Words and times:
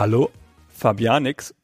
Hallo, 0.00 0.30
Fabianix. 0.70 1.54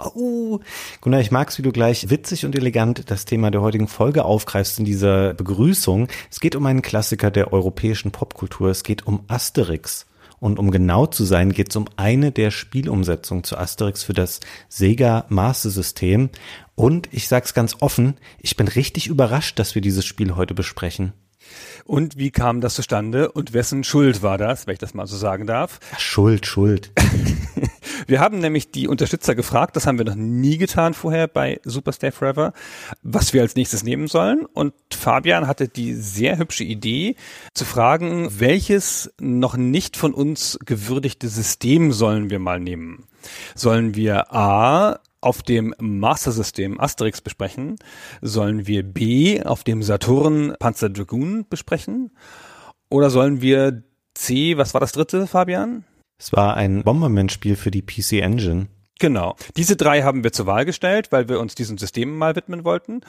Oh, 0.00 0.60
Gunnar, 1.00 1.22
ich 1.22 1.30
mag's, 1.30 1.56
wie 1.56 1.62
du 1.62 1.72
gleich 1.72 2.10
witzig 2.10 2.44
und 2.44 2.54
elegant 2.54 3.10
das 3.10 3.24
Thema 3.24 3.50
der 3.50 3.62
heutigen 3.62 3.88
Folge 3.88 4.26
aufgreifst 4.26 4.78
in 4.78 4.84
dieser 4.84 5.32
Begrüßung. 5.32 6.08
Es 6.30 6.40
geht 6.40 6.56
um 6.56 6.66
einen 6.66 6.82
Klassiker 6.82 7.30
der 7.30 7.54
europäischen 7.54 8.10
Popkultur. 8.10 8.68
Es 8.68 8.82
geht 8.82 9.06
um 9.06 9.24
Asterix. 9.28 10.04
Und 10.40 10.58
um 10.58 10.70
genau 10.70 11.06
zu 11.06 11.24
sein, 11.24 11.52
geht 11.52 11.70
es 11.70 11.76
um 11.76 11.86
eine 11.96 12.32
der 12.32 12.50
Spielumsetzungen 12.50 13.44
zu 13.44 13.56
Asterix 13.56 14.02
für 14.02 14.12
das 14.12 14.40
Sega 14.68 15.24
Master 15.30 15.70
System. 15.70 16.28
Und 16.74 17.08
ich 17.12 17.28
sag's 17.28 17.54
ganz 17.54 17.76
offen, 17.80 18.18
ich 18.38 18.56
bin 18.56 18.68
richtig 18.68 19.06
überrascht, 19.06 19.58
dass 19.58 19.74
wir 19.74 19.80
dieses 19.80 20.04
Spiel 20.04 20.36
heute 20.36 20.52
besprechen. 20.52 21.14
Und 21.84 22.16
wie 22.16 22.30
kam 22.30 22.60
das 22.60 22.74
zustande 22.74 23.30
und 23.32 23.52
wessen 23.52 23.84
Schuld 23.84 24.22
war 24.22 24.38
das, 24.38 24.66
wenn 24.66 24.72
ich 24.72 24.78
das 24.78 24.94
mal 24.94 25.06
so 25.06 25.16
sagen 25.16 25.46
darf? 25.46 25.78
Schuld, 25.98 26.46
Schuld. 26.46 26.90
Wir 28.06 28.20
haben 28.20 28.38
nämlich 28.38 28.70
die 28.70 28.88
Unterstützer 28.88 29.34
gefragt, 29.34 29.74
das 29.74 29.86
haben 29.86 29.98
wir 29.98 30.04
noch 30.04 30.14
nie 30.14 30.58
getan 30.58 30.94
vorher 30.94 31.26
bei 31.26 31.60
Superstay 31.64 32.12
Forever, 32.12 32.52
was 33.02 33.32
wir 33.32 33.42
als 33.42 33.56
nächstes 33.56 33.82
nehmen 33.82 34.06
sollen. 34.06 34.44
Und 34.44 34.74
Fabian 34.92 35.46
hatte 35.46 35.68
die 35.68 35.94
sehr 35.94 36.38
hübsche 36.38 36.62
Idee 36.62 37.16
zu 37.54 37.64
fragen, 37.64 38.28
welches 38.38 39.12
noch 39.18 39.56
nicht 39.56 39.96
von 39.96 40.14
uns 40.14 40.58
gewürdigte 40.64 41.28
System 41.28 41.92
sollen 41.92 42.30
wir 42.30 42.38
mal 42.38 42.60
nehmen? 42.60 43.04
Sollen 43.54 43.94
wir 43.96 44.32
A 44.32 45.00
auf 45.26 45.42
dem 45.42 45.74
Master-System 45.78 46.80
Asterix 46.80 47.20
besprechen? 47.20 47.76
Sollen 48.22 48.66
wir 48.66 48.84
B 48.84 49.42
auf 49.42 49.64
dem 49.64 49.82
Saturn 49.82 50.54
Panzer 50.60 50.88
Dragoon 50.88 51.46
besprechen? 51.48 52.12
Oder 52.88 53.10
sollen 53.10 53.42
wir 53.42 53.82
C, 54.14 54.56
was 54.56 54.72
war 54.72 54.80
das 54.80 54.92
dritte, 54.92 55.26
Fabian? 55.26 55.84
Es 56.18 56.32
war 56.32 56.56
ein 56.56 56.84
Bomberman-Spiel 56.84 57.56
für 57.56 57.72
die 57.72 57.82
PC 57.82 58.22
Engine. 58.22 58.68
Genau. 58.98 59.36
Diese 59.56 59.76
drei 59.76 60.02
haben 60.02 60.24
wir 60.24 60.32
zur 60.32 60.46
Wahl 60.46 60.64
gestellt, 60.64 61.10
weil 61.10 61.28
wir 61.28 61.40
uns 61.40 61.56
diesen 61.56 61.76
Systemen 61.76 62.16
mal 62.16 62.36
widmen 62.36 62.64
wollten. 62.64 63.00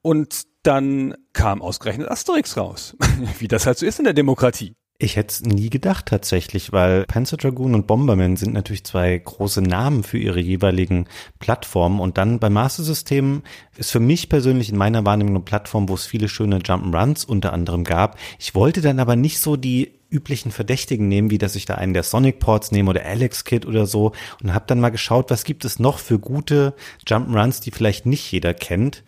Und 0.00 0.44
dann 0.62 1.14
kam 1.32 1.60
ausgerechnet 1.60 2.08
Asterix 2.08 2.56
raus. 2.56 2.96
Wie 3.40 3.48
das 3.48 3.66
halt 3.66 3.78
so 3.78 3.84
ist 3.84 3.98
in 3.98 4.04
der 4.04 4.14
Demokratie. 4.14 4.74
Ich 5.04 5.16
hätte 5.16 5.32
es 5.34 5.42
nie 5.42 5.68
gedacht 5.68 6.06
tatsächlich, 6.06 6.72
weil 6.72 7.04
Panzer 7.04 7.36
Dragoon 7.36 7.74
und 7.74 7.86
Bomberman 7.86 8.38
sind 8.38 8.54
natürlich 8.54 8.84
zwei 8.84 9.18
große 9.18 9.60
Namen 9.60 10.02
für 10.02 10.16
ihre 10.16 10.40
jeweiligen 10.40 11.08
Plattformen 11.40 12.00
und 12.00 12.16
dann 12.16 12.38
beim 12.38 12.54
Master 12.54 12.82
System 12.82 13.42
ist 13.76 13.90
für 13.90 14.00
mich 14.00 14.30
persönlich 14.30 14.70
in 14.70 14.78
meiner 14.78 15.04
Wahrnehmung 15.04 15.34
eine 15.34 15.44
Plattform, 15.44 15.90
wo 15.90 15.94
es 15.94 16.06
viele 16.06 16.30
schöne 16.30 16.60
Jump'n'Runs 16.60 17.26
unter 17.26 17.52
anderem 17.52 17.84
gab. 17.84 18.18
Ich 18.38 18.54
wollte 18.54 18.80
dann 18.80 18.98
aber 18.98 19.14
nicht 19.14 19.40
so 19.40 19.56
die 19.56 19.92
üblichen 20.08 20.50
Verdächtigen 20.50 21.06
nehmen, 21.06 21.30
wie 21.30 21.38
dass 21.38 21.54
ich 21.54 21.66
da 21.66 21.74
einen 21.74 21.92
der 21.92 22.02
Sonic 22.02 22.38
Ports 22.38 22.72
nehme 22.72 22.88
oder 22.88 23.04
Alex 23.04 23.44
Kid 23.44 23.66
oder 23.66 23.86
so 23.86 24.12
und 24.42 24.54
habe 24.54 24.64
dann 24.66 24.80
mal 24.80 24.88
geschaut, 24.88 25.30
was 25.30 25.44
gibt 25.44 25.66
es 25.66 25.78
noch 25.78 25.98
für 25.98 26.18
gute 26.18 26.72
Jump'n'Runs, 27.06 27.62
die 27.62 27.72
vielleicht 27.72 28.06
nicht 28.06 28.32
jeder 28.32 28.54
kennt. 28.54 29.04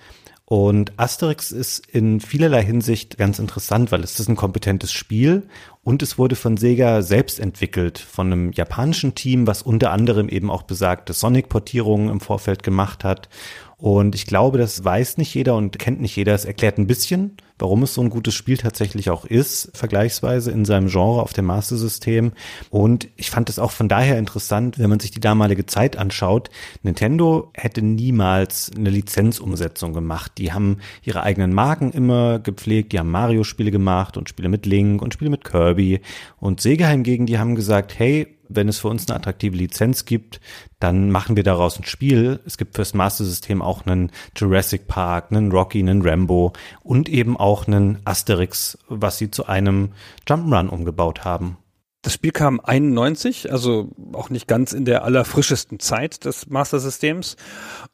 Und 0.48 0.92
Asterix 0.96 1.50
ist 1.50 1.84
in 1.88 2.20
vielerlei 2.20 2.62
Hinsicht 2.62 3.18
ganz 3.18 3.40
interessant, 3.40 3.90
weil 3.90 4.04
es 4.04 4.20
ist 4.20 4.28
ein 4.28 4.36
kompetentes 4.36 4.92
Spiel 4.92 5.48
und 5.82 6.04
es 6.04 6.18
wurde 6.18 6.36
von 6.36 6.56
Sega 6.56 7.02
selbst 7.02 7.40
entwickelt, 7.40 7.98
von 7.98 8.32
einem 8.32 8.52
japanischen 8.52 9.16
Team, 9.16 9.48
was 9.48 9.62
unter 9.62 9.90
anderem 9.90 10.28
eben 10.28 10.48
auch 10.48 10.62
besagte 10.62 11.14
Sonic-Portierungen 11.14 12.10
im 12.10 12.20
Vorfeld 12.20 12.62
gemacht 12.62 13.02
hat. 13.02 13.28
Und 13.78 14.14
ich 14.14 14.26
glaube, 14.26 14.56
das 14.56 14.82
weiß 14.82 15.18
nicht 15.18 15.34
jeder 15.34 15.54
und 15.54 15.78
kennt 15.78 16.00
nicht 16.00 16.16
jeder. 16.16 16.34
Es 16.34 16.46
erklärt 16.46 16.78
ein 16.78 16.86
bisschen, 16.86 17.36
warum 17.58 17.82
es 17.82 17.92
so 17.92 18.00
ein 18.00 18.08
gutes 18.08 18.34
Spiel 18.34 18.56
tatsächlich 18.56 19.10
auch 19.10 19.26
ist, 19.26 19.70
vergleichsweise 19.74 20.50
in 20.50 20.64
seinem 20.64 20.88
Genre 20.88 21.20
auf 21.20 21.34
dem 21.34 21.44
Master 21.44 21.76
System. 21.76 22.32
Und 22.70 23.08
ich 23.16 23.28
fand 23.28 23.50
es 23.50 23.58
auch 23.58 23.72
von 23.72 23.88
daher 23.88 24.18
interessant, 24.18 24.78
wenn 24.78 24.88
man 24.88 25.00
sich 25.00 25.10
die 25.10 25.20
damalige 25.20 25.66
Zeit 25.66 25.98
anschaut. 25.98 26.48
Nintendo 26.82 27.50
hätte 27.52 27.82
niemals 27.82 28.70
eine 28.74 28.88
Lizenzumsetzung 28.88 29.92
gemacht. 29.92 30.32
Die 30.38 30.54
haben 30.54 30.78
ihre 31.02 31.22
eigenen 31.22 31.52
Marken 31.52 31.92
immer 31.92 32.38
gepflegt. 32.38 32.92
Die 32.92 32.98
haben 32.98 33.10
Mario-Spiele 33.10 33.70
gemacht 33.70 34.16
und 34.16 34.30
Spiele 34.30 34.48
mit 34.48 34.64
Link 34.64 35.02
und 35.02 35.12
Spiele 35.12 35.30
mit 35.30 35.44
Kirby. 35.44 36.00
Und 36.40 36.62
Sega 36.62 36.88
hingegen, 36.88 37.26
die 37.26 37.38
haben 37.38 37.54
gesagt, 37.54 37.98
hey, 37.98 38.35
wenn 38.48 38.68
es 38.68 38.78
für 38.78 38.88
uns 38.88 39.08
eine 39.08 39.16
attraktive 39.16 39.56
Lizenz 39.56 40.04
gibt, 40.04 40.40
dann 40.80 41.10
machen 41.10 41.36
wir 41.36 41.42
daraus 41.42 41.78
ein 41.78 41.84
Spiel. 41.84 42.40
Es 42.46 42.58
gibt 42.58 42.76
fürs 42.76 42.94
Master 42.94 43.24
System 43.24 43.62
auch 43.62 43.86
einen 43.86 44.10
Jurassic 44.36 44.86
Park, 44.86 45.26
einen 45.30 45.50
Rocky, 45.50 45.80
einen 45.80 46.02
Rambo 46.02 46.52
und 46.82 47.08
eben 47.08 47.36
auch 47.36 47.66
einen 47.66 47.98
Asterix, 48.04 48.78
was 48.88 49.18
sie 49.18 49.30
zu 49.30 49.46
einem 49.46 49.90
Jump'n'Run 50.28 50.68
umgebaut 50.68 51.24
haben. 51.24 51.58
Das 52.06 52.12
Spiel 52.12 52.30
kam 52.30 52.60
91, 52.62 53.50
also 53.50 53.90
auch 54.12 54.30
nicht 54.30 54.46
ganz 54.46 54.72
in 54.72 54.84
der 54.84 55.02
allerfrischesten 55.02 55.80
Zeit 55.80 56.24
des 56.24 56.46
Master 56.46 56.78
Systems. 56.78 57.34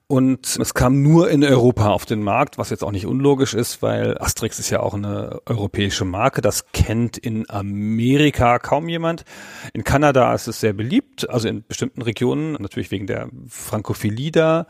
Und 0.06 0.59
es 0.61 0.75
kam 0.75 1.00
nur 1.00 1.31
in 1.31 1.43
Europa 1.43 1.89
auf 1.89 2.05
den 2.05 2.23
Markt, 2.23 2.59
was 2.59 2.69
jetzt 2.69 2.84
auch 2.84 2.91
nicht 2.91 3.06
unlogisch 3.06 3.55
ist, 3.55 3.81
weil 3.81 4.19
Asterix 4.19 4.59
ist 4.59 4.69
ja 4.69 4.81
auch 4.81 4.93
eine 4.93 5.41
europäische 5.47 6.05
Marke. 6.05 6.43
Das 6.43 6.67
kennt 6.73 7.17
in 7.17 7.49
Amerika 7.49 8.59
kaum 8.59 8.91
jemand. 8.91 9.25
In 9.73 9.83
Kanada 9.83 10.34
ist 10.34 10.47
es 10.47 10.61
sehr 10.61 10.75
beliebt, 10.75 11.31
also 11.31 11.49
in 11.49 11.65
bestimmten 11.67 12.03
Regionen, 12.03 12.59
natürlich 12.61 12.91
wegen 12.91 13.06
der 13.06 13.31
Frankophilie 13.49 14.31
da. 14.31 14.67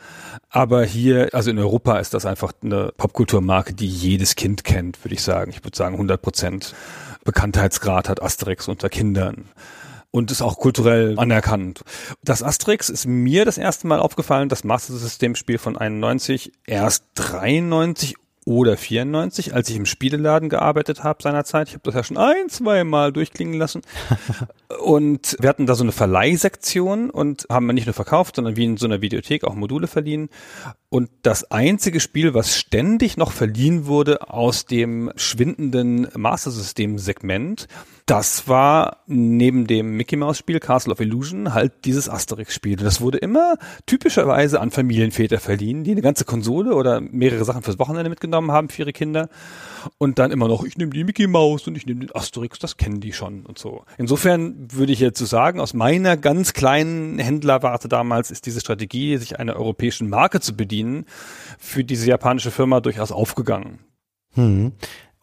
Aber 0.51 0.85
hier, 0.85 1.31
also 1.33 1.51
in 1.51 1.59
Europa 1.59 1.99
ist 1.99 2.15
das 2.15 2.27
einfach 2.27 2.53
eine 2.63 2.93
Popkulturmarke, 2.97 3.75
die 3.75 3.89
jedes 3.89 4.37
Kind 4.37 4.63
kennt, 4.63 5.05
würde 5.05 5.17
ich 5.17 5.23
sagen. 5.25 5.51
Ich 5.51 5.65
würde 5.65 5.77
sagen 5.77 5.95
100 5.95 6.23
Prozent. 6.23 6.77
Bekanntheitsgrad 7.25 8.09
hat 8.09 8.23
Asterix 8.23 8.69
unter 8.69 8.89
Kindern 8.89 9.49
und 10.11 10.31
ist 10.31 10.43
auch 10.43 10.59
kulturell 10.59 11.19
anerkannt. 11.19 11.83
Das 12.23 12.43
Asterix 12.43 12.89
ist 12.89 13.07
mir 13.07 13.45
das 13.45 13.59
erste 13.59 13.87
Mal 13.87 13.99
aufgefallen, 13.99 14.49
das 14.49 14.63
Master 14.63 14.95
System 14.95 15.35
Spiel 15.35 15.59
von 15.59 15.77
91 15.77 16.53
erst 16.67 17.05
93 17.15 18.17
oder 18.45 18.77
94, 18.77 19.55
als 19.55 19.69
ich 19.71 19.77
im 19.77 19.87
Spieleladen 19.87 20.49
gearbeitet 20.49 21.05
habe 21.05 21.23
seinerzeit. 21.23 21.69
Ich 21.69 21.75
habe 21.75 21.85
das 21.85 21.95
ja 21.95 22.03
schon 22.03 22.17
ein, 22.17 22.49
zwei 22.49 22.83
Mal 22.85 23.13
durchklingen 23.13 23.55
lassen. 23.55 23.83
und 24.83 25.37
wir 25.41 25.49
hatten 25.49 25.67
da 25.67 25.75
so 25.75 25.85
eine 25.85 25.93
Verleihsektion 25.93 27.11
und 27.11 27.47
haben 27.49 27.67
nicht 27.69 27.87
nur 27.87 27.95
verkauft, 27.95 28.37
sondern 28.37 28.57
wie 28.57 28.65
in 28.65 28.77
so 28.77 28.87
einer 28.87 29.01
Videothek 29.01 29.45
auch 29.45 29.55
Module 29.55 29.87
verliehen. 29.87 30.29
Und 30.93 31.09
das 31.23 31.51
einzige 31.51 32.01
Spiel, 32.01 32.35
was 32.35 32.55
ständig 32.55 33.17
noch 33.17 33.33
verliehen 33.33 33.87
wurde 33.87 34.29
aus 34.29 34.67
dem 34.67 35.11
schwindenden 35.17 36.07
Master 36.15 36.51
System 36.51 36.99
Segment, 36.99 37.67
das 38.05 38.47
war 38.47 38.99
neben 39.07 39.67
dem 39.67 39.97
Mickey 39.97 40.17
Mouse 40.17 40.37
Spiel 40.37 40.61
Castle 40.61 40.93
of 40.93 41.01
Illusion 41.01 41.55
halt 41.55 41.87
dieses 41.87 42.11
Asterix 42.11 42.55
Spiel. 42.55 42.77
Das 42.77 43.01
wurde 43.01 43.17
immer 43.17 43.55
typischerweise 43.87 44.61
an 44.61 44.71
Familienväter 44.71 45.41
verliehen, 45.41 45.83
die 45.83 45.93
eine 45.93 46.03
ganze 46.03 46.27
Konsole 46.27 46.75
oder 46.75 47.01
mehrere 47.01 47.47
Sachen 47.47 47.63
fürs 47.63 47.79
Wochenende 47.79 48.11
mitgenommen 48.11 48.53
haben 48.53 48.69
für 48.69 48.83
ihre 48.83 48.93
Kinder 48.93 49.31
und 49.99 50.19
dann 50.19 50.31
immer 50.31 50.49
noch, 50.49 50.65
ich 50.65 50.77
nehme 50.77 50.93
die 50.93 51.05
Mickey 51.05 51.27
Mouse 51.27 51.67
und 51.67 51.77
ich 51.77 51.87
nehme 51.87 52.01
den 52.01 52.15
Asterix, 52.15 52.59
das 52.59 52.77
kennen 52.77 53.01
die 53.01 53.13
schon 53.13 53.47
und 53.47 53.59
so. 53.59 53.85
Insofern 53.99 54.69
würde 54.73 54.93
ich 54.93 55.01
jetzt 55.01 55.19
so 55.19 55.27
sagen, 55.27 55.61
aus 55.61 55.75
meiner 55.75 56.17
ganz 56.17 56.53
kleinen 56.53 57.19
Händlerwarte 57.19 57.89
damals 57.89 58.31
ist 58.31 58.47
diese 58.47 58.61
Strategie, 58.61 59.17
sich 59.17 59.39
einer 59.39 59.57
europäischen 59.57 60.09
Marke 60.09 60.41
zu 60.41 60.57
bedienen, 60.57 61.07
für 61.59 61.85
diese 61.85 62.07
japanische 62.07 62.51
Firma 62.51 62.81
durchaus 62.81 63.13
aufgegangen. 63.13 63.81
Hm. 64.35 64.73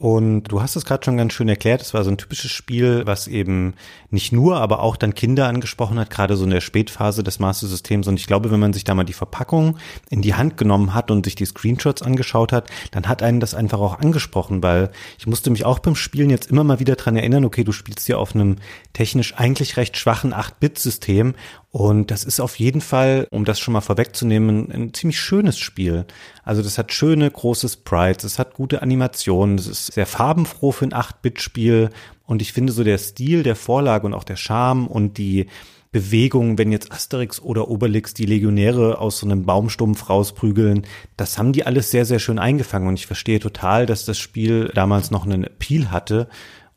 Und 0.02 0.44
du 0.46 0.62
hast 0.62 0.78
es 0.78 0.86
gerade 0.86 1.04
schon 1.04 1.18
ganz 1.18 1.34
schön 1.34 1.50
erklärt, 1.50 1.82
es 1.82 1.94
war 1.94 2.06
so 2.06 2.10
ein 2.10 2.18
typisches 2.18 2.52
Spiel, 2.52 3.02
was 3.06 3.28
eben 3.28 3.74
nicht 4.12 4.32
nur, 4.32 4.56
aber 4.56 4.82
auch 4.82 4.96
dann 4.96 5.14
Kinder 5.14 5.46
angesprochen 5.48 6.00
hat, 6.00 6.10
gerade 6.10 6.38
so 6.38 6.46
in 6.46 6.52
der 6.52 6.62
Spätphase 6.62 7.22
des 7.22 7.40
Master-Systems. 7.40 8.08
Und 8.08 8.18
ich 8.18 8.26
glaube, 8.26 8.50
wenn 8.50 8.62
man 8.62 8.72
sich 8.72 8.86
da 8.86 8.96
mal 8.96 9.04
die 9.04 9.12
Verpackung 9.12 9.78
in 10.10 10.22
die 10.22 10.36
Hand 10.36 10.56
genommen 10.56 10.94
hat 10.94 11.12
und 11.12 11.26
sich 11.26 11.36
die 11.36 11.44
Screenshots 11.44 12.02
angeschaut 12.02 12.54
hat, 12.54 12.70
dann 12.92 13.10
hat 13.10 13.22
einen 13.22 13.42
das 13.42 13.54
einfach 13.54 13.80
auch 13.80 14.00
angesprochen, 14.00 14.64
weil 14.64 14.90
ich 15.18 15.28
musste 15.28 15.50
mich 15.50 15.66
auch 15.66 15.80
beim 15.80 15.96
Spielen 15.96 16.30
jetzt 16.30 16.50
immer 16.50 16.64
mal 16.64 16.80
wieder 16.80 16.96
dran 16.96 17.18
erinnern, 17.18 17.44
okay, 17.44 17.66
du 17.66 17.74
spielst 17.74 18.08
ja 18.08 18.16
auf 18.16 18.34
einem 18.34 18.56
technisch 18.94 19.34
eigentlich 19.36 19.76
recht 19.76 19.98
schwachen 19.98 20.34
8-Bit-System 20.34 21.36
und 21.72 22.10
das 22.10 22.24
ist 22.24 22.40
auf 22.40 22.58
jeden 22.58 22.82
Fall, 22.82 23.28
um 23.30 23.46
das 23.46 23.60
schon 23.60 23.74
mal 23.74 23.82
vorwegzunehmen, 23.82 24.72
ein 24.72 24.94
ziemlich 24.94 25.20
schönes 25.20 25.60
Spiel. 25.60 26.06
Also 26.44 26.64
das 26.64 26.80
hat 26.80 26.92
schöne, 26.92 27.30
große 27.30 27.70
Sprites, 27.70 28.24
es 28.24 28.40
hat 28.40 28.56
gute 28.56 28.82
Animationen, 28.82 29.60
es 29.60 29.68
ist 29.68 29.94
sehr 29.94 30.08
farbenfroh 30.08 30.72
für 30.72 30.86
ein 30.86 30.94
8-Bit-Spiel. 30.94 31.92
Und 32.26 32.42
ich 32.42 32.54
finde 32.54 32.74
so 32.74 32.84
der 32.84 32.98
Stil 32.98 33.44
der 33.44 33.56
Vorlage 33.56 34.08
und 34.08 34.16
auch 34.16 34.24
der 34.24 34.36
Charme 34.36 34.88
und 34.88 35.20
die 35.20 35.46
Bewegungen, 35.92 36.58
wenn 36.58 36.72
jetzt 36.72 36.92
Asterix 36.92 37.40
oder 37.40 37.68
Obelix 37.68 38.14
die 38.14 38.26
Legionäre 38.26 39.00
aus 39.00 39.20
so 39.20 39.26
einem 39.26 39.46
Baumstumpf 39.46 40.10
rausprügeln, 40.10 40.86
das 41.18 41.38
haben 41.38 41.52
die 41.54 41.66
alles 41.66 41.90
sehr, 41.90 42.06
sehr 42.06 42.20
schön 42.20 42.38
eingefangen 42.38 42.88
und 42.88 42.94
ich 42.96 43.08
verstehe 43.08 43.40
total, 43.40 43.88
dass 43.88 44.06
das 44.06 44.20
Spiel 44.20 44.72
damals 44.76 45.10
noch 45.10 45.26
einen 45.26 45.44
Appeal 45.44 45.90
hatte 45.92 46.30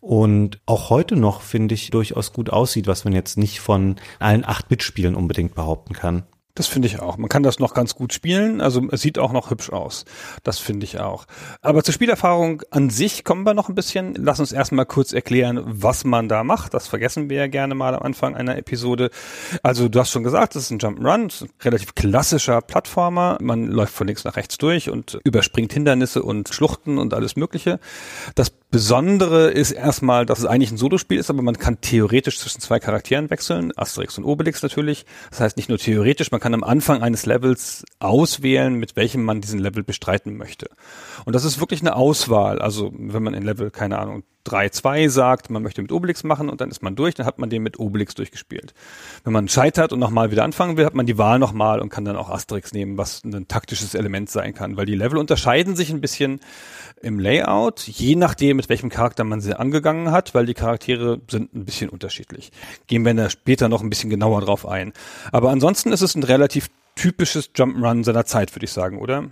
und 0.02 0.58
auch 0.66 0.90
heute 0.90 1.14
noch, 1.14 1.42
finde 1.42 1.76
ich, 1.76 1.90
durchaus 1.90 2.32
gut 2.32 2.50
aussieht, 2.50 2.88
was 2.88 3.04
man 3.04 3.12
jetzt 3.12 3.38
nicht 3.38 3.60
von 3.60 3.96
allen 4.18 4.44
8-Bit-Spielen 4.44 5.14
unbedingt 5.14 5.54
behaupten 5.54 5.94
kann. 5.94 6.24
Das 6.54 6.66
finde 6.66 6.86
ich 6.86 7.00
auch. 7.00 7.16
Man 7.16 7.30
kann 7.30 7.44
das 7.44 7.60
noch 7.60 7.72
ganz 7.72 7.94
gut 7.94 8.12
spielen. 8.12 8.60
Also 8.60 8.86
es 8.90 9.00
sieht 9.00 9.18
auch 9.18 9.32
noch 9.32 9.50
hübsch 9.50 9.70
aus. 9.70 10.04
Das 10.42 10.58
finde 10.58 10.84
ich 10.84 11.00
auch. 11.00 11.24
Aber 11.62 11.82
zur 11.82 11.94
Spielerfahrung 11.94 12.62
an 12.70 12.90
sich 12.90 13.24
kommen 13.24 13.46
wir 13.46 13.54
noch 13.54 13.70
ein 13.70 13.74
bisschen. 13.74 14.14
Lass 14.16 14.40
uns 14.40 14.52
erstmal 14.52 14.84
kurz 14.84 15.14
erklären, 15.14 15.62
was 15.64 16.04
man 16.04 16.28
da 16.28 16.44
macht. 16.44 16.74
Das 16.74 16.88
vergessen 16.88 17.30
wir 17.30 17.38
ja 17.38 17.46
gerne 17.46 17.74
mal 17.74 17.94
am 17.94 18.02
Anfang 18.02 18.34
einer 18.34 18.58
Episode. 18.58 19.10
Also 19.62 19.88
du 19.88 19.98
hast 19.98 20.10
schon 20.10 20.24
gesagt, 20.24 20.56
es 20.56 20.64
ist 20.64 20.72
ein 20.72 20.80
Jump'n'Run, 20.80 21.48
relativ 21.62 21.94
klassischer 21.94 22.60
Plattformer. 22.60 23.38
Man 23.40 23.68
läuft 23.68 23.94
von 23.94 24.08
links 24.08 24.24
nach 24.24 24.36
rechts 24.36 24.58
durch 24.58 24.90
und 24.90 25.20
überspringt 25.24 25.72
Hindernisse 25.72 26.22
und 26.22 26.50
Schluchten 26.50 26.98
und 26.98 27.14
alles 27.14 27.34
Mögliche. 27.36 27.78
Das 28.34 28.52
Besondere 28.72 29.50
ist 29.50 29.72
erstmal, 29.72 30.24
dass 30.24 30.38
es 30.38 30.46
eigentlich 30.46 30.70
ein 30.70 30.78
Solospiel 30.78 31.18
ist, 31.18 31.28
aber 31.28 31.42
man 31.42 31.58
kann 31.58 31.82
theoretisch 31.82 32.38
zwischen 32.38 32.62
zwei 32.62 32.80
Charakteren 32.80 33.28
wechseln, 33.28 33.70
Asterix 33.76 34.16
und 34.16 34.24
Obelix 34.24 34.62
natürlich. 34.62 35.04
Das 35.28 35.40
heißt 35.40 35.58
nicht 35.58 35.68
nur 35.68 35.76
theoretisch, 35.76 36.32
man 36.32 36.40
kann 36.40 36.54
am 36.54 36.64
Anfang 36.64 37.02
eines 37.02 37.26
Levels 37.26 37.84
auswählen, 37.98 38.72
mit 38.72 38.96
welchem 38.96 39.24
man 39.24 39.42
diesen 39.42 39.58
Level 39.58 39.82
bestreiten 39.82 40.38
möchte. 40.38 40.70
Und 41.24 41.34
das 41.34 41.44
ist 41.44 41.60
wirklich 41.60 41.80
eine 41.80 41.96
Auswahl. 41.96 42.60
Also 42.60 42.92
wenn 42.96 43.22
man 43.22 43.34
in 43.34 43.42
Level, 43.42 43.70
keine 43.70 43.98
Ahnung, 43.98 44.22
3-2 44.46 45.08
sagt, 45.08 45.50
man 45.50 45.62
möchte 45.62 45.82
mit 45.82 45.92
Obelix 45.92 46.24
machen 46.24 46.48
und 46.48 46.60
dann 46.60 46.70
ist 46.70 46.82
man 46.82 46.96
durch, 46.96 47.14
dann 47.14 47.26
hat 47.26 47.38
man 47.38 47.48
den 47.48 47.62
mit 47.62 47.78
Obelix 47.78 48.14
durchgespielt. 48.14 48.74
Wenn 49.24 49.32
man 49.32 49.48
scheitert 49.48 49.92
und 49.92 50.00
nochmal 50.00 50.30
wieder 50.30 50.42
anfangen 50.42 50.76
will, 50.76 50.84
hat 50.84 50.94
man 50.94 51.06
die 51.06 51.16
Wahl 51.16 51.38
nochmal 51.38 51.80
und 51.80 51.90
kann 51.90 52.04
dann 52.04 52.16
auch 52.16 52.28
Asterix 52.28 52.72
nehmen, 52.72 52.98
was 52.98 53.22
ein 53.24 53.46
taktisches 53.46 53.94
Element 53.94 54.30
sein 54.30 54.52
kann, 54.52 54.76
weil 54.76 54.86
die 54.86 54.96
Level 54.96 55.18
unterscheiden 55.18 55.76
sich 55.76 55.90
ein 55.90 56.00
bisschen 56.00 56.40
im 57.02 57.18
Layout, 57.20 57.80
je 57.86 58.16
nachdem, 58.16 58.56
mit 58.56 58.68
welchem 58.68 58.90
Charakter 58.90 59.24
man 59.24 59.40
sie 59.40 59.58
angegangen 59.58 60.10
hat, 60.10 60.34
weil 60.34 60.46
die 60.46 60.54
Charaktere 60.54 61.20
sind 61.30 61.54
ein 61.54 61.64
bisschen 61.64 61.88
unterschiedlich. 61.88 62.50
Gehen 62.86 63.04
wir 63.04 63.14
da 63.14 63.30
später 63.30 63.68
noch 63.68 63.82
ein 63.82 63.90
bisschen 63.90 64.10
genauer 64.10 64.40
drauf 64.40 64.66
ein. 64.66 64.92
Aber 65.30 65.50
ansonsten 65.50 65.92
ist 65.92 66.02
es 66.02 66.14
ein 66.14 66.22
relativ 66.24 66.68
typisches 66.96 67.54
Jump'n'Run 67.54 68.04
seiner 68.04 68.26
Zeit, 68.26 68.54
würde 68.54 68.64
ich 68.64 68.72
sagen, 68.72 68.98
oder? 68.98 69.30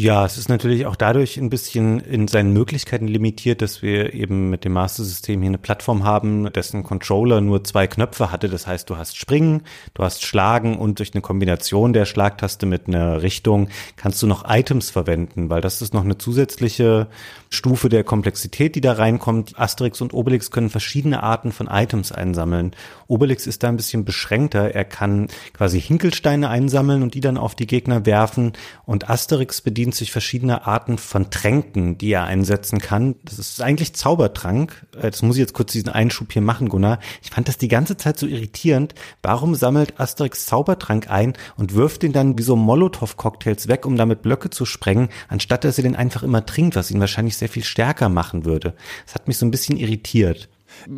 Ja, 0.00 0.24
es 0.24 0.38
ist 0.38 0.48
natürlich 0.48 0.86
auch 0.86 0.94
dadurch 0.94 1.38
ein 1.38 1.50
bisschen 1.50 1.98
in 1.98 2.28
seinen 2.28 2.52
Möglichkeiten 2.52 3.08
limitiert, 3.08 3.60
dass 3.62 3.82
wir 3.82 4.14
eben 4.14 4.48
mit 4.48 4.64
dem 4.64 4.74
Master-System 4.74 5.40
hier 5.40 5.48
eine 5.48 5.58
Plattform 5.58 6.04
haben, 6.04 6.52
dessen 6.52 6.84
Controller 6.84 7.40
nur 7.40 7.64
zwei 7.64 7.88
Knöpfe 7.88 8.30
hatte. 8.30 8.48
Das 8.48 8.68
heißt, 8.68 8.88
du 8.88 8.96
hast 8.96 9.16
Springen, 9.16 9.62
du 9.94 10.04
hast 10.04 10.22
Schlagen 10.22 10.78
und 10.78 11.00
durch 11.00 11.14
eine 11.14 11.20
Kombination 11.20 11.92
der 11.92 12.04
Schlagtaste 12.04 12.64
mit 12.64 12.86
einer 12.86 13.22
Richtung 13.22 13.70
kannst 13.96 14.22
du 14.22 14.28
noch 14.28 14.48
Items 14.48 14.88
verwenden, 14.90 15.50
weil 15.50 15.62
das 15.62 15.82
ist 15.82 15.92
noch 15.94 16.04
eine 16.04 16.16
zusätzliche 16.16 17.08
Stufe 17.50 17.88
der 17.88 18.04
Komplexität, 18.04 18.76
die 18.76 18.80
da 18.80 18.92
reinkommt. 18.92 19.58
Asterix 19.58 20.00
und 20.00 20.14
Obelix 20.14 20.52
können 20.52 20.70
verschiedene 20.70 21.24
Arten 21.24 21.50
von 21.50 21.66
Items 21.66 22.12
einsammeln. 22.12 22.70
Obelix 23.08 23.48
ist 23.48 23.64
da 23.64 23.68
ein 23.68 23.76
bisschen 23.76 24.04
beschränkter. 24.04 24.76
Er 24.76 24.84
kann 24.84 25.26
quasi 25.54 25.80
Hinkelsteine 25.80 26.50
einsammeln 26.50 27.02
und 27.02 27.14
die 27.14 27.20
dann 27.20 27.36
auf 27.36 27.56
die 27.56 27.66
Gegner 27.66 28.06
werfen 28.06 28.52
und 28.84 29.10
Asterix 29.10 29.60
bedient 29.60 29.87
bedient 29.88 29.94
sich 29.94 30.12
verschiedener 30.12 30.66
Arten 30.66 30.98
von 30.98 31.30
Tränken, 31.30 31.96
die 31.96 32.10
er 32.10 32.24
einsetzen 32.24 32.78
kann. 32.78 33.14
Das 33.24 33.38
ist 33.38 33.62
eigentlich 33.62 33.94
Zaubertrank. 33.94 34.86
Äh, 34.96 35.10
das 35.10 35.22
muss 35.22 35.36
ich 35.36 35.40
jetzt 35.40 35.54
kurz 35.54 35.72
diesen 35.72 35.88
Einschub 35.88 36.30
hier 36.30 36.42
machen, 36.42 36.68
Gunnar. 36.68 36.98
Ich 37.22 37.30
fand 37.30 37.48
das 37.48 37.56
die 37.56 37.68
ganze 37.68 37.96
Zeit 37.96 38.18
so 38.18 38.26
irritierend. 38.26 38.94
Warum 39.22 39.54
sammelt 39.54 39.98
Asterix 39.98 40.44
Zaubertrank 40.44 41.08
ein 41.10 41.32
und 41.56 41.74
wirft 41.74 42.02
den 42.02 42.12
dann 42.12 42.36
wie 42.38 42.42
so 42.42 42.54
Molotow-Cocktails 42.54 43.68
weg, 43.68 43.86
um 43.86 43.96
damit 43.96 44.20
Blöcke 44.20 44.50
zu 44.50 44.66
sprengen, 44.66 45.08
anstatt 45.28 45.64
dass 45.64 45.78
er 45.78 45.84
den 45.84 45.96
einfach 45.96 46.22
immer 46.22 46.44
trinkt, 46.44 46.76
was 46.76 46.90
ihn 46.90 47.00
wahrscheinlich 47.00 47.38
sehr 47.38 47.48
viel 47.48 47.64
stärker 47.64 48.10
machen 48.10 48.44
würde. 48.44 48.74
Das 49.06 49.14
hat 49.14 49.26
mich 49.26 49.38
so 49.38 49.46
ein 49.46 49.50
bisschen 49.50 49.78
irritiert. 49.78 50.50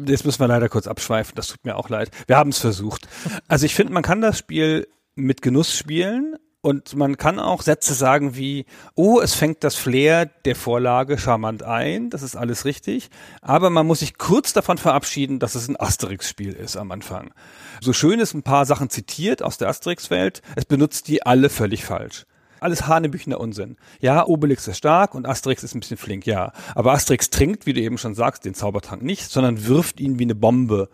Jetzt 0.06 0.24
müssen 0.24 0.40
wir 0.40 0.48
leider 0.48 0.68
kurz 0.68 0.88
abschweifen, 0.88 1.34
das 1.36 1.46
tut 1.46 1.64
mir 1.64 1.76
auch 1.76 1.88
leid. 1.88 2.10
Wir 2.26 2.36
haben 2.36 2.50
es 2.50 2.58
versucht. 2.58 3.06
Also 3.46 3.66
ich 3.66 3.74
finde, 3.74 3.92
man 3.92 4.02
kann 4.02 4.20
das 4.20 4.38
Spiel 4.38 4.88
mit 5.14 5.42
Genuss 5.42 5.76
spielen, 5.76 6.34
und 6.62 6.94
man 6.94 7.16
kann 7.16 7.38
auch 7.38 7.62
Sätze 7.62 7.94
sagen 7.94 8.36
wie, 8.36 8.66
oh, 8.94 9.20
es 9.20 9.34
fängt 9.34 9.64
das 9.64 9.76
Flair 9.76 10.26
der 10.26 10.56
Vorlage 10.56 11.18
charmant 11.18 11.62
ein, 11.62 12.10
das 12.10 12.22
ist 12.22 12.36
alles 12.36 12.64
richtig, 12.64 13.10
aber 13.40 13.70
man 13.70 13.86
muss 13.86 14.00
sich 14.00 14.18
kurz 14.18 14.52
davon 14.52 14.78
verabschieden, 14.78 15.38
dass 15.38 15.54
es 15.54 15.68
ein 15.68 15.80
Asterix-Spiel 15.80 16.52
ist 16.52 16.76
am 16.76 16.90
Anfang. 16.90 17.32
So 17.80 17.92
schön 17.92 18.20
ist 18.20 18.34
ein 18.34 18.42
paar 18.42 18.66
Sachen 18.66 18.90
zitiert 18.90 19.42
aus 19.42 19.58
der 19.58 19.68
Asterix-Welt, 19.68 20.42
es 20.56 20.66
benutzt 20.66 21.08
die 21.08 21.24
alle 21.24 21.48
völlig 21.48 21.84
falsch. 21.84 22.26
Alles 22.60 22.86
hanebüchender 22.86 23.40
Unsinn. 23.40 23.76
Ja, 24.00 24.26
Obelix 24.26 24.68
ist 24.68 24.76
stark 24.76 25.14
und 25.14 25.26
Asterix 25.26 25.62
ist 25.62 25.74
ein 25.74 25.80
bisschen 25.80 25.96
flink, 25.96 26.26
ja. 26.26 26.52
Aber 26.74 26.92
Asterix 26.92 27.30
trinkt, 27.30 27.64
wie 27.64 27.72
du 27.72 27.80
eben 27.80 27.96
schon 27.96 28.14
sagst, 28.14 28.44
den 28.44 28.52
Zaubertrank 28.52 29.02
nicht, 29.02 29.30
sondern 29.30 29.66
wirft 29.66 29.98
ihn 29.98 30.18
wie 30.18 30.24
eine 30.24 30.34
Bombe. 30.34 30.90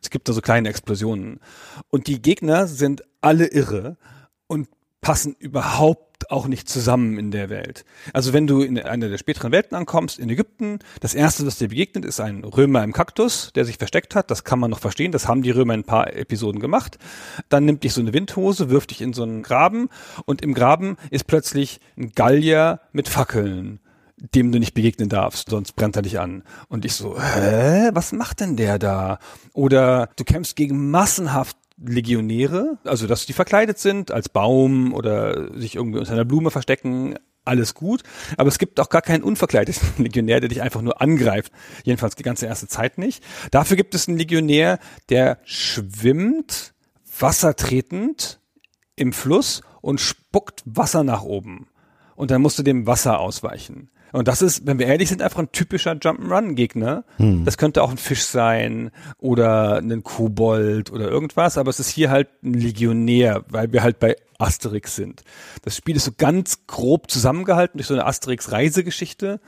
Es 0.00 0.08
gibt 0.08 0.30
da 0.30 0.32
so 0.32 0.40
kleine 0.40 0.70
Explosionen. 0.70 1.40
Und 1.90 2.06
die 2.06 2.22
Gegner 2.22 2.66
sind 2.66 3.04
alle 3.20 3.48
irre 3.48 3.98
und 4.46 4.68
passen 5.00 5.34
überhaupt 5.38 6.10
auch 6.30 6.46
nicht 6.46 6.68
zusammen 6.68 7.18
in 7.18 7.30
der 7.30 7.48
Welt. 7.48 7.84
Also 8.12 8.32
wenn 8.32 8.46
du 8.46 8.60
in 8.60 8.78
einer 8.78 9.08
der 9.08 9.18
späteren 9.18 9.52
Welten 9.52 9.76
ankommst, 9.76 10.18
in 10.18 10.28
Ägypten, 10.28 10.80
das 11.00 11.14
erste, 11.14 11.46
was 11.46 11.58
dir 11.58 11.68
begegnet, 11.68 12.04
ist 12.04 12.20
ein 12.20 12.44
Römer 12.44 12.84
im 12.84 12.92
Kaktus, 12.92 13.52
der 13.54 13.64
sich 13.64 13.78
versteckt 13.78 14.14
hat. 14.14 14.30
Das 14.30 14.44
kann 14.44 14.58
man 14.58 14.70
noch 14.70 14.80
verstehen. 14.80 15.12
Das 15.12 15.26
haben 15.26 15.42
die 15.42 15.50
Römer 15.50 15.74
in 15.74 15.80
ein 15.80 15.84
paar 15.84 16.14
Episoden 16.14 16.60
gemacht. 16.60 16.98
Dann 17.48 17.64
nimmt 17.64 17.84
dich 17.84 17.94
so 17.94 18.00
eine 18.00 18.12
Windhose, 18.12 18.70
wirft 18.70 18.90
dich 18.90 19.00
in 19.00 19.12
so 19.12 19.22
einen 19.22 19.42
Graben 19.42 19.88
und 20.26 20.42
im 20.42 20.54
Graben 20.54 20.96
ist 21.10 21.26
plötzlich 21.26 21.80
ein 21.96 22.12
Gallier 22.12 22.80
mit 22.92 23.08
Fackeln 23.08 23.80
dem 24.34 24.52
du 24.52 24.58
nicht 24.58 24.74
begegnen 24.74 25.08
darfst, 25.08 25.48
sonst 25.48 25.72
brennt 25.76 25.96
er 25.96 26.02
dich 26.02 26.20
an. 26.20 26.42
Und 26.68 26.84
ich 26.84 26.92
so, 26.92 27.18
hä, 27.18 27.88
was 27.94 28.12
macht 28.12 28.40
denn 28.40 28.54
der 28.54 28.78
da? 28.78 29.18
Oder 29.54 30.10
du 30.16 30.24
kämpfst 30.24 30.56
gegen 30.56 30.90
massenhaft 30.90 31.56
Legionäre, 31.82 32.78
also 32.84 33.06
dass 33.06 33.26
die 33.26 33.32
verkleidet 33.32 33.78
sind 33.78 34.10
als 34.10 34.28
Baum 34.28 34.92
oder 34.92 35.52
sich 35.58 35.76
irgendwie 35.76 35.98
unter 35.98 36.12
einer 36.12 36.24
Blume 36.24 36.50
verstecken, 36.50 37.16
alles 37.44 37.74
gut. 37.74 38.02
Aber 38.36 38.48
es 38.48 38.58
gibt 38.58 38.80
auch 38.80 38.90
gar 38.90 39.02
keinen 39.02 39.22
unverkleideten 39.22 39.88
Legionär, 40.04 40.40
der 40.40 40.48
dich 40.48 40.62
einfach 40.62 40.82
nur 40.82 41.00
angreift. 41.00 41.52
Jedenfalls 41.84 42.16
die 42.16 42.22
ganze 42.22 42.46
erste 42.46 42.68
Zeit 42.68 42.98
nicht. 42.98 43.24
Dafür 43.50 43.76
gibt 43.76 43.94
es 43.94 44.08
einen 44.08 44.18
Legionär, 44.18 44.78
der 45.08 45.38
schwimmt, 45.44 46.74
wassertretend 47.18 48.40
im 48.96 49.12
Fluss 49.12 49.62
und 49.80 50.00
spuckt 50.00 50.62
Wasser 50.64 51.02
nach 51.02 51.22
oben. 51.22 51.68
Und 52.14 52.30
dann 52.30 52.42
musst 52.42 52.58
du 52.58 52.62
dem 52.62 52.86
Wasser 52.86 53.18
ausweichen. 53.18 53.90
Und 54.12 54.28
das 54.28 54.42
ist, 54.42 54.66
wenn 54.66 54.78
wir 54.78 54.86
ehrlich 54.86 55.08
sind, 55.08 55.22
einfach 55.22 55.38
ein 55.38 55.52
typischer 55.52 55.92
Jump'n'Run-Gegner. 55.92 57.04
Hm. 57.16 57.44
Das 57.44 57.58
könnte 57.58 57.82
auch 57.82 57.90
ein 57.90 57.96
Fisch 57.96 58.24
sein 58.24 58.90
oder 59.18 59.78
ein 59.78 60.02
Kobold 60.02 60.90
oder 60.90 61.08
irgendwas, 61.08 61.58
aber 61.58 61.70
es 61.70 61.80
ist 61.80 61.90
hier 61.90 62.10
halt 62.10 62.28
ein 62.42 62.54
Legionär, 62.54 63.44
weil 63.48 63.72
wir 63.72 63.82
halt 63.82 63.98
bei 63.98 64.16
Asterix 64.38 64.96
sind. 64.96 65.22
Das 65.62 65.76
Spiel 65.76 65.96
ist 65.96 66.04
so 66.04 66.12
ganz 66.16 66.66
grob 66.66 67.10
zusammengehalten 67.10 67.78
durch 67.78 67.86
so 67.86 67.94
eine 67.94 68.06
Asterix-Reisegeschichte. 68.06 69.40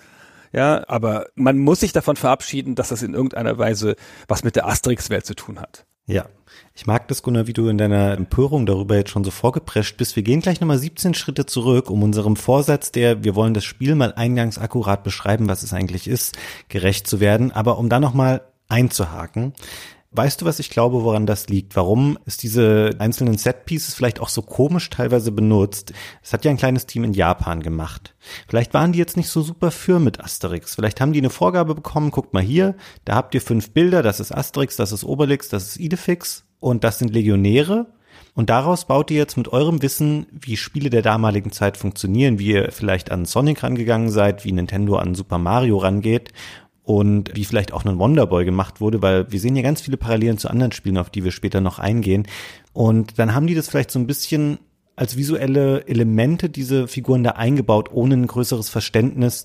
Ja, 0.53 0.85
aber 0.87 1.29
man 1.35 1.59
muss 1.59 1.81
sich 1.81 1.93
davon 1.93 2.17
verabschieden, 2.17 2.75
dass 2.75 2.91
das 2.91 3.03
in 3.03 3.15
irgendeiner 3.15 3.57
Weise 3.57 3.97
was 4.29 4.45
mit 4.45 4.55
der 4.55 4.67
Asterix-Welt 4.67 5.25
zu 5.25 5.35
tun 5.35 5.61
hat. 5.61 5.87
Ja, 6.07 6.27
ich 6.75 6.87
mag 6.87 7.07
das, 7.09 7.23
Gunnar, 7.23 7.47
wie 7.47 7.53
du 7.53 7.69
in 7.69 7.79
deiner 7.79 8.13
Empörung 8.17 8.67
darüber 8.67 8.97
jetzt 8.97 9.11
schon 9.11 9.25
so 9.25 9.31
vorgeprescht 9.31 9.97
bist. 9.97 10.17
Wir 10.17 10.23
gehen 10.23 10.41
gleich 10.41 10.61
nochmal 10.61 10.79
17 10.79 11.15
Schritte 11.15 11.47
zurück, 11.47 11.91
um 11.91 12.03
unserem 12.03 12.35
Vorsatz, 12.35 12.91
der 12.91 13.23
wir 13.23 13.35
wollen 13.37 13.55
das 13.55 13.65
Spiel 13.65 13.95
mal 13.95 14.13
eingangs 14.15 14.59
akkurat 14.59 15.05
beschreiben, 15.05 15.49
was 15.49 15.63
es 15.63 15.73
eigentlich 15.73 16.09
ist, 16.09 16.37
gerecht 16.69 17.07
zu 17.07 17.21
werden, 17.21 17.53
aber 17.53 17.79
um 17.79 17.89
da 17.89 18.01
nochmal 18.01 18.43
einzuhaken. 18.69 19.53
Weißt 20.15 20.43
du, 20.43 20.45
was 20.45 20.59
ich 20.59 20.69
glaube, 20.69 21.05
woran 21.05 21.25
das 21.25 21.49
liegt? 21.49 21.75
Warum 21.75 22.19
ist 22.27 22.43
diese 22.43 22.91
einzelnen 22.99 23.39
Set-Pieces 23.39 23.95
vielleicht 23.95 24.21
auch 24.21 24.29
so 24.29 24.43
komisch 24.43 24.91
teilweise 24.91 25.33
benutzt? 25.33 25.95
Das 26.21 26.35
hat 26.35 26.45
ja 26.45 26.51
ein 26.51 26.59
kleines 26.59 26.85
Team 26.85 27.05
in 27.05 27.15
Japan 27.15 27.63
gemacht. 27.63 28.15
Vielleicht 28.47 28.75
waren 28.75 28.93
die 28.93 28.99
jetzt 28.99 29.17
nicht 29.17 29.31
so 29.31 29.41
super 29.41 29.71
für 29.71 30.01
mit 30.01 30.21
Asterix. 30.21 30.75
Vielleicht 30.75 31.01
haben 31.01 31.15
die 31.15 31.21
eine 31.21 31.31
Vorgabe 31.31 31.75
bekommen, 31.75 32.11
guckt 32.11 32.35
mal 32.35 32.43
hier, 32.43 32.75
da 33.07 33.15
habt 33.15 33.35
ihr 33.35 33.41
fünf 33.41 33.71
Bilder, 33.71 34.03
das 34.03 34.21
ist 34.21 34.33
Asterix, 34.33 34.77
das 34.77 34.93
ist 34.93 35.05
Obelix, 35.05 35.49
das 35.49 35.69
ist 35.69 35.77
Idefix 35.79 36.45
und 36.61 36.85
das 36.85 36.99
sind 36.99 37.11
Legionäre. 37.11 37.87
Und 38.35 38.51
daraus 38.51 38.87
baut 38.87 39.11
ihr 39.11 39.19
jetzt 39.19 39.37
mit 39.39 39.49
eurem 39.49 39.81
Wissen, 39.83 40.27
wie 40.31 40.59
Spiele 40.59 40.91
der 40.91 41.03
damaligen 41.03 41.53
Zeit 41.53 41.79
funktionieren, 41.79 42.39
wie 42.39 42.53
ihr 42.53 42.71
vielleicht 42.71 43.11
an 43.11 43.25
Sonic 43.25 43.63
rangegangen 43.63 44.11
seid, 44.11 44.45
wie 44.45 44.53
Nintendo 44.53 44.97
an 44.97 45.15
Super 45.15 45.39
Mario 45.39 45.79
rangeht 45.79 46.33
und 46.85 47.35
wie 47.35 47.45
vielleicht 47.45 47.73
auch 47.73 47.85
ein 47.85 47.99
Wonderboy 47.99 48.45
gemacht 48.45 48.81
wurde, 48.81 49.03
weil 49.03 49.31
wir 49.31 49.41
sehen 49.41 49.57
ja 49.57 49.63
ganz 49.63 49.81
viele 49.81 49.97
Parallelen 49.97 50.39
zu 50.39 50.49
anderen 50.49 50.73
Spielen, 50.73 50.99
auf 50.99 51.11
die 51.11 51.25
wir 51.25 51.31
später 51.31 51.61
noch 51.61 51.79
eingehen. 51.79 52.27
Und 52.73 53.19
dann 53.19 53.35
haben 53.35 53.47
die 53.47 53.55
das 53.55 53.69
vielleicht 53.69 53.91
so 53.91 53.99
ein 53.99 54.07
bisschen 54.07 54.59
als 54.97 55.17
visuelle 55.17 55.87
Elemente 55.87 56.49
diese 56.49 56.89
Figuren 56.89 57.25
da 57.25 57.31
eingebaut, 57.31 57.91
ohne 57.93 58.15
ein 58.15 58.27
größeres 58.27 58.69
Verständnis 58.69 59.45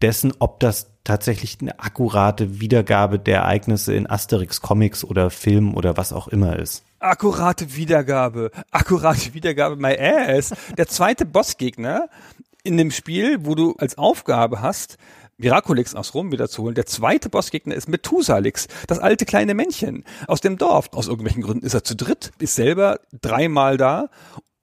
dessen, 0.00 0.32
ob 0.38 0.60
das 0.60 0.92
tatsächlich 1.04 1.58
eine 1.60 1.78
akkurate 1.80 2.60
Wiedergabe 2.60 3.18
der 3.18 3.38
Ereignisse 3.38 3.94
in 3.94 4.08
Asterix 4.08 4.60
Comics 4.60 5.04
oder 5.04 5.30
Film 5.30 5.74
oder 5.74 5.96
was 5.96 6.12
auch 6.12 6.28
immer 6.28 6.58
ist. 6.58 6.84
Akkurate 6.98 7.76
Wiedergabe, 7.76 8.50
akkurate 8.70 9.34
Wiedergabe, 9.34 9.76
my 9.76 9.96
ass. 9.98 10.54
Der 10.76 10.86
zweite 10.86 11.24
Bossgegner 11.24 12.08
in 12.62 12.76
dem 12.76 12.90
Spiel, 12.90 13.38
wo 13.46 13.54
du 13.54 13.74
als 13.78 13.96
Aufgabe 13.96 14.60
hast, 14.60 14.98
Miraculix 15.38 15.94
aus 15.94 16.14
Rom 16.14 16.32
wiederzuholen. 16.32 16.74
Der 16.74 16.86
zweite 16.86 17.28
Bossgegner 17.28 17.74
ist 17.74 17.88
Methusalix, 17.88 18.68
das 18.86 18.98
alte 18.98 19.26
kleine 19.26 19.54
Männchen 19.54 20.04
aus 20.26 20.40
dem 20.40 20.56
Dorf. 20.56 20.90
Aus 20.92 21.08
irgendwelchen 21.08 21.42
Gründen 21.42 21.66
ist 21.66 21.74
er 21.74 21.84
zu 21.84 21.94
dritt, 21.94 22.32
ist 22.38 22.54
selber 22.54 23.00
dreimal 23.20 23.76
da 23.76 24.08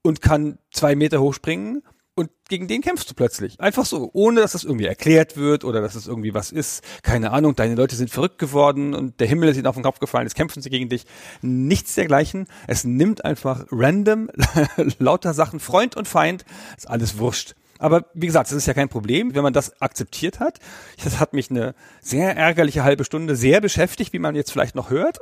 und 0.02 0.20
kann 0.20 0.58
zwei 0.72 0.96
Meter 0.96 1.20
hochspringen 1.20 1.82
und 2.16 2.30
gegen 2.48 2.68
den 2.68 2.80
kämpfst 2.80 3.10
du 3.10 3.14
plötzlich. 3.14 3.60
Einfach 3.60 3.84
so, 3.84 4.10
ohne 4.12 4.40
dass 4.40 4.52
das 4.52 4.64
irgendwie 4.64 4.86
erklärt 4.86 5.36
wird 5.36 5.64
oder 5.64 5.80
dass 5.80 5.94
es 5.94 6.06
irgendwie 6.06 6.34
was 6.34 6.52
ist. 6.52 6.84
Keine 7.02 7.32
Ahnung, 7.32 7.56
deine 7.56 7.74
Leute 7.74 7.96
sind 7.96 8.10
verrückt 8.10 8.38
geworden 8.38 8.94
und 8.94 9.18
der 9.18 9.26
Himmel 9.26 9.48
ist 9.48 9.56
ihnen 9.56 9.66
auf 9.66 9.74
den 9.74 9.82
Kopf 9.82 9.98
gefallen, 9.98 10.26
jetzt 10.26 10.36
kämpfen 10.36 10.62
sie 10.62 10.70
gegen 10.70 10.88
dich. 10.88 11.06
Nichts 11.42 11.94
dergleichen. 11.94 12.46
Es 12.68 12.84
nimmt 12.84 13.24
einfach 13.24 13.66
random 13.70 14.30
lauter 14.98 15.34
Sachen, 15.34 15.58
Freund 15.58 15.96
und 15.96 16.06
Feind, 16.06 16.44
ist 16.76 16.88
alles 16.88 17.18
wurscht. 17.18 17.54
Aber 17.84 18.06
wie 18.14 18.24
gesagt, 18.24 18.46
das 18.46 18.56
ist 18.56 18.64
ja 18.64 18.72
kein 18.72 18.88
Problem, 18.88 19.34
wenn 19.34 19.42
man 19.42 19.52
das 19.52 19.78
akzeptiert 19.82 20.40
hat. 20.40 20.58
Das 21.04 21.20
hat 21.20 21.34
mich 21.34 21.50
eine 21.50 21.74
sehr 22.00 22.34
ärgerliche 22.34 22.82
halbe 22.82 23.04
Stunde 23.04 23.36
sehr 23.36 23.60
beschäftigt, 23.60 24.14
wie 24.14 24.18
man 24.18 24.34
jetzt 24.34 24.50
vielleicht 24.50 24.74
noch 24.74 24.88
hört. 24.88 25.18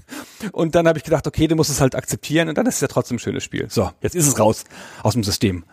Und 0.52 0.76
dann 0.76 0.86
habe 0.86 0.96
ich 0.96 1.02
gedacht, 1.02 1.26
okay, 1.26 1.48
du 1.48 1.56
musst 1.56 1.70
es 1.70 1.80
halt 1.80 1.96
akzeptieren 1.96 2.48
und 2.48 2.56
dann 2.56 2.66
ist 2.66 2.76
es 2.76 2.80
ja 2.82 2.88
trotzdem 2.88 3.16
ein 3.16 3.18
schönes 3.18 3.42
Spiel. 3.42 3.66
So, 3.68 3.90
jetzt 4.00 4.14
ist 4.14 4.28
es 4.28 4.38
raus 4.38 4.64
aus 5.02 5.14
dem 5.14 5.24
System. 5.24 5.64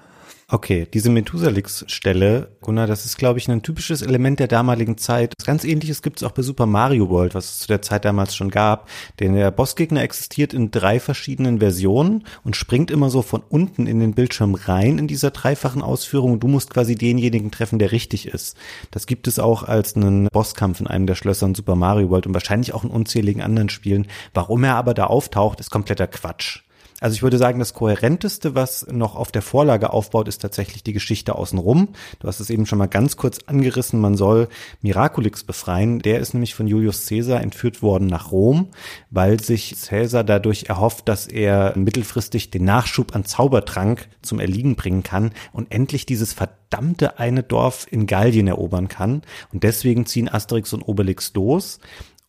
Okay, 0.53 0.85
diese 0.93 1.09
Methusalix-Stelle, 1.09 2.57
Gunnar, 2.59 2.85
das 2.85 3.05
ist, 3.05 3.17
glaube 3.17 3.39
ich, 3.39 3.47
ein 3.47 3.61
typisches 3.61 4.01
Element 4.01 4.37
der 4.37 4.49
damaligen 4.49 4.97
Zeit. 4.97 5.33
Was 5.39 5.45
ganz 5.45 5.63
ähnliches 5.63 6.01
gibt 6.01 6.17
es 6.17 6.27
auch 6.27 6.33
bei 6.33 6.41
Super 6.41 6.65
Mario 6.65 7.09
World, 7.09 7.35
was 7.35 7.45
es 7.45 7.59
zu 7.59 7.67
der 7.69 7.81
Zeit 7.81 8.03
damals 8.03 8.35
schon 8.35 8.49
gab. 8.49 8.89
Denn 9.21 9.33
der 9.33 9.49
Bossgegner 9.49 10.01
existiert 10.01 10.53
in 10.53 10.69
drei 10.69 10.99
verschiedenen 10.99 11.59
Versionen 11.59 12.25
und 12.43 12.57
springt 12.57 12.91
immer 12.91 13.09
so 13.09 13.21
von 13.21 13.41
unten 13.47 13.87
in 13.87 14.01
den 14.01 14.13
Bildschirm 14.13 14.55
rein 14.55 14.97
in 14.97 15.07
dieser 15.07 15.31
dreifachen 15.31 15.81
Ausführung. 15.81 16.41
Du 16.41 16.49
musst 16.49 16.69
quasi 16.69 16.95
denjenigen 16.95 17.51
treffen, 17.51 17.79
der 17.79 17.93
richtig 17.93 18.27
ist. 18.27 18.57
Das 18.91 19.05
gibt 19.05 19.27
es 19.29 19.39
auch 19.39 19.63
als 19.63 19.95
einen 19.95 20.27
Bosskampf 20.33 20.81
in 20.81 20.87
einem 20.87 21.07
der 21.07 21.15
Schlösser 21.15 21.45
in 21.45 21.55
Super 21.55 21.77
Mario 21.77 22.09
World 22.09 22.27
und 22.27 22.33
wahrscheinlich 22.33 22.73
auch 22.73 22.83
in 22.83 22.89
unzähligen 22.89 23.41
anderen 23.41 23.69
Spielen. 23.69 24.05
Warum 24.33 24.65
er 24.65 24.75
aber 24.75 24.93
da 24.93 25.05
auftaucht, 25.05 25.61
ist 25.61 25.71
kompletter 25.71 26.07
Quatsch. 26.07 26.59
Also 27.01 27.15
ich 27.15 27.23
würde 27.23 27.39
sagen, 27.39 27.57
das 27.57 27.73
kohärenteste, 27.73 28.53
was 28.53 28.85
noch 28.87 29.15
auf 29.15 29.31
der 29.31 29.41
Vorlage 29.41 29.91
aufbaut, 29.91 30.27
ist 30.27 30.37
tatsächlich 30.37 30.83
die 30.83 30.93
Geschichte 30.93 31.33
außenrum. 31.33 31.89
Du 32.19 32.27
hast 32.27 32.39
es 32.39 32.51
eben 32.51 32.67
schon 32.67 32.77
mal 32.77 32.85
ganz 32.85 33.17
kurz 33.17 33.39
angerissen. 33.47 33.99
Man 33.99 34.15
soll 34.15 34.47
Miraculix 34.83 35.43
befreien. 35.43 35.99
Der 35.99 36.19
ist 36.19 36.35
nämlich 36.35 36.53
von 36.53 36.67
Julius 36.67 37.07
Caesar 37.07 37.41
entführt 37.41 37.81
worden 37.81 38.05
nach 38.05 38.31
Rom, 38.31 38.67
weil 39.09 39.39
sich 39.39 39.75
Caesar 39.81 40.23
dadurch 40.23 40.65
erhofft, 40.69 41.09
dass 41.09 41.25
er 41.25 41.75
mittelfristig 41.75 42.51
den 42.51 42.65
Nachschub 42.65 43.15
an 43.15 43.25
Zaubertrank 43.25 44.07
zum 44.21 44.39
Erliegen 44.39 44.75
bringen 44.75 45.01
kann 45.01 45.31
und 45.53 45.71
endlich 45.71 46.05
dieses 46.05 46.33
verdammte 46.33 47.17
eine 47.17 47.41
Dorf 47.41 47.87
in 47.89 48.05
Gallien 48.05 48.47
erobern 48.47 48.89
kann. 48.89 49.23
Und 49.51 49.63
deswegen 49.63 50.05
ziehen 50.05 50.29
Asterix 50.29 50.71
und 50.71 50.83
Obelix 50.83 51.33
los. 51.33 51.79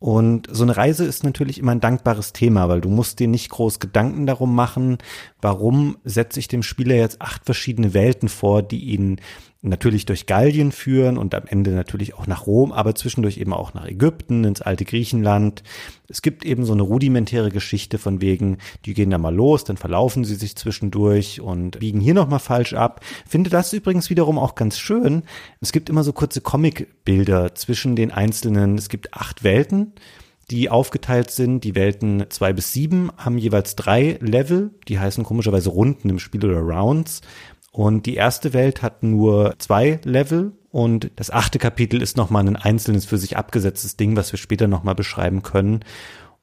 Und 0.03 0.49
so 0.51 0.65
eine 0.65 0.77
Reise 0.77 1.05
ist 1.05 1.23
natürlich 1.23 1.61
immer 1.61 1.71
ein 1.71 1.81
dankbares 1.81 2.33
Thema, 2.33 2.69
weil 2.69 2.81
du 2.81 2.89
musst 2.89 3.21
dir 3.21 3.29
nicht 3.29 3.51
groß 3.51 3.79
Gedanken 3.79 4.27
darum 4.27 4.53
machen, 4.53 4.99
warum 5.41 5.97
setze 6.03 6.41
ich 6.41 6.49
dem 6.49 6.65
Spieler 6.65 6.97
jetzt 6.97 7.23
acht 7.23 7.45
verschiedene 7.45 7.95
Welten 7.95 8.29
vor, 8.29 8.65
die 8.65 8.81
ihn 8.81 9.21
natürlich 9.63 10.07
durch 10.07 10.27
Gallien 10.27 10.73
führen 10.73 11.17
und 11.17 11.35
am 11.35 11.45
Ende 11.47 11.71
natürlich 11.71 12.15
auch 12.15 12.27
nach 12.27 12.47
Rom, 12.47 12.73
aber 12.73 12.97
zwischendurch 12.97 13.39
eben 13.39 13.53
auch 13.53 13.75
nach 13.75 13.87
Ägypten, 13.87 14.43
ins 14.43 14.61
alte 14.61 14.85
Griechenland. 14.85 15.63
Es 16.09 16.21
gibt 16.21 16.45
eben 16.45 16.65
so 16.65 16.73
eine 16.73 16.83
rudimentäre 16.83 17.51
Geschichte 17.51 17.99
von 17.99 18.21
wegen, 18.21 18.59
die 18.85 18.93
gehen 18.93 19.11
da 19.11 19.19
mal 19.19 19.35
los, 19.35 19.63
dann 19.63 19.77
verlaufen 19.77 20.25
sie 20.25 20.35
sich 20.35 20.57
zwischendurch 20.57 21.41
und 21.41 21.79
biegen 21.79 22.01
hier 22.01 22.15
nochmal 22.15 22.41
falsch 22.41 22.75
ab. 22.75 23.01
Finde 23.27 23.51
das 23.51 23.73
übrigens 23.73 24.11
wiederum 24.11 24.37
auch 24.37 24.57
ganz 24.57 24.79
schön. 24.79 25.23
Es 25.61 25.71
gibt 25.71 25.89
immer 25.89 26.03
so 26.03 26.13
kurze 26.13 26.41
Comicbilder 26.41 27.55
zwischen 27.55 27.95
den 27.95 28.11
einzelnen, 28.11 28.77
es 28.77 28.89
gibt 28.89 29.15
acht 29.15 29.45
Welten 29.45 29.93
die 30.51 30.69
aufgeteilt 30.69 31.31
sind. 31.31 31.65
Die 31.65 31.75
Welten 31.75 32.27
zwei 32.29 32.53
bis 32.53 32.73
sieben 32.73 33.11
haben 33.17 33.39
jeweils 33.39 33.75
drei 33.75 34.19
Level, 34.21 34.71
die 34.87 34.99
heißen 34.99 35.25
komischerweise 35.25 35.71
Runden 35.71 36.11
im 36.11 36.19
Spiel 36.19 36.45
oder 36.45 36.59
Rounds. 36.59 37.23
Und 37.73 38.05
die 38.05 38.17
erste 38.17 38.53
Welt 38.53 38.83
hat 38.83 39.03
nur 39.03 39.55
zwei 39.59 39.99
Level 40.05 40.53
und 40.71 41.11
das 41.17 41.31
achte 41.31 41.59
Kapitel 41.59 42.03
ist 42.03 42.19
nochmal 42.19 42.47
ein 42.47 42.57
einzelnes 42.57 43.07
für 43.07 43.17
sich 43.19 43.37
abgesetztes 43.37 43.97
Ding, 43.97 44.15
was 44.15 44.31
wir 44.31 44.39
später 44.39 44.69
nochmal 44.69 44.95
beschreiben 44.95 45.43
können. 45.43 45.81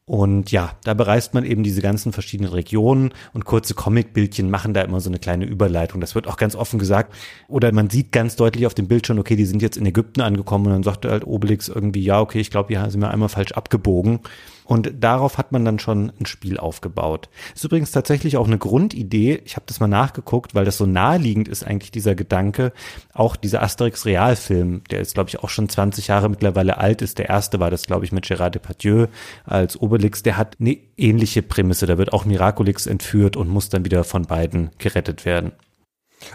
Und 0.10 0.52
ja, 0.52 0.72
da 0.84 0.96
bereist 0.96 1.36
man 1.36 1.46
eben 1.46 1.62
diese 1.62 1.84
ganzen 1.84 2.14
verschiedenen 2.14 2.52
Regionen 2.52 3.14
und 3.32 3.46
kurze 3.46 3.76
Comicbildchen 3.76 4.50
machen 4.50 4.74
da 4.74 4.82
immer 4.82 5.02
so 5.02 5.10
eine 5.12 5.20
kleine 5.20 5.46
Überleitung. 5.46 6.02
Das 6.02 6.16
wird 6.16 6.26
auch 6.26 6.38
ganz 6.38 6.56
offen 6.56 6.80
gesagt. 6.80 7.14
Oder 7.48 7.72
man 7.72 7.92
sieht 7.92 8.12
ganz 8.12 8.36
deutlich 8.36 8.66
auf 8.66 8.74
dem 8.74 8.88
Bildschirm, 8.88 9.20
okay, 9.20 9.36
die 9.36 9.46
sind 9.46 9.62
jetzt 9.62 9.78
in 9.78 9.86
Ägypten 9.86 10.22
angekommen 10.22 10.66
und 10.66 10.72
dann 10.72 10.84
sagt 10.84 11.06
halt 11.06 11.28
Obelix 11.28 11.68
irgendwie, 11.68 12.02
ja, 12.02 12.20
okay, 12.22 12.40
ich 12.40 12.50
glaube, 12.50 12.70
hier 12.70 12.90
sind 12.90 13.02
wir 13.02 13.12
einmal 13.12 13.30
falsch 13.30 13.52
abgebogen. 13.52 14.22
Und 14.70 14.92
darauf 15.00 15.40
hat 15.40 15.52
man 15.52 15.66
dann 15.66 15.80
schon 15.80 16.12
ein 16.20 16.28
Spiel 16.28 16.60
aufgebaut. 16.60 17.28
Ist 17.56 17.64
übrigens 17.64 17.90
tatsächlich 17.90 18.38
auch 18.38 18.46
eine 18.46 18.60
Grundidee. 18.60 19.42
Ich 19.44 19.56
habe 19.56 19.66
das 19.66 19.80
mal 19.80 19.88
nachgeguckt, 19.88 20.54
weil 20.54 20.64
das 20.64 20.78
so 20.78 20.86
naheliegend 20.86 21.48
ist 21.48 21.64
eigentlich 21.64 21.90
dieser 21.90 22.14
Gedanke. 22.14 22.72
Auch 23.12 23.36
dieser 23.36 23.64
Asterix-Realfilm, 23.64 24.84
der 24.92 25.02
ist 25.02 25.16
glaube 25.16 25.30
ich 25.30 25.40
auch 25.40 25.50
schon 25.50 25.70
20 25.70 26.06
Jahre 26.10 26.30
mittlerweile 26.30 26.78
alt 26.78 27.02
ist. 27.02 27.18
Der 27.18 27.30
erste 27.30 27.60
war 27.60 27.72
das 27.72 27.88
glaube 27.88 28.06
ich 28.06 28.12
mit 28.12 28.26
Gérard 28.26 28.52
Depardieu 28.52 29.08
als 29.44 29.82
Obelix. 29.82 30.22
Der 30.22 30.38
hat 30.38 30.58
eine 30.60 30.78
ähnliche 30.98 31.42
Prämisse. 31.42 31.88
Da 31.88 31.98
wird 31.98 32.14
auch 32.14 32.26
Miraculix 32.26 32.86
entführt 32.86 33.38
und 33.38 33.50
muss 33.50 33.70
dann 33.70 33.86
wieder 33.86 34.04
von 34.04 34.28
beiden 34.28 34.70
gerettet 34.78 35.26
werden. 35.26 35.52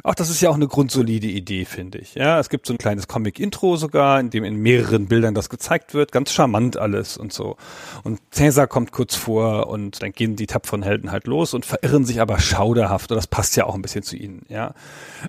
Ach, 0.03 0.15
das 0.15 0.31
ist 0.31 0.41
ja 0.41 0.51
auch 0.51 0.55
eine 0.55 0.69
grundsolide 0.69 1.27
Idee, 1.27 1.65
finde 1.65 1.99
ich. 1.99 2.15
Ja, 2.15 2.39
es 2.41 2.49
gibt 2.49 2.67
so 2.67 2.75
ein 2.75 2.79
kleines 2.79 3.09
Comic-Intro 3.09 3.77
sogar, 3.77 4.21
in 4.21 4.31
dem 4.31 4.45
in 4.45 4.57
mehreren 4.57 5.07
Bildern 5.07 5.35
das 5.35 5.49
gezeigt 5.49 5.95
wird. 5.95 6.13
Ganz 6.13 6.33
charmant 6.33 6.77
alles 6.77 7.17
und 7.17 7.33
so. 7.33 7.57
Und 8.03 8.21
Cäsar 8.31 8.67
kommt 8.67 8.93
kurz 8.93 9.15
vor 9.15 9.69
und 9.69 10.03
dann 10.03 10.13
gehen 10.13 10.37
die 10.37 10.47
tapferen 10.47 10.83
Helden 10.83 11.13
halt 11.13 11.27
los 11.27 11.55
und 11.55 11.67
verirren 11.67 12.05
sich 12.05 12.21
aber 12.21 12.39
schauderhaft. 12.39 13.11
Und 13.11 13.17
das 13.17 13.27
passt 13.27 13.57
ja 13.57 13.67
auch 13.67 13.75
ein 13.75 13.83
bisschen 13.83 14.03
zu 14.03 14.17
ihnen, 14.17 14.43
ja. 14.49 14.75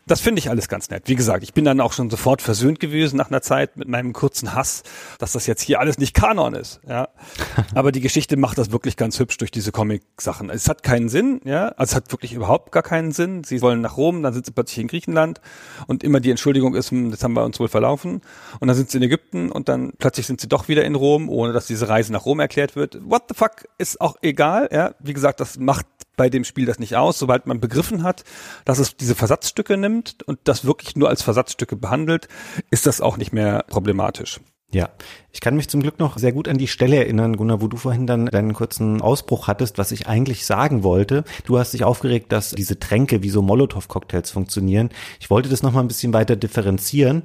Das 0.08 0.22
finde 0.22 0.40
ich 0.40 0.50
alles 0.50 0.68
ganz 0.68 0.90
nett. 0.90 1.04
Wie 1.06 1.16
gesagt, 1.16 1.44
ich 1.44 1.54
bin 1.54 1.66
dann 1.66 1.82
auch 1.82 1.94
schon 1.94 2.10
sofort 2.10 2.42
versöhnt 2.42 2.80
gewesen 2.80 3.18
nach 3.18 3.30
einer 3.30 3.42
Zeit 3.42 3.78
mit 3.78 3.88
meinem 3.88 4.14
kurzen 4.14 4.54
Hass, 4.54 4.84
dass 5.20 5.34
das 5.34 5.48
jetzt 5.48 5.62
hier 5.62 5.80
alles 5.80 5.98
nicht 5.98 6.14
Kanon 6.14 6.54
ist, 6.54 6.80
ja. 6.88 7.10
aber 7.76 7.92
die 7.92 8.02
Geschichte 8.02 8.38
macht 8.38 8.58
das 8.58 8.72
wirklich 8.72 8.98
ganz 8.98 9.20
hübsch 9.20 9.38
durch 9.38 9.52
diese 9.52 9.72
Comic-Sachen. 9.72 10.50
Es 10.50 10.70
hat 10.70 10.84
keinen 10.84 11.10
Sinn, 11.10 11.42
ja. 11.44 11.70
Also 11.70 11.92
es 11.92 11.96
hat 11.96 12.12
wirklich 12.12 12.34
überhaupt 12.34 12.72
gar 12.72 12.84
keinen 12.84 13.12
Sinn. 13.12 13.44
Sie 13.44 13.62
wollen 13.62 13.82
nach 13.82 13.98
Rom, 13.98 14.24
dann 14.24 14.34
sind 14.34 14.45
sind 14.46 14.54
sie 14.54 14.54
plötzlich 14.54 14.80
in 14.80 14.88
Griechenland 14.88 15.42
und 15.88 16.04
immer 16.04 16.20
die 16.20 16.30
Entschuldigung 16.30 16.76
ist, 16.76 16.92
hm, 16.92 17.12
das 17.12 17.24
haben 17.24 17.34
wir 17.34 17.44
uns 17.44 17.60
wohl 17.60 17.68
verlaufen. 17.68 18.22
Und 18.60 18.68
dann 18.68 18.76
sind 18.76 18.90
sie 18.90 18.98
in 18.98 19.04
Ägypten 19.04 19.52
und 19.52 19.70
dann 19.70 19.94
plötzlich 19.98 20.28
sind 20.28 20.40
sie 20.40 20.48
doch 20.48 20.68
wieder 20.68 20.86
in 20.86 20.96
Rom, 20.96 21.30
ohne 21.30 21.54
dass 21.54 21.68
diese 21.68 21.90
Reise 21.90 22.14
nach 22.14 22.26
Rom 22.26 22.40
erklärt 22.40 22.76
wird. 22.76 22.98
What 23.04 23.24
the 23.30 23.36
fuck 23.36 23.68
ist 23.78 24.00
auch 24.02 24.16
egal. 24.22 24.70
Ja, 24.72 24.96
wie 25.00 25.14
gesagt, 25.14 25.40
das 25.40 25.58
macht 25.58 25.88
bei 26.16 26.30
dem 26.30 26.44
Spiel 26.44 26.66
das 26.66 26.80
nicht 26.80 26.96
aus. 26.96 27.20
Sobald 27.20 27.46
man 27.48 27.60
begriffen 27.60 28.04
hat, 28.04 28.24
dass 28.64 28.80
es 28.80 28.96
diese 28.96 29.16
Versatzstücke 29.16 29.78
nimmt 29.78 30.24
und 30.24 30.40
das 30.46 30.66
wirklich 30.66 30.96
nur 30.96 31.10
als 31.10 31.22
Versatzstücke 31.22 31.76
behandelt, 31.76 32.28
ist 32.70 32.86
das 32.86 33.02
auch 33.02 33.18
nicht 33.18 33.34
mehr 33.34 33.66
problematisch. 33.68 34.40
Ja, 34.72 34.90
ich 35.32 35.42
kann 35.42 35.56
mich 35.56 35.70
zum 35.70 35.82
Glück 35.82 36.00
noch 36.00 36.18
sehr 36.18 36.34
gut 36.34 36.48
an 36.48 36.58
die 36.58 36.68
Stelle 36.68 36.98
erinnern, 36.98 37.38
Gunnar, 37.38 37.62
wo 37.62 37.68
du 37.68 37.78
vorhin 37.78 38.08
dann 38.08 38.26
deinen 38.26 38.54
kurzen 38.54 39.02
Ausbruch 39.02 39.48
hattest, 39.48 39.78
was 39.78 39.92
ich 39.92 40.08
eigentlich 40.08 40.46
sagen 40.46 40.84
wollte. 40.84 41.24
Du 41.46 41.60
hast 41.60 41.74
dich 41.74 41.84
aufgeregt, 41.84 42.32
dass 42.32 42.50
diese 42.50 42.80
Tränke 42.80 43.22
wie 43.22 43.30
so 43.30 43.42
Molotow-Cocktails 43.42 44.32
funktionieren. 44.32 44.90
Ich 45.20 45.30
wollte 45.30 45.50
das 45.50 45.62
noch 45.62 45.72
mal 45.72 45.82
ein 45.82 45.88
bisschen 45.88 46.14
weiter 46.14 46.36
differenzieren. 46.36 47.24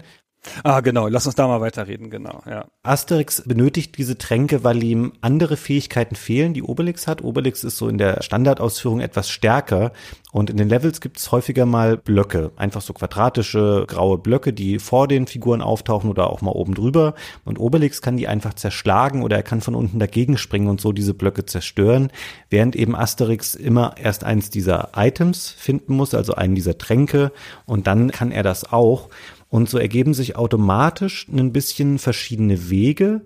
Ah, 0.64 0.80
genau. 0.80 1.06
Lass 1.09 1.26
uns 1.26 1.35
da 1.35 1.47
mal 1.47 1.61
weiterreden, 1.61 2.09
genau, 2.09 2.42
ja. 2.47 2.64
Asterix 2.82 3.42
benötigt 3.44 3.99
diese 3.99 4.16
Tränke, 4.16 4.64
weil 4.64 4.82
ihm 4.82 5.12
andere 5.20 5.56
Fähigkeiten 5.56 6.14
fehlen, 6.14 6.54
die 6.54 6.62
Obelix 6.62 7.06
hat. 7.06 7.23
Obelix 7.23 7.62
ist 7.62 7.76
so 7.76 7.88
in 7.88 7.99
der 7.99 8.23
Standardausführung 8.23 9.00
etwas 9.00 9.28
stärker 9.28 9.92
und 10.32 10.49
in 10.49 10.56
den 10.56 10.68
Levels 10.68 11.00
gibt 11.00 11.18
es 11.18 11.30
häufiger 11.30 11.66
mal 11.66 11.97
Blöcke, 11.97 12.52
einfach 12.56 12.80
so 12.80 12.94
quadratische 12.94 13.85
graue 13.87 14.16
Blöcke, 14.16 14.52
die 14.52 14.78
vor 14.78 15.09
den 15.09 15.26
Figuren 15.26 15.61
auftauchen 15.61 16.09
oder 16.09 16.30
auch 16.30 16.40
mal 16.40 16.52
oben 16.52 16.75
drüber. 16.75 17.14
Und 17.44 17.59
Obelix 17.59 18.00
kann 18.00 18.16
die 18.16 18.28
einfach 18.28 18.54
zerschlagen 18.54 19.23
oder 19.23 19.37
er 19.37 19.42
kann 19.42 19.61
von 19.61 19.75
unten 19.75 19.99
dagegen 19.99 20.38
springen 20.38 20.68
und 20.68 20.80
so 20.80 20.92
diese 20.92 21.14
Blöcke 21.14 21.44
zerstören, 21.44 22.11
während 22.49 22.76
eben 22.76 22.97
Asterix 22.97 23.54
immer 23.54 23.94
erst 23.99 24.25
eins 24.25 24.49
dieser 24.49 24.90
Items 24.97 25.50
finden 25.50 25.94
muss, 25.94 26.14
also 26.14 26.35
einen 26.35 26.54
dieser 26.54 26.78
Tränke 26.78 27.32
und 27.66 27.87
dann 27.87 28.11
kann 28.11 28.32
er 28.32 28.42
das 28.42 28.73
auch. 28.73 29.11
Und 29.50 29.69
so 29.69 29.78
ergeben 29.78 30.14
sich 30.14 30.37
automatisch 30.37 31.26
ein 31.28 31.52
bisschen 31.52 31.99
verschiedene 31.99 32.71
Wege 32.71 33.23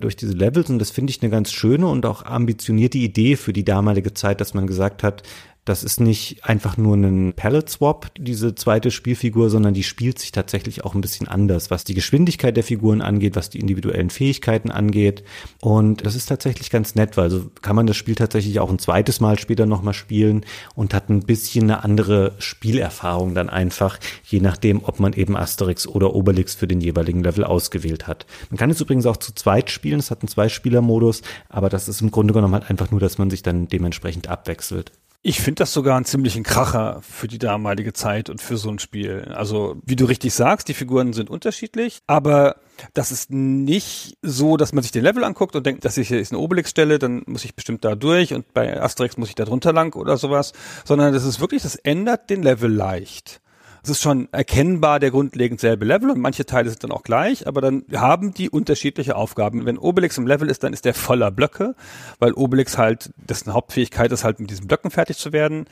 durch 0.00 0.16
diese 0.16 0.32
Levels. 0.32 0.70
Und 0.70 0.78
das 0.78 0.90
finde 0.90 1.10
ich 1.10 1.22
eine 1.22 1.30
ganz 1.30 1.52
schöne 1.52 1.86
und 1.86 2.04
auch 2.06 2.24
ambitionierte 2.24 2.98
Idee 2.98 3.36
für 3.36 3.52
die 3.52 3.64
damalige 3.64 4.14
Zeit, 4.14 4.40
dass 4.40 4.54
man 4.54 4.66
gesagt 4.66 5.02
hat, 5.02 5.22
Das 5.68 5.84
ist 5.84 6.00
nicht 6.00 6.46
einfach 6.46 6.78
nur 6.78 6.96
ein 6.96 7.34
Palette 7.34 7.70
Swap, 7.70 8.10
diese 8.18 8.54
zweite 8.54 8.90
Spielfigur, 8.90 9.50
sondern 9.50 9.74
die 9.74 9.82
spielt 9.82 10.18
sich 10.18 10.32
tatsächlich 10.32 10.82
auch 10.82 10.94
ein 10.94 11.02
bisschen 11.02 11.28
anders, 11.28 11.70
was 11.70 11.84
die 11.84 11.92
Geschwindigkeit 11.92 12.56
der 12.56 12.64
Figuren 12.64 13.02
angeht, 13.02 13.36
was 13.36 13.50
die 13.50 13.60
individuellen 13.60 14.08
Fähigkeiten 14.08 14.70
angeht. 14.70 15.24
Und 15.60 16.06
das 16.06 16.14
ist 16.14 16.24
tatsächlich 16.24 16.70
ganz 16.70 16.94
nett, 16.94 17.18
weil 17.18 17.28
so 17.28 17.50
kann 17.60 17.76
man 17.76 17.86
das 17.86 17.98
Spiel 17.98 18.14
tatsächlich 18.14 18.60
auch 18.60 18.70
ein 18.70 18.78
zweites 18.78 19.20
Mal 19.20 19.38
später 19.38 19.66
nochmal 19.66 19.92
spielen 19.92 20.46
und 20.74 20.94
hat 20.94 21.10
ein 21.10 21.20
bisschen 21.20 21.64
eine 21.64 21.84
andere 21.84 22.32
Spielerfahrung 22.38 23.34
dann 23.34 23.50
einfach, 23.50 23.98
je 24.24 24.40
nachdem, 24.40 24.82
ob 24.84 25.00
man 25.00 25.12
eben 25.12 25.36
Asterix 25.36 25.86
oder 25.86 26.14
Obelix 26.14 26.54
für 26.54 26.66
den 26.66 26.80
jeweiligen 26.80 27.22
Level 27.22 27.44
ausgewählt 27.44 28.06
hat. 28.06 28.24
Man 28.48 28.56
kann 28.56 28.70
es 28.70 28.80
übrigens 28.80 29.04
auch 29.04 29.18
zu 29.18 29.34
zweit 29.34 29.70
spielen, 29.70 29.98
es 29.98 30.10
hat 30.10 30.22
einen 30.22 30.28
Zweispieler-Modus, 30.28 31.20
aber 31.50 31.68
das 31.68 31.88
ist 31.88 32.00
im 32.00 32.10
Grunde 32.10 32.32
genommen 32.32 32.54
halt 32.54 32.70
einfach 32.70 32.90
nur, 32.90 33.00
dass 33.00 33.18
man 33.18 33.28
sich 33.28 33.42
dann 33.42 33.68
dementsprechend 33.68 34.28
abwechselt. 34.28 34.92
Ich 35.20 35.40
finde 35.40 35.60
das 35.60 35.72
sogar 35.72 35.96
einen 35.96 36.04
ziemlichen 36.04 36.44
Kracher 36.44 37.00
für 37.02 37.26
die 37.26 37.38
damalige 37.38 37.92
Zeit 37.92 38.30
und 38.30 38.40
für 38.40 38.56
so 38.56 38.70
ein 38.70 38.78
Spiel. 38.78 39.32
Also, 39.34 39.76
wie 39.84 39.96
du 39.96 40.04
richtig 40.04 40.32
sagst, 40.32 40.68
die 40.68 40.74
Figuren 40.74 41.12
sind 41.12 41.28
unterschiedlich, 41.28 41.98
aber 42.06 42.56
das 42.94 43.10
ist 43.10 43.32
nicht 43.32 44.16
so, 44.22 44.56
dass 44.56 44.72
man 44.72 44.82
sich 44.82 44.92
den 44.92 45.02
Level 45.02 45.24
anguckt 45.24 45.56
und 45.56 45.66
denkt, 45.66 45.84
dass 45.84 45.98
ich 45.98 46.06
hier 46.06 46.20
ist 46.20 46.32
eine 46.32 46.38
Obelix-Stelle, 46.38 47.00
dann 47.00 47.24
muss 47.26 47.44
ich 47.44 47.56
bestimmt 47.56 47.84
da 47.84 47.96
durch 47.96 48.32
und 48.32 48.54
bei 48.54 48.80
Asterix 48.80 49.16
muss 49.16 49.28
ich 49.28 49.34
da 49.34 49.44
drunter 49.44 49.72
lang 49.72 49.96
oder 49.96 50.16
sowas, 50.16 50.52
sondern 50.84 51.12
das 51.12 51.24
ist 51.24 51.40
wirklich, 51.40 51.62
das 51.62 51.74
ändert 51.74 52.30
den 52.30 52.44
Level 52.44 52.72
leicht 52.72 53.40
es 53.82 53.90
ist 53.90 54.02
schon 54.02 54.28
erkennbar 54.32 55.00
der 55.00 55.10
grundlegend 55.10 55.60
selbe 55.60 55.84
Level 55.84 56.10
und 56.10 56.20
manche 56.20 56.46
Teile 56.46 56.68
sind 56.68 56.84
dann 56.84 56.92
auch 56.92 57.02
gleich, 57.02 57.46
aber 57.46 57.60
dann 57.60 57.84
haben 57.94 58.34
die 58.34 58.50
unterschiedliche 58.50 59.16
Aufgaben. 59.16 59.66
Wenn 59.66 59.78
Obelix 59.78 60.18
im 60.18 60.26
Level 60.26 60.48
ist, 60.48 60.62
dann 60.62 60.72
ist 60.72 60.84
der 60.84 60.94
voller 60.94 61.30
Blöcke, 61.30 61.74
weil 62.18 62.32
Obelix 62.32 62.78
halt, 62.78 63.10
dessen 63.16 63.52
Hauptfähigkeit 63.52 64.12
ist 64.12 64.24
halt 64.24 64.40
mit 64.40 64.50
diesen 64.50 64.66
Blöcken 64.66 64.90
fertig 64.90 65.18
zu 65.18 65.32
werden. 65.32 65.66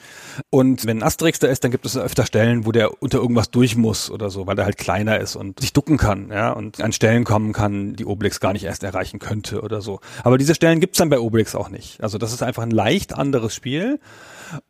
Und 0.51 0.87
wenn 0.87 1.03
Asterix 1.03 1.39
da 1.39 1.49
ist, 1.49 1.65
dann 1.65 1.71
gibt 1.71 1.87
es 1.87 1.97
öfter 1.97 2.27
Stellen, 2.27 2.67
wo 2.67 2.73
der 2.73 3.03
unter 3.03 3.19
irgendwas 3.19 3.51
durch 3.51 3.77
muss 3.77 4.11
oder 4.11 4.31
so, 4.31 4.47
weil 4.47 4.59
er 4.59 4.65
halt 4.65 4.79
kleiner 4.79 5.19
ist 5.21 5.37
und 5.37 5.61
sich 5.61 5.73
ducken 5.73 5.97
kann, 5.97 6.31
ja, 6.31 6.53
und 6.53 6.81
an 6.81 6.93
Stellen 6.93 7.25
kommen 7.25 7.53
kann, 7.53 7.95
die 7.95 8.05
Obelix 8.05 8.41
gar 8.41 8.53
nicht 8.53 8.65
erst 8.65 8.83
erreichen 8.83 9.19
könnte 9.19 9.63
oder 9.63 9.81
so. 9.81 10.01
Aber 10.23 10.39
diese 10.39 10.55
Stellen 10.55 10.81
gibt's 10.81 10.99
dann 10.99 11.09
bei 11.09 11.19
Obelix 11.19 11.55
auch 11.55 11.69
nicht. 11.69 12.03
Also 12.03 12.19
das 12.19 12.33
ist 12.33 12.43
einfach 12.43 12.63
ein 12.63 12.71
leicht 12.71 13.15
anderes 13.17 13.55
Spiel. 13.55 13.99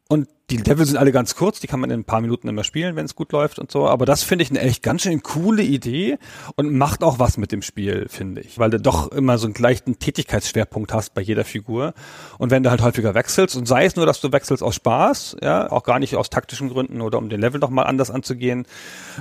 Und 0.09 0.29
die 0.51 0.59
Level 0.59 0.87
sind 0.87 0.97
alle 0.97 1.11
ganz 1.11 1.35
kurz, 1.35 1.59
die 1.59 1.67
kann 1.67 1.81
man 1.81 1.91
in 1.91 2.01
ein 2.01 2.05
paar 2.05 2.21
Minuten 2.21 2.47
immer 2.47 2.63
spielen, 2.63 2.95
wenn 2.95 3.05
es 3.05 3.17
gut 3.17 3.33
läuft 3.33 3.59
und 3.59 3.73
so. 3.73 3.89
Aber 3.89 4.07
das 4.07 4.23
finde 4.23 4.45
ich 4.45 4.51
eine 4.51 4.61
echt 4.61 4.81
ganz 4.83 5.03
schön 5.03 5.23
coole 5.25 5.65
Idee 5.65 6.19
und 6.55 6.73
macht 6.73 7.03
auch 7.03 7.19
was 7.19 7.37
mit 7.37 7.51
dem 7.51 7.63
Spiel, 7.63 8.07
finde 8.09 8.43
ich. 8.43 8.57
Weil 8.57 8.71
du 8.71 8.79
doch 8.79 9.11
immer 9.11 9.39
so 9.39 9.47
einen 9.47 9.57
leichten 9.59 9.99
Tätigkeitsschwerpunkt 9.99 10.93
hast 10.93 11.15
bei 11.15 11.21
jeder 11.21 11.45
Figur. 11.45 11.95
Und 12.39 12.53
wenn 12.53 12.63
du 12.63 12.71
halt 12.71 12.83
häufiger 12.83 13.15
wechselst, 13.15 13.57
und 13.57 13.67
sei 13.67 13.87
es 13.87 13.97
nur, 13.97 14.07
dass 14.07 14.21
du 14.21 14.31
wechselst 14.31 14.63
aus 14.63 14.77
Spaß, 14.77 15.39
ja, 15.43 15.71
auch 15.73 15.83
gar 15.83 15.99
nicht 15.99 16.15
aus 16.15 16.31
taktischen 16.31 16.69
Gründen 16.69 17.01
oder 17.01 17.19
um 17.19 17.29
den 17.29 17.41
Level 17.41 17.59
noch 17.59 17.71
mal 17.71 17.83
anders 17.83 18.13
anzugehen, 18.13 18.67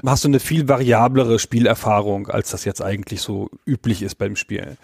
hast 0.05 0.23
du 0.23 0.27
eine 0.27 0.39
viel 0.39 0.67
variablere 0.67 1.39
Spielerfahrung, 1.39 2.27
als 2.27 2.51
das 2.51 2.65
jetzt 2.65 2.83
eigentlich 2.83 3.21
so 3.21 3.49
üblich 3.65 4.03
ist 4.03 4.15
beim 4.15 4.35
Spiel. 4.35 4.77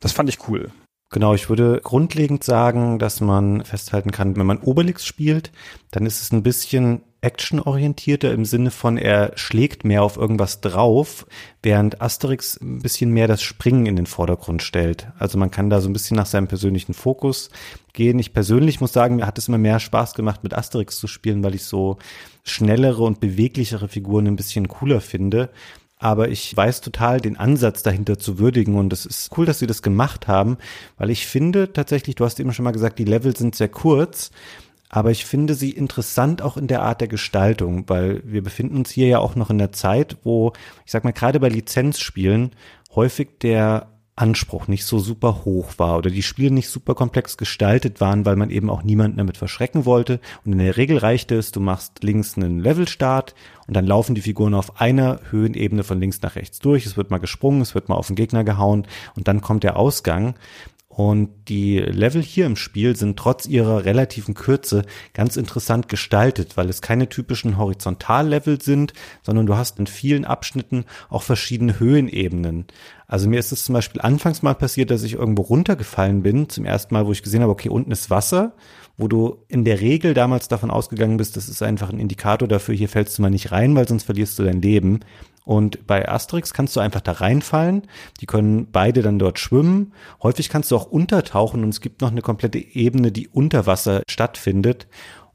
Das 0.00 0.12
fand 0.12 0.30
ich 0.30 0.48
cool. 0.48 0.70
Genau, 1.16 1.32
ich 1.32 1.48
würde 1.48 1.80
grundlegend 1.82 2.44
sagen, 2.44 2.98
dass 2.98 3.22
man 3.22 3.64
festhalten 3.64 4.10
kann, 4.10 4.36
wenn 4.36 4.44
man 4.44 4.58
Obelix 4.58 5.06
spielt, 5.06 5.50
dann 5.90 6.04
ist 6.04 6.20
es 6.20 6.30
ein 6.30 6.42
bisschen 6.42 7.00
actionorientierter 7.22 8.34
im 8.34 8.44
Sinne 8.44 8.70
von, 8.70 8.98
er 8.98 9.32
schlägt 9.34 9.82
mehr 9.82 10.02
auf 10.02 10.18
irgendwas 10.18 10.60
drauf, 10.60 11.26
während 11.62 12.02
Asterix 12.02 12.60
ein 12.60 12.80
bisschen 12.80 13.12
mehr 13.12 13.28
das 13.28 13.40
Springen 13.40 13.86
in 13.86 13.96
den 13.96 14.04
Vordergrund 14.04 14.62
stellt. 14.62 15.08
Also 15.18 15.38
man 15.38 15.50
kann 15.50 15.70
da 15.70 15.80
so 15.80 15.88
ein 15.88 15.94
bisschen 15.94 16.18
nach 16.18 16.26
seinem 16.26 16.48
persönlichen 16.48 16.92
Fokus 16.92 17.48
gehen. 17.94 18.18
Ich 18.18 18.34
persönlich 18.34 18.82
muss 18.82 18.92
sagen, 18.92 19.16
mir 19.16 19.26
hat 19.26 19.38
es 19.38 19.48
immer 19.48 19.56
mehr 19.56 19.80
Spaß 19.80 20.12
gemacht, 20.12 20.42
mit 20.42 20.52
Asterix 20.52 20.98
zu 20.98 21.06
spielen, 21.06 21.42
weil 21.42 21.54
ich 21.54 21.64
so 21.64 21.96
schnellere 22.44 23.02
und 23.02 23.20
beweglichere 23.20 23.88
Figuren 23.88 24.26
ein 24.26 24.36
bisschen 24.36 24.68
cooler 24.68 25.00
finde. 25.00 25.48
Aber 25.98 26.28
ich 26.28 26.54
weiß 26.54 26.82
total 26.82 27.20
den 27.20 27.38
Ansatz 27.38 27.82
dahinter 27.82 28.18
zu 28.18 28.38
würdigen 28.38 28.76
und 28.76 28.92
es 28.92 29.06
ist 29.06 29.30
cool, 29.36 29.46
dass 29.46 29.58
sie 29.58 29.66
das 29.66 29.80
gemacht 29.80 30.28
haben, 30.28 30.58
weil 30.98 31.10
ich 31.10 31.26
finde 31.26 31.72
tatsächlich, 31.72 32.16
du 32.16 32.24
hast 32.24 32.38
eben 32.38 32.52
schon 32.52 32.64
mal 32.64 32.72
gesagt, 32.72 32.98
die 32.98 33.04
Level 33.04 33.34
sind 33.34 33.54
sehr 33.54 33.68
kurz, 33.68 34.30
aber 34.90 35.10
ich 35.10 35.24
finde 35.24 35.54
sie 35.54 35.70
interessant 35.70 36.42
auch 36.42 36.56
in 36.56 36.66
der 36.66 36.82
Art 36.82 37.00
der 37.00 37.08
Gestaltung, 37.08 37.88
weil 37.88 38.22
wir 38.24 38.42
befinden 38.42 38.76
uns 38.76 38.90
hier 38.90 39.08
ja 39.08 39.18
auch 39.18 39.36
noch 39.36 39.50
in 39.50 39.58
der 39.58 39.72
Zeit, 39.72 40.18
wo, 40.22 40.52
ich 40.84 40.92
sag 40.92 41.02
mal, 41.04 41.12
gerade 41.12 41.40
bei 41.40 41.48
Lizenzspielen 41.48 42.52
häufig 42.94 43.38
der 43.40 43.88
Anspruch 44.16 44.66
nicht 44.66 44.86
so 44.86 44.98
super 44.98 45.44
hoch 45.44 45.74
war 45.76 45.98
oder 45.98 46.10
die 46.10 46.22
Spiele 46.22 46.50
nicht 46.50 46.70
super 46.70 46.94
komplex 46.94 47.36
gestaltet 47.36 48.00
waren, 48.00 48.24
weil 48.24 48.36
man 48.36 48.50
eben 48.50 48.70
auch 48.70 48.82
niemanden 48.82 49.18
damit 49.18 49.36
verschrecken 49.36 49.84
wollte. 49.84 50.20
Und 50.44 50.52
in 50.52 50.58
der 50.58 50.78
Regel 50.78 50.96
reichte 50.96 51.36
es, 51.36 51.52
du 51.52 51.60
machst 51.60 52.02
links 52.02 52.36
einen 52.36 52.58
Levelstart 52.58 53.34
und 53.66 53.76
dann 53.76 53.86
laufen 53.86 54.14
die 54.14 54.22
Figuren 54.22 54.54
auf 54.54 54.80
einer 54.80 55.20
Höhenebene 55.30 55.84
von 55.84 56.00
links 56.00 56.22
nach 56.22 56.34
rechts 56.34 56.58
durch. 56.58 56.86
Es 56.86 56.96
wird 56.96 57.10
mal 57.10 57.18
gesprungen, 57.18 57.60
es 57.60 57.74
wird 57.74 57.90
mal 57.90 57.96
auf 57.96 58.06
den 58.06 58.16
Gegner 58.16 58.42
gehauen 58.42 58.86
und 59.16 59.28
dann 59.28 59.42
kommt 59.42 59.64
der 59.64 59.76
Ausgang. 59.76 60.34
Und 60.96 61.28
die 61.48 61.78
Level 61.78 62.22
hier 62.22 62.46
im 62.46 62.56
Spiel 62.56 62.96
sind 62.96 63.18
trotz 63.18 63.44
ihrer 63.44 63.84
relativen 63.84 64.32
Kürze 64.32 64.82
ganz 65.12 65.36
interessant 65.36 65.90
gestaltet, 65.90 66.56
weil 66.56 66.70
es 66.70 66.80
keine 66.80 67.10
typischen 67.10 67.58
Horizontallevel 67.58 68.62
sind, 68.62 68.94
sondern 69.22 69.44
du 69.44 69.56
hast 69.56 69.78
in 69.78 69.86
vielen 69.86 70.24
Abschnitten 70.24 70.86
auch 71.10 71.22
verschiedene 71.22 71.78
Höhenebenen. 71.78 72.64
Also 73.08 73.28
mir 73.28 73.38
ist 73.38 73.52
es 73.52 73.64
zum 73.64 73.74
Beispiel 73.74 74.00
anfangs 74.00 74.42
mal 74.42 74.54
passiert, 74.54 74.90
dass 74.90 75.02
ich 75.02 75.14
irgendwo 75.14 75.42
runtergefallen 75.42 76.22
bin, 76.22 76.48
zum 76.48 76.64
ersten 76.64 76.94
Mal, 76.94 77.06
wo 77.06 77.12
ich 77.12 77.22
gesehen 77.22 77.42
habe, 77.42 77.52
okay, 77.52 77.68
unten 77.68 77.92
ist 77.92 78.10
Wasser, 78.10 78.54
wo 78.96 79.08
du 79.08 79.44
in 79.48 79.64
der 79.64 79.80
Regel 79.80 80.14
damals 80.14 80.48
davon 80.48 80.70
ausgegangen 80.70 81.16
bist, 81.16 81.36
das 81.36 81.48
ist 81.48 81.62
einfach 81.62 81.90
ein 81.90 82.00
Indikator 82.00 82.48
dafür, 82.48 82.74
hier 82.74 82.88
fällst 82.88 83.18
du 83.18 83.22
mal 83.22 83.30
nicht 83.30 83.52
rein, 83.52 83.76
weil 83.76 83.86
sonst 83.86 84.04
verlierst 84.04 84.38
du 84.38 84.42
dein 84.42 84.60
Leben. 84.60 85.00
Und 85.44 85.86
bei 85.86 86.08
Asterix 86.08 86.52
kannst 86.52 86.74
du 86.74 86.80
einfach 86.80 87.00
da 87.00 87.12
reinfallen. 87.12 87.82
Die 88.20 88.26
können 88.26 88.66
beide 88.72 89.00
dann 89.02 89.20
dort 89.20 89.38
schwimmen. 89.38 89.92
Häufig 90.20 90.48
kannst 90.48 90.72
du 90.72 90.76
auch 90.76 90.86
untertauchen 90.86 91.62
und 91.62 91.68
es 91.68 91.80
gibt 91.80 92.00
noch 92.00 92.10
eine 92.10 92.20
komplette 92.20 92.58
Ebene, 92.58 93.12
die 93.12 93.28
unter 93.28 93.64
Wasser 93.64 94.02
stattfindet. 94.08 94.88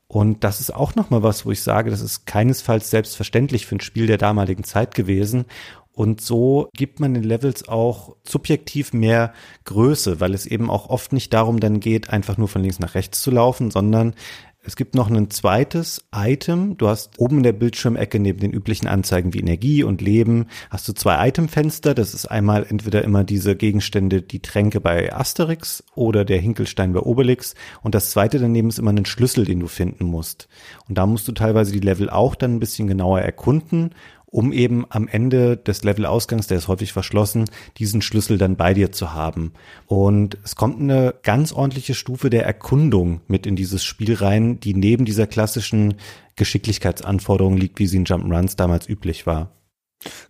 Und 0.09 0.43
das 0.43 0.59
ist 0.59 0.75
auch 0.75 0.95
nochmal 0.95 1.23
was, 1.23 1.45
wo 1.45 1.51
ich 1.51 1.63
sage, 1.63 1.89
das 1.89 2.01
ist 2.01 2.25
keinesfalls 2.25 2.89
selbstverständlich 2.89 3.65
für 3.65 3.77
ein 3.77 3.79
Spiel 3.79 4.07
der 4.07 4.17
damaligen 4.17 4.65
Zeit 4.65 4.93
gewesen. 4.93 5.45
Und 5.93 6.21
so 6.21 6.69
gibt 6.73 6.99
man 6.99 7.13
den 7.13 7.23
Levels 7.23 7.67
auch 7.67 8.15
subjektiv 8.23 8.93
mehr 8.93 9.33
Größe, 9.65 10.19
weil 10.19 10.33
es 10.33 10.45
eben 10.45 10.69
auch 10.69 10.89
oft 10.89 11.11
nicht 11.11 11.33
darum 11.33 11.59
dann 11.59 11.79
geht, 11.79 12.09
einfach 12.09 12.37
nur 12.37 12.47
von 12.47 12.61
links 12.61 12.79
nach 12.79 12.95
rechts 12.95 13.21
zu 13.21 13.31
laufen, 13.31 13.71
sondern 13.71 14.15
es 14.63 14.75
gibt 14.75 14.93
noch 14.93 15.09
ein 15.09 15.31
zweites 15.31 16.05
Item. 16.15 16.77
Du 16.77 16.87
hast 16.87 17.17
oben 17.17 17.37
in 17.37 17.43
der 17.43 17.51
Bildschirmecke 17.51 18.19
neben 18.19 18.39
den 18.39 18.51
üblichen 18.51 18.87
Anzeigen 18.87 19.33
wie 19.33 19.39
Energie 19.39 19.83
und 19.83 20.01
Leben 20.01 20.45
hast 20.69 20.87
du 20.87 20.93
zwei 20.93 21.27
Itemfenster. 21.27 21.95
Das 21.95 22.13
ist 22.13 22.27
einmal 22.27 22.67
entweder 22.69 23.03
immer 23.03 23.23
diese 23.23 23.55
Gegenstände, 23.55 24.21
die 24.21 24.39
Tränke 24.39 24.79
bei 24.79 25.11
Asterix 25.13 25.83
oder 25.95 26.25
der 26.25 26.37
Hinkelstein 26.37 26.93
bei 26.93 26.99
Obelix. 26.99 27.55
Und 27.81 27.95
das 27.95 28.11
zweite 28.11 28.37
daneben 28.37 28.69
ist 28.69 28.77
immer 28.77 28.93
ein 28.93 29.05
Schlüssel, 29.05 29.45
den 29.45 29.59
du 29.59 29.67
finden 29.67 30.05
musst. 30.05 30.47
Und 30.87 30.95
da 30.95 31.07
musst 31.07 31.27
du 31.27 31.31
teilweise 31.31 31.71
die 31.71 31.79
Level 31.79 32.11
auch 32.11 32.35
dann 32.35 32.55
ein 32.55 32.59
bisschen 32.59 32.87
genauer 32.87 33.21
erkunden 33.21 33.95
um 34.31 34.53
eben 34.53 34.85
am 34.89 35.07
Ende 35.07 35.57
des 35.57 35.83
Levelausgangs, 35.83 36.47
der 36.47 36.57
ist 36.57 36.69
häufig 36.69 36.93
verschlossen, 36.93 37.45
diesen 37.77 38.01
Schlüssel 38.01 38.37
dann 38.37 38.55
bei 38.55 38.73
dir 38.73 38.91
zu 38.91 39.13
haben. 39.13 39.51
Und 39.85 40.37
es 40.43 40.55
kommt 40.55 40.79
eine 40.79 41.13
ganz 41.21 41.51
ordentliche 41.51 41.93
Stufe 41.93 42.29
der 42.29 42.45
Erkundung 42.45 43.21
mit 43.27 43.45
in 43.45 43.57
dieses 43.57 43.83
Spiel 43.83 44.15
rein, 44.15 44.59
die 44.61 44.73
neben 44.73 45.03
dieser 45.03 45.27
klassischen 45.27 45.95
Geschicklichkeitsanforderung 46.37 47.57
liegt, 47.57 47.77
wie 47.79 47.87
sie 47.87 47.97
in 47.97 48.05
Jump'n'Runs 48.05 48.55
damals 48.55 48.87
üblich 48.87 49.27
war. 49.27 49.51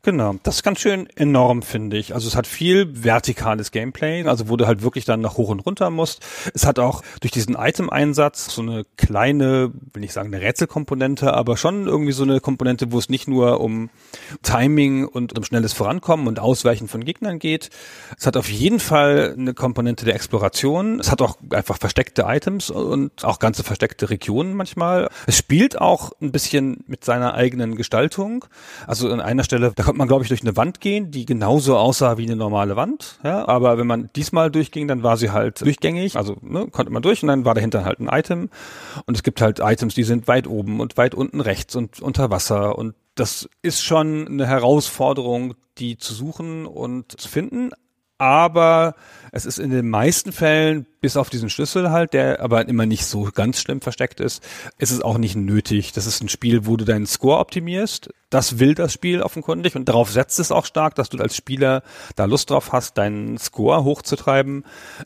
Genau, 0.04 0.36
das 0.44 0.56
ist 0.56 0.64
ganz 0.64 0.80
schön 0.80 1.08
enorm, 1.16 1.62
finde 1.62 1.98
ich. 1.98 2.14
Also 2.14 2.28
es 2.28 2.36
hat 2.36 2.48
viel 2.48 3.04
vertikales 3.04 3.72
Gameplay, 3.72 4.24
also 4.26 4.50
wo 4.50 4.58
du 4.58 4.68
halt 4.68 4.82
wirklich 4.82 5.06
dann 5.06 5.22
nach 5.22 5.38
hoch 5.38 5.50
und 5.50 5.62
runter 5.62 5.90
musst. 5.90 6.26
Es 6.54 6.66
hat 6.66 6.80
auch 6.80 7.02
durch 7.22 7.32
diesen 7.32 7.56
Item-Einsatz 7.56 8.54
so 8.54 8.62
eine 8.62 8.86
kleine, 8.98 9.72
will 9.94 10.02
nicht 10.02 10.14
sagen 10.14 10.34
eine 10.34 10.44
Rätselkomponente, 10.44 11.34
aber 11.34 11.56
schon 11.56 11.88
irgendwie 11.88 12.12
so 12.12 12.24
eine 12.24 12.42
Komponente, 12.42 12.92
wo 12.92 13.00
es 13.00 13.10
nicht 13.10 13.28
nur 13.28 13.62
um 13.62 13.90
Timing 14.44 15.08
und 15.08 15.38
um 15.38 15.44
schnelles 15.44 15.72
Vorankommen 15.72 16.28
und 16.28 16.40
Ausweichen 16.40 16.88
von 16.90 17.06
Gegnern 17.06 17.40
geht. 17.40 17.70
Es 18.18 18.26
hat 18.26 18.36
auf 18.36 18.50
jeden 18.50 18.80
Fall 18.80 19.36
eine 19.38 19.54
Komponente 19.54 20.04
der 20.04 20.16
Exploration. 20.16 21.00
Es 21.00 21.12
hat 21.12 21.22
auch 21.22 21.38
einfach 21.52 21.78
versteckte 21.78 22.24
Items 22.28 22.70
und 22.70 23.24
auch 23.24 23.40
ganze 23.40 23.64
versteckte 23.64 24.10
Regionen 24.10 24.54
manchmal. 24.56 25.10
Es 25.28 25.38
spielt 25.38 25.80
auch 25.80 26.12
ein 26.22 26.32
bisschen 26.32 26.84
mit 26.88 27.06
seiner 27.06 27.36
eigenen 27.36 27.76
Gestaltung. 27.76 28.46
Also 28.86 29.10
an 29.10 29.22
einer 29.22 29.44
Stelle 29.44 29.61
Stelle, 29.62 29.74
da 29.76 29.84
konnte 29.84 29.98
man, 29.98 30.08
glaube 30.08 30.24
ich, 30.24 30.30
durch 30.30 30.42
eine 30.42 30.58
Wand 30.58 30.80
gehen, 30.80 31.12
die 31.12 31.26
genauso 31.26 31.78
aussah 31.78 32.18
wie 32.18 32.26
eine 32.26 32.36
normale 32.36 32.76
Wand. 32.76 33.20
Ja, 33.24 33.48
aber 33.48 33.78
wenn 33.78 33.88
man 33.88 34.10
diesmal 34.16 34.52
durchging, 34.52 34.88
dann 34.88 35.04
war 35.04 35.18
sie 35.18 35.32
halt 35.32 35.62
durchgängig, 35.62 36.18
also 36.18 36.38
ne, 36.42 36.68
konnte 36.68 36.92
man 36.92 37.02
durch 37.02 37.22
und 37.22 37.28
dann 37.28 37.46
war 37.46 37.54
dahinter 37.54 37.86
halt 37.86 38.00
ein 38.00 38.08
Item. 38.08 38.50
Und 39.06 39.16
es 39.16 39.24
gibt 39.24 39.42
halt 39.42 39.60
Items, 39.60 39.96
die 39.96 40.04
sind 40.04 40.28
weit 40.28 40.48
oben 40.48 40.80
und 40.80 40.98
weit 40.98 41.16
unten 41.16 41.42
rechts 41.42 41.76
und 41.76 42.02
unter 42.02 42.30
Wasser. 42.32 42.78
Und 42.78 42.96
das 43.16 43.50
ist 43.62 43.84
schon 43.84 44.28
eine 44.28 44.48
Herausforderung, 44.48 45.56
die 45.78 45.98
zu 45.98 46.14
suchen 46.14 46.66
und 46.66 47.20
zu 47.20 47.30
finden. 47.30 47.72
Aber 48.22 48.94
es 49.32 49.48
ist 49.48 49.58
in 49.58 49.72
den 49.72 49.90
meisten 49.90 50.32
Fällen, 50.32 50.86
bis 51.00 51.18
auf 51.18 51.32
diesen 51.32 51.50
Schlüssel 51.50 51.90
halt, 51.90 52.14
der 52.14 52.40
aber 52.40 52.68
immer 52.68 52.86
nicht 52.86 53.04
so 53.04 53.30
ganz 53.34 53.60
schlimm 53.60 53.82
versteckt 53.82 54.20
ist, 54.20 54.44
ist 54.78 54.92
es 54.92 55.02
auch 55.02 55.18
nicht 55.18 55.36
nötig. 55.36 55.92
Das 55.94 56.06
ist 56.06 56.22
ein 56.22 56.30
Spiel, 56.30 56.68
wo 56.68 56.78
du 56.78 56.86
deinen 56.86 57.08
Score 57.08 57.40
optimierst. 57.40 58.12
Das 58.30 58.60
will 58.60 58.76
das 58.76 58.94
Spiel 58.94 59.24
offenkundig 59.24 59.76
und 59.76 59.90
darauf 59.90 60.12
setzt 60.12 60.40
es 60.40 60.52
auch 60.52 60.66
stark, 60.66 60.94
dass 60.94 61.10
du 61.10 61.18
als 61.18 61.36
Spieler 61.36 61.82
da 62.16 62.26
Lust 62.26 62.52
drauf 62.52 62.72
hast, 62.74 63.00
deinen 63.00 63.40
Score 63.40 63.84
hochzutreiben. 63.84 64.66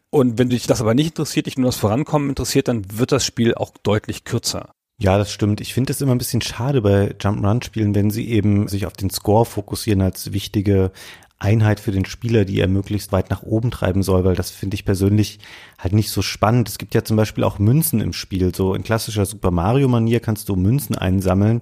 Und 0.10 0.38
wenn 0.38 0.49
dich 0.49 0.67
das 0.67 0.82
aber 0.82 0.93
nicht 0.93 1.12
interessiert, 1.12 1.45
dich 1.45 1.58
nur 1.58 1.67
das 1.67 1.78
Vorankommen 1.78 2.28
interessiert, 2.28 2.67
dann 2.67 2.84
wird 2.97 3.13
das 3.13 3.25
Spiel 3.25 3.56
auch 3.56 3.71
deutlich 3.82 4.25
kürzer. 4.25 4.73
Ja, 4.97 5.17
das 5.17 5.32
stimmt. 5.32 5.60
Ich 5.60 5.73
finde 5.73 5.91
es 5.91 5.99
immer 5.99 6.15
ein 6.15 6.17
bisschen 6.17 6.41
schade 6.41 6.82
bei 6.82 7.15
Jump'n'Run-Spielen, 7.19 7.95
wenn 7.95 8.12
sie 8.12 8.30
eben 8.30 8.69
sich 8.69 8.86
auf 8.86 8.93
den 8.93 9.10
Score 9.10 9.45
fokussieren 9.45 10.01
als 10.01 10.32
wichtige 10.32 10.91
Einheit 11.38 11.80
für 11.80 11.91
den 11.91 12.06
Spieler, 12.06 12.45
die 12.45 12.60
er 12.60 12.67
möglichst 12.67 13.12
weit 13.12 13.30
nach 13.30 13.43
oben 13.43 13.69
treiben 13.69 14.04
soll, 14.04 14.24
weil 14.24 14.36
das 14.36 14.52
finde 14.52 14.76
ich 14.76 14.86
persönlich 14.86 15.39
halt 15.78 15.93
nicht 15.93 16.10
so 16.10 16.21
spannend. 16.21 16.69
Es 16.69 16.78
gibt 16.78 16.95
ja 16.95 17.04
zum 17.04 17.17
Beispiel 17.17 17.43
auch 17.43 17.60
Münzen 17.60 18.00
im 18.00 18.13
Spiel. 18.13 18.56
So 18.56 18.74
in 18.74 18.84
klassischer 18.84 19.26
Super 19.26 19.52
Mario-Manier 19.52 20.21
kannst 20.21 20.48
du 20.48 20.56
Münzen 20.56 20.95
einsammeln. 20.95 21.62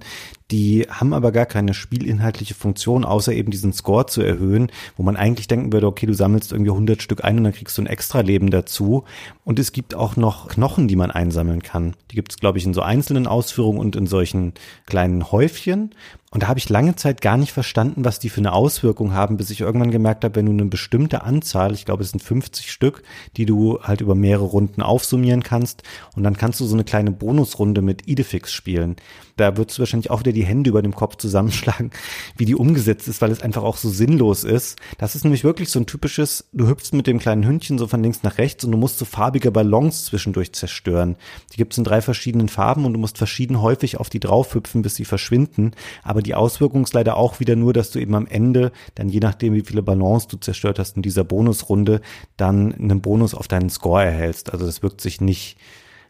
Die 0.53 0.85
haben 0.87 1.15
aber 1.15 1.31
gar 1.31 1.47
keine 1.47 1.73
spielinhaltliche 1.73 2.53
Funktion, 2.53 3.05
außer 3.05 3.33
eben 3.33 3.49
diesen 3.49 3.73
Score 3.73 4.05
zu 4.05 4.21
erhöhen, 4.21 4.71
wo 4.95 5.01
man 5.01 5.15
eigentlich 5.15 5.47
denken 5.47 5.73
würde, 5.73 5.87
okay, 5.87 6.05
du 6.05 6.13
sammelst 6.13 6.51
irgendwie 6.51 6.69
100 6.69 7.01
Stück 7.01 7.23
ein 7.23 7.39
und 7.39 7.45
dann 7.45 7.53
kriegst 7.53 7.75
du 7.75 7.81
ein 7.81 7.87
extra 7.87 8.19
Leben 8.19 8.51
dazu. 8.51 9.03
Und 9.45 9.57
es 9.57 9.71
gibt 9.71 9.95
auch 9.95 10.15
noch 10.15 10.49
Knochen, 10.49 10.87
die 10.87 10.95
man 10.95 11.09
einsammeln 11.09 11.63
kann. 11.63 11.95
Die 12.11 12.15
gibt 12.15 12.33
es, 12.33 12.37
glaube 12.37 12.59
ich, 12.59 12.65
in 12.67 12.75
so 12.75 12.83
einzelnen 12.83 13.25
Ausführungen 13.25 13.79
und 13.79 13.95
in 13.95 14.05
solchen 14.05 14.53
kleinen 14.85 15.31
Häufchen. 15.31 15.95
Und 16.33 16.41
da 16.41 16.47
habe 16.47 16.57
ich 16.57 16.67
lange 16.69 16.95
Zeit 16.95 17.21
gar 17.21 17.37
nicht 17.37 17.51
verstanden, 17.51 18.05
was 18.05 18.17
die 18.17 18.29
für 18.29 18.41
eine 18.41 18.53
Auswirkung 18.53 19.13
haben, 19.13 19.37
bis 19.37 19.51
ich 19.51 19.61
irgendwann 19.61 19.91
gemerkt 19.91 20.23
habe, 20.23 20.35
wenn 20.35 20.47
du 20.47 20.51
eine 20.51 20.65
bestimmte 20.65 21.21
Anzahl, 21.21 21.73
ich 21.73 21.85
glaube 21.85 22.01
es 22.01 22.09
sind 22.09 22.21
50 22.21 22.71
Stück, 22.71 23.03
die 23.37 23.45
du 23.45 23.79
halt 23.83 24.01
über 24.01 24.15
mehrere 24.15 24.45
Runden 24.45 24.81
aufsummieren 24.81 25.43
kannst 25.43 25.83
und 26.15 26.23
dann 26.23 26.35
kannst 26.35 26.59
du 26.59 26.65
so 26.65 26.73
eine 26.73 26.85
kleine 26.85 27.11
Bonusrunde 27.11 27.83
mit 27.83 28.07
Idefix 28.07 28.51
spielen. 28.51 28.95
Da 29.35 29.57
würdest 29.57 29.77
du 29.77 29.81
wahrscheinlich 29.81 30.11
auch 30.11 30.19
wieder 30.19 30.31
die 30.31 30.45
Hände 30.45 30.69
über 30.69 30.81
dem 30.81 30.93
Kopf 30.93 31.15
zusammenschlagen, 31.17 31.91
wie 32.37 32.45
die 32.45 32.55
umgesetzt 32.55 33.07
ist, 33.07 33.21
weil 33.21 33.31
es 33.31 33.41
einfach 33.41 33.63
auch 33.63 33.77
so 33.77 33.89
sinnlos 33.89 34.43
ist. 34.43 34.77
Das 34.97 35.15
ist 35.15 35.23
nämlich 35.23 35.43
wirklich 35.43 35.69
so 35.69 35.79
ein 35.79 35.85
typisches, 35.85 36.47
du 36.53 36.67
hüpfst 36.67 36.93
mit 36.93 37.07
dem 37.07 37.19
kleinen 37.19 37.45
Hündchen 37.45 37.77
so 37.77 37.87
von 37.87 38.03
links 38.03 38.23
nach 38.23 38.37
rechts 38.37 38.63
und 38.63 38.71
du 38.71 38.77
musst 38.77 38.99
so 38.99 39.05
farbige 39.05 39.51
Ballons 39.51 40.05
zwischendurch 40.05 40.53
zerstören. 40.53 41.15
Die 41.51 41.57
gibt 41.57 41.73
es 41.73 41.77
in 41.77 41.83
drei 41.83 42.01
verschiedenen 42.01 42.49
Farben 42.49 42.85
und 42.85 42.93
du 42.93 42.99
musst 42.99 43.17
verschieden 43.17 43.61
häufig 43.61 43.99
auf 43.99 44.09
die 44.09 44.19
draufhüpfen, 44.19 44.81
bis 44.81 44.95
sie 44.95 45.05
verschwinden. 45.05 45.71
Aber 46.03 46.21
die 46.21 46.35
Auswirkung 46.35 46.83
ist 46.83 46.93
leider 46.93 47.17
auch 47.17 47.39
wieder 47.39 47.55
nur, 47.55 47.73
dass 47.73 47.91
du 47.91 47.99
eben 47.99 48.15
am 48.15 48.27
Ende, 48.27 48.71
dann 48.95 49.09
je 49.09 49.19
nachdem, 49.19 49.53
wie 49.53 49.61
viele 49.61 49.81
Ballons 49.81 50.27
du 50.27 50.37
zerstört 50.37 50.79
hast 50.79 50.95
in 50.95 51.01
dieser 51.01 51.23
Bonusrunde, 51.23 52.01
dann 52.37 52.73
einen 52.73 53.01
Bonus 53.01 53.33
auf 53.33 53.47
deinen 53.47 53.69
Score 53.69 54.03
erhältst. 54.03 54.53
Also 54.53 54.65
das 54.65 54.83
wirkt 54.83 55.01
sich 55.01 55.21
nicht 55.21 55.57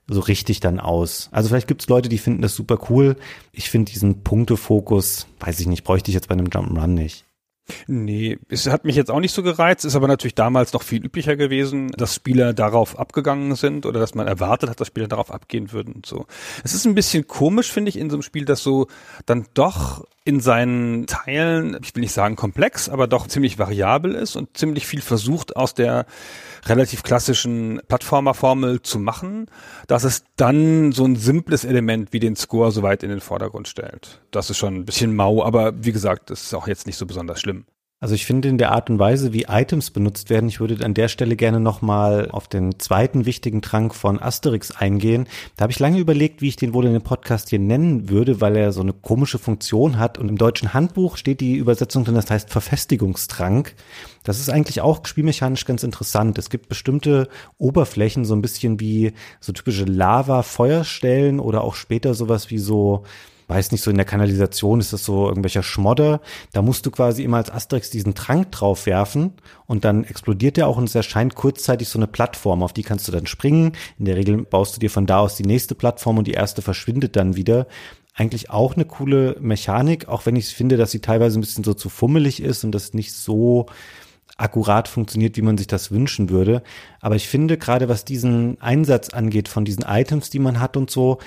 so 0.08 0.20
richtig 0.20 0.60
dann 0.60 0.80
aus. 0.80 1.30
Also 1.32 1.50
vielleicht 1.50 1.68
gibt 1.68 1.82
es 1.82 1.90
Leute, 1.90 2.10
die 2.10 2.18
finden 2.18 2.42
das 2.42 2.56
super 2.56 2.78
cool. 2.90 3.16
Ich 3.52 3.70
finde 3.70 3.92
diesen 3.92 4.24
Punktefokus, 4.24 5.28
weiß 5.40 5.60
ich 5.60 5.68
nicht, 5.68 5.84
bräuchte 5.84 6.12
ich 6.12 6.16
jetzt 6.16 6.28
bei 6.28 6.34
einem 6.34 6.48
Jump'n'Run 6.48 6.88
nicht. 6.88 7.26
Nee, 7.88 8.40
es 8.50 8.68
hat 8.68 8.84
mich 8.84 8.98
jetzt 8.98 9.10
auch 9.10 9.22
nicht 9.22 9.34
so 9.34 9.42
gereizt, 9.42 9.86
ist 9.86 9.96
aber 9.96 10.10
natürlich 10.10 10.36
damals 10.36 10.74
noch 10.74 10.84
viel 10.84 11.06
üblicher 11.06 11.38
gewesen, 11.38 11.92
dass 11.92 12.14
Spieler 12.14 12.54
darauf 12.54 13.00
abgegangen 13.00 13.56
sind 13.56 13.86
oder 13.86 14.02
dass 14.02 14.16
man 14.16 14.28
erwartet 14.28 14.70
hat, 14.70 14.82
dass 14.82 14.88
Spieler 14.88 15.08
darauf 15.08 15.32
abgehen 15.32 15.72
würden 15.72 15.94
und 15.94 16.06
so. 16.06 16.26
Es 16.66 16.74
ist 16.74 16.86
ein 16.86 16.94
bisschen 16.94 17.26
komisch, 17.26 17.72
finde 17.72 17.88
ich, 17.88 17.98
in 17.98 18.10
so 18.10 18.18
einem 18.18 18.24
Spiel, 18.24 18.44
das 18.44 18.64
so 18.64 18.88
dann 19.26 19.46
doch 19.54 20.06
in 20.26 20.42
seinen 20.42 21.08
Teilen, 21.08 21.78
ich 21.82 21.96
will 21.96 22.02
nicht 22.02 22.12
sagen 22.12 22.36
komplex, 22.36 22.90
aber 22.90 23.08
doch 23.08 23.28
ziemlich 23.28 23.58
variabel 23.60 24.14
ist 24.14 24.36
und 24.36 24.58
ziemlich 24.58 24.86
viel 24.86 25.02
versucht 25.02 25.56
aus 25.56 25.74
der 25.74 26.06
relativ 26.66 27.04
klassischen 27.04 27.82
Plattformerformel 27.88 28.82
zu 28.82 29.00
machen, 29.00 29.48
dass 29.88 30.04
es 30.04 30.24
dann 30.36 30.92
so 30.92 31.06
ein 31.06 31.16
simples 31.16 31.66
Element 31.66 32.14
wie 32.14 32.20
den 32.20 32.36
Score 32.36 32.72
so 32.72 32.84
weit 32.84 33.04
in 33.04 33.10
den 33.10 33.22
Vordergrund 33.22 33.68
stellt. 33.68 34.22
Das 34.32 34.50
ist 34.50 34.58
schon 34.58 34.76
ein 34.76 34.86
bisschen 34.86 35.16
mau, 35.16 35.44
aber 35.44 35.74
wie 35.84 35.92
gesagt, 35.92 36.30
das 36.30 36.44
ist 36.44 36.54
auch 36.54 36.68
jetzt 36.68 36.88
nicht 36.88 36.98
so 36.98 37.06
besonders 37.06 37.42
schlimm. 37.42 37.66
Also 38.04 38.16
ich 38.16 38.26
finde 38.26 38.50
in 38.50 38.58
der 38.58 38.74
Art 38.74 38.90
und 38.90 39.00
Weise, 39.00 39.32
wie 39.32 39.46
Items 39.48 39.90
benutzt 39.90 40.30
werden, 40.30 40.50
ich 40.50 40.60
würde 40.60 40.84
an 40.84 40.94
der 40.94 41.08
Stelle 41.08 41.38
gerne 41.38 41.62
nochmal 41.62 42.30
auf 42.30 42.50
den 42.50 42.78
zweiten 42.78 43.26
wichtigen 43.26 43.62
Trank 43.62 43.96
von 43.96 44.22
Asterix 44.22 44.72
eingehen. 44.72 45.26
Da 45.56 45.64
habe 45.64 45.72
ich 45.72 45.80
lange 45.80 46.00
überlegt, 46.00 46.42
wie 46.42 46.50
ich 46.50 46.58
den 46.58 46.74
wohl 46.74 46.86
in 46.86 46.92
dem 46.92 47.02
Podcast 47.02 47.48
hier 47.48 47.60
nennen 47.60 48.10
würde, 48.10 48.42
weil 48.42 48.58
er 48.58 48.74
so 48.74 48.82
eine 48.82 48.92
komische 48.92 49.40
Funktion 49.40 50.00
hat. 50.00 50.18
Und 50.18 50.28
im 50.28 50.38
deutschen 50.38 50.74
Handbuch 50.74 51.16
steht 51.16 51.40
die 51.40 51.56
Übersetzung 51.56 52.04
drin, 52.04 52.16
das 52.16 52.30
heißt 52.30 52.50
Verfestigungstrank. 52.50 53.74
Das 54.24 54.38
ist 54.38 54.50
eigentlich 54.50 54.82
auch 54.82 55.06
spielmechanisch 55.06 55.64
ganz 55.64 55.82
interessant. 55.84 56.38
Es 56.38 56.50
gibt 56.50 56.68
bestimmte 56.68 57.30
Oberflächen, 57.58 58.26
so 58.26 58.36
ein 58.36 58.42
bisschen 58.42 58.82
wie 58.82 59.14
so 59.40 59.54
typische 59.54 59.86
Lava-Feuerstellen 59.86 61.40
oder 61.40 61.64
auch 61.64 61.76
später 61.76 62.16
sowas 62.16 62.50
wie 62.50 62.60
so 62.60 63.06
weiß 63.48 63.72
nicht, 63.72 63.84
so 63.84 63.92
in 63.92 63.98
der 63.98 64.06
Kanalisation 64.06 64.80
ist 64.80 64.94
das 64.94 65.06
so 65.06 65.28
irgendwelcher 65.28 65.64
Schmodder. 65.64 66.22
Da 66.52 66.62
musst 66.62 66.86
du 66.86 66.92
quasi 66.92 67.24
immer 67.24 67.38
als 67.38 67.52
Asterix 67.52 67.90
diesen 67.90 68.16
Trank 68.16 68.52
drauf 68.52 68.86
werfen 68.86 69.34
und 69.66 69.86
dann 69.86 70.04
explodiert 70.04 70.58
der 70.58 70.68
auch 70.68 70.78
und 70.78 70.86
es 70.86 70.96
erscheint 70.96 71.36
kurzzeitig 71.36 71.88
so 71.90 72.00
eine 72.00 72.08
Plattform, 72.08 72.64
auf 72.64 72.74
die 72.74 72.84
kannst 72.84 73.08
du 73.08 73.12
dann 73.12 73.26
springen. 73.26 73.74
In 74.00 74.06
der 74.06 74.16
Regel 74.16 74.44
baust 74.44 74.76
du 74.76 74.80
dir 74.80 74.90
von 74.90 75.06
da 75.06 75.20
aus 75.20 75.36
die 75.36 75.44
nächste 75.44 75.76
Plattform 75.76 76.18
und 76.18 76.28
die 76.28 76.34
erste 76.34 76.62
verschwindet 76.62 77.16
dann 77.16 77.36
wieder. 77.36 77.68
Eigentlich 78.16 78.50
auch 78.52 78.76
eine 78.76 78.86
coole 78.86 79.36
Mechanik, 79.40 80.08
auch 80.08 80.26
wenn 80.26 80.36
ich 80.36 80.54
finde, 80.54 80.78
dass 80.78 80.92
sie 80.92 81.00
teilweise 81.00 81.40
ein 81.40 81.42
bisschen 81.42 81.64
so 81.64 81.74
zu 81.74 81.90
fummelig 81.90 82.42
ist 82.42 82.64
und 82.64 82.72
das 82.72 82.94
nicht 82.94 83.14
so 83.14 83.66
akkurat 84.38 84.88
funktioniert, 84.88 85.38
wie 85.38 85.42
man 85.42 85.58
sich 85.58 85.68
das 85.68 85.92
wünschen 85.92 86.30
würde. 86.30 86.64
Aber 87.02 87.16
ich 87.16 87.28
finde, 87.28 87.58
gerade 87.58 87.90
was 87.90 88.06
diesen 88.06 88.60
Einsatz 88.62 89.10
angeht 89.10 89.48
von 89.48 89.66
diesen 89.66 89.84
Items, 89.84 90.30
die 90.30 90.40
man 90.40 90.60
hat 90.60 90.76
und 90.76 90.90
so, 90.90 91.20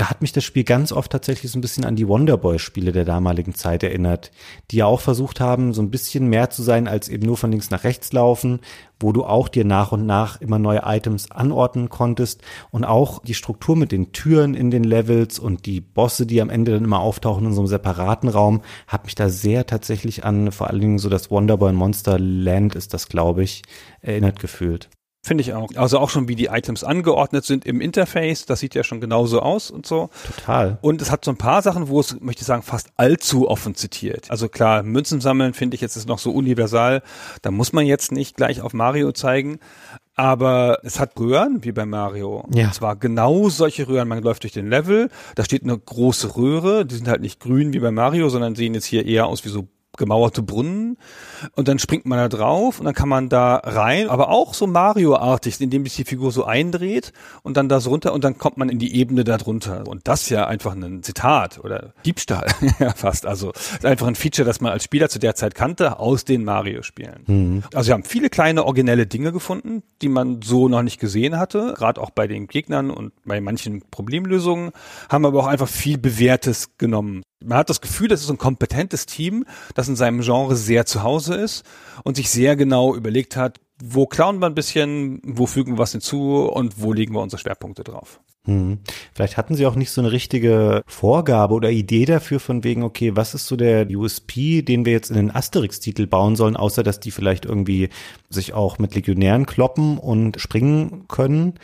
hat 0.00 0.22
mich 0.22 0.32
das 0.32 0.44
Spiel 0.44 0.64
ganz 0.64 0.90
oft 0.92 1.12
tatsächlich 1.12 1.52
so 1.52 1.58
ein 1.58 1.60
bisschen 1.60 1.84
an 1.84 1.94
die 1.96 2.08
Wonderboy-Spiele 2.08 2.90
der 2.90 3.04
damaligen 3.04 3.54
Zeit 3.54 3.82
erinnert, 3.82 4.32
die 4.70 4.78
ja 4.78 4.86
auch 4.86 5.00
versucht 5.00 5.40
haben, 5.40 5.72
so 5.72 5.82
ein 5.82 5.90
bisschen 5.90 6.28
mehr 6.28 6.50
zu 6.50 6.62
sein 6.62 6.88
als 6.88 7.08
eben 7.08 7.26
nur 7.26 7.36
von 7.36 7.52
links 7.52 7.70
nach 7.70 7.84
rechts 7.84 8.12
laufen, 8.12 8.60
wo 8.98 9.12
du 9.12 9.24
auch 9.24 9.48
dir 9.48 9.64
nach 9.64 9.92
und 9.92 10.06
nach 10.06 10.40
immer 10.40 10.58
neue 10.58 10.82
Items 10.84 11.30
anordnen 11.30 11.90
konntest 11.90 12.42
und 12.70 12.84
auch 12.84 13.22
die 13.22 13.34
Struktur 13.34 13.76
mit 13.76 13.92
den 13.92 14.12
Türen 14.12 14.54
in 14.54 14.70
den 14.70 14.84
Levels 14.84 15.38
und 15.38 15.66
die 15.66 15.80
Bosse, 15.80 16.26
die 16.26 16.40
am 16.40 16.50
Ende 16.50 16.72
dann 16.72 16.84
immer 16.84 17.00
auftauchen 17.00 17.46
in 17.46 17.52
so 17.52 17.60
einem 17.60 17.68
separaten 17.68 18.28
Raum, 18.28 18.62
hat 18.88 19.04
mich 19.04 19.14
da 19.14 19.28
sehr 19.28 19.66
tatsächlich 19.66 20.24
an 20.24 20.50
vor 20.50 20.68
allen 20.70 20.80
Dingen 20.80 20.98
so 20.98 21.08
das 21.08 21.30
Wonderboy 21.30 21.72
Monster 21.72 22.18
Land 22.18 22.74
ist 22.74 22.94
das, 22.94 23.08
glaube 23.08 23.44
ich, 23.44 23.62
erinnert 24.00 24.40
gefühlt. 24.40 24.88
Finde 25.24 25.40
ich 25.40 25.54
auch. 25.54 25.70
Also 25.76 25.98
auch 26.00 26.10
schon, 26.10 26.28
wie 26.28 26.36
die 26.36 26.46
Items 26.46 26.84
angeordnet 26.84 27.46
sind 27.46 27.64
im 27.64 27.80
Interface. 27.80 28.44
Das 28.44 28.60
sieht 28.60 28.74
ja 28.74 28.84
schon 28.84 29.00
genauso 29.00 29.40
aus 29.40 29.70
und 29.70 29.86
so. 29.86 30.10
Total. 30.36 30.76
Und 30.82 31.00
es 31.00 31.10
hat 31.10 31.24
so 31.24 31.30
ein 31.30 31.38
paar 31.38 31.62
Sachen, 31.62 31.88
wo 31.88 31.98
es, 31.98 32.20
möchte 32.20 32.42
ich 32.42 32.46
sagen, 32.46 32.62
fast 32.62 32.88
allzu 32.98 33.48
offen 33.48 33.74
zitiert. 33.74 34.30
Also 34.30 34.50
klar, 34.50 34.82
Münzen 34.82 35.22
sammeln 35.22 35.54
finde 35.54 35.76
ich 35.76 35.80
jetzt 35.80 35.96
ist 35.96 36.06
noch 36.06 36.18
so 36.18 36.30
universal. 36.30 37.02
Da 37.40 37.50
muss 37.50 37.72
man 37.72 37.86
jetzt 37.86 38.12
nicht 38.12 38.36
gleich 38.36 38.60
auf 38.60 38.74
Mario 38.74 39.12
zeigen. 39.12 39.60
Aber 40.14 40.80
es 40.82 41.00
hat 41.00 41.18
Röhren, 41.18 41.64
wie 41.64 41.72
bei 41.72 41.86
Mario. 41.86 42.46
Ja. 42.54 42.66
Und 42.66 42.74
zwar 42.74 42.94
genau 42.94 43.48
solche 43.48 43.88
Röhren. 43.88 44.06
Man 44.06 44.22
läuft 44.22 44.42
durch 44.42 44.52
den 44.52 44.68
Level, 44.68 45.08
da 45.36 45.44
steht 45.44 45.62
eine 45.62 45.76
große 45.78 46.36
Röhre. 46.36 46.84
Die 46.84 46.94
sind 46.96 47.08
halt 47.08 47.22
nicht 47.22 47.40
grün 47.40 47.72
wie 47.72 47.80
bei 47.80 47.90
Mario, 47.90 48.28
sondern 48.28 48.54
sehen 48.54 48.74
jetzt 48.74 48.84
hier 48.84 49.06
eher 49.06 49.26
aus 49.26 49.44
wie 49.46 49.48
so 49.48 49.68
gemauerte 49.96 50.42
Brunnen 50.42 50.96
und 51.54 51.68
dann 51.68 51.78
springt 51.78 52.06
man 52.06 52.18
da 52.18 52.28
drauf 52.28 52.78
und 52.78 52.84
dann 52.84 52.94
kann 52.94 53.08
man 53.08 53.28
da 53.28 53.56
rein, 53.56 54.08
aber 54.08 54.28
auch 54.30 54.54
so 54.54 54.66
Mario-artig, 54.66 55.60
indem 55.60 55.84
sich 55.84 55.96
die 55.96 56.04
Figur 56.04 56.32
so 56.32 56.44
eindreht 56.44 57.12
und 57.42 57.56
dann 57.56 57.68
da 57.68 57.80
so 57.80 57.90
runter 57.90 58.12
und 58.12 58.24
dann 58.24 58.38
kommt 58.38 58.56
man 58.56 58.68
in 58.68 58.78
die 58.78 58.96
Ebene 58.96 59.24
da 59.24 59.38
drunter. 59.38 59.86
Und 59.86 60.06
das 60.08 60.22
ist 60.22 60.30
ja 60.30 60.46
einfach 60.46 60.74
ein 60.74 61.02
Zitat 61.02 61.58
oder 61.62 61.94
Diebstahl, 62.04 62.46
ja 62.78 62.92
fast. 62.92 63.26
Also 63.26 63.52
ist 63.52 63.84
einfach 63.84 64.06
ein 64.06 64.14
Feature, 64.14 64.46
das 64.46 64.60
man 64.60 64.72
als 64.72 64.84
Spieler 64.84 65.08
zu 65.08 65.18
der 65.18 65.34
Zeit 65.34 65.54
kannte 65.54 65.98
aus 65.98 66.24
den 66.24 66.44
Mario-Spielen. 66.44 67.24
Mhm. 67.26 67.62
Also 67.72 67.88
wir 67.88 67.94
haben 67.94 68.04
viele 68.04 68.30
kleine 68.30 68.64
originelle 68.64 69.06
Dinge 69.06 69.32
gefunden, 69.32 69.82
die 70.02 70.08
man 70.08 70.42
so 70.42 70.68
noch 70.68 70.82
nicht 70.82 71.00
gesehen 71.00 71.38
hatte, 71.38 71.74
gerade 71.76 72.00
auch 72.00 72.10
bei 72.10 72.26
den 72.26 72.46
Gegnern 72.46 72.90
und 72.90 73.12
bei 73.24 73.40
manchen 73.40 73.82
Problemlösungen, 73.90 74.72
haben 75.08 75.26
aber 75.26 75.40
auch 75.40 75.46
einfach 75.46 75.68
viel 75.68 75.98
Bewährtes 75.98 76.76
genommen 76.78 77.22
man 77.44 77.58
hat 77.58 77.70
das 77.70 77.80
Gefühl, 77.80 78.08
das 78.08 78.22
ist 78.22 78.30
ein 78.30 78.38
kompetentes 78.38 79.06
Team, 79.06 79.44
das 79.74 79.88
in 79.88 79.96
seinem 79.96 80.20
Genre 80.20 80.56
sehr 80.56 80.86
zu 80.86 81.02
Hause 81.02 81.34
ist 81.34 81.64
und 82.02 82.16
sich 82.16 82.30
sehr 82.30 82.56
genau 82.56 82.94
überlegt 82.94 83.36
hat, 83.36 83.60
wo 83.82 84.06
klauen 84.06 84.38
wir 84.38 84.46
ein 84.46 84.54
bisschen, 84.54 85.20
wo 85.24 85.46
fügen 85.46 85.74
wir 85.74 85.78
was 85.78 85.92
hinzu 85.92 86.44
und 86.44 86.80
wo 86.80 86.92
legen 86.92 87.14
wir 87.14 87.20
unsere 87.20 87.40
Schwerpunkte 87.40 87.84
drauf. 87.84 88.20
Hm. 88.46 88.78
Vielleicht 89.14 89.38
hatten 89.38 89.54
sie 89.54 89.64
auch 89.64 89.74
nicht 89.74 89.90
so 89.90 90.02
eine 90.02 90.12
richtige 90.12 90.82
Vorgabe 90.86 91.54
oder 91.54 91.70
Idee 91.70 92.04
dafür 92.04 92.40
von 92.40 92.62
wegen, 92.62 92.82
okay, 92.82 93.16
was 93.16 93.34
ist 93.34 93.46
so 93.46 93.56
der 93.56 93.88
USP, 93.90 94.62
den 94.62 94.84
wir 94.84 94.92
jetzt 94.92 95.10
in 95.10 95.16
den 95.16 95.34
Asterix-Titel 95.34 96.06
bauen 96.06 96.36
sollen, 96.36 96.56
außer 96.56 96.82
dass 96.82 97.00
die 97.00 97.10
vielleicht 97.10 97.46
irgendwie 97.46 97.88
sich 98.28 98.52
auch 98.52 98.78
mit 98.78 98.94
Legionären 98.94 99.46
kloppen 99.46 99.98
und 99.98 100.40
springen 100.40 101.08
können 101.08 101.54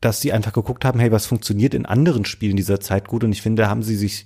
dass 0.00 0.20
sie 0.20 0.32
einfach 0.32 0.52
geguckt 0.52 0.84
haben, 0.84 0.98
hey, 0.98 1.12
was 1.12 1.26
funktioniert 1.26 1.74
in 1.74 1.84
anderen 1.84 2.24
Spielen 2.24 2.56
dieser 2.56 2.80
Zeit 2.80 3.06
gut? 3.06 3.22
Und 3.22 3.32
ich 3.32 3.42
finde, 3.42 3.62
da 3.62 3.68
haben 3.68 3.82
sie 3.82 3.96
sich 3.96 4.24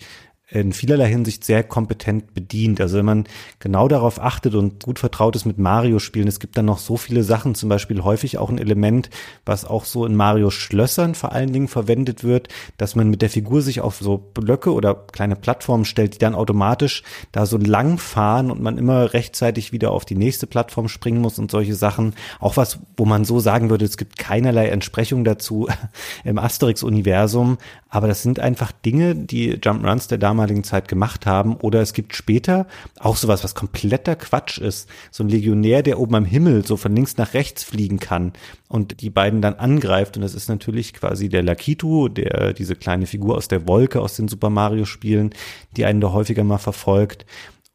in 0.51 0.75
vielerlei 0.75 1.09
Hinsicht 1.09 1.43
sehr 1.43 1.65
kompetent 1.65 2.35
bedient. 2.35 2.79
Also 2.79 2.99
wenn 2.99 3.07
man 3.07 3.25
genau 3.61 3.89
darauf 3.89 4.21
achtet 4.21 4.55
und 4.55 4.85
gut 4.85 4.99
vertraut 4.99 5.35
ist 5.37 5.47
mit 5.47 5.59
Mario-Spielen, 5.59 6.29
es 6.29 6.39
gibt 6.39 6.59
dann 6.59 6.67
noch 6.67 6.79
so 6.79 6.99
viele 6.99 7.25
Sachen, 7.25 7.55
zum 7.55 7.71
Beispiel 7.71 8.03
häufig 8.05 8.37
auch 8.37 8.51
ein 8.51 8.59
Element, 8.59 9.09
was 9.47 9.65
auch 9.65 9.87
so 9.87 10.05
in 10.05 10.15
Mario-Schlössern 10.15 11.15
vor 11.15 11.33
allen 11.33 11.53
Dingen 11.53 11.67
verwendet 11.67 12.25
wird, 12.25 12.49
dass 12.77 12.95
man 12.95 13.09
mit 13.09 13.23
der 13.23 13.31
Figur 13.31 13.63
sich 13.63 13.81
auf 13.81 13.97
so 14.01 14.19
Blöcke 14.19 14.73
oder 14.73 14.95
kleine 14.95 15.35
Plattformen 15.35 15.87
stellt, 15.87 16.15
die 16.15 16.19
dann 16.19 16.35
automatisch 16.35 17.05
da 17.33 17.47
so 17.47 17.57
lang 17.57 17.97
fahren 17.97 18.51
und 18.51 18.61
man 18.61 18.77
immer 18.77 19.15
rechtzeitig 19.15 19.73
wieder 19.73 19.93
auf 19.93 20.05
die 20.05 20.15
nächste 20.15 20.47
Plattform 20.47 20.89
springen 20.89 21.23
muss 21.23 21.39
und 21.39 21.51
solche 21.51 21.75
Sachen. 21.75 22.15
Auch 22.39 22.59
was, 22.59 22.81
wo 22.99 23.07
man 23.07 23.25
so 23.25 23.41
sagen 23.41 23.71
würde, 23.71 23.87
es 23.87 23.97
gibt 23.97 24.19
keinerlei 24.19 24.69
Entsprechung 24.69 25.25
dazu 25.25 25.69
im 26.25 26.39
Asterix-Universum, 26.39 27.57
aber 27.89 28.09
das 28.09 28.23
sind 28.23 28.41
einfach 28.41 28.73
Dinge, 28.73 29.15
die 29.15 29.59
Jump-Runs 29.63 30.09
der 30.09 30.19
damaligen 30.19 30.34
Zeit 30.62 30.88
gemacht 30.88 31.27
haben. 31.27 31.57
Oder 31.57 31.81
es 31.81 31.92
gibt 31.92 32.14
später 32.14 32.66
auch 32.99 33.16
sowas, 33.16 33.44
was 33.44 33.55
kompletter 33.55 34.16
Quatsch 34.16 34.59
ist. 34.59 34.88
So 35.11 35.25
ein 35.25 35.29
Legionär, 35.29 35.83
der 35.83 35.99
oben 35.99 36.14
am 36.14 36.25
Himmel 36.25 36.66
so 36.66 36.77
von 36.77 36.94
links 36.94 37.16
nach 37.16 37.35
rechts 37.35 37.64
fliegen 37.64 37.99
kann 37.99 38.33
und 38.68 39.01
die 39.01 39.11
beiden 39.11 39.40
dann 39.40 39.55
angreift. 39.55 40.16
Und 40.16 40.23
das 40.23 40.35
ist 40.35 40.49
natürlich 40.49 40.92
quasi 40.94 41.29
der 41.29 41.42
Lakitu, 41.42 42.09
der, 42.09 42.53
diese 42.53 42.77
kleine 42.77 43.07
Figur 43.07 43.37
aus 43.37 43.49
der 43.49 43.66
Wolke 43.66 44.01
aus 44.01 44.16
den 44.16 44.29
Super 44.29 44.51
Mario 44.51 44.85
Spielen, 44.85 45.31
die 45.77 45.85
einen 45.85 46.01
da 46.01 46.12
häufiger 46.12 46.44
mal 46.44 46.59
verfolgt. 46.59 47.25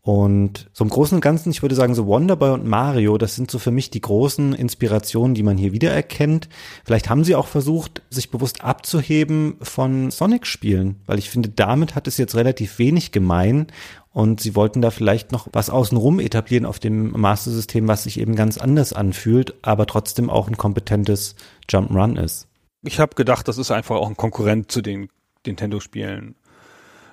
Und 0.09 0.71
so 0.73 0.83
im 0.83 0.89
Großen 0.89 1.13
und 1.13 1.21
Ganzen, 1.21 1.51
ich 1.51 1.61
würde 1.61 1.75
sagen, 1.75 1.93
so 1.93 2.07
Wonderboy 2.07 2.49
und 2.49 2.65
Mario, 2.65 3.19
das 3.19 3.35
sind 3.35 3.51
so 3.51 3.59
für 3.59 3.69
mich 3.69 3.91
die 3.91 4.01
großen 4.01 4.55
Inspirationen, 4.55 5.35
die 5.35 5.43
man 5.43 5.55
hier 5.55 5.71
wiedererkennt. 5.71 6.49
Vielleicht 6.83 7.11
haben 7.11 7.23
sie 7.23 7.35
auch 7.35 7.45
versucht, 7.45 8.01
sich 8.09 8.31
bewusst 8.31 8.63
abzuheben 8.63 9.57
von 9.61 10.09
Sonic-Spielen, 10.09 10.95
weil 11.05 11.19
ich 11.19 11.29
finde, 11.29 11.49
damit 11.49 11.93
hat 11.93 12.07
es 12.07 12.17
jetzt 12.17 12.33
relativ 12.33 12.79
wenig 12.79 13.11
gemein. 13.11 13.67
Und 14.11 14.41
sie 14.41 14.55
wollten 14.55 14.81
da 14.81 14.89
vielleicht 14.89 15.31
noch 15.31 15.47
was 15.51 15.69
außenrum 15.69 16.19
etablieren 16.19 16.65
auf 16.65 16.79
dem 16.79 17.11
Master-System, 17.11 17.87
was 17.87 18.05
sich 18.05 18.19
eben 18.19 18.35
ganz 18.35 18.57
anders 18.57 18.93
anfühlt, 18.93 19.53
aber 19.61 19.85
trotzdem 19.85 20.31
auch 20.31 20.47
ein 20.47 20.57
kompetentes 20.57 21.35
Jump-Run 21.69 22.15
ist. 22.15 22.47
Ich 22.81 22.99
habe 22.99 23.13
gedacht, 23.13 23.47
das 23.47 23.59
ist 23.59 23.69
einfach 23.69 23.97
auch 23.97 24.09
ein 24.09 24.17
Konkurrent 24.17 24.71
zu 24.71 24.81
den 24.81 25.09
Nintendo-Spielen. 25.45 26.33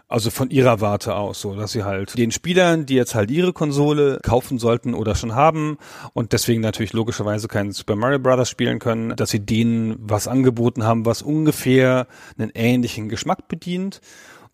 Also 0.09 0.31
von 0.31 0.51
ihrer 0.51 0.81
Warte 0.81 1.17
aus, 1.17 1.41
so 1.41 1.57
dass 1.57 1.73
sie 1.73 1.83
halt 1.83 2.17
den 2.17 2.31
Spielern, 2.31 2.87
die 2.87 2.95
jetzt 2.95 3.17
halt 3.17 3.29
ihre 3.29 3.53
Konsole 3.53 4.21
kaufen 4.23 4.61
sollten 4.61 4.95
oder 4.95 5.17
schon 5.17 5.35
haben 5.35 5.79
und 6.13 6.33
deswegen 6.33 6.61
natürlich 6.61 6.93
logischerweise 6.93 7.49
kein 7.49 7.73
Super 7.73 7.97
Mario 7.97 8.21
Bros. 8.21 8.49
spielen 8.49 8.79
können, 8.79 9.17
dass 9.17 9.31
sie 9.31 9.45
denen 9.45 9.97
was 9.99 10.29
angeboten 10.29 10.85
haben, 10.85 11.07
was 11.07 11.23
ungefähr 11.23 12.07
einen 12.39 12.53
ähnlichen 12.55 13.09
Geschmack 13.09 13.49
bedient 13.49 14.01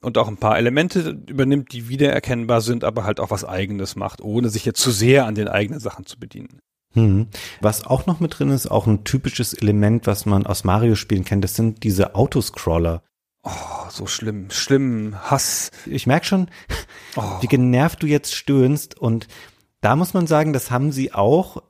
und 0.00 0.16
auch 0.16 0.28
ein 0.28 0.38
paar 0.38 0.56
Elemente 0.56 1.18
übernimmt, 1.28 1.72
die 1.72 1.88
wiedererkennbar 1.88 2.62
sind, 2.62 2.82
aber 2.82 3.04
halt 3.04 3.20
auch 3.20 3.30
was 3.30 3.44
eigenes 3.44 3.94
macht, 3.94 4.22
ohne 4.22 4.48
sich 4.48 4.64
jetzt 4.64 4.80
zu 4.80 4.90
sehr 4.90 5.26
an 5.26 5.34
den 5.34 5.48
eigenen 5.48 5.80
Sachen 5.80 6.06
zu 6.06 6.18
bedienen. 6.18 6.60
Hm. 6.94 7.28
Was 7.60 7.86
auch 7.86 8.06
noch 8.06 8.20
mit 8.20 8.38
drin 8.38 8.50
ist, 8.50 8.70
auch 8.70 8.86
ein 8.86 9.04
typisches 9.04 9.54
Element, 9.54 10.06
was 10.06 10.26
man 10.26 10.46
aus 10.46 10.64
Mario-Spielen 10.64 11.24
kennt, 11.24 11.44
das 11.44 11.54
sind 11.54 11.84
diese 11.84 12.14
Autoscroller. 12.14 13.02
Oh, 13.44 13.88
so 13.90 14.06
schlimm, 14.06 14.50
schlimm, 14.50 15.16
Hass. 15.20 15.70
Ich 15.86 16.06
merke 16.06 16.26
schon, 16.26 16.48
oh. 17.16 17.22
wie 17.40 17.48
genervt 17.48 18.02
du 18.02 18.06
jetzt 18.06 18.34
stöhnst. 18.34 18.98
Und 18.98 19.26
da 19.80 19.96
muss 19.96 20.14
man 20.14 20.26
sagen, 20.26 20.52
das 20.52 20.70
haben 20.70 20.92
sie 20.92 21.12
auch 21.12 21.62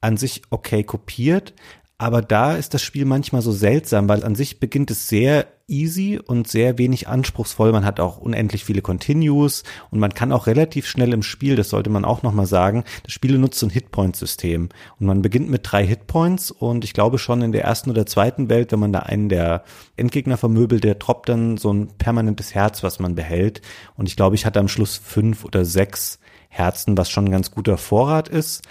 an 0.00 0.16
sich 0.16 0.42
okay 0.50 0.84
kopiert, 0.84 1.54
aber 1.98 2.22
da 2.22 2.56
ist 2.56 2.74
das 2.74 2.82
Spiel 2.82 3.04
manchmal 3.04 3.42
so 3.42 3.52
seltsam, 3.52 4.08
weil 4.08 4.24
an 4.24 4.34
sich 4.34 4.58
beginnt 4.58 4.90
es 4.90 5.08
sehr 5.08 5.46
easy 5.72 6.20
und 6.24 6.46
sehr 6.46 6.78
wenig 6.78 7.08
anspruchsvoll. 7.08 7.72
Man 7.72 7.84
hat 7.84 7.98
auch 7.98 8.18
unendlich 8.18 8.64
viele 8.64 8.82
Continues 8.82 9.64
und 9.90 9.98
man 9.98 10.14
kann 10.14 10.30
auch 10.30 10.46
relativ 10.46 10.86
schnell 10.86 11.12
im 11.12 11.22
Spiel, 11.22 11.56
das 11.56 11.70
sollte 11.70 11.90
man 11.90 12.04
auch 12.04 12.22
nochmal 12.22 12.46
sagen, 12.46 12.84
das 13.02 13.12
Spiel 13.12 13.38
nutzt 13.38 13.58
so 13.58 13.66
ein 13.66 13.70
Hitpoint-System. 13.70 14.68
Und 15.00 15.06
man 15.06 15.22
beginnt 15.22 15.50
mit 15.50 15.62
drei 15.64 15.84
Hitpoints 15.84 16.50
und 16.50 16.84
ich 16.84 16.92
glaube 16.92 17.18
schon 17.18 17.42
in 17.42 17.52
der 17.52 17.64
ersten 17.64 17.90
oder 17.90 18.06
zweiten 18.06 18.48
Welt, 18.48 18.70
wenn 18.70 18.78
man 18.78 18.92
da 18.92 19.00
einen 19.00 19.28
der 19.28 19.64
Endgegner 19.96 20.36
vermöbelt, 20.36 20.84
der 20.84 20.94
droppt 20.94 21.30
dann 21.30 21.56
so 21.56 21.72
ein 21.72 21.88
permanentes 21.98 22.54
Herz, 22.54 22.82
was 22.82 23.00
man 23.00 23.14
behält. 23.14 23.62
Und 23.96 24.08
ich 24.08 24.16
glaube, 24.16 24.36
ich 24.36 24.46
hatte 24.46 24.60
am 24.60 24.68
Schluss 24.68 24.96
fünf 24.96 25.44
oder 25.44 25.64
sechs 25.64 26.18
Herzen, 26.48 26.98
was 26.98 27.08
schon 27.08 27.24
ein 27.24 27.30
ganz 27.32 27.50
guter 27.50 27.78
Vorrat 27.78 28.28
ist. 28.28 28.62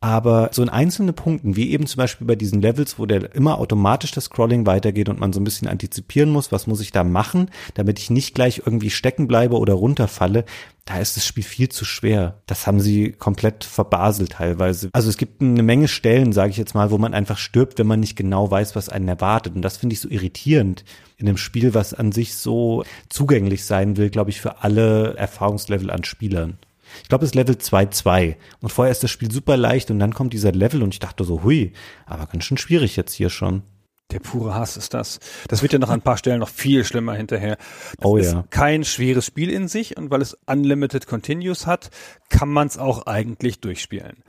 Aber 0.00 0.50
so 0.52 0.62
in 0.62 0.68
einzelnen 0.68 1.12
Punkten, 1.14 1.56
wie 1.56 1.70
eben 1.70 1.86
zum 1.86 1.98
Beispiel 1.98 2.26
bei 2.26 2.36
diesen 2.36 2.62
Levels, 2.62 3.00
wo 3.00 3.06
der 3.06 3.34
immer 3.34 3.58
automatisch 3.58 4.12
das 4.12 4.26
Scrolling 4.26 4.64
weitergeht 4.64 5.08
und 5.08 5.18
man 5.18 5.32
so 5.32 5.40
ein 5.40 5.44
bisschen 5.44 5.66
antizipieren 5.66 6.30
muss, 6.30 6.52
was 6.52 6.68
muss 6.68 6.80
ich 6.80 6.92
da 6.92 7.02
machen, 7.02 7.50
damit 7.74 7.98
ich 7.98 8.08
nicht 8.08 8.32
gleich 8.32 8.62
irgendwie 8.64 8.90
stecken 8.90 9.26
bleibe 9.26 9.58
oder 9.58 9.74
runterfalle, 9.74 10.44
da 10.84 11.00
ist 11.00 11.16
das 11.16 11.26
Spiel 11.26 11.42
viel 11.42 11.68
zu 11.68 11.84
schwer. 11.84 12.40
Das 12.46 12.68
haben 12.68 12.78
sie 12.78 13.10
komplett 13.10 13.64
verbaselt 13.64 14.32
teilweise. 14.32 14.88
Also 14.92 15.10
es 15.10 15.16
gibt 15.16 15.42
eine 15.42 15.64
Menge 15.64 15.88
Stellen, 15.88 16.32
sage 16.32 16.50
ich 16.50 16.56
jetzt 16.58 16.74
mal, 16.74 16.92
wo 16.92 16.98
man 16.98 17.12
einfach 17.12 17.36
stirbt, 17.36 17.80
wenn 17.80 17.88
man 17.88 17.98
nicht 17.98 18.14
genau 18.14 18.48
weiß, 18.48 18.76
was 18.76 18.88
einen 18.88 19.08
erwartet. 19.08 19.56
Und 19.56 19.62
das 19.62 19.78
finde 19.78 19.94
ich 19.94 20.00
so 20.00 20.08
irritierend 20.08 20.84
in 21.16 21.26
einem 21.26 21.36
Spiel, 21.36 21.74
was 21.74 21.92
an 21.92 22.12
sich 22.12 22.36
so 22.36 22.84
zugänglich 23.08 23.64
sein 23.64 23.96
will, 23.96 24.10
glaube 24.10 24.30
ich, 24.30 24.40
für 24.40 24.62
alle 24.62 25.16
Erfahrungslevel 25.16 25.90
an 25.90 26.04
Spielern. 26.04 26.56
Ich 27.02 27.08
glaube, 27.08 27.24
es 27.24 27.30
ist 27.30 27.34
Level 27.34 27.56
2-2. 27.56 28.36
Und 28.60 28.70
vorher 28.70 28.92
ist 28.92 29.02
das 29.02 29.10
Spiel 29.10 29.30
super 29.30 29.56
leicht 29.56 29.90
und 29.90 29.98
dann 29.98 30.14
kommt 30.14 30.32
dieser 30.32 30.52
Level 30.52 30.82
und 30.82 30.94
ich 30.94 31.00
dachte 31.00 31.24
so, 31.24 31.42
hui, 31.42 31.72
aber 32.06 32.26
ganz 32.26 32.44
schön 32.44 32.58
schwierig 32.58 32.96
jetzt 32.96 33.12
hier 33.12 33.30
schon. 33.30 33.62
Der 34.10 34.20
pure 34.20 34.54
Hass 34.54 34.78
ist 34.78 34.94
das. 34.94 35.20
Das 35.48 35.60
wird 35.60 35.74
ja 35.74 35.78
noch 35.78 35.90
an 35.90 36.00
ein 36.00 36.02
paar 36.02 36.16
Stellen 36.16 36.40
noch 36.40 36.48
viel 36.48 36.84
schlimmer 36.84 37.14
hinterher. 37.14 37.58
Das 37.98 38.06
oh 38.06 38.16
ist 38.16 38.32
ja. 38.32 38.44
kein 38.48 38.84
schweres 38.84 39.26
Spiel 39.26 39.50
in 39.50 39.68
sich 39.68 39.98
und 39.98 40.10
weil 40.10 40.22
es 40.22 40.36
Unlimited 40.46 41.06
Continues 41.06 41.66
hat, 41.66 41.90
kann 42.30 42.48
man 42.48 42.68
es 42.68 42.78
auch 42.78 43.06
eigentlich 43.06 43.60
durchspielen. 43.60 44.22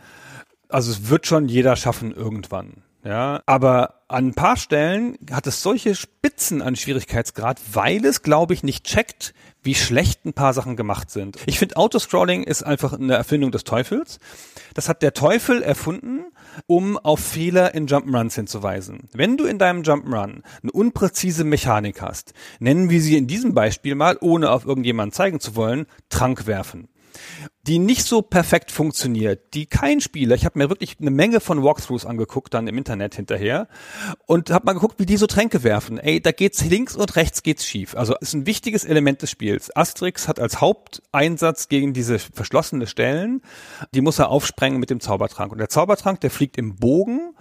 Also 0.67 0.91
es 0.91 1.09
wird 1.09 1.27
schon 1.27 1.47
jeder 1.47 1.77
schaffen 1.77 2.11
irgendwann. 2.13 2.83
Ja, 3.03 3.41
aber 3.45 4.01
an 4.09 4.27
ein 4.27 4.33
paar 4.33 4.57
Stellen 4.57 5.17
hat 5.31 5.47
es 5.47 5.61
solche 5.61 5.95
Spitzen 5.95 6.61
an 6.61 6.75
Schwierigkeitsgrad, 6.75 7.61
weil 7.71 8.03
es, 8.03 8.23
glaube 8.23 8.53
ich, 8.53 8.61
nicht 8.61 8.83
checkt, 8.83 9.33
wie 9.63 9.75
schlecht 9.75 10.25
ein 10.25 10.33
paar 10.33 10.53
Sachen 10.53 10.75
gemacht 10.75 11.09
sind. 11.09 11.37
Ich 11.45 11.59
finde, 11.59 11.77
Autoscrolling 11.77 12.43
ist 12.43 12.63
einfach 12.63 12.93
eine 12.93 13.13
Erfindung 13.13 13.51
des 13.51 13.63
Teufels. 13.63 14.19
Das 14.73 14.89
hat 14.89 15.01
der 15.01 15.13
Teufel 15.13 15.61
erfunden, 15.61 16.25
um 16.67 16.97
auf 16.97 17.19
Fehler 17.19 17.73
in 17.73 17.87
Jump'n'Runs 17.87 18.35
hinzuweisen. 18.35 19.09
Wenn 19.13 19.37
du 19.37 19.45
in 19.45 19.59
deinem 19.59 19.83
Jump'n'Run 19.83 20.41
eine 20.61 20.71
unpräzise 20.71 21.45
Mechanik 21.45 22.01
hast, 22.01 22.33
nennen 22.59 22.89
wir 22.89 23.01
sie 23.01 23.17
in 23.17 23.27
diesem 23.27 23.53
Beispiel 23.53 23.95
mal, 23.95 24.17
ohne 24.19 24.51
auf 24.51 24.65
irgendjemanden 24.65 25.13
zeigen 25.13 25.39
zu 25.39 25.55
wollen, 25.55 25.85
Trank 26.09 26.47
werfen 26.47 26.89
die 27.67 27.77
nicht 27.77 28.03
so 28.03 28.21
perfekt 28.21 28.71
funktioniert, 28.71 29.53
die 29.53 29.65
kein 29.67 30.01
Spieler, 30.01 30.33
ich 30.35 30.45
habe 30.45 30.57
mir 30.57 30.69
wirklich 30.69 30.97
eine 30.99 31.11
Menge 31.11 31.39
von 31.39 31.63
Walkthroughs 31.63 32.05
angeguckt 32.05 32.53
dann 32.53 32.67
im 32.67 32.77
Internet 32.77 33.15
hinterher 33.15 33.67
und 34.25 34.49
habe 34.49 34.65
mal 34.65 34.73
geguckt, 34.73 34.95
wie 34.97 35.05
die 35.05 35.17
so 35.17 35.27
Tränke 35.27 35.63
werfen. 35.63 35.99
Ey, 35.99 36.19
da 36.21 36.31
geht's 36.31 36.65
links 36.65 36.95
und 36.95 37.15
rechts 37.15 37.43
geht's 37.43 37.65
schief. 37.65 37.95
Also 37.95 38.15
ist 38.21 38.33
ein 38.33 38.45
wichtiges 38.45 38.85
Element 38.85 39.21
des 39.21 39.29
Spiels. 39.29 39.75
Asterix 39.75 40.27
hat 40.27 40.39
als 40.39 40.61
Haupteinsatz 40.61 41.67
gegen 41.67 41.93
diese 41.93 42.17
verschlossene 42.17 42.87
Stellen, 42.87 43.41
die 43.93 44.01
muss 44.01 44.19
er 44.19 44.29
aufsprengen 44.29 44.79
mit 44.79 44.89
dem 44.89 44.99
Zaubertrank 44.99 45.51
und 45.51 45.59
der 45.59 45.69
Zaubertrank, 45.69 46.21
der 46.21 46.31
fliegt 46.31 46.57
im 46.57 46.77
Bogen 46.77 47.35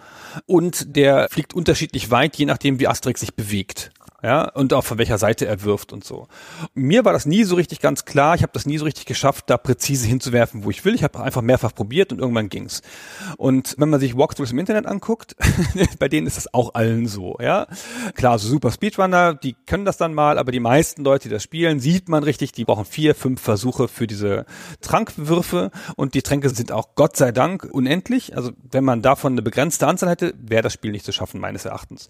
und 0.46 0.96
der 0.96 1.28
fliegt 1.30 1.54
unterschiedlich 1.54 2.10
weit, 2.10 2.36
je 2.36 2.44
nachdem 2.44 2.80
wie 2.80 2.88
Asterix 2.88 3.20
sich 3.20 3.34
bewegt 3.34 3.92
ja, 4.20 4.48
und 4.50 4.72
auch 4.74 4.84
von 4.84 4.98
welcher 4.98 5.16
Seite 5.16 5.46
er 5.46 5.62
wirft 5.62 5.92
und 5.92 6.02
so. 6.02 6.26
Mir 6.74 7.04
war 7.04 7.12
das 7.12 7.24
nie 7.24 7.44
so 7.44 7.54
richtig 7.54 7.78
ganz 7.78 8.04
klar. 8.04 8.34
Ich 8.34 8.42
habe 8.42 8.50
das 8.52 8.66
nie 8.66 8.76
so 8.76 8.84
richtig 8.84 9.06
geschafft, 9.06 9.44
da 9.48 9.56
präzise 9.56 10.08
hinzuwerfen, 10.08 10.64
wo 10.64 10.70
ich 10.70 10.84
will. 10.84 10.96
Ich 10.96 11.04
habe 11.04 11.22
einfach 11.22 11.40
mehrfach 11.40 11.72
probiert 11.72 12.12
und 12.12 12.18
irgendwann 12.18 12.48
ging's. 12.48 12.82
Und 13.36 13.76
wenn 13.78 13.88
man 13.90 14.00
sich 14.00 14.16
Walkthroughs 14.16 14.50
im 14.50 14.58
Internet 14.58 14.86
anguckt, 14.86 15.36
bei 16.00 16.08
denen 16.08 16.26
ist 16.26 16.36
das 16.36 16.52
auch 16.52 16.74
allen 16.74 17.06
so, 17.06 17.36
ja. 17.40 17.68
Klar, 18.14 18.40
so 18.40 18.48
super 18.48 18.72
Speedrunner, 18.72 19.34
die 19.34 19.54
können 19.66 19.84
das 19.84 19.98
dann 19.98 20.14
mal, 20.14 20.38
aber 20.38 20.50
die 20.50 20.58
meisten 20.58 21.04
Leute, 21.04 21.28
die 21.28 21.34
das 21.34 21.44
spielen, 21.44 21.78
sieht 21.78 22.08
man 22.08 22.24
richtig, 22.24 22.50
die 22.50 22.64
brauchen 22.64 22.86
vier, 22.86 23.14
fünf 23.14 23.40
Versuche 23.40 23.86
für 23.86 24.08
diese 24.08 24.46
Trankwürfe 24.80 25.70
und 25.94 26.14
die 26.14 26.22
Tränke 26.22 26.50
sind 26.50 26.72
auch 26.72 26.96
Gott 26.96 27.16
sei 27.16 27.30
Dank 27.30 27.68
unendlich. 27.70 28.36
Also 28.36 28.50
wenn 28.68 28.82
man 28.82 29.00
davon 29.00 29.34
eine 29.34 29.42
begrenzte 29.42 29.86
Anzahl 29.86 30.10
hätte, 30.10 30.34
wäre 30.40 30.62
das 30.62 30.72
Spiel 30.72 30.90
nicht 30.90 31.04
zu 31.04 31.12
schaffen, 31.12 31.40
meines 31.40 31.66
Erachtens. 31.66 32.08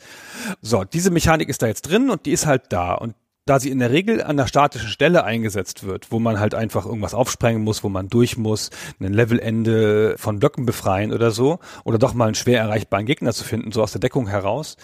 So, 0.62 0.84
diese 0.84 1.10
Mechanik 1.10 1.50
ist 1.50 1.60
da 1.60 1.66
jetzt 1.66 1.82
drin 1.82 1.97
drin 1.98 2.10
und 2.10 2.26
die 2.26 2.32
ist 2.32 2.46
halt 2.46 2.64
da. 2.70 2.94
Und 2.94 3.14
da 3.46 3.58
sie 3.58 3.70
in 3.70 3.78
der 3.78 3.90
Regel 3.90 4.22
an 4.22 4.36
der 4.36 4.46
statischen 4.46 4.90
Stelle 4.90 5.24
eingesetzt 5.24 5.84
wird, 5.84 6.12
wo 6.12 6.18
man 6.18 6.38
halt 6.38 6.54
einfach 6.54 6.84
irgendwas 6.84 7.14
aufsprengen 7.14 7.62
muss, 7.62 7.82
wo 7.82 7.88
man 7.88 8.08
durch 8.08 8.36
muss, 8.36 8.68
ein 9.00 9.14
Levelende 9.14 10.16
von 10.18 10.38
Blöcken 10.38 10.66
befreien 10.66 11.14
oder 11.14 11.30
so, 11.30 11.58
oder 11.84 11.98
doch 11.98 12.12
mal 12.12 12.26
einen 12.26 12.34
schwer 12.34 12.60
erreichbaren 12.60 13.06
Gegner 13.06 13.32
zu 13.32 13.44
finden, 13.44 13.72
so 13.72 13.82
aus 13.82 13.92
der 13.92 14.02
Deckung 14.02 14.28
heraus, 14.28 14.76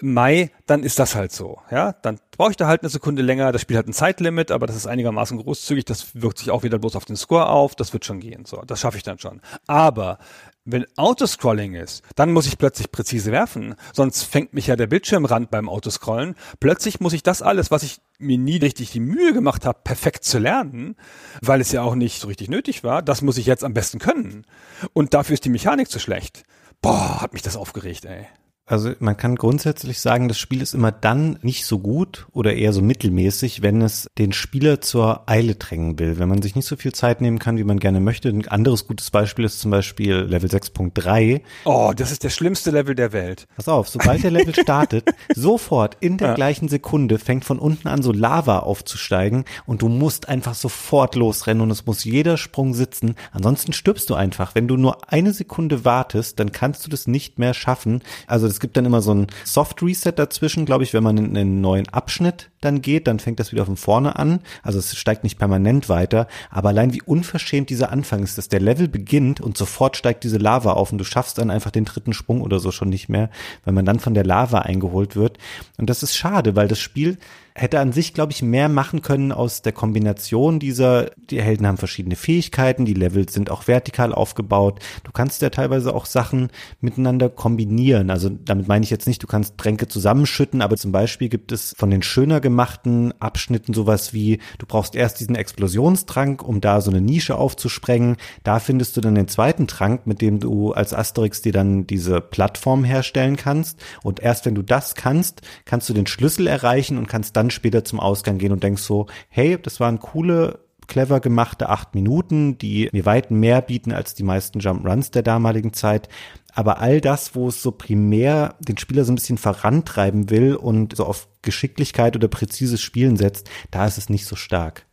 Mai, 0.00 0.50
dann 0.66 0.82
ist 0.82 0.98
das 0.98 1.14
halt 1.14 1.32
so. 1.32 1.58
Ja, 1.70 1.92
dann 1.92 2.18
brauche 2.36 2.50
ich 2.50 2.56
da 2.56 2.66
halt 2.66 2.82
eine 2.82 2.90
Sekunde 2.90 3.22
länger. 3.22 3.52
Das 3.52 3.62
Spiel 3.62 3.78
hat 3.78 3.86
ein 3.86 3.92
Zeitlimit, 3.92 4.50
aber 4.50 4.66
das 4.66 4.76
ist 4.76 4.86
einigermaßen 4.86 5.38
großzügig. 5.38 5.84
Das 5.84 6.14
wirkt 6.14 6.38
sich 6.38 6.50
auch 6.50 6.62
wieder 6.64 6.78
bloß 6.78 6.96
auf 6.96 7.04
den 7.04 7.16
Score 7.16 7.48
auf. 7.48 7.74
Das 7.74 7.92
wird 7.92 8.04
schon 8.04 8.20
gehen. 8.20 8.44
So, 8.44 8.62
das 8.66 8.80
schaffe 8.80 8.98
ich 8.98 9.04
dann 9.04 9.18
schon. 9.18 9.40
Aber 9.66 10.18
wenn 10.66 10.84
Autoscrolling 10.96 11.74
ist, 11.74 12.02
dann 12.16 12.32
muss 12.32 12.46
ich 12.46 12.58
plötzlich 12.58 12.90
präzise 12.90 13.32
werfen. 13.32 13.76
Sonst 13.92 14.24
fängt 14.24 14.52
mich 14.52 14.66
ja 14.66 14.76
der 14.76 14.88
Bildschirmrand 14.88 15.50
beim 15.50 15.68
Autoscrollen. 15.68 16.34
Plötzlich 16.60 17.00
muss 17.00 17.12
ich 17.12 17.22
das 17.22 17.40
alles, 17.40 17.70
was 17.70 17.84
ich 17.84 18.00
mir 18.18 18.36
nie 18.36 18.56
richtig 18.56 18.90
die 18.90 19.00
Mühe 19.00 19.32
gemacht 19.32 19.64
habe, 19.64 19.78
perfekt 19.84 20.24
zu 20.24 20.38
lernen, 20.38 20.96
weil 21.40 21.60
es 21.60 21.72
ja 21.72 21.82
auch 21.82 21.94
nicht 21.94 22.20
so 22.20 22.28
richtig 22.28 22.48
nötig 22.48 22.82
war, 22.82 23.02
das 23.02 23.22
muss 23.22 23.38
ich 23.38 23.46
jetzt 23.46 23.64
am 23.64 23.74
besten 23.74 23.98
können. 23.98 24.44
Und 24.92 25.14
dafür 25.14 25.34
ist 25.34 25.44
die 25.44 25.50
Mechanik 25.50 25.88
zu 25.88 26.00
schlecht. 26.00 26.42
Boah, 26.82 27.20
hat 27.20 27.32
mich 27.32 27.42
das 27.42 27.56
aufgeregt, 27.56 28.04
ey. 28.04 28.26
Also 28.68 28.92
man 28.98 29.16
kann 29.16 29.36
grundsätzlich 29.36 30.00
sagen, 30.00 30.26
das 30.26 30.40
Spiel 30.40 30.60
ist 30.60 30.74
immer 30.74 30.90
dann 30.90 31.38
nicht 31.42 31.64
so 31.66 31.78
gut 31.78 32.26
oder 32.32 32.54
eher 32.54 32.72
so 32.72 32.82
mittelmäßig, 32.82 33.62
wenn 33.62 33.80
es 33.80 34.08
den 34.18 34.32
Spieler 34.32 34.80
zur 34.80 35.30
Eile 35.30 35.54
drängen 35.54 36.00
will. 36.00 36.18
Wenn 36.18 36.28
man 36.28 36.42
sich 36.42 36.56
nicht 36.56 36.66
so 36.66 36.74
viel 36.74 36.92
Zeit 36.92 37.20
nehmen 37.20 37.38
kann, 37.38 37.58
wie 37.58 37.64
man 37.64 37.78
gerne 37.78 38.00
möchte. 38.00 38.28
Ein 38.28 38.48
anderes 38.48 38.88
gutes 38.88 39.12
Beispiel 39.12 39.44
ist 39.44 39.60
zum 39.60 39.70
Beispiel 39.70 40.16
Level 40.16 40.50
6.3. 40.50 41.42
Oh, 41.64 41.92
das 41.94 42.10
ist 42.10 42.24
der 42.24 42.30
schlimmste 42.30 42.72
Level 42.72 42.96
der 42.96 43.12
Welt. 43.12 43.46
Pass 43.54 43.68
auf, 43.68 43.88
sobald 43.88 44.24
der 44.24 44.32
Level 44.32 44.52
startet, 44.52 45.10
sofort 45.36 45.96
in 46.00 46.16
der 46.16 46.30
ja. 46.30 46.34
gleichen 46.34 46.68
Sekunde 46.68 47.20
fängt 47.20 47.44
von 47.44 47.60
unten 47.60 47.86
an 47.86 48.02
so 48.02 48.10
Lava 48.10 48.58
aufzusteigen 48.58 49.44
und 49.66 49.82
du 49.82 49.88
musst 49.88 50.28
einfach 50.28 50.56
sofort 50.56 51.14
losrennen 51.14 51.62
und 51.62 51.70
es 51.70 51.86
muss 51.86 52.02
jeder 52.02 52.36
Sprung 52.36 52.74
sitzen. 52.74 53.14
Ansonsten 53.30 53.72
stirbst 53.72 54.10
du 54.10 54.16
einfach. 54.16 54.56
Wenn 54.56 54.66
du 54.66 54.76
nur 54.76 55.12
eine 55.12 55.32
Sekunde 55.32 55.84
wartest, 55.84 56.40
dann 56.40 56.50
kannst 56.50 56.84
du 56.84 56.90
das 56.90 57.06
nicht 57.06 57.38
mehr 57.38 57.54
schaffen. 57.54 58.02
Also 58.26 58.55
es 58.56 58.60
gibt 58.60 58.78
dann 58.78 58.86
immer 58.86 59.02
so 59.02 59.12
ein 59.12 59.26
Soft 59.44 59.82
Reset 59.82 60.12
dazwischen, 60.16 60.64
glaube 60.64 60.82
ich, 60.82 60.94
wenn 60.94 61.02
man 61.02 61.18
in 61.18 61.36
einen 61.36 61.60
neuen 61.60 61.86
Abschnitt 61.90 62.48
dann 62.62 62.80
geht, 62.80 63.06
dann 63.06 63.18
fängt 63.18 63.38
das 63.38 63.52
wieder 63.52 63.66
von 63.66 63.76
vorne 63.76 64.16
an. 64.16 64.40
Also 64.62 64.78
es 64.78 64.96
steigt 64.96 65.24
nicht 65.24 65.38
permanent 65.38 65.90
weiter, 65.90 66.26
aber 66.48 66.70
allein 66.70 66.94
wie 66.94 67.02
unverschämt 67.02 67.68
dieser 67.68 67.92
Anfang 67.92 68.22
ist, 68.22 68.38
dass 68.38 68.48
der 68.48 68.60
Level 68.60 68.88
beginnt 68.88 69.42
und 69.42 69.58
sofort 69.58 69.98
steigt 69.98 70.24
diese 70.24 70.38
Lava 70.38 70.72
auf 70.72 70.90
und 70.90 70.96
du 70.96 71.04
schaffst 71.04 71.36
dann 71.36 71.50
einfach 71.50 71.70
den 71.70 71.84
dritten 71.84 72.14
Sprung 72.14 72.40
oder 72.40 72.58
so 72.58 72.70
schon 72.70 72.88
nicht 72.88 73.10
mehr, 73.10 73.28
weil 73.66 73.74
man 73.74 73.84
dann 73.84 74.00
von 74.00 74.14
der 74.14 74.24
Lava 74.24 74.60
eingeholt 74.60 75.16
wird. 75.16 75.36
Und 75.76 75.90
das 75.90 76.02
ist 76.02 76.16
schade, 76.16 76.56
weil 76.56 76.66
das 76.66 76.78
Spiel 76.78 77.18
hätte 77.56 77.80
an 77.80 77.92
sich, 77.92 78.12
glaube 78.12 78.32
ich, 78.32 78.42
mehr 78.42 78.68
machen 78.68 79.00
können 79.00 79.32
aus 79.32 79.62
der 79.62 79.72
Kombination 79.72 80.58
dieser, 80.58 81.10
die 81.30 81.40
Helden 81.40 81.66
haben 81.66 81.78
verschiedene 81.78 82.14
Fähigkeiten, 82.14 82.84
die 82.84 82.94
Level 82.94 83.28
sind 83.28 83.50
auch 83.50 83.66
vertikal 83.66 84.12
aufgebaut. 84.12 84.80
Du 85.04 85.12
kannst 85.12 85.40
ja 85.40 85.48
teilweise 85.48 85.94
auch 85.94 86.04
Sachen 86.04 86.50
miteinander 86.80 87.30
kombinieren. 87.30 88.10
Also 88.10 88.28
damit 88.28 88.68
meine 88.68 88.84
ich 88.84 88.90
jetzt 88.90 89.06
nicht, 89.06 89.22
du 89.22 89.26
kannst 89.26 89.56
Tränke 89.56 89.88
zusammenschütten, 89.88 90.60
aber 90.60 90.76
zum 90.76 90.92
Beispiel 90.92 91.30
gibt 91.30 91.50
es 91.50 91.74
von 91.78 91.90
den 91.90 92.02
schöner 92.02 92.40
gemachten 92.40 93.14
Abschnitten 93.20 93.72
sowas 93.72 94.12
wie, 94.12 94.38
du 94.58 94.66
brauchst 94.66 94.94
erst 94.94 95.20
diesen 95.20 95.34
Explosionstrank, 95.34 96.42
um 96.42 96.60
da 96.60 96.82
so 96.82 96.90
eine 96.90 97.00
Nische 97.00 97.36
aufzusprengen. 97.36 98.16
Da 98.44 98.58
findest 98.58 98.96
du 98.96 99.00
dann 99.00 99.14
den 99.14 99.28
zweiten 99.28 99.66
Trank, 99.66 100.06
mit 100.06 100.20
dem 100.20 100.40
du 100.40 100.72
als 100.72 100.92
Asterix 100.92 101.40
dir 101.40 101.52
dann 101.52 101.86
diese 101.86 102.20
Plattform 102.20 102.84
herstellen 102.84 103.36
kannst. 103.36 103.80
Und 104.02 104.20
erst 104.20 104.44
wenn 104.44 104.54
du 104.54 104.62
das 104.62 104.94
kannst, 104.94 105.40
kannst 105.64 105.88
du 105.88 105.94
den 105.94 106.06
Schlüssel 106.06 106.46
erreichen 106.46 106.98
und 106.98 107.08
kannst 107.08 107.34
dann 107.36 107.45
dann 107.46 107.50
später 107.50 107.84
zum 107.84 108.00
Ausgang 108.00 108.38
gehen 108.38 108.52
und 108.52 108.62
denkst 108.62 108.82
so, 108.82 109.06
hey, 109.28 109.58
das 109.60 109.80
waren 109.80 110.00
coole 110.00 110.60
clever 110.88 111.18
gemachte 111.18 111.68
acht 111.68 111.94
Minuten, 111.96 112.58
die 112.58 112.88
mir 112.92 113.04
weit 113.04 113.32
mehr 113.32 113.60
bieten 113.60 113.92
als 113.92 114.14
die 114.14 114.22
meisten 114.22 114.60
Jump 114.60 114.86
Runs 114.86 115.10
der 115.10 115.22
damaligen 115.22 115.72
Zeit. 115.72 116.08
Aber 116.54 116.80
all 116.80 117.00
das, 117.00 117.34
wo 117.34 117.48
es 117.48 117.60
so 117.60 117.72
primär 117.72 118.54
den 118.60 118.78
Spieler 118.78 119.04
so 119.04 119.12
ein 119.12 119.16
bisschen 119.16 119.38
vorantreiben 119.38 120.30
will 120.30 120.54
und 120.54 120.96
so 120.96 121.04
auf 121.04 121.28
Geschicklichkeit 121.42 122.14
oder 122.14 122.28
präzises 122.28 122.80
Spielen 122.80 123.16
setzt, 123.16 123.50
da 123.72 123.86
ist 123.86 123.98
es 123.98 124.08
nicht 124.08 124.26
so 124.26 124.36
stark. 124.36 124.86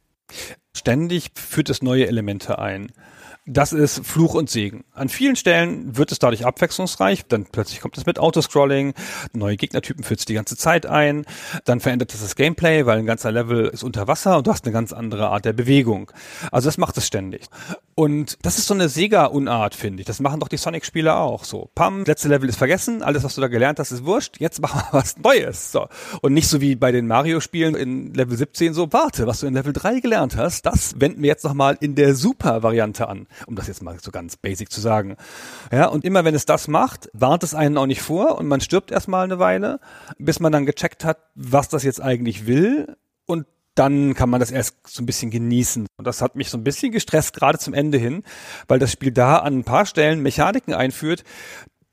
Ständig 0.75 1.29
führt 1.35 1.69
es 1.69 1.83
neue 1.83 2.07
Elemente 2.07 2.57
ein 2.57 2.91
das 3.45 3.73
ist 3.73 4.06
Fluch 4.06 4.36
und 4.36 4.49
Segen. 4.49 4.86
An 4.93 5.10
vielen 5.10 5.36
Stellen 5.36 5.97
wird 5.97 6.13
es 6.13 6.19
dadurch 6.19 6.45
abwechslungsreich, 6.45 7.25
dann 7.27 7.45
plötzlich 7.45 7.82
kommt 7.82 7.97
es 7.97 8.06
mit 8.06 8.17
Autoscrolling, 8.17 8.93
neue 9.34 9.58
Gegnertypen 9.58 10.06
führt 10.06 10.21
es 10.21 10.25
die 10.25 10.34
ganze 10.34 10.56
Zeit 10.56 10.86
ein, 10.86 11.25
dann 11.65 11.82
verändert 11.82 12.13
es 12.13 12.21
das 12.21 12.36
Gameplay, 12.36 12.86
weil 12.86 12.99
ein 12.99 13.06
ganzer 13.06 13.34
Level 13.34 13.65
ist 13.65 13.84
unter 13.84 14.08
Wasser 14.08 14.38
und 14.38 14.47
du 14.47 14.51
hast 14.51 14.65
eine 14.65 14.71
ganz 14.71 14.93
andere 14.93 15.27
Art 15.27 15.43
der 15.43 15.51
Bewegung. 15.51 16.10
Also 16.51 16.69
das 16.69 16.77
macht 16.77 16.95
es 16.95 17.06
ständig. 17.06 17.43
Und 17.95 18.38
das 18.43 18.58
ist 18.58 18.67
so 18.67 18.73
eine 18.73 18.88
Sega-Unart, 18.88 19.75
finde 19.75 20.01
ich. 20.01 20.08
Das 20.08 20.21
machen 20.21 20.39
doch 20.39 20.47
die 20.47 20.58
Sonic-Spieler 20.58 21.19
auch 21.19 21.43
so. 21.43 21.69
Pam, 21.75 22.06
letzte 22.06 22.29
Level 22.29 22.47
ist 22.47 22.58
vergessen, 22.58 23.03
alles, 23.03 23.23
was 23.23 23.36
du 23.36 23.41
da 23.41 23.47
gelernt 23.47 23.77
hast, 23.77 23.91
ist 23.91 24.06
wurscht, 24.06 24.39
jetzt 24.39 24.62
machen 24.62 24.82
wir 24.89 24.99
was 24.99 25.17
Neues. 25.17 25.71
So. 25.71 25.88
Und 26.21 26.34
nicht 26.34 26.47
so 26.47 26.62
wie 26.62 26.75
bei 26.75 26.93
den 26.93 27.08
Mario-Spielen 27.08 27.75
in 27.75 28.13
Level 28.13 28.38
17 28.38 28.73
so, 28.73 28.93
warte, 28.93 29.27
was 29.27 29.41
du 29.41 29.47
in 29.47 29.53
Level 29.53 29.73
3 29.73 29.99
gelernt 29.99 30.38
hast, 30.38 30.65
das 30.65 30.99
wenden 31.01 31.21
wir 31.21 31.27
jetzt 31.27 31.43
nochmal 31.43 31.77
in 31.82 31.95
der 31.95 32.15
Super-Variante 32.15 33.10
an 33.10 33.27
um 33.48 33.56
das 33.56 33.67
jetzt 33.67 33.84
mal 33.84 33.98
so 34.02 34.12
ganz 34.12 34.38
basic 34.38 34.72
zu 34.72 34.82
sagen. 34.82 35.17
Ja, 35.72 35.88
und 35.88 36.06
immer 36.06 36.26
wenn 36.26 36.36
es 36.36 36.46
das 36.46 36.67
macht, 36.67 37.10
warnt 37.13 37.43
es 37.43 37.56
einen 37.56 37.78
auch 37.78 37.86
nicht 37.86 38.02
vor 38.02 38.38
und 38.38 38.48
man 38.48 38.62
stirbt 38.62 38.91
erstmal 38.91 39.24
eine 39.24 39.39
Weile, 39.39 39.80
bis 40.17 40.39
man 40.39 40.52
dann 40.52 40.65
gecheckt 40.65 41.06
hat, 41.06 41.17
was 41.36 41.69
das 41.69 41.84
jetzt 41.84 42.02
eigentlich 42.02 42.48
will 42.48 42.96
und 43.26 43.46
dann 43.76 44.13
kann 44.13 44.30
man 44.30 44.39
das 44.39 44.52
erst 44.52 44.88
so 44.88 45.02
ein 45.02 45.08
bisschen 45.08 45.32
genießen. 45.32 45.88
Und 45.98 46.06
das 46.06 46.22
hat 46.22 46.36
mich 46.36 46.50
so 46.50 46.58
ein 46.58 46.63
bisschen 46.63 46.91
gestresst, 46.91 47.36
gerade 47.36 47.58
zum 47.58 47.74
Ende 47.74 47.98
hin, 47.98 48.24
weil 48.67 48.80
das 48.80 48.91
Spiel 48.91 49.12
da 49.12 49.38
an 49.38 49.60
ein 49.60 49.63
paar 49.63 49.86
Stellen 49.86 50.22
Mechaniken 50.22 50.74
einführt, 50.74 51.24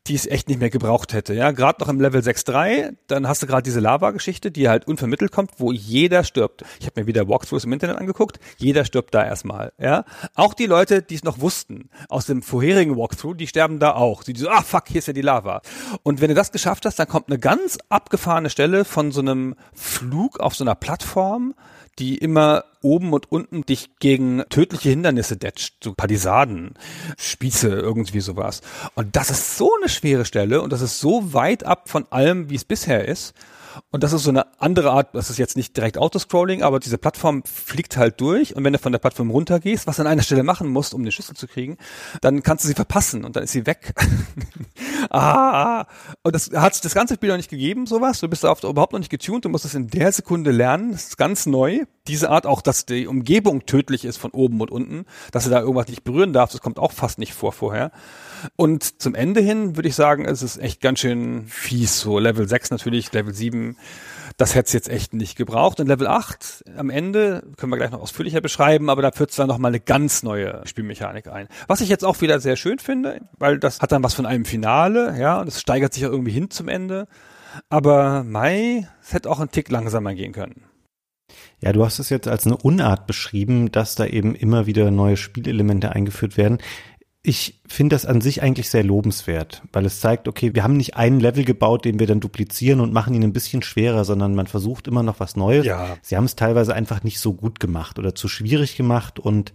die 0.06 0.14
es 0.14 0.26
echt 0.26 0.48
nicht 0.48 0.60
mehr 0.60 0.70
gebraucht 0.70 1.12
hätte. 1.12 1.34
Ja, 1.34 1.50
gerade 1.50 1.80
noch 1.80 1.88
im 1.88 2.00
Level 2.00 2.20
6.3, 2.20 2.96
dann 3.06 3.28
hast 3.28 3.42
du 3.42 3.46
gerade 3.46 3.62
diese 3.62 3.80
Lava-Geschichte, 3.80 4.50
die 4.50 4.68
halt 4.68 4.86
unvermittelt 4.86 5.30
kommt, 5.30 5.52
wo 5.58 5.72
jeder 5.72 6.24
stirbt. 6.24 6.64
Ich 6.80 6.86
habe 6.86 7.00
mir 7.00 7.06
wieder 7.06 7.28
Walkthroughs 7.28 7.64
im 7.64 7.72
Internet 7.72 7.98
angeguckt, 7.98 8.40
jeder 8.56 8.84
stirbt 8.84 9.14
da 9.14 9.24
erstmal. 9.24 9.72
Ja, 9.78 10.04
auch 10.34 10.54
die 10.54 10.66
Leute, 10.66 11.02
die 11.02 11.14
es 11.14 11.24
noch 11.24 11.40
wussten 11.40 11.90
aus 12.08 12.26
dem 12.26 12.42
vorherigen 12.42 12.96
Walkthrough, 12.96 13.36
die 13.36 13.46
sterben 13.46 13.78
da 13.78 13.94
auch. 13.94 14.24
Die 14.24 14.34
so, 14.36 14.48
ah 14.48 14.62
fuck, 14.62 14.88
hier 14.88 15.00
ist 15.00 15.06
ja 15.06 15.12
die 15.12 15.22
Lava. 15.22 15.60
Und 16.02 16.20
wenn 16.20 16.28
du 16.28 16.34
das 16.34 16.50
geschafft 16.50 16.86
hast, 16.86 16.98
dann 16.98 17.08
kommt 17.08 17.28
eine 17.28 17.38
ganz 17.38 17.78
abgefahrene 17.88 18.50
Stelle 18.50 18.84
von 18.84 19.12
so 19.12 19.20
einem 19.20 19.54
Flug 19.74 20.40
auf 20.40 20.54
so 20.54 20.64
einer 20.64 20.74
Plattform 20.74 21.54
die 22.00 22.16
immer 22.16 22.64
oben 22.82 23.12
und 23.12 23.30
unten 23.30 23.62
dich 23.62 23.90
gegen 23.98 24.42
tödliche 24.48 24.90
Hindernisse 24.90 25.36
detscht, 25.36 25.74
so 25.82 25.94
Palisaden, 25.94 26.74
Spieße, 27.18 27.68
irgendwie 27.68 28.20
sowas. 28.20 28.62
Und 28.94 29.16
das 29.16 29.30
ist 29.30 29.56
so 29.56 29.70
eine 29.78 29.88
schwere 29.88 30.24
Stelle 30.24 30.62
und 30.62 30.72
das 30.72 30.80
ist 30.80 31.00
so 31.00 31.32
weit 31.32 31.64
ab 31.64 31.88
von 31.88 32.06
allem, 32.10 32.50
wie 32.50 32.56
es 32.56 32.64
bisher 32.64 33.06
ist. 33.06 33.34
Und 33.90 34.02
das 34.02 34.12
ist 34.12 34.24
so 34.24 34.30
eine 34.30 34.60
andere 34.60 34.90
Art, 34.90 35.14
das 35.14 35.30
ist 35.30 35.38
jetzt 35.38 35.56
nicht 35.56 35.76
direkt 35.76 35.98
Autoscrolling, 35.98 36.62
aber 36.62 36.80
diese 36.80 36.98
Plattform 36.98 37.42
fliegt 37.44 37.96
halt 37.96 38.20
durch 38.20 38.56
und 38.56 38.64
wenn 38.64 38.72
du 38.72 38.78
von 38.78 38.92
der 38.92 38.98
Plattform 38.98 39.30
runtergehst, 39.30 39.86
was 39.86 39.96
du 39.96 40.02
an 40.02 40.08
einer 40.08 40.22
Stelle 40.22 40.42
machen 40.42 40.68
musst, 40.68 40.94
um 40.94 41.02
den 41.02 41.12
Schlüssel 41.12 41.36
zu 41.36 41.46
kriegen, 41.46 41.76
dann 42.20 42.42
kannst 42.42 42.64
du 42.64 42.68
sie 42.68 42.74
verpassen 42.74 43.24
und 43.24 43.36
dann 43.36 43.44
ist 43.44 43.52
sie 43.52 43.66
weg. 43.66 43.94
ah, 45.10 45.86
und 46.22 46.34
das 46.34 46.50
hat 46.54 46.74
sich 46.74 46.82
das 46.82 46.94
ganze 46.94 47.14
Spiel 47.14 47.30
noch 47.30 47.36
nicht 47.36 47.50
gegeben, 47.50 47.86
sowas. 47.86 48.20
Du 48.20 48.28
bist 48.28 48.44
da 48.44 48.54
überhaupt 48.62 48.92
noch 48.92 48.98
nicht 48.98 49.10
getuned, 49.10 49.44
du 49.44 49.48
musst 49.48 49.64
es 49.64 49.74
in 49.74 49.88
der 49.88 50.12
Sekunde 50.12 50.50
lernen. 50.50 50.92
Das 50.92 51.08
ist 51.08 51.16
ganz 51.16 51.46
neu. 51.46 51.84
Diese 52.06 52.30
Art 52.30 52.46
auch, 52.46 52.62
dass 52.62 52.86
die 52.86 53.06
Umgebung 53.06 53.66
tödlich 53.66 54.04
ist 54.04 54.16
von 54.16 54.30
oben 54.30 54.60
und 54.60 54.70
unten, 54.70 55.04
dass 55.32 55.44
du 55.44 55.50
da 55.50 55.60
irgendwas 55.60 55.88
nicht 55.88 56.02
berühren 56.02 56.32
darfst, 56.32 56.54
das 56.54 56.60
kommt 56.60 56.78
auch 56.78 56.92
fast 56.92 57.18
nicht 57.18 57.34
vor 57.34 57.52
vorher. 57.52 57.92
Und 58.56 59.00
zum 59.02 59.14
Ende 59.14 59.40
hin 59.40 59.76
würde 59.76 59.88
ich 59.88 59.94
sagen, 59.94 60.24
es 60.24 60.42
ist 60.42 60.58
echt 60.58 60.80
ganz 60.80 61.00
schön 61.00 61.46
fies. 61.46 62.00
So 62.00 62.18
Level 62.18 62.48
6 62.48 62.70
natürlich, 62.70 63.12
Level 63.12 63.34
7, 63.34 63.59
das 64.36 64.54
hätte 64.54 64.66
es 64.66 64.72
jetzt 64.72 64.88
echt 64.88 65.12
nicht 65.12 65.36
gebraucht. 65.36 65.80
Und 65.80 65.86
Level 65.86 66.06
8 66.06 66.64
am 66.76 66.90
Ende 66.90 67.42
können 67.56 67.72
wir 67.72 67.76
gleich 67.76 67.90
noch 67.90 68.00
ausführlicher 68.00 68.40
beschreiben, 68.40 68.88
aber 68.90 69.02
da 69.02 69.12
führt 69.12 69.30
es 69.30 69.36
dann 69.36 69.48
nochmal 69.48 69.70
eine 69.70 69.80
ganz 69.80 70.22
neue 70.22 70.62
Spielmechanik 70.64 71.28
ein. 71.28 71.48
Was 71.66 71.80
ich 71.80 71.88
jetzt 71.88 72.04
auch 72.04 72.20
wieder 72.20 72.40
sehr 72.40 72.56
schön 72.56 72.78
finde, 72.78 73.20
weil 73.38 73.58
das 73.58 73.80
hat 73.80 73.92
dann 73.92 74.02
was 74.02 74.14
von 74.14 74.26
einem 74.26 74.44
Finale, 74.44 75.18
ja, 75.18 75.40
und 75.40 75.48
es 75.48 75.60
steigert 75.60 75.92
sich 75.92 76.02
ja 76.02 76.08
irgendwie 76.08 76.32
hin 76.32 76.50
zum 76.50 76.68
Ende. 76.68 77.06
Aber 77.68 78.24
Mai, 78.24 78.88
es 79.02 79.12
hätte 79.12 79.30
auch 79.30 79.40
einen 79.40 79.50
Tick 79.50 79.70
langsamer 79.70 80.14
gehen 80.14 80.32
können. 80.32 80.64
Ja, 81.60 81.72
du 81.72 81.84
hast 81.84 81.98
es 81.98 82.08
jetzt 82.08 82.28
als 82.28 82.46
eine 82.46 82.56
Unart 82.56 83.06
beschrieben, 83.06 83.70
dass 83.70 83.94
da 83.94 84.06
eben 84.06 84.34
immer 84.34 84.66
wieder 84.66 84.90
neue 84.90 85.16
Spielelemente 85.16 85.92
eingeführt 85.92 86.36
werden. 86.36 86.58
Ich 87.22 87.60
finde 87.68 87.94
das 87.94 88.06
an 88.06 88.22
sich 88.22 88.42
eigentlich 88.42 88.70
sehr 88.70 88.82
lobenswert, 88.82 89.62
weil 89.74 89.84
es 89.84 90.00
zeigt, 90.00 90.26
okay, 90.26 90.54
wir 90.54 90.62
haben 90.62 90.78
nicht 90.78 90.96
einen 90.96 91.20
Level 91.20 91.44
gebaut, 91.44 91.84
den 91.84 91.98
wir 91.98 92.06
dann 92.06 92.20
duplizieren 92.20 92.80
und 92.80 92.94
machen 92.94 93.12
ihn 93.12 93.22
ein 93.22 93.34
bisschen 93.34 93.62
schwerer, 93.62 94.06
sondern 94.06 94.34
man 94.34 94.46
versucht 94.46 94.88
immer 94.88 95.02
noch 95.02 95.20
was 95.20 95.36
Neues. 95.36 95.66
Ja. 95.66 95.98
Sie 96.00 96.16
haben 96.16 96.24
es 96.24 96.34
teilweise 96.34 96.74
einfach 96.74 97.02
nicht 97.02 97.20
so 97.20 97.34
gut 97.34 97.60
gemacht 97.60 97.98
oder 97.98 98.14
zu 98.14 98.26
schwierig 98.26 98.74
gemacht 98.74 99.18
und 99.18 99.52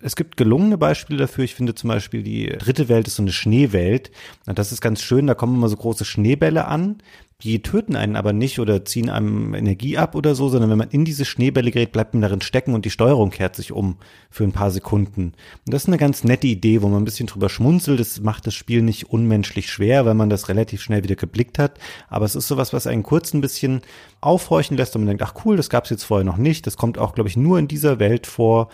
es 0.00 0.14
gibt 0.14 0.36
gelungene 0.36 0.78
Beispiele 0.78 1.18
dafür. 1.18 1.42
Ich 1.42 1.56
finde 1.56 1.74
zum 1.74 1.88
Beispiel 1.88 2.22
die 2.22 2.46
dritte 2.46 2.88
Welt 2.88 3.08
ist 3.08 3.16
so 3.16 3.22
eine 3.22 3.32
Schneewelt. 3.32 4.12
Und 4.46 4.58
das 4.58 4.70
ist 4.70 4.80
ganz 4.80 5.02
schön. 5.02 5.26
Da 5.26 5.34
kommen 5.34 5.56
immer 5.56 5.68
so 5.68 5.76
große 5.76 6.04
Schneebälle 6.04 6.66
an 6.66 6.98
Die 7.44 7.62
töten 7.62 7.94
einen 7.94 8.16
aber 8.16 8.32
nicht 8.32 8.58
oder 8.58 8.84
ziehen 8.84 9.08
einem 9.08 9.54
Energie 9.54 9.96
ab 9.96 10.16
oder 10.16 10.34
so, 10.34 10.48
sondern 10.48 10.70
wenn 10.70 10.78
man 10.78 10.90
in 10.90 11.04
diese 11.04 11.24
Schneebälle 11.24 11.70
gerät, 11.70 11.92
bleibt 11.92 12.12
man 12.12 12.20
darin 12.20 12.40
stecken 12.40 12.74
und 12.74 12.84
die 12.84 12.90
Steuerung 12.90 13.30
kehrt 13.30 13.54
sich 13.54 13.70
um 13.70 13.96
für 14.28 14.42
ein 14.42 14.50
paar 14.50 14.72
Sekunden. 14.72 15.34
Und 15.64 15.72
das 15.72 15.84
ist 15.84 15.86
eine 15.88 15.98
ganz 15.98 16.24
nette 16.24 16.48
Idee, 16.48 16.82
wo 16.82 16.88
man 16.88 17.00
ein 17.00 17.04
bisschen 17.04 17.28
drüber 17.28 17.48
schmunzelt. 17.48 18.00
Das 18.00 18.18
macht 18.18 18.48
das 18.48 18.54
Spiel 18.54 18.82
nicht 18.82 19.10
unmenschlich 19.10 19.70
schwer, 19.70 20.04
weil 20.04 20.14
man 20.14 20.30
das 20.30 20.48
relativ 20.48 20.82
schnell 20.82 21.04
wieder 21.04 21.14
geblickt 21.14 21.60
hat. 21.60 21.78
Aber 22.08 22.24
es 22.24 22.34
ist 22.34 22.48
sowas, 22.48 22.72
was 22.72 22.88
einen 22.88 23.04
kurz 23.04 23.32
ein 23.32 23.40
bisschen 23.40 23.82
aufhorchen 24.20 24.76
lässt 24.76 24.96
und 24.96 25.02
man 25.02 25.16
denkt, 25.16 25.22
ach 25.22 25.44
cool, 25.44 25.56
das 25.56 25.70
gab 25.70 25.84
es 25.84 25.90
jetzt 25.90 26.02
vorher 26.02 26.24
noch 26.24 26.38
nicht. 26.38 26.66
Das 26.66 26.76
kommt 26.76 26.98
auch, 26.98 27.14
glaube 27.14 27.28
ich, 27.28 27.36
nur 27.36 27.60
in 27.60 27.68
dieser 27.68 28.00
Welt 28.00 28.26
vor. 28.26 28.68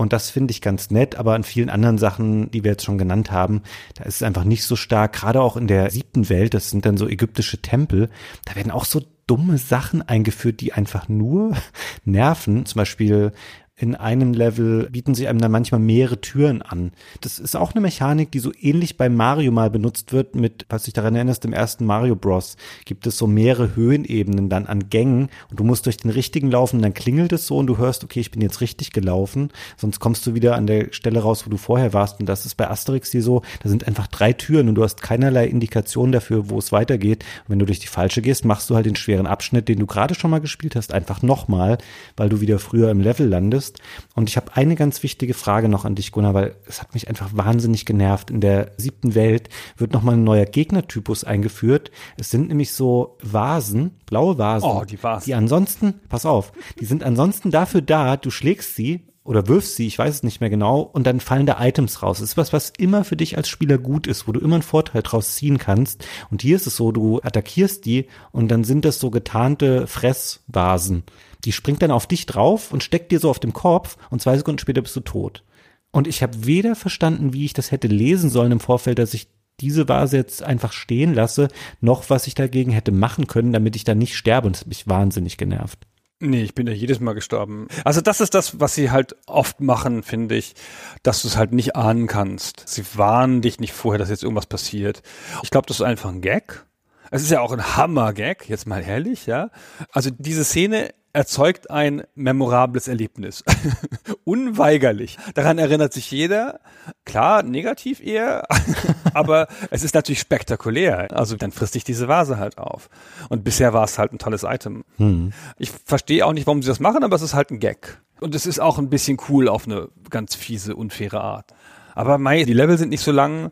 Und 0.00 0.14
das 0.14 0.30
finde 0.30 0.52
ich 0.52 0.62
ganz 0.62 0.90
nett, 0.90 1.16
aber 1.16 1.34
an 1.34 1.44
vielen 1.44 1.68
anderen 1.68 1.98
Sachen, 1.98 2.50
die 2.50 2.64
wir 2.64 2.70
jetzt 2.70 2.86
schon 2.86 2.96
genannt 2.96 3.30
haben, 3.30 3.60
da 3.96 4.04
ist 4.04 4.14
es 4.14 4.22
einfach 4.22 4.44
nicht 4.44 4.64
so 4.64 4.74
stark. 4.74 5.12
Gerade 5.12 5.42
auch 5.42 5.58
in 5.58 5.66
der 5.66 5.90
siebten 5.90 6.30
Welt, 6.30 6.54
das 6.54 6.70
sind 6.70 6.86
dann 6.86 6.96
so 6.96 7.06
ägyptische 7.06 7.60
Tempel, 7.60 8.08
da 8.46 8.56
werden 8.56 8.72
auch 8.72 8.86
so 8.86 9.02
dumme 9.26 9.58
Sachen 9.58 10.00
eingeführt, 10.00 10.62
die 10.62 10.72
einfach 10.72 11.10
nur 11.10 11.54
nerven. 12.06 12.64
Zum 12.64 12.78
Beispiel 12.78 13.32
in 13.80 13.94
einem 13.94 14.34
Level 14.34 14.90
bieten 14.90 15.14
sie 15.14 15.26
einem 15.26 15.40
dann 15.40 15.50
manchmal 15.50 15.80
mehrere 15.80 16.20
Türen 16.20 16.60
an. 16.60 16.92
Das 17.22 17.38
ist 17.38 17.56
auch 17.56 17.72
eine 17.72 17.80
Mechanik, 17.80 18.30
die 18.30 18.38
so 18.38 18.52
ähnlich 18.60 18.98
bei 18.98 19.08
Mario 19.08 19.52
mal 19.52 19.70
benutzt 19.70 20.12
wird 20.12 20.34
mit, 20.34 20.66
was 20.68 20.84
sich 20.84 20.92
daran 20.92 21.14
erinnerst, 21.14 21.46
im 21.46 21.54
ersten 21.54 21.86
Mario 21.86 22.14
Bros. 22.14 22.58
gibt 22.84 23.06
es 23.06 23.16
so 23.16 23.26
mehrere 23.26 23.74
Höhenebenen 23.74 24.50
dann 24.50 24.66
an 24.66 24.90
Gängen 24.90 25.30
und 25.48 25.60
du 25.60 25.64
musst 25.64 25.86
durch 25.86 25.96
den 25.96 26.10
richtigen 26.10 26.50
laufen, 26.50 26.82
dann 26.82 26.92
klingelt 26.92 27.32
es 27.32 27.46
so 27.46 27.56
und 27.56 27.68
du 27.68 27.78
hörst, 27.78 28.04
okay, 28.04 28.20
ich 28.20 28.30
bin 28.30 28.42
jetzt 28.42 28.60
richtig 28.60 28.92
gelaufen, 28.92 29.48
sonst 29.78 29.98
kommst 29.98 30.26
du 30.26 30.34
wieder 30.34 30.56
an 30.56 30.66
der 30.66 30.92
Stelle 30.92 31.20
raus, 31.20 31.46
wo 31.46 31.50
du 31.50 31.56
vorher 31.56 31.94
warst 31.94 32.20
und 32.20 32.28
das 32.28 32.44
ist 32.44 32.56
bei 32.56 32.68
Asterix 32.68 33.10
hier 33.10 33.22
so, 33.22 33.40
da 33.62 33.70
sind 33.70 33.88
einfach 33.88 34.08
drei 34.08 34.34
Türen 34.34 34.68
und 34.68 34.74
du 34.74 34.84
hast 34.84 35.00
keinerlei 35.00 35.46
Indikation 35.46 36.12
dafür, 36.12 36.50
wo 36.50 36.58
es 36.58 36.70
weitergeht. 36.70 37.24
Und 37.44 37.52
wenn 37.52 37.58
du 37.58 37.66
durch 37.66 37.78
die 37.78 37.86
falsche 37.86 38.20
gehst, 38.20 38.44
machst 38.44 38.68
du 38.68 38.74
halt 38.74 38.84
den 38.84 38.96
schweren 38.96 39.26
Abschnitt, 39.26 39.68
den 39.68 39.78
du 39.78 39.86
gerade 39.86 40.14
schon 40.14 40.30
mal 40.30 40.40
gespielt 40.40 40.76
hast, 40.76 40.92
einfach 40.92 41.22
nochmal, 41.22 41.78
weil 42.18 42.28
du 42.28 42.42
wieder 42.42 42.58
früher 42.58 42.90
im 42.90 43.00
Level 43.00 43.26
landest 43.26 43.69
bist. 43.70 43.80
Und 44.14 44.28
ich 44.28 44.36
habe 44.36 44.54
eine 44.54 44.76
ganz 44.76 45.02
wichtige 45.02 45.34
Frage 45.34 45.68
noch 45.68 45.84
an 45.84 45.94
dich, 45.94 46.12
Gunnar, 46.12 46.34
weil 46.34 46.56
es 46.66 46.80
hat 46.80 46.94
mich 46.94 47.08
einfach 47.08 47.30
wahnsinnig 47.32 47.84
genervt. 47.86 48.30
In 48.30 48.40
der 48.40 48.72
siebten 48.76 49.14
Welt 49.14 49.48
wird 49.76 49.92
nochmal 49.92 50.14
ein 50.14 50.24
neuer 50.24 50.46
Gegnertypus 50.46 51.24
eingeführt. 51.24 51.90
Es 52.16 52.30
sind 52.30 52.48
nämlich 52.48 52.72
so 52.72 53.16
Vasen, 53.22 53.92
blaue 54.06 54.38
Vasen. 54.38 54.70
Oh, 54.70 54.84
die 54.84 55.02
Vasen. 55.02 55.26
Die 55.26 55.34
ansonsten, 55.34 56.00
pass 56.08 56.26
auf, 56.26 56.52
die 56.78 56.84
sind 56.84 57.02
ansonsten 57.02 57.50
dafür 57.50 57.82
da, 57.82 58.16
du 58.16 58.30
schlägst 58.30 58.74
sie 58.74 59.06
oder 59.22 59.46
wirfst 59.46 59.76
sie, 59.76 59.86
ich 59.86 59.98
weiß 59.98 60.16
es 60.16 60.22
nicht 60.22 60.40
mehr 60.40 60.50
genau, 60.50 60.80
und 60.80 61.06
dann 61.06 61.20
fallen 61.20 61.46
da 61.46 61.64
Items 61.64 62.02
raus. 62.02 62.18
Das 62.18 62.30
ist 62.30 62.36
was, 62.36 62.52
was 62.52 62.72
immer 62.78 63.04
für 63.04 63.16
dich 63.16 63.36
als 63.36 63.48
Spieler 63.48 63.78
gut 63.78 64.06
ist, 64.06 64.26
wo 64.26 64.32
du 64.32 64.40
immer 64.40 64.56
einen 64.56 64.62
Vorteil 64.62 65.02
draus 65.02 65.36
ziehen 65.36 65.58
kannst. 65.58 66.04
Und 66.30 66.42
hier 66.42 66.56
ist 66.56 66.66
es 66.66 66.76
so, 66.76 66.90
du 66.90 67.20
attackierst 67.20 67.84
die 67.84 68.06
und 68.32 68.48
dann 68.48 68.64
sind 68.64 68.84
das 68.84 68.98
so 68.98 69.10
getarnte 69.10 69.86
Fressvasen. 69.86 71.04
Die 71.44 71.52
springt 71.52 71.82
dann 71.82 71.90
auf 71.90 72.06
dich 72.06 72.26
drauf 72.26 72.72
und 72.72 72.82
steckt 72.82 73.12
dir 73.12 73.20
so 73.20 73.30
auf 73.30 73.38
dem 73.38 73.52
Kopf 73.52 73.96
und 74.10 74.20
zwei 74.20 74.36
Sekunden 74.36 74.58
später 74.58 74.82
bist 74.82 74.96
du 74.96 75.00
tot. 75.00 75.44
Und 75.92 76.06
ich 76.06 76.22
habe 76.22 76.46
weder 76.46 76.76
verstanden, 76.76 77.32
wie 77.32 77.44
ich 77.44 77.52
das 77.52 77.70
hätte 77.70 77.88
lesen 77.88 78.30
sollen 78.30 78.52
im 78.52 78.60
Vorfeld, 78.60 78.98
dass 78.98 79.14
ich 79.14 79.28
diese 79.60 79.88
Vase 79.88 80.16
jetzt 80.16 80.42
einfach 80.42 80.72
stehen 80.72 81.14
lasse, 81.14 81.48
noch 81.80 82.08
was 82.08 82.26
ich 82.26 82.34
dagegen 82.34 82.70
hätte 82.70 82.92
machen 82.92 83.26
können, 83.26 83.52
damit 83.52 83.76
ich 83.76 83.84
da 83.84 83.94
nicht 83.94 84.16
sterbe. 84.16 84.46
Und 84.46 84.56
das 84.56 84.62
hat 84.62 84.68
mich 84.68 84.88
wahnsinnig 84.88 85.36
genervt. 85.36 85.86
Nee, 86.22 86.42
ich 86.42 86.54
bin 86.54 86.66
ja 86.66 86.74
jedes 86.74 87.00
Mal 87.00 87.14
gestorben. 87.14 87.68
Also 87.82 88.02
das 88.02 88.20
ist 88.20 88.34
das, 88.34 88.60
was 88.60 88.74
sie 88.74 88.90
halt 88.90 89.16
oft 89.26 89.60
machen, 89.60 90.02
finde 90.02 90.36
ich, 90.36 90.54
dass 91.02 91.22
du 91.22 91.28
es 91.28 91.38
halt 91.38 91.52
nicht 91.52 91.76
ahnen 91.76 92.06
kannst. 92.06 92.68
Sie 92.68 92.84
warnen 92.94 93.40
dich 93.40 93.58
nicht 93.58 93.72
vorher, 93.72 93.98
dass 93.98 94.10
jetzt 94.10 94.22
irgendwas 94.22 94.46
passiert. 94.46 95.02
Ich 95.42 95.50
glaube, 95.50 95.66
das 95.66 95.78
ist 95.78 95.86
einfach 95.86 96.10
ein 96.10 96.20
Gag. 96.20 96.66
Es 97.10 97.22
ist 97.22 97.30
ja 97.30 97.40
auch 97.40 97.52
ein 97.52 97.76
Hammer-Gag, 97.76 98.48
jetzt 98.48 98.66
mal 98.66 98.82
ehrlich, 98.82 99.26
ja. 99.26 99.50
Also 99.92 100.10
diese 100.16 100.44
Szene 100.44 100.90
erzeugt 101.12 101.70
ein 101.70 102.02
memorables 102.14 102.88
Erlebnis. 102.88 103.44
Unweigerlich. 104.24 105.18
Daran 105.34 105.58
erinnert 105.58 105.92
sich 105.92 106.10
jeder. 106.10 106.60
Klar, 107.04 107.42
negativ 107.42 108.00
eher, 108.00 108.46
aber 109.14 109.48
es 109.70 109.82
ist 109.82 109.94
natürlich 109.94 110.20
spektakulär. 110.20 111.08
Also 111.12 111.36
dann 111.36 111.52
frisst 111.52 111.72
sich 111.72 111.84
diese 111.84 112.08
Vase 112.08 112.38
halt 112.38 112.58
auf. 112.58 112.88
Und 113.28 113.44
bisher 113.44 113.72
war 113.72 113.84
es 113.84 113.98
halt 113.98 114.12
ein 114.12 114.18
tolles 114.18 114.44
Item. 114.44 114.84
Hm. 114.96 115.32
Ich 115.58 115.70
verstehe 115.70 116.24
auch 116.24 116.32
nicht, 116.32 116.46
warum 116.46 116.62
sie 116.62 116.68
das 116.68 116.80
machen, 116.80 117.02
aber 117.02 117.16
es 117.16 117.22
ist 117.22 117.34
halt 117.34 117.50
ein 117.50 117.58
Gag. 117.58 118.00
Und 118.20 118.34
es 118.34 118.46
ist 118.46 118.60
auch 118.60 118.78
ein 118.78 118.90
bisschen 118.90 119.18
cool 119.28 119.48
auf 119.48 119.66
eine 119.66 119.88
ganz 120.10 120.34
fiese, 120.34 120.76
unfaire 120.76 121.20
Art. 121.20 121.54
Aber 121.94 122.18
Mai, 122.18 122.44
die 122.44 122.52
Level 122.52 122.78
sind 122.78 122.90
nicht 122.90 123.02
so 123.02 123.12
lang 123.12 123.50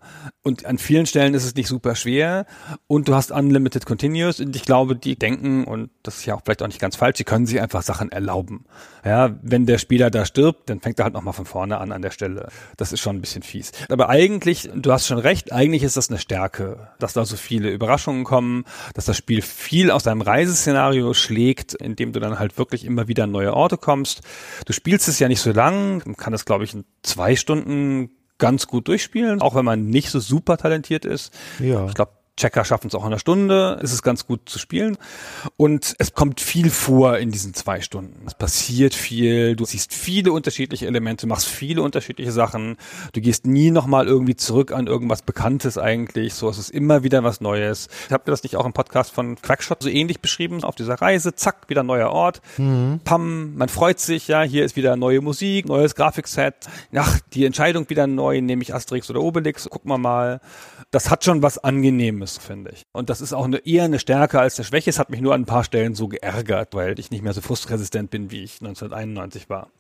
und 0.49 0.65
an 0.65 0.79
vielen 0.79 1.07
Stellen 1.07 1.35
ist 1.35 1.45
es 1.45 1.55
nicht 1.55 1.69
super 1.69 1.95
schwer 1.95 2.47
und 2.87 3.07
du 3.07 3.15
hast 3.15 3.31
Unlimited 3.31 3.85
Continuous 3.87 4.41
und 4.41 4.57
ich 4.57 4.63
glaube, 4.63 4.97
die 4.97 5.17
denken, 5.17 5.65
und 5.65 5.91
das 6.03 6.17
ist 6.17 6.27
ja 6.27 6.35
auch 6.35 6.41
vielleicht 6.43 6.63
auch 6.63 6.67
nicht 6.67 6.81
ganz 6.81 6.97
falsch, 6.97 7.19
sie 7.19 7.25
können 7.25 7.47
sich 7.47 7.61
einfach 7.61 7.83
Sachen 7.83 8.11
erlauben. 8.11 8.65
Ja, 9.05 9.39
wenn 9.43 9.67
der 9.67 9.79
Spieler 9.79 10.11
da 10.11 10.25
stirbt, 10.25 10.71
dann 10.71 10.81
fängt 10.81 10.99
er 10.99 11.05
halt 11.05 11.15
nochmal 11.15 11.35
von 11.35 11.45
vorne 11.45 11.79
an 11.79 11.93
an 11.93 12.03
der 12.03 12.11
Stelle. 12.11 12.49
Das 12.77 12.93
ist 12.93 13.01
schon 13.01 13.17
ein 13.17 13.21
bisschen 13.21 13.43
fies. 13.43 13.73
Aber 13.91 14.09
eigentlich, 14.09 14.71
du 14.75 14.91
hast 14.91 15.07
schon 15.07 15.19
recht, 15.19 15.53
eigentlich 15.53 15.83
ist 15.83 15.97
das 15.97 16.09
eine 16.09 16.19
Stärke, 16.19 16.89
dass 16.99 17.13
da 17.13 17.25
so 17.25 17.37
viele 17.37 17.71
Überraschungen 17.71 18.25
kommen, 18.25 18.65
dass 18.95 19.05
das 19.05 19.17
Spiel 19.17 19.43
viel 19.43 19.91
aus 19.91 20.03
deinem 20.03 20.23
Reiseszenario 20.23 21.13
schlägt, 21.13 21.75
indem 21.75 22.13
du 22.13 22.21
dann 22.21 22.39
halt 22.39 22.59
wirklich 22.59 22.85
immer 22.85 23.07
wieder 23.07 23.25
an 23.25 23.31
neue 23.31 23.53
Orte 23.55 23.77
kommst. 23.77 24.23
Du 24.65 24.73
spielst 24.73 25.09
es 25.09 25.19
ja 25.19 25.29
nicht 25.29 25.41
so 25.41 25.53
lang, 25.53 26.03
man 26.07 26.17
kann 26.17 26.33
das 26.33 26.47
glaube 26.47 26.65
ich 26.65 26.73
in 26.73 26.85
zwei 27.03 27.37
Stunden 27.37 28.11
ganz 28.39 28.69
gut 28.69 28.89
durchspielen, 28.89 29.43
auch 29.43 29.55
wenn 29.55 29.65
man 29.65 29.89
nicht 29.91 30.11
so 30.11 30.21
super 30.21 30.38
talentiert 30.41 31.05
ist. 31.05 31.33
Ja. 31.59 31.87
Ich 31.87 31.95
glaube, 31.95 32.13
Checker 32.39 32.65
schaffen 32.65 32.87
es 32.87 32.95
auch 32.95 33.03
in 33.03 33.09
einer 33.09 33.19
Stunde, 33.19 33.79
ist 33.83 33.93
es 33.93 34.03
ganz 34.03 34.27
gut 34.27 34.49
zu 34.49 34.59
spielen. 34.59 34.97
Und 35.57 35.95
es 35.99 36.15
kommt 36.15 36.41
viel 36.41 36.71
vor 36.71 37.19
in 37.19 37.33
diesen 37.33 37.53
zwei 37.53 37.81
Stunden. 37.81 38.23
Es 38.27 38.35
passiert 38.35 38.95
viel, 38.95 39.57
du 39.57 39.65
siehst 39.65 39.93
viele 39.93 40.33
unterschiedliche 40.33 40.87
Elemente, 40.87 41.27
machst 41.27 41.49
viele 41.49 41.83
unterschiedliche 41.83 42.33
Sachen. 42.33 42.77
Du 43.13 43.21
gehst 43.21 43.47
nie 43.47 43.71
nochmal 43.71 44.07
irgendwie 44.07 44.37
zurück 44.37 44.73
an 44.73 44.87
irgendwas 44.87 45.23
Bekanntes 45.23 45.79
eigentlich. 45.79 46.35
So, 46.35 46.49
es 46.49 46.59
ist 46.59 46.71
immer 46.71 47.03
wieder 47.03 47.25
was 47.25 47.41
Neues. 47.41 47.89
Ich 48.07 48.13
habe 48.13 48.23
das 48.27 48.45
nicht 48.45 48.57
auch 48.57 48.65
im 48.65 48.73
Podcast 48.73 49.13
von 49.13 49.37
Quackshot 49.37 49.83
so 49.83 49.89
ähnlich 49.89 50.21
beschrieben? 50.21 50.63
Auf 50.63 50.77
dieser 50.77 50.95
Reise, 50.95 51.35
zack, 51.35 51.69
wieder 51.69 51.83
neuer 51.83 52.11
Ort. 52.11 52.41
Mhm. 52.57 53.01
Pam, 53.03 53.57
man 53.57 53.69
freut 53.69 53.99
sich, 53.99 54.29
ja, 54.29 54.43
hier 54.43 54.65
ist 54.65 54.77
wieder 54.77 54.97
neue 54.97 55.21
Musik, 55.21 55.67
neues 55.67 55.97
Grafikset. 55.97 56.55
Ach, 56.95 57.19
die 57.33 57.45
Entscheidung 57.45 57.91
wieder 57.91 58.07
neu, 58.07 58.41
nehme 58.41 58.63
ich 58.63 58.75
Asterix 58.75 59.11
oder 59.11 59.21
Obelix, 59.21 59.69
gucken 59.69 59.91
wir 59.91 59.99
mal. 59.99 60.41
Das 60.93 61.11
hat 61.11 61.25
schon 61.25 61.43
was 61.43 61.59
Angenehmes 61.59 62.28
ist, 62.37 62.43
finde 62.43 62.71
ich. 62.73 62.83
Und 62.93 63.11
das 63.11 63.21
ist 63.21 63.33
auch 63.33 63.45
eine, 63.45 63.59
eher 63.59 63.85
eine 63.85 63.99
Stärke 63.99 64.41
als 64.41 64.59
eine 64.59 64.65
Schwäche. 64.65 64.91
Es 64.91 64.99
hat 64.99 65.11
mich 65.11 65.21
nur 65.21 65.35
an 65.35 65.43
ein 65.43 65.47
paar 65.47 65.65
Stellen 65.65 65.95
so 65.95 66.09
geärgert, 66.09 66.75
weil 66.75 66.99
ich 66.99 67.11
nicht 67.11 67.23
mehr 67.23 67.33
so 67.33 67.41
frustresistent 67.41 68.11
bin, 68.11 68.31
wie 68.31 68.43
ich 68.43 68.61
1991 68.61 69.49
war. 69.49 69.71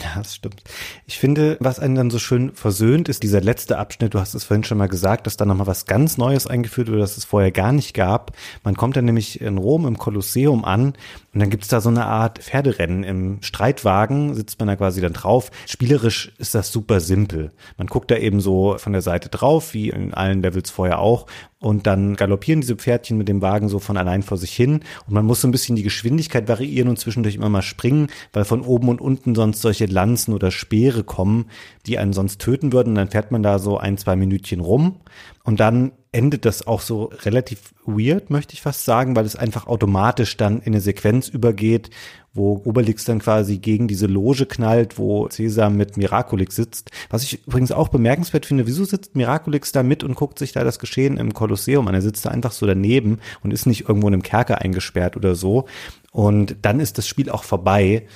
Ja, 0.00 0.14
das 0.16 0.34
stimmt. 0.34 0.62
Ich 1.06 1.18
finde, 1.18 1.58
was 1.60 1.78
einen 1.78 1.94
dann 1.94 2.10
so 2.10 2.18
schön 2.18 2.54
versöhnt, 2.54 3.10
ist 3.10 3.22
dieser 3.22 3.42
letzte 3.42 3.76
Abschnitt. 3.76 4.14
Du 4.14 4.20
hast 4.20 4.32
es 4.34 4.44
vorhin 4.44 4.64
schon 4.64 4.78
mal 4.78 4.88
gesagt, 4.88 5.26
dass 5.26 5.36
da 5.36 5.44
nochmal 5.44 5.66
was 5.66 5.84
ganz 5.84 6.16
Neues 6.16 6.46
eingeführt 6.46 6.88
wird, 6.88 7.02
das 7.02 7.18
es 7.18 7.26
vorher 7.26 7.52
gar 7.52 7.72
nicht 7.72 7.92
gab. 7.92 8.32
Man 8.64 8.74
kommt 8.74 8.96
dann 8.96 9.04
nämlich 9.04 9.40
in 9.42 9.58
Rom 9.58 9.86
im 9.86 9.98
Kolosseum 9.98 10.64
an 10.64 10.94
und 11.34 11.40
dann 11.40 11.48
gibt's 11.48 11.68
da 11.68 11.80
so 11.80 11.88
eine 11.88 12.04
Art 12.04 12.40
Pferderennen. 12.40 13.04
Im 13.04 13.42
Streitwagen 13.42 14.34
sitzt 14.34 14.58
man 14.58 14.68
da 14.68 14.76
quasi 14.76 15.00
dann 15.00 15.14
drauf. 15.14 15.50
Spielerisch 15.66 16.32
ist 16.38 16.54
das 16.54 16.70
super 16.70 17.00
simpel. 17.00 17.52
Man 17.78 17.86
guckt 17.86 18.10
da 18.10 18.16
eben 18.16 18.40
so 18.40 18.76
von 18.76 18.92
der 18.92 19.00
Seite 19.00 19.30
drauf, 19.30 19.72
wie 19.72 19.88
in 19.88 20.12
allen 20.12 20.42
Levels 20.42 20.70
vorher 20.70 20.98
auch 20.98 21.26
und 21.62 21.86
dann 21.86 22.16
galoppieren 22.16 22.60
diese 22.60 22.76
Pferdchen 22.76 23.16
mit 23.16 23.28
dem 23.28 23.40
Wagen 23.40 23.68
so 23.68 23.78
von 23.78 23.96
allein 23.96 24.22
vor 24.22 24.36
sich 24.36 24.52
hin 24.52 24.80
und 25.06 25.14
man 25.14 25.24
muss 25.24 25.40
so 25.40 25.48
ein 25.48 25.52
bisschen 25.52 25.76
die 25.76 25.84
Geschwindigkeit 25.84 26.48
variieren 26.48 26.88
und 26.88 26.98
zwischendurch 26.98 27.36
immer 27.36 27.48
mal 27.48 27.62
springen, 27.62 28.08
weil 28.32 28.44
von 28.44 28.62
oben 28.62 28.88
und 28.88 29.00
unten 29.00 29.34
sonst 29.34 29.62
solche 29.62 29.86
Lanzen 29.86 30.34
oder 30.34 30.50
Speere 30.50 31.04
kommen, 31.04 31.46
die 31.86 31.98
einen 31.98 32.12
sonst 32.12 32.40
töten 32.40 32.72
würden. 32.72 32.94
Dann 32.94 33.10
fährt 33.10 33.30
man 33.30 33.42
da 33.42 33.58
so 33.58 33.78
ein, 33.78 33.98
zwei 33.98 34.16
Minütchen 34.16 34.60
rum 34.60 35.00
und 35.44 35.60
dann 35.60 35.92
endet 36.12 36.44
das 36.44 36.66
auch 36.66 36.82
so 36.82 37.04
relativ 37.24 37.72
weird, 37.86 38.28
möchte 38.30 38.52
ich 38.52 38.60
fast 38.60 38.84
sagen, 38.84 39.16
weil 39.16 39.24
es 39.24 39.34
einfach 39.34 39.66
automatisch 39.66 40.36
dann 40.36 40.58
in 40.58 40.74
eine 40.74 40.80
Sequenz 40.82 41.28
übergeht, 41.28 41.88
wo 42.34 42.60
Obelix 42.64 43.04
dann 43.04 43.18
quasi 43.18 43.58
gegen 43.58 43.88
diese 43.88 44.06
Loge 44.06 44.46
knallt, 44.46 44.98
wo 44.98 45.24
Caesar 45.24 45.70
mit 45.70 45.96
Miraculix 45.96 46.54
sitzt. 46.56 46.90
Was 47.10 47.22
ich 47.24 47.46
übrigens 47.46 47.72
auch 47.72 47.88
bemerkenswert 47.88 48.46
finde, 48.46 48.66
wieso 48.66 48.84
sitzt 48.84 49.16
Miraculix 49.16 49.72
da 49.72 49.82
mit 49.82 50.04
und 50.04 50.14
guckt 50.14 50.38
sich 50.38 50.52
da 50.52 50.64
das 50.64 50.78
Geschehen 50.78 51.16
im 51.16 51.34
Kolosseum 51.34 51.88
an? 51.88 51.94
Er 51.94 52.02
sitzt 52.02 52.24
da 52.24 52.30
einfach 52.30 52.52
so 52.52 52.66
daneben 52.66 53.18
und 53.42 53.52
ist 53.52 53.66
nicht 53.66 53.88
irgendwo 53.88 54.08
in 54.08 54.14
einem 54.14 54.22
Kerker 54.22 54.60
eingesperrt 54.60 55.16
oder 55.16 55.34
so. 55.34 55.66
Und 56.10 56.56
dann 56.62 56.78
ist 56.78 56.98
das 56.98 57.06
Spiel 57.06 57.30
auch 57.30 57.44
vorbei. 57.44 58.06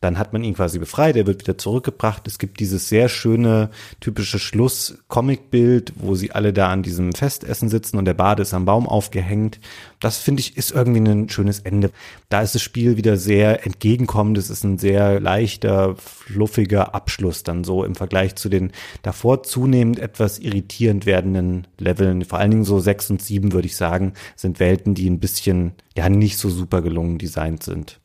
Dann 0.00 0.18
hat 0.18 0.34
man 0.34 0.44
ihn 0.44 0.54
quasi 0.54 0.78
befreit, 0.78 1.16
er 1.16 1.26
wird 1.26 1.40
wieder 1.40 1.56
zurückgebracht. 1.56 2.28
Es 2.28 2.38
gibt 2.38 2.60
dieses 2.60 2.88
sehr 2.88 3.08
schöne, 3.08 3.70
typische 3.98 4.38
Schluss-Comic-Bild, 4.38 5.94
wo 5.96 6.14
sie 6.14 6.32
alle 6.32 6.52
da 6.52 6.68
an 6.68 6.82
diesem 6.82 7.14
Festessen 7.14 7.70
sitzen 7.70 7.96
und 7.96 8.04
der 8.04 8.12
Bade 8.12 8.42
ist 8.42 8.52
am 8.52 8.66
Baum 8.66 8.86
aufgehängt. 8.86 9.58
Das 9.98 10.18
finde 10.18 10.40
ich 10.40 10.58
ist 10.58 10.70
irgendwie 10.72 11.00
ein 11.00 11.30
schönes 11.30 11.60
Ende. 11.60 11.90
Da 12.28 12.42
ist 12.42 12.54
das 12.54 12.60
Spiel 12.60 12.98
wieder 12.98 13.16
sehr 13.16 13.64
entgegenkommend. 13.64 14.36
Es 14.36 14.50
ist 14.50 14.64
ein 14.64 14.76
sehr 14.76 15.18
leichter, 15.18 15.96
fluffiger 15.96 16.94
Abschluss 16.94 17.42
dann 17.42 17.64
so 17.64 17.82
im 17.82 17.94
Vergleich 17.94 18.34
zu 18.36 18.50
den 18.50 18.72
davor 19.00 19.44
zunehmend 19.44 19.98
etwas 19.98 20.38
irritierend 20.38 21.06
werdenden 21.06 21.66
Leveln. 21.78 22.26
Vor 22.26 22.38
allen 22.38 22.50
Dingen 22.50 22.64
so 22.64 22.80
sechs 22.80 23.08
und 23.10 23.22
sieben 23.22 23.52
würde 23.52 23.66
ich 23.66 23.76
sagen, 23.76 24.12
sind 24.36 24.60
Welten, 24.60 24.94
die 24.94 25.08
ein 25.08 25.20
bisschen, 25.20 25.72
ja, 25.96 26.10
nicht 26.10 26.36
so 26.36 26.50
super 26.50 26.82
gelungen 26.82 27.16
designt 27.16 27.62
sind. 27.62 27.98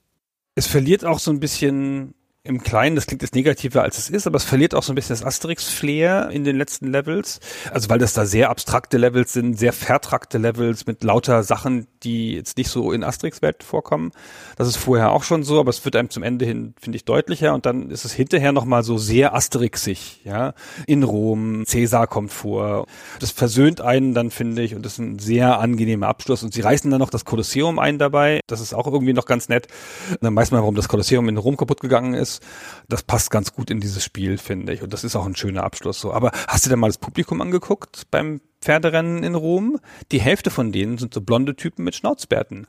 Es 0.62 0.68
verliert 0.68 1.04
auch 1.04 1.18
so 1.18 1.32
ein 1.32 1.40
bisschen 1.40 2.14
im 2.44 2.64
Kleinen, 2.64 2.96
das 2.96 3.06
klingt 3.06 3.22
jetzt 3.22 3.36
negativer 3.36 3.84
als 3.84 4.00
es 4.00 4.10
ist, 4.10 4.26
aber 4.26 4.38
es 4.38 4.44
verliert 4.44 4.74
auch 4.74 4.82
so 4.82 4.92
ein 4.92 4.96
bisschen 4.96 5.16
das 5.16 5.24
Asterix-Flair 5.24 6.30
in 6.32 6.44
den 6.44 6.58
letzten 6.58 6.88
Levels. 6.88 7.40
Also 7.72 7.88
weil 7.90 8.00
das 8.00 8.14
da 8.14 8.26
sehr 8.26 8.50
abstrakte 8.50 8.98
Levels 8.98 9.34
sind, 9.34 9.60
sehr 9.60 9.74
vertrackte 9.74 10.40
Levels 10.40 10.88
mit 10.88 11.04
lauter 11.04 11.44
Sachen, 11.44 11.86
die 12.02 12.34
jetzt 12.34 12.58
nicht 12.58 12.70
so 12.70 12.94
in 12.94 13.04
Asterix-Welt 13.04 13.62
vorkommen. 13.62 14.12
Das 14.58 14.68
ist 14.68 14.78
vorher 14.78 15.12
auch 15.12 15.22
schon 15.22 15.44
so, 15.44 15.60
aber 15.60 15.70
es 15.70 15.86
wird 15.86 15.96
einem 15.96 16.10
zum 16.10 16.24
Ende 16.24 16.46
hin, 16.46 16.74
finde 16.82 16.96
ich, 16.96 17.06
deutlicher 17.06 17.54
und 17.54 17.68
dann 17.68 17.92
ist 17.92 18.06
es 18.06 18.14
hinterher 18.14 18.54
nochmal 18.54 18.82
so 18.82 18.98
sehr 18.98 19.36
Asterixig, 19.36 20.22
ja. 20.24 20.56
In 20.88 21.04
Rom, 21.04 21.68
Cäsar 21.68 22.08
kommt 22.08 22.32
vor. 22.32 22.88
Das 23.20 23.30
versöhnt 23.30 23.82
einen 23.82 24.16
dann, 24.16 24.32
finde 24.32 24.64
ich, 24.64 24.74
und 24.74 24.84
das 24.84 24.94
ist 24.94 25.00
ein 25.00 25.20
sehr 25.20 25.60
angenehmer 25.60 26.08
Abschluss. 26.08 26.42
Und 26.42 26.56
sie 26.56 26.62
reißen 26.62 26.90
dann 26.90 27.00
noch 27.00 27.12
das 27.12 27.24
Kolosseum 27.24 27.78
ein 27.78 28.00
dabei. 28.00 28.40
Das 28.48 28.62
ist 28.62 28.74
auch 28.74 28.88
irgendwie 28.88 29.14
noch 29.14 29.26
ganz 29.26 29.48
nett. 29.48 29.68
Und 30.10 30.24
dann 30.24 30.36
weiß 30.36 30.50
man, 30.50 30.62
warum 30.62 30.74
das 30.74 30.88
Kolosseum 30.88 31.30
in 31.30 31.38
Rom 31.38 31.56
kaputt 31.56 31.82
gegangen 31.82 32.16
ist 32.16 32.31
ist. 32.32 32.44
Das 32.88 33.04
passt 33.04 33.32
ganz 33.32 33.54
gut 33.54 33.70
in 33.70 33.80
dieses 33.80 34.04
Spiel, 34.04 34.38
finde 34.38 34.74
ich. 34.74 34.82
Und 34.82 34.94
das 34.94 35.04
ist 35.04 35.16
auch 35.16 35.26
ein 35.26 35.36
schöner 35.36 35.64
Abschluss 35.64 36.00
so. 36.00 36.14
Aber 36.14 36.32
hast 36.48 36.66
du 36.66 36.70
denn 36.70 36.80
mal 36.80 36.88
das 36.88 36.98
Publikum 36.98 37.42
angeguckt 37.42 38.04
beim 38.12 38.42
Pferderennen 38.62 39.24
in 39.24 39.36
Rom? 39.36 39.80
Die 40.12 40.22
Hälfte 40.22 40.50
von 40.50 40.72
denen 40.72 40.98
sind 40.98 41.14
so 41.14 41.22
blonde 41.22 41.56
Typen 41.56 41.84
mit 41.84 41.96
Schnauzbärten. 41.96 42.68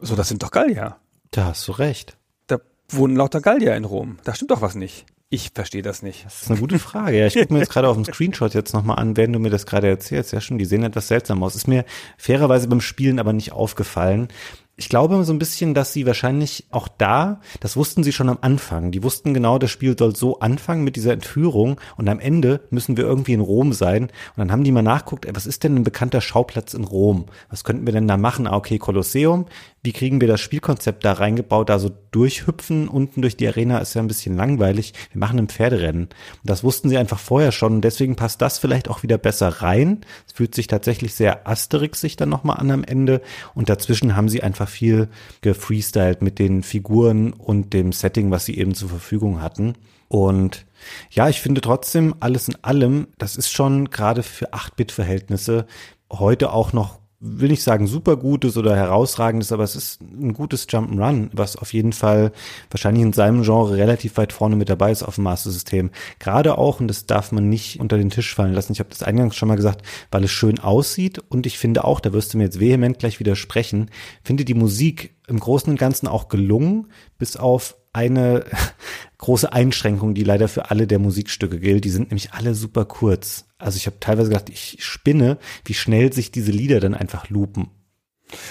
So, 0.00 0.16
das 0.16 0.28
sind 0.28 0.42
doch 0.42 0.50
Gallier. 0.50 0.96
Da 1.30 1.46
hast 1.46 1.66
du 1.68 1.72
recht. 1.72 2.16
Da 2.46 2.58
wohnen 2.88 3.16
lauter 3.16 3.40
Gallier 3.40 3.76
in 3.76 3.84
Rom. 3.84 4.18
Da 4.24 4.34
stimmt 4.34 4.50
doch 4.50 4.62
was 4.62 4.74
nicht. 4.74 5.06
Ich 5.30 5.50
verstehe 5.52 5.82
das 5.82 6.02
nicht. 6.02 6.26
Das 6.26 6.42
ist 6.42 6.50
eine 6.50 6.60
gute 6.60 6.78
Frage. 6.78 7.18
Ja, 7.18 7.26
ich 7.26 7.34
gucke 7.34 7.52
mir 7.52 7.58
jetzt 7.58 7.72
gerade 7.72 7.88
auf 7.88 7.96
dem 7.96 8.04
Screenshot 8.04 8.54
jetzt 8.54 8.72
nochmal 8.72 9.00
an, 9.00 9.16
wenn 9.16 9.32
du 9.32 9.40
mir 9.40 9.50
das 9.50 9.66
gerade 9.66 9.88
erzählst. 9.88 10.32
Ja, 10.32 10.40
schon, 10.40 10.58
die 10.58 10.64
sehen 10.64 10.84
etwas 10.84 11.08
seltsam 11.08 11.42
aus. 11.42 11.56
Ist 11.56 11.66
mir 11.66 11.84
fairerweise 12.18 12.68
beim 12.68 12.80
Spielen 12.80 13.18
aber 13.18 13.32
nicht 13.32 13.50
aufgefallen. 13.50 14.28
Ich 14.76 14.88
glaube 14.88 15.22
so 15.22 15.32
ein 15.32 15.38
bisschen, 15.38 15.72
dass 15.72 15.92
sie 15.92 16.04
wahrscheinlich 16.04 16.66
auch 16.72 16.88
da, 16.88 17.40
das 17.60 17.76
wussten 17.76 18.02
sie 18.02 18.10
schon 18.10 18.28
am 18.28 18.38
Anfang. 18.40 18.90
Die 18.90 19.04
wussten 19.04 19.32
genau, 19.32 19.56
das 19.58 19.70
Spiel 19.70 19.96
soll 19.96 20.16
so 20.16 20.40
anfangen 20.40 20.82
mit 20.82 20.96
dieser 20.96 21.12
Entführung 21.12 21.80
und 21.96 22.08
am 22.08 22.18
Ende 22.18 22.60
müssen 22.70 22.96
wir 22.96 23.04
irgendwie 23.04 23.34
in 23.34 23.40
Rom 23.40 23.72
sein. 23.72 24.04
Und 24.04 24.38
dann 24.38 24.50
haben 24.50 24.64
die 24.64 24.72
mal 24.72 24.82
nachguckt, 24.82 25.28
was 25.32 25.46
ist 25.46 25.62
denn 25.62 25.76
ein 25.76 25.84
bekannter 25.84 26.20
Schauplatz 26.20 26.74
in 26.74 26.82
Rom? 26.82 27.26
Was 27.50 27.62
könnten 27.62 27.86
wir 27.86 27.92
denn 27.92 28.08
da 28.08 28.16
machen? 28.16 28.48
Ah, 28.48 28.56
okay, 28.56 28.78
Kolosseum. 28.78 29.46
Wie 29.84 29.92
kriegen 29.92 30.20
wir 30.22 30.28
das 30.28 30.40
Spielkonzept 30.40 31.04
da 31.04 31.12
reingebaut? 31.12 31.68
Da 31.68 31.78
so 31.78 31.90
durchhüpfen 32.10 32.88
unten 32.88 33.20
durch 33.20 33.36
die 33.36 33.46
Arena 33.46 33.78
ist 33.78 33.92
ja 33.92 34.00
ein 34.00 34.08
bisschen 34.08 34.34
langweilig. 34.34 34.94
Wir 35.12 35.20
machen 35.20 35.38
ein 35.38 35.48
Pferderennen. 35.48 36.04
Und 36.04 36.10
das 36.42 36.64
wussten 36.64 36.88
sie 36.88 36.96
einfach 36.96 37.18
vorher 37.18 37.52
schon. 37.52 37.74
Und 37.74 37.80
deswegen 37.82 38.16
passt 38.16 38.40
das 38.40 38.58
vielleicht 38.58 38.88
auch 38.88 39.02
wieder 39.02 39.18
besser 39.18 39.48
rein. 39.48 40.00
Es 40.26 40.32
fühlt 40.32 40.54
sich 40.54 40.68
tatsächlich 40.68 41.14
sehr 41.14 41.46
asterixig 41.46 42.16
dann 42.16 42.30
nochmal 42.30 42.56
an 42.56 42.70
am 42.70 42.82
Ende. 42.82 43.20
Und 43.54 43.68
dazwischen 43.68 44.16
haben 44.16 44.30
sie 44.30 44.42
einfach 44.42 44.63
einfach 44.64 44.68
viel 44.68 45.08
gefreestylt 45.42 46.22
mit 46.22 46.38
den 46.38 46.62
Figuren 46.62 47.32
und 47.32 47.72
dem 47.72 47.92
Setting, 47.92 48.30
was 48.30 48.44
sie 48.44 48.56
eben 48.56 48.74
zur 48.74 48.88
Verfügung 48.88 49.40
hatten. 49.40 49.74
Und 50.08 50.66
ja, 51.10 51.28
ich 51.28 51.40
finde 51.40 51.60
trotzdem, 51.60 52.14
alles 52.20 52.48
in 52.48 52.56
allem, 52.62 53.08
das 53.18 53.36
ist 53.36 53.50
schon 53.50 53.90
gerade 53.90 54.22
für 54.22 54.52
8-Bit-Verhältnisse 54.52 55.66
heute 56.10 56.52
auch 56.52 56.72
noch 56.72 56.98
will 57.26 57.48
nicht 57.48 57.62
sagen 57.62 57.86
super 57.86 58.18
gutes 58.18 58.58
oder 58.58 58.76
herausragendes, 58.76 59.50
aber 59.50 59.64
es 59.64 59.76
ist 59.76 60.02
ein 60.02 60.34
gutes 60.34 60.68
Jump'n'Run, 60.68 61.30
was 61.32 61.56
auf 61.56 61.72
jeden 61.72 61.94
Fall 61.94 62.32
wahrscheinlich 62.70 63.02
in 63.02 63.14
seinem 63.14 63.42
Genre 63.42 63.78
relativ 63.78 64.18
weit 64.18 64.34
vorne 64.34 64.56
mit 64.56 64.68
dabei 64.68 64.92
ist 64.92 65.02
auf 65.02 65.14
dem 65.14 65.24
Master 65.24 65.50
System. 65.50 65.90
Gerade 66.18 66.58
auch, 66.58 66.80
und 66.80 66.88
das 66.88 67.06
darf 67.06 67.32
man 67.32 67.48
nicht 67.48 67.80
unter 67.80 67.96
den 67.96 68.10
Tisch 68.10 68.34
fallen 68.34 68.52
lassen, 68.52 68.72
ich 68.72 68.78
habe 68.78 68.90
das 68.90 69.02
eingangs 69.02 69.36
schon 69.36 69.48
mal 69.48 69.56
gesagt, 69.56 69.86
weil 70.10 70.24
es 70.24 70.30
schön 70.30 70.58
aussieht 70.58 71.18
und 71.30 71.46
ich 71.46 71.56
finde 71.58 71.84
auch, 71.84 72.00
da 72.00 72.12
wirst 72.12 72.34
du 72.34 72.38
mir 72.38 72.44
jetzt 72.44 72.60
vehement 72.60 72.98
gleich 72.98 73.20
widersprechen, 73.20 73.90
finde 74.22 74.44
die 74.44 74.54
Musik 74.54 75.16
im 75.26 75.40
Großen 75.40 75.70
und 75.70 75.78
Ganzen 75.78 76.06
auch 76.06 76.28
gelungen, 76.28 76.88
bis 77.16 77.38
auf 77.38 77.76
eine 77.94 78.44
große 79.18 79.52
Einschränkung, 79.52 80.14
die 80.14 80.24
leider 80.24 80.48
für 80.48 80.70
alle 80.70 80.86
der 80.86 80.98
Musikstücke 80.98 81.58
gilt. 81.58 81.84
Die 81.84 81.90
sind 81.90 82.10
nämlich 82.10 82.32
alle 82.32 82.54
super 82.54 82.84
kurz. 82.84 83.46
Also 83.58 83.76
ich 83.76 83.86
habe 83.86 84.00
teilweise 84.00 84.28
gedacht, 84.28 84.50
ich 84.50 84.78
spinne, 84.80 85.38
wie 85.64 85.74
schnell 85.74 86.12
sich 86.12 86.30
diese 86.30 86.52
Lieder 86.52 86.80
dann 86.80 86.94
einfach 86.94 87.30
lupen. 87.30 87.70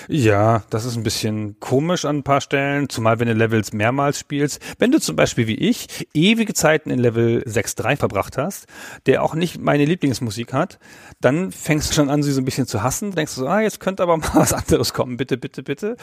Ja, 0.08 0.64
das 0.70 0.86
ist 0.86 0.96
ein 0.96 1.04
bisschen 1.04 1.60
komisch 1.60 2.06
an 2.06 2.18
ein 2.18 2.24
paar 2.24 2.42
Stellen, 2.42 2.90
zumal 2.90 3.20
wenn 3.20 3.28
du 3.28 3.34
Levels 3.34 3.74
mehrmals 3.74 4.20
spielst. 4.20 4.62
Wenn 4.78 4.92
du 4.92 5.00
zum 5.00 5.16
Beispiel 5.16 5.48
wie 5.48 5.56
ich 5.56 6.08
ewige 6.14 6.54
Zeiten 6.54 6.90
in 6.90 7.00
Level 7.00 7.44
6.3 7.46 7.98
verbracht 7.98 8.38
hast, 8.38 8.68
der 9.06 9.24
auch 9.24 9.36
nicht 9.36 9.60
meine 9.60 9.86
Lieblingsmusik 9.86 10.54
hat, 10.54 10.80
dann 11.22 11.52
fängst 11.52 11.90
du 11.90 11.96
schon 11.96 12.10
an, 12.10 12.24
sie 12.24 12.32
so 12.32 12.42
ein 12.42 12.46
bisschen 12.46 12.68
zu 12.68 12.84
hassen. 12.84 13.12
Denkst 13.12 13.36
du 13.36 13.42
so, 13.42 13.48
ah, 13.48 13.62
jetzt 13.62 13.80
könnte 13.80 14.04
aber 14.04 14.18
mal 14.18 14.32
was 14.34 14.54
anderes 14.54 14.94
kommen, 14.94 15.18
bitte, 15.18 15.38
bitte, 15.38 15.64
bitte. 15.64 15.98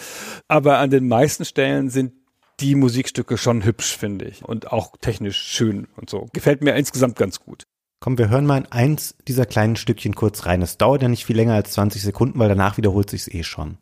Aber 0.48 0.78
an 0.78 0.90
den 0.90 1.08
meisten 1.08 1.44
Stellen 1.44 1.90
sind 1.90 2.12
die 2.60 2.74
Musikstücke 2.74 3.38
schon 3.38 3.64
hübsch, 3.64 3.96
finde 3.96 4.26
ich. 4.26 4.44
Und 4.44 4.72
auch 4.72 4.92
technisch 5.00 5.38
schön 5.38 5.88
und 5.96 6.10
so. 6.10 6.28
Gefällt 6.32 6.62
mir 6.62 6.74
insgesamt 6.74 7.16
ganz 7.16 7.40
gut. 7.40 7.64
Komm, 8.00 8.16
wir 8.16 8.30
hören 8.30 8.46
mal 8.46 8.58
in 8.58 8.66
eins 8.66 9.14
dieser 9.28 9.44
kleinen 9.44 9.76
Stückchen 9.76 10.14
kurz 10.14 10.46
rein. 10.46 10.62
Es 10.62 10.78
dauert 10.78 11.02
ja 11.02 11.08
nicht 11.08 11.26
viel 11.26 11.36
länger 11.36 11.54
als 11.54 11.72
20 11.72 12.02
Sekunden, 12.02 12.38
weil 12.38 12.48
danach 12.48 12.78
wiederholt 12.78 13.10
sich's 13.10 13.28
eh 13.28 13.42
schon. 13.42 13.76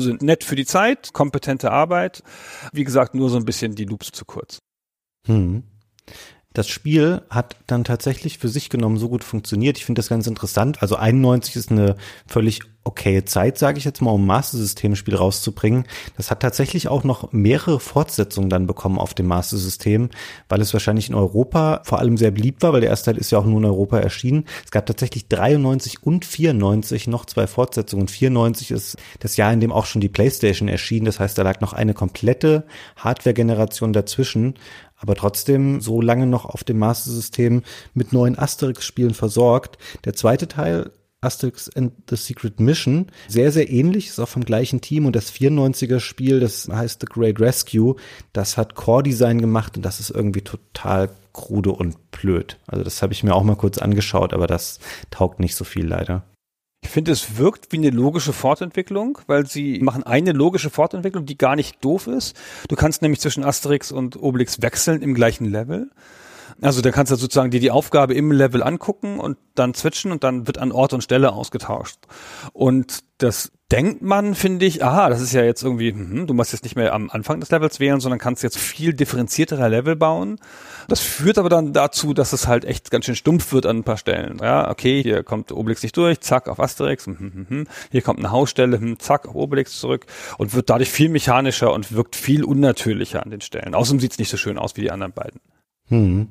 Also 0.00 0.16
nett 0.24 0.44
für 0.44 0.56
die 0.56 0.64
Zeit, 0.64 1.12
kompetente 1.12 1.70
Arbeit. 1.70 2.22
Wie 2.72 2.84
gesagt, 2.84 3.14
nur 3.14 3.28
so 3.28 3.36
ein 3.36 3.44
bisschen 3.44 3.74
die 3.74 3.84
Loops 3.84 4.12
zu 4.12 4.24
kurz. 4.24 4.58
Hm. 5.26 5.64
Das 6.52 6.68
Spiel 6.68 7.22
hat 7.30 7.54
dann 7.68 7.84
tatsächlich 7.84 8.38
für 8.38 8.48
sich 8.48 8.70
genommen 8.70 8.96
so 8.96 9.08
gut 9.08 9.22
funktioniert. 9.22 9.78
Ich 9.78 9.84
finde 9.84 10.00
das 10.00 10.08
ganz 10.08 10.26
interessant. 10.26 10.82
Also 10.82 10.96
91 10.96 11.54
ist 11.54 11.70
eine 11.70 11.94
völlig 12.26 12.62
okaye 12.82 13.24
Zeit, 13.24 13.58
sage 13.58 13.78
ich 13.78 13.84
jetzt 13.84 14.00
mal, 14.00 14.10
um 14.10 14.26
Master 14.26 14.56
System 14.56 14.96
Spiel 14.96 15.14
rauszubringen. 15.14 15.84
Das 16.16 16.30
hat 16.30 16.40
tatsächlich 16.40 16.88
auch 16.88 17.04
noch 17.04 17.30
mehrere 17.32 17.78
Fortsetzungen 17.78 18.48
dann 18.48 18.66
bekommen 18.66 18.98
auf 18.98 19.14
dem 19.14 19.26
Master 19.26 19.58
System, 19.58 20.08
weil 20.48 20.60
es 20.60 20.72
wahrscheinlich 20.72 21.08
in 21.08 21.14
Europa 21.14 21.82
vor 21.84 21.98
allem 21.98 22.16
sehr 22.16 22.30
beliebt 22.30 22.62
war, 22.62 22.72
weil 22.72 22.80
der 22.80 22.90
erste 22.90 23.12
Teil 23.12 23.20
ist 23.20 23.30
ja 23.30 23.38
auch 23.38 23.44
nur 23.44 23.58
in 23.58 23.66
Europa 23.66 23.98
erschienen. 23.98 24.44
Es 24.64 24.70
gab 24.70 24.86
tatsächlich 24.86 25.28
93 25.28 26.02
und 26.02 26.24
94 26.24 27.06
noch 27.06 27.26
zwei 27.26 27.46
Fortsetzungen. 27.46 28.08
94 28.08 28.70
ist 28.70 28.96
das 29.20 29.36
Jahr, 29.36 29.52
in 29.52 29.60
dem 29.60 29.72
auch 29.72 29.86
schon 29.86 30.00
die 30.00 30.08
PlayStation 30.08 30.68
erschien. 30.68 31.04
Das 31.04 31.20
heißt, 31.20 31.36
da 31.36 31.42
lag 31.42 31.60
noch 31.60 31.74
eine 31.74 31.94
komplette 31.94 32.64
Hardware-Generation 32.96 33.92
dazwischen 33.92 34.54
aber 35.00 35.14
trotzdem 35.14 35.80
so 35.80 36.00
lange 36.00 36.26
noch 36.26 36.44
auf 36.44 36.62
dem 36.62 36.78
Master 36.78 37.10
System 37.10 37.62
mit 37.94 38.12
neuen 38.12 38.38
Asterix-Spielen 38.38 39.14
versorgt. 39.14 39.78
Der 40.04 40.14
zweite 40.14 40.46
Teil 40.46 40.92
Asterix 41.22 41.68
and 41.68 41.92
the 42.08 42.16
Secret 42.16 42.60
Mission. 42.60 43.06
Sehr, 43.28 43.52
sehr 43.52 43.68
ähnlich, 43.70 44.08
ist 44.08 44.18
auch 44.18 44.28
vom 44.28 44.44
gleichen 44.44 44.80
Team 44.80 45.04
und 45.04 45.14
das 45.14 45.32
94er 45.32 46.00
Spiel, 46.00 46.40
das 46.40 46.68
heißt 46.68 47.00
The 47.02 47.06
Great 47.06 47.40
Rescue, 47.40 47.96
das 48.32 48.56
hat 48.56 48.74
Core 48.74 49.02
Design 49.02 49.40
gemacht 49.40 49.76
und 49.76 49.84
das 49.84 50.00
ist 50.00 50.10
irgendwie 50.10 50.40
total 50.40 51.10
krude 51.32 51.72
und 51.72 52.10
blöd. 52.10 52.58
Also 52.66 52.84
das 52.84 53.02
habe 53.02 53.12
ich 53.12 53.22
mir 53.22 53.34
auch 53.34 53.42
mal 53.42 53.56
kurz 53.56 53.78
angeschaut, 53.78 54.32
aber 54.32 54.46
das 54.46 54.80
taugt 55.10 55.40
nicht 55.40 55.56
so 55.56 55.64
viel 55.64 55.86
leider. 55.86 56.24
Ich 56.82 56.90
finde, 56.90 57.12
es 57.12 57.36
wirkt 57.36 57.72
wie 57.72 57.76
eine 57.76 57.90
logische 57.90 58.32
Fortentwicklung, 58.32 59.18
weil 59.26 59.46
sie 59.46 59.80
machen 59.80 60.02
eine 60.02 60.32
logische 60.32 60.70
Fortentwicklung, 60.70 61.26
die 61.26 61.36
gar 61.36 61.54
nicht 61.54 61.84
doof 61.84 62.06
ist. 62.06 62.36
Du 62.68 62.76
kannst 62.76 63.02
nämlich 63.02 63.20
zwischen 63.20 63.44
Asterix 63.44 63.92
und 63.92 64.20
Obelix 64.20 64.62
wechseln 64.62 65.02
im 65.02 65.14
gleichen 65.14 65.44
Level. 65.44 65.90
Also 66.62 66.82
da 66.82 66.90
kannst 66.90 67.10
du 67.10 67.16
sozusagen 67.16 67.50
dir 67.50 67.60
die 67.60 67.70
Aufgabe 67.70 68.14
im 68.14 68.32
Level 68.32 68.62
angucken 68.62 69.18
und 69.18 69.38
dann 69.54 69.74
switchen 69.74 70.12
und 70.12 70.24
dann 70.24 70.46
wird 70.46 70.58
an 70.58 70.72
Ort 70.72 70.92
und 70.92 71.02
Stelle 71.02 71.32
ausgetauscht. 71.32 71.98
Und 72.52 73.00
das 73.18 73.52
denkt 73.70 74.02
man, 74.02 74.34
finde 74.34 74.66
ich, 74.66 74.82
aha, 74.82 75.08
das 75.08 75.20
ist 75.20 75.32
ja 75.32 75.42
jetzt 75.42 75.62
irgendwie, 75.62 75.92
hm, 75.92 76.26
du 76.26 76.34
musst 76.34 76.52
jetzt 76.52 76.64
nicht 76.64 76.76
mehr 76.76 76.92
am 76.92 77.08
Anfang 77.10 77.40
des 77.40 77.50
Levels 77.50 77.78
wählen, 77.78 78.00
sondern 78.00 78.18
kannst 78.18 78.42
jetzt 78.42 78.58
viel 78.58 78.92
differenziertere 78.92 79.68
Level 79.68 79.96
bauen. 79.96 80.38
Das 80.88 81.00
führt 81.00 81.38
aber 81.38 81.48
dann 81.48 81.72
dazu, 81.72 82.12
dass 82.12 82.32
es 82.32 82.48
halt 82.48 82.64
echt 82.64 82.90
ganz 82.90 83.04
schön 83.04 83.14
stumpf 83.14 83.52
wird 83.52 83.66
an 83.66 83.78
ein 83.78 83.84
paar 83.84 83.96
Stellen. 83.96 84.38
Ja, 84.42 84.70
okay, 84.70 85.02
hier 85.02 85.22
kommt 85.22 85.52
Obelix 85.52 85.82
nicht 85.82 85.96
durch, 85.96 86.20
zack, 86.20 86.48
auf 86.48 86.58
Asterix, 86.58 87.06
hm, 87.06 87.18
hm, 87.18 87.32
hm, 87.32 87.46
hm. 87.48 87.66
hier 87.90 88.02
kommt 88.02 88.18
eine 88.18 88.32
Hausstelle, 88.32 88.80
hm, 88.80 88.98
zack, 88.98 89.28
auf 89.28 89.34
Obelix 89.34 89.78
zurück 89.78 90.06
und 90.38 90.52
wird 90.52 90.68
dadurch 90.68 90.90
viel 90.90 91.08
mechanischer 91.08 91.72
und 91.72 91.92
wirkt 91.92 92.16
viel 92.16 92.44
unnatürlicher 92.44 93.22
an 93.22 93.30
den 93.30 93.40
Stellen. 93.40 93.74
Außerdem 93.74 94.00
sieht 94.00 94.12
es 94.12 94.18
nicht 94.18 94.30
so 94.30 94.36
schön 94.36 94.58
aus 94.58 94.76
wie 94.76 94.82
die 94.82 94.90
anderen 94.90 95.12
beiden. 95.12 95.40
Hm. 95.88 96.28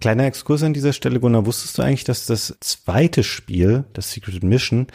Kleiner 0.00 0.24
Exkurs 0.24 0.62
an 0.62 0.74
dieser 0.74 0.92
Stelle, 0.92 1.20
Gunnar, 1.20 1.46
wusstest 1.46 1.78
du 1.78 1.82
eigentlich, 1.82 2.04
dass 2.04 2.26
das 2.26 2.56
zweite 2.60 3.22
Spiel, 3.22 3.84
das 3.92 4.10
Secret 4.10 4.42
Mission, 4.42 4.88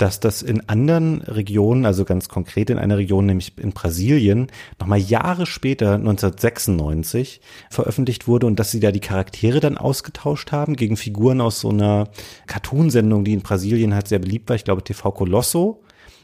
dass 0.00 0.18
das 0.18 0.40
in 0.40 0.66
anderen 0.68 1.20
Regionen, 1.22 1.84
also 1.84 2.06
ganz 2.06 2.28
konkret 2.28 2.70
in 2.70 2.78
einer 2.78 2.96
Region, 2.96 3.26
nämlich 3.26 3.52
in 3.58 3.72
Brasilien, 3.72 4.46
nochmal 4.78 4.98
Jahre 4.98 5.44
später, 5.44 5.94
1996, 5.94 7.42
veröffentlicht 7.68 8.26
wurde 8.26 8.46
und 8.46 8.58
dass 8.58 8.70
sie 8.70 8.80
da 8.80 8.92
die 8.92 9.00
Charaktere 9.00 9.60
dann 9.60 9.76
ausgetauscht 9.76 10.52
haben 10.52 10.74
gegen 10.74 10.96
Figuren 10.96 11.42
aus 11.42 11.60
so 11.60 11.68
einer 11.68 12.08
Cartoonsendung, 12.46 13.24
die 13.24 13.34
in 13.34 13.42
Brasilien 13.42 13.94
halt 13.94 14.08
sehr 14.08 14.20
beliebt 14.20 14.48
war, 14.48 14.56
ich 14.56 14.64
glaube 14.64 14.82
TV 14.82 15.12
Colosso. 15.12 15.82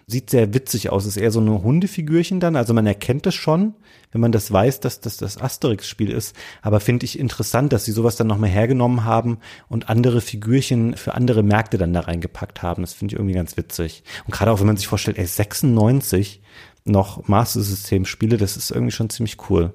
Sieht 0.08 0.30
sehr 0.30 0.54
witzig 0.54 0.90
aus, 0.90 1.04
ist 1.04 1.16
eher 1.16 1.32
so 1.32 1.40
eine 1.40 1.64
Hundefigürchen 1.64 2.38
dann, 2.38 2.54
also 2.54 2.72
man 2.72 2.86
erkennt 2.86 3.26
es 3.26 3.34
schon, 3.34 3.74
wenn 4.12 4.20
man 4.20 4.30
das 4.30 4.52
weiß, 4.52 4.78
dass 4.78 5.00
das 5.00 5.16
das 5.16 5.36
Asterix-Spiel 5.36 6.10
ist. 6.10 6.36
Aber 6.62 6.78
finde 6.78 7.04
ich 7.04 7.18
interessant, 7.18 7.72
dass 7.72 7.84
sie 7.84 7.90
sowas 7.90 8.14
dann 8.14 8.28
nochmal 8.28 8.50
hergenommen 8.50 9.02
haben 9.02 9.38
und 9.68 9.88
andere 9.88 10.20
Figürchen 10.20 10.96
für 10.96 11.14
andere 11.14 11.42
Märkte 11.42 11.76
dann 11.76 11.92
da 11.92 12.00
reingepackt 12.00 12.62
haben. 12.62 12.82
Das 12.82 12.92
finde 12.92 13.14
ich 13.14 13.18
irgendwie 13.18 13.34
ganz 13.34 13.56
witzig. 13.56 14.04
Und 14.26 14.32
gerade 14.32 14.52
auch, 14.52 14.60
wenn 14.60 14.68
man 14.68 14.76
sich 14.76 14.86
vorstellt, 14.86 15.18
ey, 15.18 15.26
96 15.26 16.40
noch 16.84 17.26
Master 17.26 17.62
System 17.62 18.04
Spiele, 18.04 18.36
das 18.36 18.56
ist 18.56 18.70
irgendwie 18.70 18.92
schon 18.92 19.10
ziemlich 19.10 19.50
cool. 19.50 19.74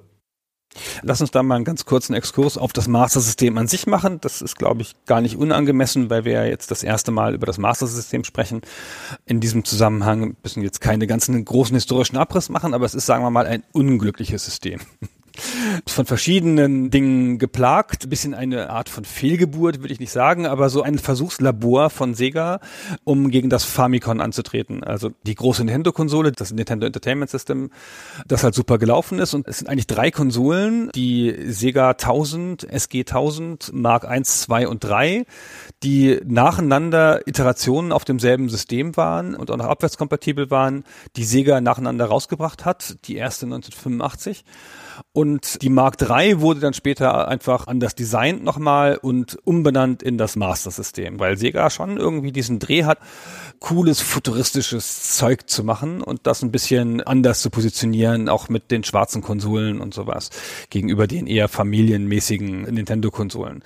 Lass 1.02 1.22
uns 1.22 1.32
da 1.32 1.44
mal 1.44 1.56
einen 1.56 1.66
ganz 1.66 1.86
kurzen 1.86 2.14
Exkurs 2.14 2.58
auf 2.58 2.74
das 2.74 2.88
Master-System 2.88 3.58
an 3.58 3.68
sich 3.68 3.88
machen. 3.88 4.20
Das 4.22 4.42
ist, 4.42 4.56
glaube 4.56 4.82
ich, 4.82 4.96
gar 5.06 5.22
nicht 5.22 5.36
unangemessen, 5.38 6.10
weil 6.10 6.26
wir 6.26 6.34
ja 6.34 6.46
jetzt 6.46 6.72
das 6.72 6.84
erste 6.84 7.12
Mal 7.12 7.34
über 7.34 7.46
das 7.46 7.58
Master-System 7.58 8.24
sprechen. 8.24 8.62
In 9.26 9.40
diesem 9.40 9.66
Zusammenhang 9.66 10.36
müssen 10.44 10.62
wir 10.62 10.68
jetzt 10.68 10.82
keine 10.82 11.08
ganzen 11.08 11.44
großen 11.44 11.76
historischen 11.76 12.18
Abriss 12.18 12.50
machen, 12.50 12.74
aber 12.74 12.86
es 12.86 12.96
ist, 12.96 13.06
sagen 13.06 13.24
wir 13.24 13.32
mal, 13.32 13.48
ein 13.48 13.64
unglückliches 13.74 14.46
System 14.46 14.80
von 15.88 16.06
verschiedenen 16.06 16.90
Dingen 16.90 17.38
geplagt. 17.38 18.06
Ein 18.06 18.10
bisschen 18.10 18.34
eine 18.34 18.70
Art 18.70 18.90
von 18.90 19.06
Fehlgeburt, 19.06 19.82
würde 19.82 19.94
ich 19.94 20.00
nicht 20.00 20.12
sagen, 20.12 20.46
aber 20.46 20.70
so 20.70 20.82
ein 20.82 20.98
Versuchslabor 20.98 21.90
von 21.90 22.14
Sega, 22.14 22.60
um 23.04 23.30
gegen 23.32 23.50
das 23.50 23.64
Famicom 23.64 24.20
anzutreten. 24.20 24.84
Also 24.84 25.12
die 25.24 25.36
große 25.36 25.64
Nintendo-Konsole, 25.64 26.32
das 26.32 26.52
Nintendo 26.52 26.86
Entertainment 26.86 27.32
System, 27.32 27.70
das 28.28 28.44
halt 28.44 28.56
super 28.56 28.78
gelaufen 28.78 29.20
ist. 29.20 29.34
Und 29.34 29.48
es 29.48 29.60
sind 29.60 29.70
eigentlich 29.70 29.88
drei 29.88 30.12
Konsolen, 30.12 30.90
die 30.96 31.36
Sega 31.48 31.92
1000, 31.92 32.72
SG 32.72 33.00
1000, 33.02 33.72
Mark 33.74 34.06
1, 34.06 34.42
2 34.42 34.68
und 34.68 34.84
3, 34.84 35.26
die 35.84 36.20
nacheinander 36.26 37.28
Iterationen 37.28 37.92
auf 37.92 38.06
demselben 38.06 38.50
System 38.50 38.96
waren 38.98 39.36
und 39.36 39.50
auch 39.52 39.58
noch 39.58 39.66
abwärtskompatibel 39.66 40.52
waren, 40.52 40.84
die 41.16 41.24
Sega 41.24 41.62
nacheinander 41.62 42.06
rausgebracht 42.06 42.66
hat. 42.66 42.98
Die 43.06 43.16
erste 43.16 43.46
1985 43.46 44.44
und 45.14 45.62
die 45.62 45.70
Mark 45.70 46.02
III 46.02 46.40
wurde 46.40 46.62
dann 46.62 46.74
später 46.74 47.28
einfach 47.28 47.68
anders 47.68 47.96
designt 47.96 48.46
nochmal 48.46 48.96
und 48.96 49.38
umbenannt 49.44 50.02
in 50.02 50.18
das 50.18 50.38
Master 50.38 50.72
System, 50.72 51.20
weil 51.20 51.38
Sega 51.38 51.70
schon 51.70 51.98
irgendwie 51.98 52.32
diesen 52.32 52.60
Dreh 52.60 52.86
hat, 52.86 53.00
cooles 53.60 54.00
futuristisches 54.00 55.18
Zeug 55.18 55.50
zu 55.50 55.66
machen 55.66 56.02
und 56.02 56.28
das 56.28 56.44
ein 56.44 56.52
bisschen 56.52 57.02
anders 57.02 57.42
zu 57.42 57.50
positionieren, 57.50 58.30
auch 58.30 58.48
mit 58.48 58.72
den 58.72 58.86
schwarzen 58.86 59.22
Konsolen 59.22 59.82
und 59.82 59.94
sowas, 59.94 60.30
gegenüber 60.70 61.08
den 61.08 61.28
eher 61.28 61.50
familienmäßigen 61.50 62.62
Nintendo-Konsolen. 62.62 63.64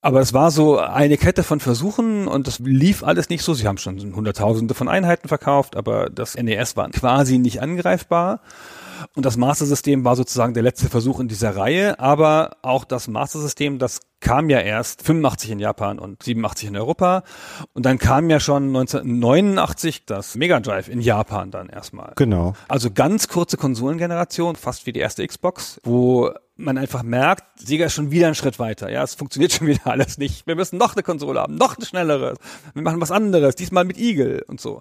Aber 0.00 0.20
es 0.20 0.32
war 0.32 0.52
so 0.52 0.78
eine 0.78 1.16
Kette 1.16 1.42
von 1.42 1.58
Versuchen 1.58 2.28
und 2.28 2.46
das 2.46 2.60
lief 2.60 3.02
alles 3.02 3.30
nicht 3.30 3.42
so. 3.42 3.52
Sie 3.52 3.66
haben 3.66 3.78
schon 3.78 4.14
Hunderttausende 4.14 4.74
von 4.74 4.88
Einheiten 4.88 5.26
verkauft, 5.26 5.74
aber 5.76 6.08
das 6.08 6.36
NES 6.36 6.76
war 6.76 6.88
quasi 6.90 7.38
nicht 7.38 7.60
angreifbar. 7.60 8.40
Und 9.14 9.26
das 9.26 9.36
Master-System 9.36 10.04
war 10.04 10.16
sozusagen 10.16 10.54
der 10.54 10.62
letzte 10.62 10.88
Versuch 10.88 11.20
in 11.20 11.28
dieser 11.28 11.56
Reihe, 11.56 11.98
aber 11.98 12.56
auch 12.62 12.84
das 12.84 13.08
Master-System, 13.08 13.78
das 13.78 14.00
kam 14.20 14.48
ja 14.48 14.58
erst 14.60 15.02
85 15.02 15.50
in 15.50 15.58
Japan 15.58 15.98
und 15.98 16.22
87 16.22 16.68
in 16.68 16.76
Europa. 16.76 17.24
Und 17.74 17.84
dann 17.84 17.98
kam 17.98 18.30
ja 18.30 18.40
schon 18.40 18.68
1989 18.68 20.06
das 20.06 20.34
Mega 20.34 20.60
Drive 20.60 20.88
in 20.88 21.00
Japan 21.00 21.50
dann 21.50 21.68
erstmal. 21.68 22.12
Genau. 22.16 22.54
Also 22.66 22.90
ganz 22.90 23.28
kurze 23.28 23.58
Konsolengeneration, 23.58 24.56
fast 24.56 24.86
wie 24.86 24.92
die 24.92 25.00
erste 25.00 25.26
Xbox, 25.26 25.78
wo 25.84 26.32
man 26.56 26.78
einfach 26.78 27.02
merkt, 27.02 27.44
Sega 27.58 27.86
ist 27.86 27.94
schon 27.94 28.10
wieder 28.10 28.26
einen 28.26 28.34
Schritt 28.34 28.58
weiter. 28.58 28.90
Ja, 28.90 29.02
es 29.02 29.14
funktioniert 29.14 29.52
schon 29.52 29.66
wieder 29.66 29.86
alles 29.86 30.18
nicht. 30.18 30.46
Wir 30.46 30.54
müssen 30.54 30.78
noch 30.78 30.94
eine 30.94 31.02
Konsole 31.02 31.40
haben, 31.40 31.56
noch 31.56 31.76
eine 31.76 31.84
schnellere. 31.84 32.36
Wir 32.72 32.82
machen 32.82 33.00
was 33.00 33.10
anderes, 33.10 33.56
diesmal 33.56 33.84
mit 33.84 33.98
Eagle 33.98 34.44
und 34.46 34.60
so. 34.60 34.80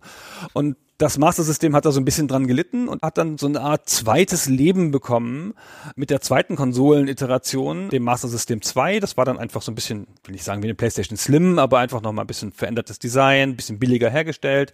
Und 0.53 0.77
das 1.03 1.17
Master-System 1.17 1.75
hat 1.75 1.83
da 1.83 1.91
so 1.91 1.99
ein 1.99 2.05
bisschen 2.05 2.29
dran 2.29 2.47
gelitten 2.47 2.87
und 2.87 3.01
hat 3.01 3.17
dann 3.17 3.37
so 3.37 3.45
eine 3.45 3.59
Art 3.59 3.89
zweites 3.89 4.47
Leben 4.47 4.91
bekommen 4.91 5.53
mit 5.97 6.09
der 6.09 6.21
zweiten 6.21 6.55
Konsolen-Iteration, 6.55 7.89
dem 7.89 8.03
Master 8.03 8.29
System 8.29 8.61
2. 8.61 9.01
Das 9.01 9.17
war 9.17 9.25
dann 9.25 9.37
einfach 9.37 9.61
so 9.61 9.69
ein 9.73 9.75
bisschen, 9.75 10.07
will 10.23 10.33
ich 10.33 10.45
sagen, 10.45 10.63
wie 10.63 10.67
eine 10.67 10.75
PlayStation 10.75 11.17
Slim, 11.17 11.59
aber 11.59 11.79
einfach 11.79 12.01
nochmal 12.01 12.23
ein 12.23 12.27
bisschen 12.27 12.53
verändertes 12.53 12.99
Design, 12.99 13.49
ein 13.49 13.55
bisschen 13.57 13.79
billiger 13.79 14.09
hergestellt. 14.09 14.71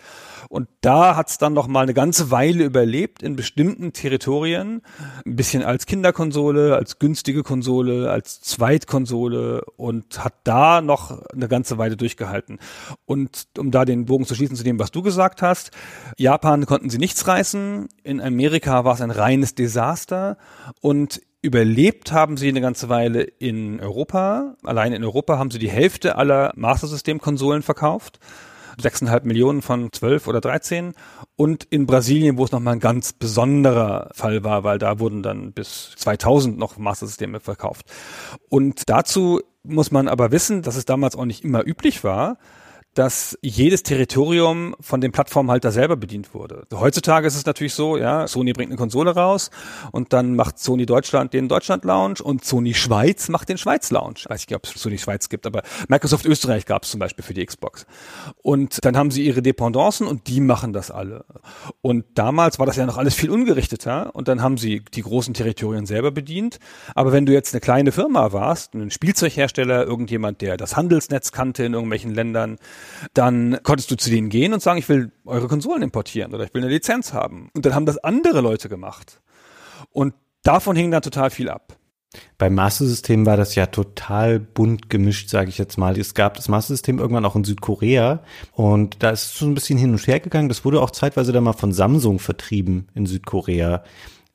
Und 0.49 0.69
da 0.81 1.15
hat 1.15 1.31
es 1.31 1.39
dann 1.39 1.53
nochmal 1.53 1.81
eine 1.81 1.95
ganze 1.95 2.29
Weile 2.29 2.63
überlebt 2.63 3.23
in 3.23 3.35
bestimmten 3.35 3.91
Territorien. 3.91 4.83
Ein 5.25 5.35
bisschen 5.35 5.63
als 5.63 5.87
Kinderkonsole, 5.87 6.75
als 6.75 6.99
günstige 6.99 7.41
Konsole, 7.41 8.11
als 8.11 8.39
Zweitkonsole 8.41 9.63
und 9.77 10.23
hat 10.23 10.35
da 10.43 10.81
noch 10.81 11.23
eine 11.33 11.47
ganze 11.47 11.79
Weile 11.79 11.97
durchgehalten. 11.97 12.59
Und 13.05 13.47
um 13.57 13.71
da 13.71 13.83
den 13.83 14.05
Bogen 14.05 14.27
zu 14.27 14.35
schließen 14.35 14.55
zu 14.55 14.63
dem, 14.63 14.77
was 14.77 14.91
du 14.91 15.01
gesagt 15.01 15.41
hast, 15.41 15.71
Japan 16.19 16.65
konnten 16.65 16.89
sie 16.89 16.97
nichts 16.97 17.27
reißen. 17.27 17.87
In 18.03 18.19
Amerika 18.19 18.83
war 18.83 18.93
es 18.93 19.01
ein 19.01 19.09
reines 19.09 19.55
Desaster. 19.55 20.37
Und 20.81 21.21
überlebt 21.41 22.11
haben 22.11 22.35
sie 22.35 22.49
eine 22.49 22.59
ganze 22.59 22.89
Weile 22.89 23.21
in 23.21 23.79
Europa. 23.79 24.55
Allein 24.63 24.91
in 24.91 25.03
Europa 25.05 25.37
haben 25.37 25.49
sie 25.49 25.59
die 25.59 25.71
Hälfte 25.71 26.17
aller 26.17 26.51
Master 26.57 26.87
System 26.87 27.21
Konsolen 27.21 27.61
verkauft. 27.61 28.19
6,5 28.81 29.25
Millionen 29.25 29.61
von 29.61 29.91
12 29.93 30.27
oder 30.27 30.41
13 30.41 30.93
und 31.35 31.65
in 31.65 31.85
Brasilien, 31.85 32.37
wo 32.37 32.45
es 32.45 32.51
nochmal 32.51 32.75
ein 32.75 32.79
ganz 32.79 33.13
besonderer 33.13 34.09
Fall 34.13 34.43
war, 34.43 34.63
weil 34.63 34.77
da 34.77 34.99
wurden 34.99 35.21
dann 35.23 35.53
bis 35.53 35.93
2000 35.97 36.57
noch 36.57 36.77
Master 36.77 37.07
Systeme 37.07 37.39
verkauft. 37.39 37.85
Und 38.49 38.89
dazu 38.89 39.41
muss 39.63 39.91
man 39.91 40.07
aber 40.07 40.31
wissen, 40.31 40.61
dass 40.61 40.75
es 40.75 40.85
damals 40.85 41.15
auch 41.15 41.25
nicht 41.25 41.43
immer 41.43 41.65
üblich 41.65 42.03
war, 42.03 42.37
dass 42.99 43.37
jedes 43.41 43.81
Territorium 43.83 44.75
von 44.81 44.99
dem 44.99 45.13
Plattformhalter 45.13 45.71
selber 45.71 45.95
bedient 45.95 46.33
wurde. 46.33 46.67
Heutzutage 46.73 47.27
ist 47.27 47.37
es 47.37 47.45
natürlich 47.45 47.73
so, 47.73 47.95
ja, 47.95 48.27
Sony 48.27 48.51
bringt 48.51 48.71
eine 48.71 48.77
Konsole 48.77 49.15
raus 49.15 49.51
und 49.93 50.11
dann 50.11 50.35
macht 50.35 50.59
Sony 50.59 50.85
Deutschland 50.85 51.31
den 51.31 51.47
Deutschland 51.47 51.85
Lounge 51.85 52.15
und 52.21 52.43
Sony 52.43 52.73
Schweiz 52.73 53.29
macht 53.29 53.47
den 53.47 53.57
Schweiz 53.57 53.89
Lounge. 53.89 54.25
weiß 54.27 54.45
nicht, 54.45 54.53
ob 54.53 54.65
es 54.65 54.73
Sony 54.73 54.97
Schweiz 54.97 55.29
gibt, 55.29 55.47
aber 55.47 55.63
Microsoft 55.87 56.25
Österreich 56.25 56.65
gab 56.65 56.83
es 56.83 56.91
zum 56.91 56.99
Beispiel 56.99 57.23
für 57.23 57.33
die 57.33 57.45
Xbox. 57.45 57.85
Und 58.41 58.83
dann 58.83 58.97
haben 58.97 59.11
sie 59.11 59.25
ihre 59.25 59.41
Dependancen 59.41 60.05
und 60.05 60.27
die 60.27 60.41
machen 60.41 60.73
das 60.73 60.91
alle. 60.91 61.23
Und 61.79 62.03
damals 62.15 62.59
war 62.59 62.65
das 62.65 62.75
ja 62.75 62.85
noch 62.85 62.97
alles 62.97 63.15
viel 63.15 63.29
ungerichteter 63.29 64.13
und 64.13 64.27
dann 64.27 64.41
haben 64.41 64.57
sie 64.57 64.83
die 64.93 65.03
großen 65.03 65.33
Territorien 65.33 65.85
selber 65.85 66.11
bedient. 66.11 66.59
Aber 66.95 67.13
wenn 67.13 67.25
du 67.25 67.31
jetzt 67.31 67.53
eine 67.53 67.61
kleine 67.61 67.93
Firma 67.93 68.33
warst, 68.33 68.73
ein 68.73 68.91
Spielzeughersteller, 68.91 69.85
irgendjemand, 69.85 70.41
der 70.41 70.57
das 70.57 70.75
Handelsnetz 70.75 71.31
kannte 71.31 71.63
in 71.63 71.71
irgendwelchen 71.75 72.13
Ländern, 72.13 72.57
dann 73.13 73.59
konntest 73.63 73.91
du 73.91 73.95
zu 73.95 74.09
denen 74.09 74.29
gehen 74.29 74.53
und 74.53 74.61
sagen, 74.61 74.79
ich 74.79 74.89
will 74.89 75.11
eure 75.25 75.47
Konsolen 75.47 75.81
importieren 75.81 76.33
oder 76.33 76.43
ich 76.43 76.53
will 76.53 76.61
eine 76.61 76.71
Lizenz 76.71 77.13
haben. 77.13 77.49
Und 77.53 77.65
dann 77.65 77.75
haben 77.75 77.85
das 77.85 77.97
andere 77.97 78.41
Leute 78.41 78.69
gemacht. 78.69 79.21
Und 79.91 80.13
davon 80.43 80.75
hing 80.75 80.91
dann 80.91 81.01
total 81.01 81.29
viel 81.29 81.49
ab. 81.49 81.79
Beim 82.39 82.55
Master 82.55 82.85
System 82.85 83.25
war 83.27 83.37
das 83.37 83.53
ja 83.53 83.67
total 83.67 84.39
bunt 84.39 84.89
gemischt, 84.89 85.29
sage 85.29 85.49
ich 85.49 85.59
jetzt 85.59 85.77
mal. 85.77 85.97
Es 85.99 86.15
gab 86.15 86.35
das 86.35 86.47
Master 86.47 86.73
System 86.73 86.97
irgendwann 86.97 87.25
auch 87.25 87.35
in 87.35 87.43
Südkorea 87.43 88.23
und 88.53 89.03
da 89.03 89.11
ist 89.11 89.25
es 89.25 89.37
so 89.37 89.45
ein 89.45 89.53
bisschen 89.53 89.77
hin 89.77 89.91
und 89.91 90.07
her 90.07 90.19
gegangen. 90.19 90.49
Das 90.49 90.65
wurde 90.65 90.81
auch 90.81 90.89
zeitweise 90.89 91.31
dann 91.31 91.43
mal 91.43 91.53
von 91.53 91.71
Samsung 91.71 92.17
vertrieben 92.17 92.87
in 92.95 93.05
Südkorea 93.05 93.83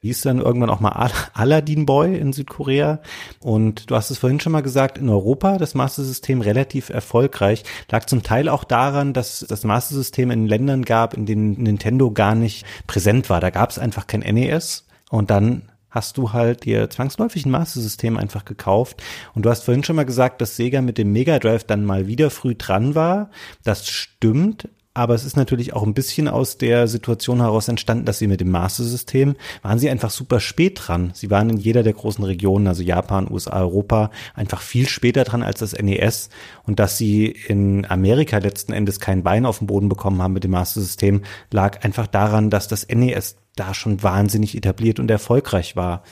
hieß 0.04 0.20
dann 0.20 0.38
irgendwann 0.38 0.70
auch 0.70 0.80
mal 0.80 1.10
Aladdin 1.32 1.86
Boy 1.86 2.16
in 2.16 2.32
Südkorea. 2.32 3.00
Und 3.40 3.90
du 3.90 3.96
hast 3.96 4.10
es 4.10 4.18
vorhin 4.18 4.38
schon 4.38 4.52
mal 4.52 4.60
gesagt, 4.60 4.98
in 4.98 5.08
Europa 5.08 5.56
das 5.56 5.74
Master-System 5.74 6.42
relativ 6.42 6.90
erfolgreich. 6.90 7.64
Lag 7.90 8.04
zum 8.04 8.22
Teil 8.22 8.50
auch 8.50 8.64
daran, 8.64 9.14
dass 9.14 9.40
das 9.48 9.64
Master-System 9.64 10.30
in 10.30 10.46
Ländern 10.46 10.84
gab, 10.84 11.14
in 11.14 11.24
denen 11.24 11.52
Nintendo 11.52 12.10
gar 12.10 12.34
nicht 12.34 12.66
präsent 12.86 13.30
war. 13.30 13.40
Da 13.40 13.48
gab 13.48 13.70
es 13.70 13.78
einfach 13.78 14.06
kein 14.06 14.20
NES. 14.20 14.86
Und 15.10 15.30
dann 15.30 15.70
hast 15.88 16.18
du 16.18 16.32
halt 16.32 16.64
dir 16.64 16.90
zwangsläufig 16.90 17.46
ein 17.46 17.50
Master 17.50 17.80
System 17.80 18.18
einfach 18.18 18.44
gekauft. 18.44 19.02
Und 19.34 19.46
du 19.46 19.50
hast 19.50 19.64
vorhin 19.64 19.84
schon 19.84 19.96
mal 19.96 20.04
gesagt, 20.04 20.40
dass 20.40 20.56
Sega 20.56 20.82
mit 20.82 20.98
dem 20.98 21.12
Mega 21.12 21.38
Drive 21.38 21.64
dann 21.64 21.84
mal 21.84 22.06
wieder 22.06 22.30
früh 22.30 22.54
dran 22.54 22.94
war. 22.94 23.30
Das 23.62 23.88
stimmt, 23.88 24.68
aber 24.94 25.14
es 25.14 25.24
ist 25.24 25.36
natürlich 25.36 25.72
auch 25.72 25.82
ein 25.82 25.92
bisschen 25.92 26.28
aus 26.28 26.56
der 26.56 26.86
Situation 26.86 27.40
heraus 27.40 27.66
entstanden, 27.66 28.04
dass 28.04 28.20
sie 28.20 28.28
mit 28.28 28.40
dem 28.40 28.50
Master-System 28.50 29.34
waren 29.62 29.80
sie 29.80 29.90
einfach 29.90 30.10
super 30.10 30.38
spät 30.38 30.80
dran. 30.80 31.10
Sie 31.14 31.30
waren 31.30 31.50
in 31.50 31.56
jeder 31.56 31.82
der 31.82 31.94
großen 31.94 32.24
Regionen, 32.24 32.68
also 32.68 32.82
Japan, 32.84 33.26
USA, 33.28 33.60
Europa, 33.60 34.12
einfach 34.34 34.62
viel 34.62 34.88
später 34.88 35.24
dran 35.24 35.42
als 35.42 35.58
das 35.58 35.72
NES. 35.72 36.30
Und 36.62 36.78
dass 36.78 36.96
sie 36.96 37.26
in 37.26 37.84
Amerika 37.90 38.38
letzten 38.38 38.72
Endes 38.72 39.00
kein 39.00 39.24
Bein 39.24 39.46
auf 39.46 39.58
den 39.58 39.66
Boden 39.66 39.88
bekommen 39.88 40.22
haben 40.22 40.32
mit 40.32 40.44
dem 40.44 40.52
Master-System, 40.52 41.22
lag 41.50 41.84
einfach 41.84 42.06
daran, 42.06 42.48
dass 42.48 42.68
das 42.68 42.86
NES 42.86 43.36
da 43.56 43.74
schon 43.74 44.02
wahnsinnig 44.04 44.56
etabliert 44.56 45.00
und 45.00 45.10
erfolgreich 45.10 45.74
war. 45.74 46.04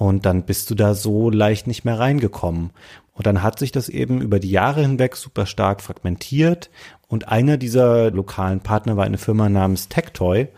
Und 0.00 0.24
dann 0.24 0.44
bist 0.44 0.70
du 0.70 0.74
da 0.74 0.94
so 0.94 1.28
leicht 1.28 1.66
nicht 1.66 1.84
mehr 1.84 1.98
reingekommen. 1.98 2.70
Und 3.12 3.26
dann 3.26 3.42
hat 3.42 3.58
sich 3.58 3.72
das 3.72 3.88
eben 3.88 4.20
über 4.20 4.38
die 4.38 4.50
Jahre 4.50 4.82
hinweg 4.82 5.16
super 5.16 5.46
stark 5.46 5.82
fragmentiert 5.82 6.70
und 7.10 7.28
einer 7.28 7.56
dieser 7.56 8.12
lokalen 8.12 8.60
Partner 8.60 8.96
war 8.96 9.04
eine 9.04 9.18
Firma 9.18 9.48
namens 9.48 9.88
Tectoy. 9.88 10.48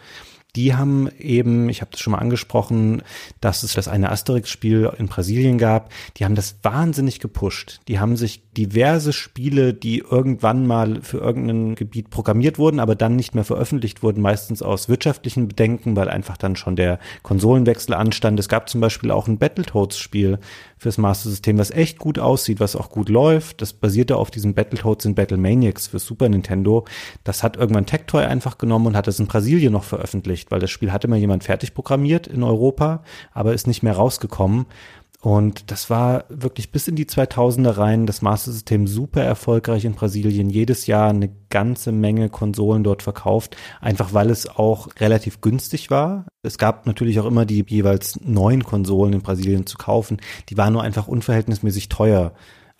Die 0.54 0.74
haben 0.74 1.08
eben, 1.18 1.70
ich 1.70 1.80
habe 1.80 1.92
das 1.92 2.00
schon 2.00 2.10
mal 2.10 2.18
angesprochen, 2.18 3.02
dass 3.40 3.62
es 3.62 3.72
das 3.72 3.88
eine 3.88 4.10
Asterix-Spiel 4.10 4.90
in 4.98 5.06
Brasilien 5.06 5.56
gab. 5.56 5.90
Die 6.18 6.26
haben 6.26 6.34
das 6.34 6.56
wahnsinnig 6.62 7.20
gepusht. 7.20 7.80
Die 7.88 7.98
haben 7.98 8.16
sich 8.16 8.42
diverse 8.52 9.14
Spiele, 9.14 9.72
die 9.72 10.00
irgendwann 10.00 10.66
mal 10.66 11.00
für 11.00 11.18
irgendein 11.18 11.74
Gebiet 11.74 12.10
programmiert 12.10 12.58
wurden, 12.58 12.80
aber 12.80 12.94
dann 12.96 13.16
nicht 13.16 13.34
mehr 13.34 13.44
veröffentlicht 13.44 14.02
wurden, 14.02 14.20
meistens 14.20 14.60
aus 14.60 14.90
wirtschaftlichen 14.90 15.48
Bedenken, 15.48 15.96
weil 15.96 16.10
einfach 16.10 16.36
dann 16.36 16.54
schon 16.54 16.76
der 16.76 16.98
Konsolenwechsel 17.22 17.94
anstand. 17.94 18.38
Es 18.38 18.50
gab 18.50 18.68
zum 18.68 18.82
Beispiel 18.82 19.10
auch 19.10 19.28
ein 19.28 19.38
Battletoads-Spiel 19.38 20.38
fürs 20.82 20.98
Master 20.98 21.30
System, 21.30 21.58
was 21.58 21.70
echt 21.70 21.98
gut 21.98 22.18
aussieht, 22.18 22.58
was 22.58 22.74
auch 22.74 22.90
gut 22.90 23.08
läuft. 23.08 23.62
Das 23.62 23.72
basierte 23.72 24.16
auf 24.16 24.32
diesem 24.32 24.54
Battletoads 24.54 25.04
in 25.04 25.14
Battle 25.14 25.36
Maniacs 25.36 25.86
für 25.86 26.00
Super 26.00 26.28
Nintendo. 26.28 26.84
Das 27.22 27.44
hat 27.44 27.56
irgendwann 27.56 27.86
Tectoy 27.86 28.24
einfach 28.24 28.58
genommen 28.58 28.88
und 28.88 28.96
hat 28.96 29.06
es 29.06 29.20
in 29.20 29.28
Brasilien 29.28 29.72
noch 29.72 29.84
veröffentlicht, 29.84 30.50
weil 30.50 30.58
das 30.58 30.70
Spiel 30.70 30.92
hatte 30.92 31.06
mal 31.06 31.18
jemand 31.18 31.44
fertig 31.44 31.72
programmiert 31.72 32.26
in 32.26 32.42
Europa, 32.42 33.04
aber 33.32 33.54
ist 33.54 33.68
nicht 33.68 33.84
mehr 33.84 33.94
rausgekommen. 33.94 34.66
Und 35.22 35.70
das 35.70 35.88
war 35.88 36.24
wirklich 36.30 36.72
bis 36.72 36.88
in 36.88 36.96
die 36.96 37.04
2000er 37.04 37.78
rein 37.78 38.06
das 38.06 38.22
Master 38.22 38.50
System 38.50 38.88
super 38.88 39.22
erfolgreich 39.22 39.84
in 39.84 39.94
Brasilien. 39.94 40.50
Jedes 40.50 40.88
Jahr 40.88 41.10
eine 41.10 41.30
ganze 41.48 41.92
Menge 41.92 42.28
Konsolen 42.28 42.82
dort 42.82 43.04
verkauft, 43.04 43.56
einfach 43.80 44.12
weil 44.14 44.30
es 44.30 44.48
auch 44.48 44.88
relativ 44.98 45.40
günstig 45.40 45.90
war. 45.90 46.26
Es 46.42 46.58
gab 46.58 46.86
natürlich 46.86 47.20
auch 47.20 47.26
immer 47.26 47.46
die 47.46 47.64
jeweils 47.68 48.18
neuen 48.20 48.64
Konsolen 48.64 49.12
in 49.12 49.22
Brasilien 49.22 49.64
zu 49.64 49.78
kaufen. 49.78 50.16
Die 50.48 50.56
waren 50.56 50.72
nur 50.72 50.82
einfach 50.82 51.06
unverhältnismäßig 51.06 51.88
teuer 51.88 52.32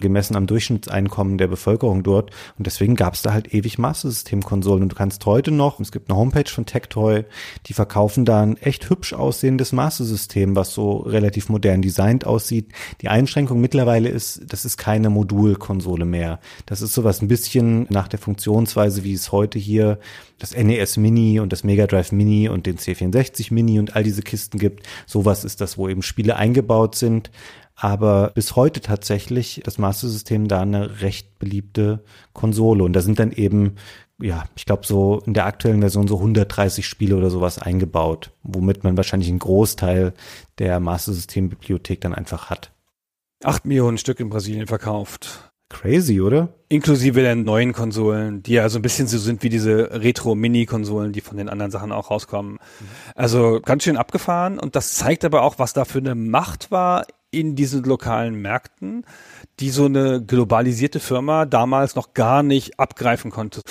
gemessen 0.02 0.36
am 0.36 0.46
Durchschnittseinkommen 0.46 1.38
der 1.38 1.48
Bevölkerung 1.48 2.02
dort. 2.02 2.30
Und 2.58 2.66
deswegen 2.66 2.94
gab 2.94 3.14
es 3.14 3.22
da 3.22 3.32
halt 3.32 3.54
ewig 3.54 3.78
Master 3.78 4.10
System 4.10 4.42
Konsolen. 4.42 4.82
Und 4.82 4.92
du 4.92 4.96
kannst 4.96 5.24
heute 5.24 5.50
noch, 5.50 5.80
es 5.80 5.92
gibt 5.92 6.10
eine 6.10 6.18
Homepage 6.18 6.50
von 6.50 6.66
Tectoy, 6.66 7.24
die 7.66 7.72
verkaufen 7.72 8.26
da 8.26 8.42
ein 8.42 8.58
echt 8.58 8.90
hübsch 8.90 9.14
aussehendes 9.14 9.72
Master 9.72 10.04
System, 10.04 10.54
was 10.54 10.74
so 10.74 10.98
relativ 10.98 11.48
modern 11.48 11.80
designt 11.80 12.26
aussieht. 12.26 12.70
Die 13.00 13.08
Einschränkung 13.08 13.60
mittlerweile 13.60 14.10
ist, 14.10 14.42
das 14.46 14.66
ist 14.66 14.76
keine 14.76 15.08
Modulkonsole 15.08 16.04
mehr. 16.04 16.40
Das 16.66 16.82
ist 16.82 16.92
sowas 16.92 17.22
ein 17.22 17.28
bisschen 17.28 17.86
nach 17.88 18.08
der 18.08 18.18
Funktionsweise, 18.18 19.04
wie 19.04 19.14
es 19.14 19.32
heute 19.32 19.58
hier 19.58 19.98
das 20.42 20.56
NES 20.56 20.96
Mini 20.96 21.38
und 21.38 21.52
das 21.52 21.62
Mega 21.62 21.86
Drive 21.86 22.10
Mini 22.10 22.48
und 22.48 22.66
den 22.66 22.76
C64 22.76 23.54
Mini 23.54 23.78
und 23.78 23.94
all 23.94 24.02
diese 24.02 24.22
Kisten 24.22 24.58
gibt. 24.58 24.84
Sowas 25.06 25.44
ist 25.44 25.60
das, 25.60 25.78
wo 25.78 25.88
eben 25.88 26.02
Spiele 26.02 26.34
eingebaut 26.34 26.96
sind 26.96 27.30
aber 27.74 28.32
bis 28.34 28.56
heute 28.56 28.80
tatsächlich 28.80 29.62
das 29.64 29.78
Master 29.78 30.08
System 30.08 30.48
da 30.48 30.60
eine 30.60 31.00
recht 31.00 31.38
beliebte 31.38 32.04
Konsole. 32.32 32.84
Und 32.84 32.92
da 32.92 33.00
sind 33.00 33.18
dann 33.18 33.32
eben, 33.32 33.76
ja, 34.20 34.44
ich 34.54 34.66
glaube 34.66 34.86
so 34.86 35.22
in 35.26 35.34
der 35.34 35.46
aktuellen 35.46 35.80
Version 35.80 36.08
so 36.08 36.16
130 36.16 36.86
Spiele 36.86 37.16
oder 37.16 37.30
sowas 37.30 37.58
eingebaut, 37.58 38.32
womit 38.42 38.84
man 38.84 38.96
wahrscheinlich 38.96 39.28
einen 39.28 39.38
Großteil 39.38 40.12
der 40.58 40.80
Master 40.80 41.12
System 41.12 41.48
Bibliothek 41.48 42.00
dann 42.00 42.14
einfach 42.14 42.50
hat. 42.50 42.72
Acht 43.42 43.64
Millionen 43.64 43.98
Stück 43.98 44.20
in 44.20 44.28
Brasilien 44.28 44.66
verkauft. 44.66 45.52
Crazy, 45.72 46.20
oder? 46.20 46.50
Inklusive 46.68 47.22
der 47.22 47.34
neuen 47.34 47.72
Konsolen, 47.72 48.42
die 48.42 48.52
ja 48.52 48.68
so 48.68 48.78
ein 48.78 48.82
bisschen 48.82 49.08
so 49.08 49.16
sind 49.16 49.42
wie 49.42 49.48
diese 49.48 49.90
Retro-Mini-Konsolen, 50.02 51.12
die 51.12 51.22
von 51.22 51.38
den 51.38 51.48
anderen 51.48 51.72
Sachen 51.72 51.92
auch 51.92 52.10
rauskommen. 52.10 52.58
Also 53.14 53.60
ganz 53.64 53.82
schön 53.82 53.96
abgefahren 53.96 54.58
und 54.58 54.76
das 54.76 54.94
zeigt 54.94 55.24
aber 55.24 55.42
auch, 55.42 55.58
was 55.58 55.72
da 55.72 55.86
für 55.86 55.98
eine 55.98 56.14
Macht 56.14 56.70
war 56.70 57.06
in 57.32 57.56
diesen 57.56 57.82
lokalen 57.82 58.40
Märkten, 58.40 59.04
die 59.58 59.70
so 59.70 59.86
eine 59.86 60.24
globalisierte 60.24 61.00
Firma 61.00 61.46
damals 61.46 61.96
noch 61.96 62.14
gar 62.14 62.44
nicht 62.44 62.78
abgreifen 62.78 63.32
konnte 63.32 63.62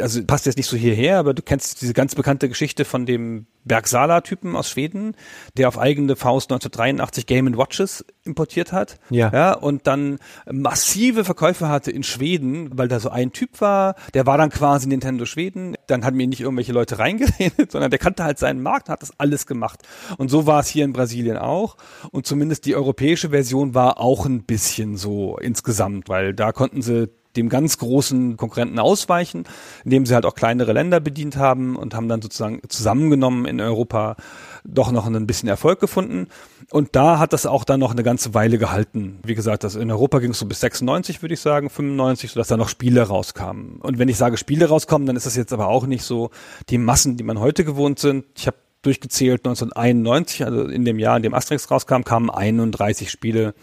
also 0.00 0.24
passt 0.24 0.46
jetzt 0.46 0.56
nicht 0.56 0.66
so 0.66 0.76
hierher, 0.76 1.18
aber 1.18 1.34
du 1.34 1.42
kennst 1.42 1.82
diese 1.82 1.92
ganz 1.92 2.14
bekannte 2.14 2.48
Geschichte 2.48 2.84
von 2.84 3.06
dem 3.06 3.46
Bergsala-Typen 3.64 4.56
aus 4.56 4.70
Schweden, 4.70 5.14
der 5.56 5.68
auf 5.68 5.78
eigene 5.78 6.16
Faust 6.16 6.50
1983 6.50 7.26
Game 7.26 7.56
Watches 7.56 8.04
importiert 8.24 8.72
hat. 8.72 8.98
Ja. 9.10 9.30
ja. 9.32 9.52
Und 9.52 9.86
dann 9.86 10.18
massive 10.50 11.24
Verkäufe 11.24 11.68
hatte 11.68 11.90
in 11.90 12.02
Schweden, 12.02 12.76
weil 12.76 12.88
da 12.88 13.00
so 13.00 13.10
ein 13.10 13.32
Typ 13.32 13.60
war, 13.60 13.94
der 14.14 14.26
war 14.26 14.38
dann 14.38 14.50
quasi 14.50 14.88
Nintendo 14.88 15.26
Schweden. 15.26 15.74
Dann 15.86 16.04
hat 16.04 16.14
mir 16.14 16.26
nicht 16.26 16.40
irgendwelche 16.40 16.72
Leute 16.72 16.98
reingeredet, 16.98 17.72
sondern 17.72 17.90
der 17.90 17.98
kannte 17.98 18.24
halt 18.24 18.38
seinen 18.38 18.62
Markt, 18.62 18.88
hat 18.88 19.02
das 19.02 19.18
alles 19.18 19.46
gemacht. 19.46 19.82
Und 20.18 20.28
so 20.28 20.46
war 20.46 20.60
es 20.60 20.68
hier 20.68 20.84
in 20.84 20.92
Brasilien 20.92 21.36
auch. 21.36 21.76
Und 22.10 22.26
zumindest 22.26 22.66
die 22.66 22.74
europäische 22.74 23.30
Version 23.30 23.74
war 23.74 24.00
auch 24.00 24.26
ein 24.26 24.44
bisschen 24.44 24.96
so 24.96 25.38
insgesamt, 25.38 26.08
weil 26.08 26.34
da 26.34 26.52
konnten 26.52 26.82
sie 26.82 27.10
dem 27.36 27.48
ganz 27.48 27.78
großen 27.78 28.36
Konkurrenten 28.36 28.78
ausweichen, 28.78 29.44
indem 29.84 30.06
sie 30.06 30.14
halt 30.14 30.26
auch 30.26 30.34
kleinere 30.34 30.72
Länder 30.72 31.00
bedient 31.00 31.36
haben 31.36 31.76
und 31.76 31.94
haben 31.94 32.08
dann 32.08 32.22
sozusagen 32.22 32.60
zusammengenommen 32.68 33.46
in 33.46 33.60
Europa 33.60 34.16
doch 34.64 34.92
noch 34.92 35.06
ein 35.06 35.26
bisschen 35.26 35.48
Erfolg 35.48 35.80
gefunden. 35.80 36.28
Und 36.70 36.90
da 36.92 37.18
hat 37.18 37.32
das 37.32 37.46
auch 37.46 37.64
dann 37.64 37.80
noch 37.80 37.90
eine 37.90 38.02
ganze 38.02 38.34
Weile 38.34 38.58
gehalten. 38.58 39.18
Wie 39.24 39.34
gesagt, 39.34 39.64
das 39.64 39.74
in 39.74 39.90
Europa 39.90 40.20
ging 40.20 40.30
es 40.30 40.38
so 40.38 40.46
bis 40.46 40.60
96, 40.60 41.22
würde 41.22 41.34
ich 41.34 41.40
sagen, 41.40 41.68
95, 41.68 42.30
sodass 42.30 42.48
da 42.48 42.56
noch 42.56 42.68
Spiele 42.68 43.02
rauskamen. 43.02 43.76
Und 43.80 43.98
wenn 43.98 44.08
ich 44.08 44.16
sage 44.16 44.36
Spiele 44.36 44.68
rauskommen, 44.68 45.06
dann 45.06 45.16
ist 45.16 45.26
das 45.26 45.36
jetzt 45.36 45.52
aber 45.52 45.68
auch 45.68 45.86
nicht 45.86 46.04
so 46.04 46.30
die 46.68 46.78
Massen, 46.78 47.16
die 47.16 47.24
man 47.24 47.40
heute 47.40 47.64
gewohnt 47.64 47.98
sind. 47.98 48.24
Ich 48.36 48.46
habe 48.46 48.56
durchgezählt 48.82 49.46
1991, 49.46 50.44
also 50.44 50.64
in 50.64 50.84
dem 50.84 50.98
Jahr, 50.98 51.16
in 51.16 51.22
dem 51.22 51.34
Asterix 51.34 51.70
rauskam, 51.70 52.02
kamen 52.02 52.30
31 52.30 53.10
Spiele 53.10 53.54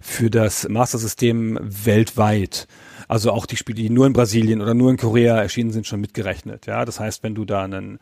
für 0.00 0.30
das 0.30 0.68
Master 0.68 0.98
System 0.98 1.58
weltweit. 1.62 2.68
Also 3.08 3.32
auch 3.32 3.46
die 3.46 3.56
Spiele, 3.56 3.82
die 3.82 3.90
nur 3.90 4.06
in 4.06 4.12
Brasilien 4.12 4.60
oder 4.60 4.74
nur 4.74 4.90
in 4.90 4.96
Korea 4.96 5.36
erschienen 5.36 5.70
sind, 5.70 5.86
schon 5.86 6.00
mitgerechnet. 6.00 6.66
Ja, 6.66 6.84
das 6.84 7.00
heißt, 7.00 7.22
wenn 7.22 7.34
du 7.34 7.44
da 7.44 7.64
ein 7.64 7.98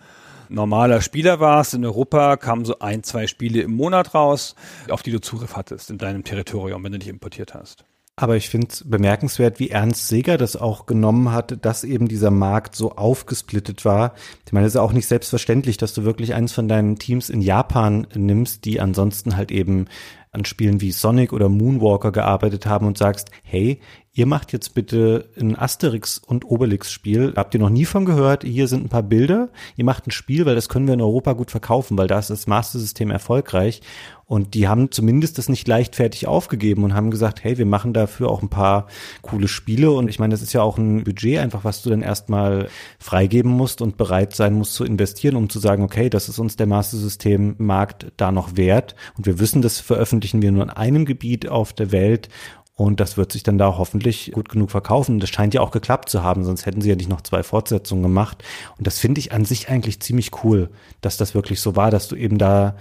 normaler 0.49 1.01
Spieler 1.01 1.41
warst 1.41 1.75
in 1.75 1.85
Europa, 1.85 2.37
kamen 2.37 2.65
so 2.65 2.79
ein, 2.79 3.03
zwei 3.03 3.27
Spiele 3.27 3.63
im 3.63 3.73
Monat 3.73 4.15
raus, 4.15 4.55
auf 4.89 5.03
die 5.03 5.11
du 5.11 5.21
Zugriff 5.21 5.57
hattest 5.57 5.91
in 5.91 5.99
deinem 5.99 6.25
Territorium, 6.25 6.85
wenn 6.85 6.93
du 6.93 6.99
dich 6.99 7.09
importiert 7.09 7.55
hast. 7.55 7.85
Aber 8.15 8.37
ich 8.37 8.51
finde 8.51 8.69
es 8.71 8.85
bemerkenswert, 8.89 9.59
wie 9.59 9.71
Ernst 9.71 10.09
Seger 10.09 10.37
das 10.37 10.55
auch 10.55 10.85
genommen 10.85 11.33
hat, 11.33 11.65
dass 11.65 11.83
eben 11.83 12.09
dieser 12.09 12.31
Markt 12.31 12.77
so 12.77 12.93
aufgesplittet 12.93 13.87
war. 13.87 14.13
Ich 14.45 14.53
meine, 14.53 14.67
es 14.67 14.75
ist 14.75 14.81
auch 14.81 14.93
nicht 14.93 15.07
selbstverständlich, 15.07 15.79
dass 15.79 15.95
du 15.95 16.05
wirklich 16.05 16.35
eins 16.35 16.53
von 16.53 16.69
deinen 16.69 16.99
Teams 16.99 17.31
in 17.31 17.41
Japan 17.41 18.07
nimmst, 18.15 18.67
die 18.67 18.81
ansonsten 18.81 19.37
halt 19.37 19.51
eben 19.51 19.87
an 20.31 20.45
Spielen 20.45 20.83
wie 20.83 20.93
Sonic 20.93 21.33
oder 21.33 21.49
Moonwalker 21.49 22.13
gearbeitet 22.13 22.67
haben 22.67 22.87
und 22.87 22.99
sagst, 22.99 23.31
hey, 23.45 23.81
ihr 24.15 24.27
macht 24.27 24.53
jetzt 24.53 24.75
bitte 24.75 25.31
ein 25.41 25.59
Asterix 25.59 26.19
und 26.19 26.45
Obelix 26.45 26.93
Spiel. 26.93 27.33
Habt 27.35 27.55
ihr 27.55 27.61
noch 27.61 27.71
nie 27.71 27.87
von 27.87 28.05
gehört? 28.05 28.45
Hier 28.45 28.69
sind 28.69 28.85
ein 28.85 28.89
paar 28.91 29.03
Bilder. 29.03 29.49
Ihr 29.77 29.87
macht 29.87 30.07
ein 30.07 30.11
Spiel, 30.11 30.45
weil 30.45 30.55
das 30.55 30.69
können 30.69 30.87
wir 30.87 30.95
in 30.95 31.01
Europa 31.01 31.33
gut 31.33 31.51
verkaufen, 31.51 31.97
weil 31.97 32.09
da 32.09 32.19
ist 32.19 32.29
das 32.29 32.47
Master 32.47 32.79
System 32.79 33.11
erfolgreich. 33.11 33.81
Und 34.27 34.55
die 34.55 34.69
haben 34.69 34.91
zumindest 34.91 35.37
das 35.37 35.49
nicht 35.49 35.69
leichtfertig 35.69 36.27
aufgegeben 36.27 36.85
und 36.85 36.95
haben 36.95 37.11
gesagt, 37.11 37.45
hey, 37.45 37.59
wir 37.59 37.67
machen 37.67 37.93
dafür 37.93 38.31
auch 38.31 38.41
ein 38.41 38.49
paar 38.49 38.87
coole 39.21 39.49
Spiele. 39.49 39.91
Und 39.91 40.09
ich 40.09 40.19
meine, 40.19 40.33
das 40.33 40.43
ist 40.43 40.53
ja 40.53 40.63
auch 40.63 40.79
ein 40.79 41.05
Budget 41.05 41.39
einfach, 41.39 41.65
was 41.65 41.83
du 41.83 41.91
dann 41.91 42.03
erstmal 42.03 42.69
freigeben 42.99 43.51
musst 43.51 43.83
und 43.83 43.97
bereit 43.97 44.35
sein 44.35 44.55
musst 44.55 44.75
zu 44.75 44.85
investieren, 44.85 45.37
um 45.37 45.51
zu 45.51 45.59
sagen, 45.59 45.83
okay, 45.83 46.09
das 46.09 46.29
ist 46.29 46.39
uns 46.39 46.57
der 46.57 46.67
Master 46.67 46.97
System 46.97 47.57
Markt 47.59 48.13
da 48.17 48.33
noch 48.33 48.57
wert. 48.57 48.95
Und 49.17 49.27
wir 49.27 49.39
wissen, 49.39 49.61
das 49.61 49.81
veröffentlichen 49.81 50.41
wir 50.41 50.53
nur 50.53 50.63
in 50.63 50.71
einem 50.71 51.05
Gebiet 51.05 51.49
auf 51.49 51.73
der 51.73 51.93
Welt. 51.93 52.29
Und 52.75 53.01
das 53.01 53.17
wird 53.17 53.33
sich 53.33 53.43
dann 53.43 53.59
da 53.59 53.77
hoffentlich 53.77 54.33
gut 54.33 54.49
genug 54.49 54.71
verkaufen. 54.71 55.21
Das 55.21 55.29
scheint 55.29 55.53
ja 55.53 55.61
auch 55.61 55.73
geklappt 55.73 56.09
zu 56.09 56.23
haben, 56.23 56.43
sonst 56.43 56.65
hätten 56.65 56.81
sie 56.81 56.89
ja 56.89 56.97
nicht 56.97 57.11
noch 57.11 57.21
zwei 57.21 57.43
Fortsetzungen 57.43 58.03
gemacht. 58.03 58.43
Und 58.79 58.87
das 58.87 58.99
finde 58.99 59.19
ich 59.19 59.33
an 59.33 59.45
sich 59.45 59.69
eigentlich 59.69 60.01
ziemlich 60.01 60.43
cool, 60.43 60.71
dass 61.03 61.19
das 61.19 61.35
wirklich 61.35 61.61
so 61.61 61.77
war, 61.77 61.91
dass 61.91 62.09
du 62.09 62.17
eben 62.17 62.39
da 62.39 62.77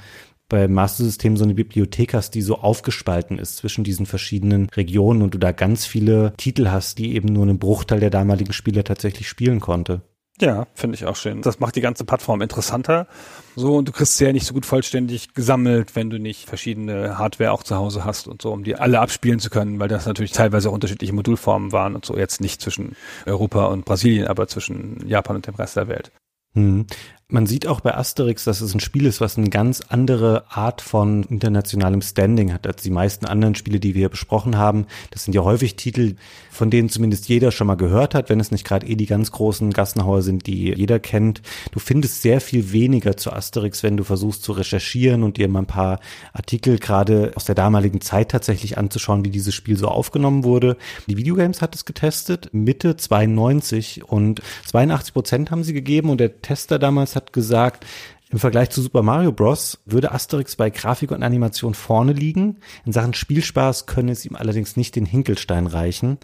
beim 0.48 0.74
Master 0.74 1.04
System 1.04 1.38
so 1.38 1.46
eine 1.46 1.54
Bibliothek 1.54 2.14
hast, 2.14 2.32
die 2.36 2.42
so 2.42 2.58
aufgespalten 2.58 3.40
ist 3.40 3.58
zwischen 3.58 3.84
diesen 3.84 4.06
verschiedenen 4.06 4.70
Regionen 4.70 5.22
und 5.22 5.34
du 5.34 5.38
da 5.38 5.52
ganz 5.54 5.86
viele 5.86 6.34
Titel 6.38 6.70
hast, 6.70 6.98
die 6.98 7.16
eben 7.16 7.30
nur 7.30 7.44
einen 7.44 7.60
Bruchteil 7.60 8.02
der 8.02 8.10
damaligen 8.10 8.54
Spieler 8.54 8.84
tatsächlich 8.84 9.30
spielen 9.30 9.62
konnte. 9.62 10.02
Ja, 10.40 10.66
finde 10.74 10.96
ich 10.96 11.06
auch 11.06 11.16
schön. 11.16 11.42
Das 11.42 11.60
macht 11.60 11.76
die 11.76 11.82
ganze 11.82 12.04
Plattform 12.04 12.42
interessanter. 12.42 13.08
So, 13.56 13.76
und 13.76 13.88
du 13.88 13.92
kriegst 13.92 14.18
sie 14.18 14.26
ja 14.26 14.32
nicht 14.32 14.48
so 14.48 14.54
gut 14.54 14.66
vollständig 14.66 15.34
gesammelt, 15.34 15.96
wenn 15.96 16.10
du 16.10 16.20
nicht 16.20 16.48
verschiedene 16.48 17.18
Hardware 17.18 17.52
auch 17.52 17.64
zu 17.64 17.76
Hause 17.76 18.06
hast 18.06 18.28
und 18.28 18.42
so, 18.42 18.52
um 18.52 18.64
die 18.64 18.76
alle 18.76 19.00
abspielen 19.00 19.40
zu 19.40 19.50
können, 19.50 19.80
weil 19.80 19.88
das 19.88 20.06
natürlich 20.06 20.32
teilweise 20.32 20.70
auch 20.70 20.74
unterschiedliche 20.74 21.14
Modulformen 21.14 21.72
waren 21.72 21.96
und 21.96 22.06
so. 22.06 22.18
Jetzt 22.18 22.42
nicht 22.42 22.62
zwischen 22.62 22.96
Europa 23.26 23.66
und 23.66 23.86
Brasilien, 23.86 24.28
aber 24.28 24.48
zwischen 24.48 25.06
Japan 25.08 25.36
und 25.36 25.48
dem 25.48 25.56
Rest 25.56 25.76
der 25.76 25.88
Welt. 25.88 26.12
Hm. 26.54 26.86
Man 27.34 27.46
sieht 27.48 27.66
auch 27.66 27.80
bei 27.80 27.96
Asterix, 27.96 28.44
dass 28.44 28.60
es 28.60 28.74
ein 28.74 28.82
Spiel 28.82 29.06
ist, 29.06 29.22
was 29.22 29.38
eine 29.38 29.50
ganz 29.50 29.80
andere 29.88 30.44
Art 30.50 30.82
von 30.82 31.24
internationalem 31.24 32.02
Standing 32.02 32.52
hat 32.52 32.68
als 32.68 32.84
die 32.84 32.90
meisten 32.90 33.26
anderen 33.26 33.56
Spiele, 33.56 33.80
die 33.80 33.94
wir 33.94 34.00
hier 34.00 34.10
besprochen 34.10 34.58
haben. 34.58 34.86
Das 35.12 35.24
sind 35.24 35.34
ja 35.34 35.42
häufig 35.42 35.78
Titel, 35.78 36.16
von 36.52 36.70
denen 36.70 36.90
zumindest 36.90 37.30
jeder 37.30 37.52
schon 37.52 37.68
mal 37.68 37.76
gehört 37.76 38.16
hat, 38.16 38.28
wenn 38.28 38.42
es 38.42 38.52
nicht 38.52 38.66
gerade 38.66 38.86
eh 38.86 38.96
die 38.96 39.06
ganz 39.06 39.32
großen 39.32 39.72
Gassenhauer 39.72 40.24
sind, 40.24 40.46
die 40.46 40.74
jeder 40.74 41.00
kennt. 41.00 41.42
Du 41.72 41.80
findest 41.80 42.22
sehr 42.22 42.42
viel 42.42 42.74
weniger 42.74 43.16
zu 43.16 43.32
Asterix, 43.32 43.82
wenn 43.82 43.96
du 43.96 44.04
versuchst 44.04 44.44
zu 44.44 44.52
recherchieren 44.52 45.24
und 45.24 45.38
dir 45.38 45.48
mal 45.48 45.60
ein 45.60 45.68
paar 45.68 46.02
Artikel 46.34 46.80
gerade 46.80 47.32
aus 47.36 47.46
der 47.46 47.56
damaligen 47.56 48.02
Zeit 48.02 48.32
tatsächlich 48.32 48.78
anzuschauen, 48.78 49.24
wie 49.24 49.30
dieses 49.30 49.56
Spiel 49.56 49.78
so 49.78 49.88
aufgenommen 49.88 50.44
wurde. 50.44 50.76
Die 51.08 51.16
Videogames 51.16 51.62
hat 51.62 51.76
es 51.76 51.86
getestet, 51.86 52.50
Mitte 52.52 52.98
92 52.98 54.04
und 54.04 54.42
82 54.66 55.14
Prozent 55.14 55.52
haben 55.52 55.64
sie 55.64 55.72
gegeben 55.72 56.10
und 56.10 56.20
der 56.20 56.42
Tester 56.42 56.78
damals 56.78 57.16
hat 57.16 57.21
hat 57.22 57.34
gesagt, 57.34 57.86
im 58.32 58.40
Vergleich 58.40 58.70
zu 58.70 58.82
Super 58.82 59.04
Mario 59.04 59.34
Bros. 59.34 59.80
würde 59.86 60.14
Asterix 60.14 60.56
bei 60.56 60.70
Grafik 60.70 61.12
und 61.12 61.22
Animation 61.22 61.74
vorne 61.74 62.14
liegen. 62.14 62.58
In 62.86 62.94
Sachen 62.94 63.14
Spielspaß 63.14 63.88
könne 63.88 64.14
es 64.14 64.26
ihm 64.26 64.38
allerdings 64.38 64.78
nicht 64.78 64.96
den 64.96 65.06
Hinkelstein 65.06 65.68
reichen. 65.68 66.18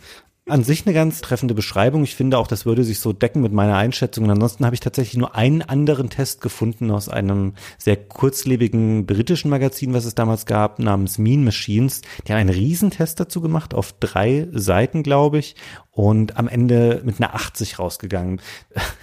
An 0.49 0.63
sich 0.63 0.85
eine 0.85 0.93
ganz 0.93 1.19
treffende 1.19 1.53
Beschreibung. 1.53 2.03
Ich 2.03 2.15
finde 2.15 2.37
auch, 2.37 2.47
das 2.47 2.65
würde 2.65 2.85
sich 2.85 3.01
so 3.01 3.11
decken 3.11 3.41
mit 3.41 3.51
meiner 3.51 3.75
Einschätzung. 3.75 4.23
Und 4.23 4.31
ansonsten 4.31 4.63
habe 4.63 4.75
ich 4.75 4.79
tatsächlich 4.79 5.17
nur 5.17 5.35
einen 5.35 5.61
anderen 5.61 6.09
Test 6.09 6.39
gefunden 6.39 6.89
aus 6.89 7.09
einem 7.09 7.53
sehr 7.77 7.97
kurzlebigen 7.97 9.05
britischen 9.05 9.49
Magazin, 9.49 9.93
was 9.93 10.05
es 10.05 10.15
damals 10.15 10.45
gab, 10.45 10.79
namens 10.79 11.17
Mean 11.17 11.43
Machines. 11.43 12.01
Die 12.25 12.31
haben 12.31 12.39
einen 12.39 12.49
Riesentest 12.49 13.19
dazu 13.19 13.41
gemacht, 13.41 13.73
auf 13.73 13.93
drei 13.99 14.47
Seiten, 14.53 15.03
glaube 15.03 15.39
ich. 15.39 15.57
Und 15.91 16.37
am 16.37 16.47
Ende 16.47 17.01
mit 17.03 17.19
einer 17.19 17.35
80 17.35 17.77
rausgegangen. 17.77 18.39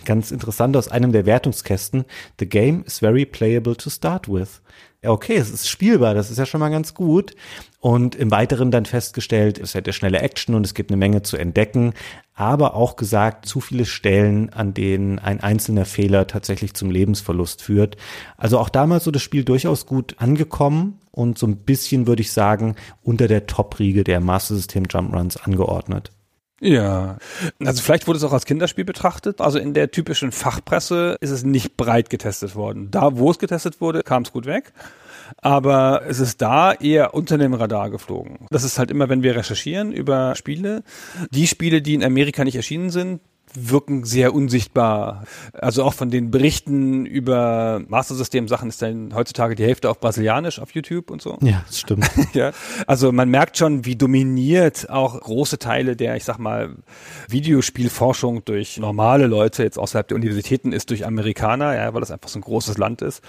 Ganz 0.07 0.31
interessant 0.31 0.79
aus 0.79 0.89
einem 0.89 1.13
der 1.13 1.27
Wertungskästen. 1.27 2.07
The 2.41 2.49
game 2.49 2.85
is 2.87 3.01
very 3.01 3.27
playable 3.27 3.77
to 3.77 3.91
start 3.91 4.29
with 4.29 4.63
okay, 5.11 5.37
es 5.37 5.51
ist 5.51 5.69
spielbar, 5.69 6.15
das 6.15 6.31
ist 6.31 6.39
ja 6.39 6.47
schon 6.47 6.61
mal 6.61 6.71
ganz 6.71 6.95
gut. 6.95 7.35
Und 7.81 8.15
im 8.15 8.31
Weiteren 8.31 8.71
dann 8.71 8.87
festgestellt, 8.87 9.59
es 9.59 9.75
hätte 9.75 9.93
schnelle 9.93 10.21
Action 10.21 10.55
und 10.55 10.65
es 10.65 10.73
gibt 10.73 10.91
eine 10.91 10.97
Menge 10.97 11.23
zu 11.23 11.37
entdecken, 11.37 11.93
aber 12.35 12.75
auch 12.75 12.97
gesagt, 12.97 13.47
zu 13.47 13.61
viele 13.61 13.85
Stellen, 13.85 14.51
an 14.51 14.73
denen 14.73 15.19
ein 15.19 15.41
einzelner 15.41 15.85
Fehler 15.85 16.27
tatsächlich 16.27 16.73
zum 16.75 16.91
Lebensverlust 16.91 17.61
führt. 17.61 17.97
Also 18.39 18.59
auch 18.59 18.71
damals 18.71 19.05
so 19.05 19.11
das 19.11 19.23
Spiel 19.23 19.45
durchaus 19.45 19.85
gut 19.85 20.17
angekommen 20.19 20.99
und 21.11 21.37
so 21.37 21.47
ein 21.47 21.57
bisschen, 21.57 22.07
würde 22.07 22.23
ich 22.23 22.33
sagen, 22.33 22.75
unter 23.03 23.29
der 23.29 23.47
Top-Riege 23.47 24.03
der 24.03 24.21
Master 24.21 24.55
System 24.55 24.85
Jump 24.91 25.15
Runs 25.15 25.37
angeordnet. 25.37 26.11
Ja, 26.65 27.19
also 27.63 27.83
vielleicht 27.83 28.07
wurde 28.07 28.17
es 28.17 28.25
auch 28.25 28.33
als 28.33 28.47
Kinderspiel 28.47 28.87
betrachtet. 28.87 29.43
Also 29.43 29.59
in 29.59 29.75
der 29.75 29.91
typischen 29.91 30.33
Fachpresse 30.33 31.19
ist 31.21 31.31
es 31.31 31.45
nicht 31.45 31.77
breit 31.77 32.09
getestet 32.09 32.57
worden. 32.57 32.91
Da, 32.91 33.19
wo 33.19 33.31
es 33.31 33.39
getestet 33.39 33.83
wurde, 33.83 34.03
kam 34.03 34.23
es 34.23 34.33
gut 34.33 34.47
weg. 34.47 34.73
Aber 35.43 36.03
es 36.09 36.21
ist 36.21 36.41
da 36.41 36.73
eher 36.73 37.13
unter 37.13 37.37
dem 37.37 37.53
Radar 37.53 37.91
geflogen. 37.91 38.47
Das 38.51 38.65
ist 38.65 38.79
halt 38.79 38.91
immer, 38.91 39.11
wenn 39.11 39.23
wir 39.23 39.37
recherchieren 39.37 39.93
über 39.93 40.35
Spiele. 40.37 40.85
Die 41.31 41.47
Spiele, 41.47 41.83
die 41.83 41.93
in 41.93 42.03
Amerika 42.03 42.45
nicht 42.45 42.57
erschienen 42.57 42.89
sind, 42.89 43.21
wirken 43.55 44.05
sehr 44.05 44.35
unsichtbar. 44.35 45.25
Also 45.53 45.85
auch 45.85 45.95
von 45.95 46.11
den 46.11 46.31
Berichten 46.31 47.07
über 47.07 47.83
Master-System-Sachen 47.89 48.69
ist 48.69 48.83
dann 48.83 49.15
heutzutage 49.15 49.55
die 49.55 49.65
Hälfte 49.65 49.91
auf 49.91 50.01
Brasilianisch 50.01 50.59
auf 50.59 50.73
YouTube 50.73 51.11
und 51.11 51.23
so. 51.23 51.39
Ja, 51.43 51.65
das 51.67 51.81
stimmt. 51.81 52.11
ja, 52.35 52.53
also 52.87 53.13
man 53.13 53.29
merkt 53.29 53.57
schon, 53.57 53.85
wie 53.85 53.97
dominiert 53.97 54.91
auch 54.91 55.21
große 55.21 55.59
Teile 55.59 55.97
der, 55.97 56.17
ich 56.17 56.25
sag 56.25 56.39
mal, 56.39 56.77
Videospielforschung 57.29 58.45
durch 58.45 58.79
normale 58.79 59.27
Leute 59.27 59.63
jetzt 59.63 59.79
außerhalb 59.79 60.09
der 60.09 60.17
Universitäten 60.17 60.73
ist 60.73 60.91
durch 60.91 61.07
Amerikaner, 61.07 61.75
ja, 61.75 61.95
weil 61.95 62.01
das 62.01 62.11
einfach 62.11 62.29
so 62.29 62.39
ein 62.39 62.43
großes 62.43 62.79
Land 62.79 63.03
ist 63.03 63.23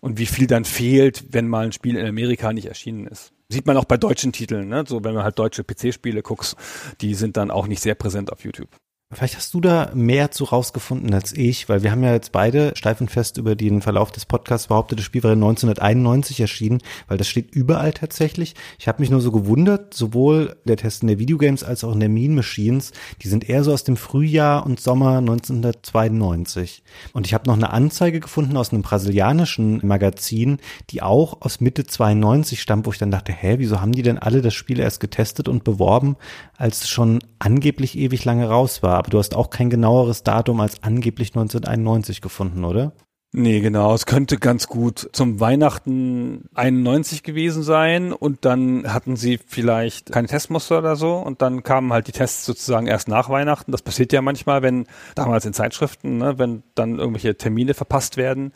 und 0.00 0.18
wie 0.18 0.26
viel 0.26 0.46
dann 0.46 0.64
fehlt, 0.64 1.26
wenn 1.30 1.48
mal 1.48 1.66
ein 1.66 1.72
Spiel 1.72 1.96
in 1.96 2.06
Amerika 2.06 2.52
nicht 2.52 2.66
erschienen 2.66 3.06
ist. 3.06 3.32
Sieht 3.48 3.66
man 3.66 3.76
auch 3.76 3.84
bei 3.84 3.96
deutschen 3.96 4.32
Titeln, 4.32 4.68
ne? 4.68 4.84
So 4.88 5.04
wenn 5.04 5.14
man 5.14 5.22
halt 5.22 5.38
deutsche 5.38 5.62
PC-Spiele 5.62 6.22
guckst, 6.22 6.56
die 7.00 7.14
sind 7.14 7.36
dann 7.36 7.52
auch 7.52 7.68
nicht 7.68 7.80
sehr 7.80 7.94
präsent 7.94 8.32
auf 8.32 8.44
YouTube. 8.44 8.68
Vielleicht 9.12 9.36
hast 9.36 9.54
du 9.54 9.60
da 9.60 9.92
mehr 9.94 10.32
zu 10.32 10.42
rausgefunden 10.42 11.14
als 11.14 11.32
ich, 11.32 11.68
weil 11.68 11.84
wir 11.84 11.92
haben 11.92 12.02
ja 12.02 12.12
jetzt 12.12 12.32
beide 12.32 12.72
steif 12.74 13.00
und 13.00 13.08
fest 13.08 13.38
über 13.38 13.54
den 13.54 13.80
Verlauf 13.80 14.10
des 14.10 14.26
Podcasts 14.26 14.66
behauptet, 14.66 14.98
das 14.98 15.06
Spiel 15.06 15.22
wäre 15.22 15.34
1991 15.34 16.40
erschienen, 16.40 16.82
weil 17.06 17.16
das 17.16 17.28
steht 17.28 17.54
überall 17.54 17.92
tatsächlich. 17.92 18.56
Ich 18.80 18.88
habe 18.88 19.00
mich 19.00 19.08
nur 19.08 19.20
so 19.20 19.30
gewundert, 19.30 19.94
sowohl 19.94 20.56
der 20.64 20.76
Test 20.76 21.02
in 21.02 21.06
der 21.06 21.20
Videogames 21.20 21.62
als 21.62 21.84
auch 21.84 21.92
in 21.92 22.00
der 22.00 22.08
Mean 22.08 22.34
Machines, 22.34 22.90
die 23.22 23.28
sind 23.28 23.48
eher 23.48 23.62
so 23.62 23.72
aus 23.72 23.84
dem 23.84 23.96
Frühjahr 23.96 24.66
und 24.66 24.80
Sommer 24.80 25.18
1992. 25.18 26.82
Und 27.12 27.28
ich 27.28 27.34
habe 27.34 27.46
noch 27.46 27.54
eine 27.54 27.70
Anzeige 27.70 28.18
gefunden 28.18 28.56
aus 28.56 28.72
einem 28.72 28.82
brasilianischen 28.82 29.86
Magazin, 29.86 30.58
die 30.90 31.02
auch 31.02 31.42
aus 31.42 31.60
Mitte 31.60 31.86
92 31.86 32.60
stammt, 32.60 32.86
wo 32.86 32.90
ich 32.90 32.98
dann 32.98 33.12
dachte, 33.12 33.30
hä, 33.30 33.54
wieso 33.58 33.80
haben 33.80 33.92
die 33.92 34.02
denn 34.02 34.18
alle 34.18 34.42
das 34.42 34.54
Spiel 34.54 34.80
erst 34.80 34.98
getestet 34.98 35.48
und 35.48 35.62
beworben, 35.62 36.16
als 36.56 36.82
es 36.82 36.88
schon 36.88 37.20
angeblich 37.38 37.96
ewig 37.96 38.24
lange 38.24 38.48
raus 38.48 38.82
war? 38.82 38.95
Aber 38.98 39.10
du 39.10 39.18
hast 39.18 39.34
auch 39.34 39.50
kein 39.50 39.70
genaueres 39.70 40.22
Datum 40.22 40.60
als 40.60 40.82
angeblich 40.82 41.30
1991 41.30 42.20
gefunden, 42.20 42.64
oder? 42.64 42.92
Nee, 43.38 43.60
genau. 43.60 43.92
Es 43.92 44.06
könnte 44.06 44.38
ganz 44.38 44.66
gut 44.66 45.10
zum 45.12 45.40
Weihnachten 45.40 46.48
91 46.54 47.22
gewesen 47.22 47.62
sein 47.62 48.12
und 48.12 48.46
dann 48.46 48.90
hatten 48.90 49.16
sie 49.16 49.38
vielleicht 49.44 50.10
keine 50.10 50.26
Testmuster 50.28 50.78
oder 50.78 50.96
so 50.96 51.16
und 51.16 51.42
dann 51.42 51.62
kamen 51.62 51.92
halt 51.92 52.06
die 52.06 52.12
Tests 52.12 52.46
sozusagen 52.46 52.86
erst 52.86 53.08
nach 53.08 53.28
Weihnachten. 53.28 53.72
Das 53.72 53.82
passiert 53.82 54.12
ja 54.14 54.22
manchmal, 54.22 54.62
wenn 54.62 54.86
damals 55.14 55.44
in 55.44 55.52
Zeitschriften, 55.52 56.16
ne, 56.16 56.38
wenn 56.38 56.62
dann 56.74 56.98
irgendwelche 56.98 57.36
Termine 57.36 57.74
verpasst 57.74 58.16
werden 58.16 58.52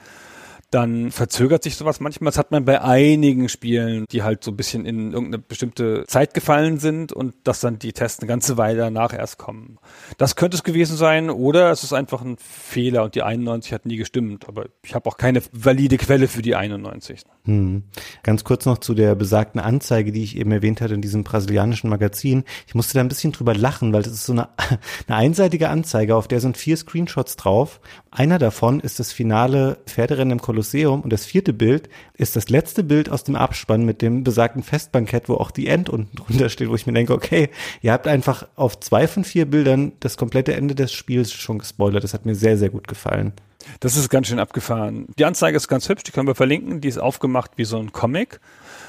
dann 0.71 1.11
verzögert 1.11 1.65
sich 1.65 1.77
sowas 1.77 1.99
manchmal. 1.99 2.29
Das 2.31 2.39
hat 2.39 2.53
man 2.53 2.65
bei 2.65 2.81
einigen 2.81 3.49
Spielen, 3.49 4.05
die 4.13 4.23
halt 4.23 4.45
so 4.45 4.53
ein 4.53 4.57
bisschen 4.57 4.87
in 4.87 5.13
irgendeine 5.13 5.43
bestimmte 5.43 6.05
Zeit 6.07 6.33
gefallen 6.33 6.79
sind 6.79 7.13
und 7.13 7.35
dass 7.43 7.61
dann 7.61 7.81
die 7.81 7.93
Tests 7.93 8.21
eine 8.21 8.29
ganze 8.29 8.57
Weile 8.57 8.79
danach 8.79 9.13
erst 9.13 9.37
kommen. 9.37 9.79
Das 10.17 10.37
könnte 10.37 10.57
es 10.57 10.63
gewesen 10.63 10.97
sein 10.97 11.29
oder 11.29 11.71
es 11.73 11.83
ist 11.83 11.93
einfach 11.93 12.23
ein 12.23 12.37
Fehler 12.39 13.03
und 13.03 13.17
die 13.17 13.23
91 13.23 13.73
hat 13.73 13.85
nie 13.85 13.97
gestimmt. 13.97 14.47
Aber 14.47 14.67
ich 14.85 14.95
habe 14.95 15.11
auch 15.11 15.17
keine 15.17 15.43
valide 15.53 15.97
Quelle 15.97 16.29
für 16.29 16.43
die 16.43 16.55
91. 16.55 17.25
Hm. 17.47 17.83
Ganz 18.23 18.45
kurz 18.45 18.65
noch 18.65 18.79
zu 18.79 18.95
der 18.95 19.17
besagten 19.17 19.61
Anzeige, 19.61 20.13
die 20.13 20.23
ich 20.23 20.37
eben 20.37 20.53
erwähnt 20.53 20.81
hatte 20.81 20.95
in 20.95 21.03
diesem 21.03 21.25
brasilianischen 21.25 21.91
Magazin. 21.91 22.45
Ich 22.69 22.77
musste 22.77 22.95
da 22.95 23.01
ein 23.01 23.09
bisschen 23.09 23.33
drüber 23.33 23.55
lachen, 23.55 23.93
weil 23.93 24.03
das 24.03 24.13
ist 24.13 24.27
so 24.27 24.35
eine, 24.35 24.49
eine 25.09 25.17
einseitige 25.17 25.69
Anzeige, 25.69 26.15
auf 26.15 26.29
der 26.29 26.41
sind 26.41 26.57
vier 26.57 26.77
Screenshots 26.77 27.35
drauf. 27.35 27.81
Einer 28.13 28.39
davon 28.39 28.79
ist 28.79 29.01
das 29.01 29.13
finale 29.13 29.79
Pferderennen 29.87 30.33
im 30.33 30.41
Kolosseum 30.41 30.60
und 31.03 31.13
das 31.13 31.25
vierte 31.25 31.53
Bild 31.53 31.89
ist 32.15 32.37
das 32.37 32.49
letzte 32.49 32.85
Bild 32.85 33.11
aus 33.11 33.25
dem 33.25 33.37
Abspann 33.37 33.85
mit 33.85 34.03
dem 34.03 34.25
besagten 34.25 34.63
Festbankett, 34.63 35.29
wo 35.29 35.35
auch 35.35 35.51
die 35.51 35.67
End 35.67 35.89
unten 35.89 36.17
drunter 36.17 36.49
steht, 36.49 36.69
wo 36.69 36.75
ich 36.75 36.87
mir 36.87 36.93
denke, 36.93 37.15
okay, 37.15 37.51
ihr 37.83 37.93
habt 37.93 38.07
einfach 38.07 38.47
auf 38.57 38.79
zwei 38.81 39.07
von 39.07 39.25
vier 39.25 39.47
Bildern 39.47 39.93
das 40.01 40.17
komplette 40.17 40.55
Ende 40.55 40.75
des 40.75 40.93
Spiels 40.93 41.33
schon 41.33 41.59
gespoilert. 41.59 42.05
Das 42.05 42.15
hat 42.15 42.27
mir 42.27 42.35
sehr, 42.35 42.57
sehr 42.57 42.71
gut 42.71 42.89
gefallen. 42.89 43.33
Das 43.81 43.97
ist 43.97 44.09
ganz 44.09 44.29
schön 44.29 44.39
abgefahren. 44.39 45.07
Die 45.19 45.25
Anzeige 45.25 45.57
ist 45.57 45.69
ganz 45.69 45.89
hübsch, 45.89 46.03
die 46.05 46.13
können 46.13 46.27
wir 46.27 46.35
verlinken. 46.35 46.81
Die 46.81 46.89
ist 46.89 46.99
aufgemacht 46.99 47.53
wie 47.57 47.65
so 47.65 47.79
ein 47.79 47.93
Comic, 47.93 48.41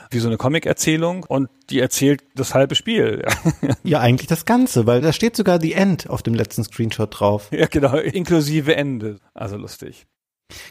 wie 0.10 0.20
so 0.20 0.28
eine 0.28 0.38
Comic-Erzählung 0.38 1.24
und 1.24 1.50
die 1.70 1.80
erzählt 1.80 2.24
das 2.36 2.54
halbe 2.54 2.76
Spiel. 2.76 3.26
ja, 3.84 4.00
eigentlich 4.00 4.28
das 4.28 4.46
Ganze, 4.46 4.88
weil 4.88 5.02
da 5.02 5.14
steht 5.14 5.36
sogar 5.36 5.60
die 5.60 5.74
End 5.74 6.10
auf 6.10 6.24
dem 6.24 6.34
letzten 6.34 6.64
Screenshot 6.64 7.20
drauf. 7.20 7.50
Ja, 7.52 7.68
genau, 7.68 7.98
inklusive 7.98 8.76
Ende. 8.76 9.20
Also 9.34 9.58
lustig. 9.58 10.08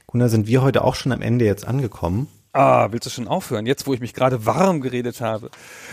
Gunnar, 0.07 0.29
sind 0.29 0.47
wir 0.47 0.63
heute 0.63 0.85
auch 0.85 0.95
schon 0.95 1.13
am 1.13 1.23
Ende 1.23 1.45
jetzt 1.45 1.67
angekommen? 1.67 2.29
Ah, 2.53 2.89
willst 2.91 3.07
du 3.07 3.11
schon 3.11 3.29
aufhören? 3.29 3.65
Jetzt, 3.65 3.87
wo 3.87 3.95
ich 3.95 4.01
mich 4.01 4.13
gerade 4.13 4.45
warm 4.45 4.81
geredet 4.81 5.21
habe. 5.21 5.51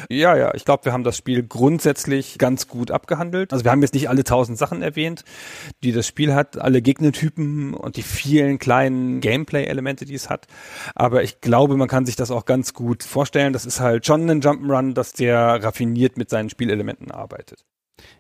Ja, 0.09 0.35
ja, 0.35 0.55
ich 0.55 0.65
glaube, 0.65 0.85
wir 0.85 0.93
haben 0.93 1.03
das 1.03 1.15
Spiel 1.15 1.43
grundsätzlich 1.43 2.39
ganz 2.39 2.67
gut 2.67 2.89
abgehandelt. 2.89 3.53
Also 3.53 3.63
wir 3.63 3.71
haben 3.71 3.83
jetzt 3.83 3.93
nicht 3.93 4.09
alle 4.09 4.23
tausend 4.23 4.57
Sachen 4.57 4.81
erwähnt, 4.81 5.23
die 5.83 5.91
das 5.91 6.07
Spiel 6.07 6.33
hat, 6.33 6.57
alle 6.57 6.81
Gegnertypen 6.81 7.75
und 7.75 7.95
die 7.95 8.01
vielen 8.01 8.57
kleinen 8.57 9.19
Gameplay-Elemente, 9.19 10.05
die 10.05 10.15
es 10.15 10.31
hat. 10.31 10.47
Aber 10.95 11.21
ich 11.21 11.41
glaube, 11.41 11.77
man 11.77 11.88
kann 11.88 12.07
sich 12.07 12.15
das 12.15 12.31
auch 12.31 12.45
ganz 12.45 12.73
gut 12.73 13.03
vorstellen. 13.03 13.53
Das 13.53 13.67
ist 13.67 13.79
halt 13.79 14.07
schon 14.07 14.27
ein 14.27 14.41
Jump'n'Run, 14.41 14.95
das 14.95 15.11
sehr 15.11 15.63
raffiniert 15.63 16.17
mit 16.17 16.31
seinen 16.31 16.49
Spielelementen 16.49 17.11
arbeitet. 17.11 17.65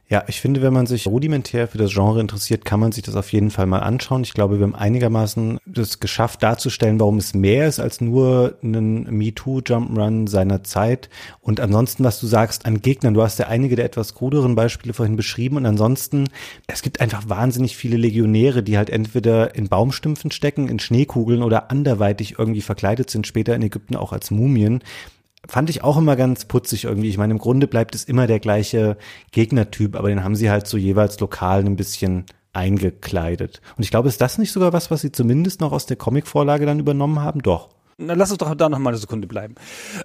Ja, 0.09 0.23
ich 0.27 0.39
finde, 0.39 0.61
wenn 0.61 0.71
man 0.71 0.87
sich 0.87 1.05
rudimentär 1.05 1.67
für 1.67 1.77
das 1.77 1.93
Genre 1.93 2.21
interessiert, 2.21 2.63
kann 2.63 2.79
man 2.79 2.93
sich 2.93 3.03
das 3.03 3.17
auf 3.17 3.33
jeden 3.33 3.51
Fall 3.51 3.65
mal 3.65 3.79
anschauen. 3.79 4.23
Ich 4.23 4.33
glaube, 4.33 4.57
wir 4.57 4.63
haben 4.63 4.73
einigermaßen 4.73 5.59
das 5.65 5.99
geschafft 5.99 6.41
darzustellen, 6.43 6.97
warum 7.01 7.17
es 7.17 7.33
mehr 7.33 7.67
ist 7.67 7.81
als 7.81 7.99
nur 7.99 8.57
ein 8.63 9.03
MeToo 9.03 9.59
Jump'n'Run 9.59 10.29
seiner 10.29 10.63
Zeit. 10.63 11.09
Und 11.41 11.59
ansonsten, 11.59 12.05
was 12.05 12.21
du 12.21 12.27
sagst 12.27 12.65
an 12.65 12.81
Gegnern, 12.81 13.15
du 13.15 13.21
hast 13.21 13.37
ja 13.37 13.47
einige 13.47 13.75
der 13.75 13.83
etwas 13.83 14.15
kruderen 14.15 14.55
Beispiele 14.55 14.93
vorhin 14.93 15.17
beschrieben. 15.17 15.57
Und 15.57 15.65
ansonsten, 15.65 16.29
es 16.67 16.83
gibt 16.83 17.01
einfach 17.01 17.27
wahnsinnig 17.27 17.75
viele 17.75 17.97
Legionäre, 17.97 18.63
die 18.63 18.77
halt 18.77 18.89
entweder 18.89 19.55
in 19.55 19.67
Baumstümpfen 19.67 20.31
stecken, 20.31 20.69
in 20.69 20.79
Schneekugeln 20.79 21.43
oder 21.43 21.69
anderweitig 21.69 22.39
irgendwie 22.39 22.61
verkleidet 22.61 23.09
sind, 23.09 23.27
später 23.27 23.55
in 23.55 23.61
Ägypten 23.61 23.97
auch 23.97 24.13
als 24.13 24.31
Mumien 24.31 24.81
fand 25.47 25.69
ich 25.69 25.83
auch 25.83 25.97
immer 25.97 26.15
ganz 26.15 26.45
putzig 26.45 26.85
irgendwie. 26.85 27.09
Ich 27.09 27.17
meine, 27.17 27.33
im 27.33 27.39
Grunde 27.39 27.67
bleibt 27.67 27.95
es 27.95 28.03
immer 28.03 28.27
der 28.27 28.39
gleiche 28.39 28.97
Gegnertyp, 29.31 29.95
aber 29.95 30.09
den 30.09 30.23
haben 30.23 30.35
sie 30.35 30.49
halt 30.49 30.67
so 30.67 30.77
jeweils 30.77 31.19
lokal 31.19 31.65
ein 31.65 31.75
bisschen 31.75 32.25
eingekleidet. 32.53 33.61
Und 33.77 33.83
ich 33.83 33.91
glaube, 33.91 34.09
ist 34.09 34.21
das 34.21 34.37
nicht 34.37 34.51
sogar 34.51 34.73
was, 34.73 34.89
was 34.89 35.01
sie 35.01 35.11
zumindest 35.11 35.61
noch 35.61 35.71
aus 35.71 35.85
der 35.85 35.97
Comicvorlage 35.97 36.65
dann 36.65 36.79
übernommen 36.79 37.19
haben? 37.19 37.41
Doch. 37.41 37.69
Na, 37.99 38.13
lass 38.13 38.29
uns 38.29 38.37
doch 38.37 38.53
da 38.53 38.69
noch 38.69 38.77
mal 38.77 38.91
eine 38.91 38.99
Sekunde 38.99 39.27
bleiben. 39.27 39.55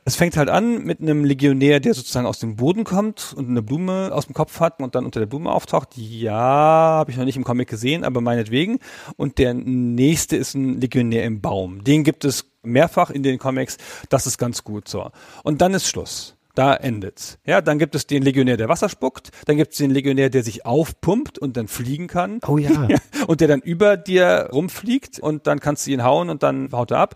Es 0.06 0.16
fängt 0.16 0.38
halt 0.38 0.48
an 0.48 0.82
mit 0.82 1.00
einem 1.00 1.24
Legionär, 1.24 1.78
der 1.78 1.92
sozusagen 1.92 2.26
aus 2.26 2.38
dem 2.38 2.56
Boden 2.56 2.84
kommt 2.84 3.34
und 3.36 3.50
eine 3.50 3.60
Blume 3.60 4.10
aus 4.14 4.24
dem 4.24 4.34
Kopf 4.34 4.60
hat 4.60 4.80
und 4.80 4.94
dann 4.94 5.04
unter 5.04 5.20
der 5.20 5.26
Blume 5.26 5.52
auftaucht. 5.52 5.90
Ja, 5.96 6.32
habe 6.32 7.10
ich 7.10 7.18
noch 7.18 7.26
nicht 7.26 7.36
im 7.36 7.44
Comic 7.44 7.68
gesehen, 7.68 8.04
aber 8.04 8.22
meinetwegen. 8.22 8.78
Und 9.16 9.36
der 9.36 9.52
nächste 9.52 10.36
ist 10.36 10.54
ein 10.54 10.80
Legionär 10.80 11.24
im 11.24 11.42
Baum. 11.42 11.84
Den 11.84 12.02
gibt 12.02 12.24
es 12.24 12.51
mehrfach 12.62 13.10
in 13.10 13.22
den 13.22 13.38
Comics. 13.38 13.76
Das 14.08 14.26
ist 14.26 14.38
ganz 14.38 14.64
gut 14.64 14.88
so. 14.88 15.10
Und 15.42 15.60
dann 15.60 15.74
ist 15.74 15.88
Schluss. 15.88 16.36
Da 16.54 16.74
endet's. 16.74 17.38
Ja, 17.46 17.62
dann 17.62 17.78
gibt 17.78 17.94
es 17.94 18.06
den 18.06 18.22
Legionär, 18.22 18.58
der 18.58 18.68
Wasser 18.68 18.90
spuckt. 18.90 19.30
Dann 19.46 19.56
gibt 19.56 19.72
es 19.72 19.78
den 19.78 19.90
Legionär, 19.90 20.28
der 20.28 20.42
sich 20.42 20.66
aufpumpt 20.66 21.38
und 21.38 21.56
dann 21.56 21.66
fliegen 21.66 22.08
kann. 22.08 22.40
Oh 22.46 22.58
ja. 22.58 22.88
und 23.26 23.40
der 23.40 23.48
dann 23.48 23.60
über 23.60 23.96
dir 23.96 24.50
rumfliegt 24.52 25.18
und 25.18 25.46
dann 25.46 25.60
kannst 25.60 25.86
du 25.86 25.92
ihn 25.92 26.04
hauen 26.04 26.28
und 26.28 26.42
dann 26.42 26.70
haut 26.72 26.90
er 26.90 26.98
ab. 26.98 27.14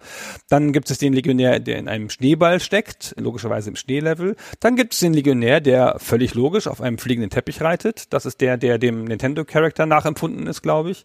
Dann 0.48 0.72
gibt 0.72 0.90
es 0.90 0.96
den 0.96 1.12
Legionär, 1.12 1.60
der 1.60 1.76
in 1.76 1.88
einem 1.88 2.08
Schneeball 2.08 2.60
steckt, 2.60 3.14
logischerweise 3.18 3.68
im 3.68 3.76
Schneelevel. 3.76 4.36
Dann 4.60 4.74
gibt 4.74 4.94
es 4.94 5.00
den 5.00 5.12
Legionär, 5.12 5.60
der 5.60 5.96
völlig 5.98 6.34
logisch 6.34 6.66
auf 6.66 6.80
einem 6.80 6.96
fliegenden 6.96 7.28
Teppich 7.28 7.60
reitet. 7.60 8.14
Das 8.14 8.24
ist 8.24 8.40
der, 8.40 8.56
der 8.56 8.78
dem 8.78 9.04
Nintendo-Charakter 9.04 9.84
nachempfunden 9.84 10.46
ist, 10.46 10.62
glaube 10.62 10.92
ich. 10.92 11.04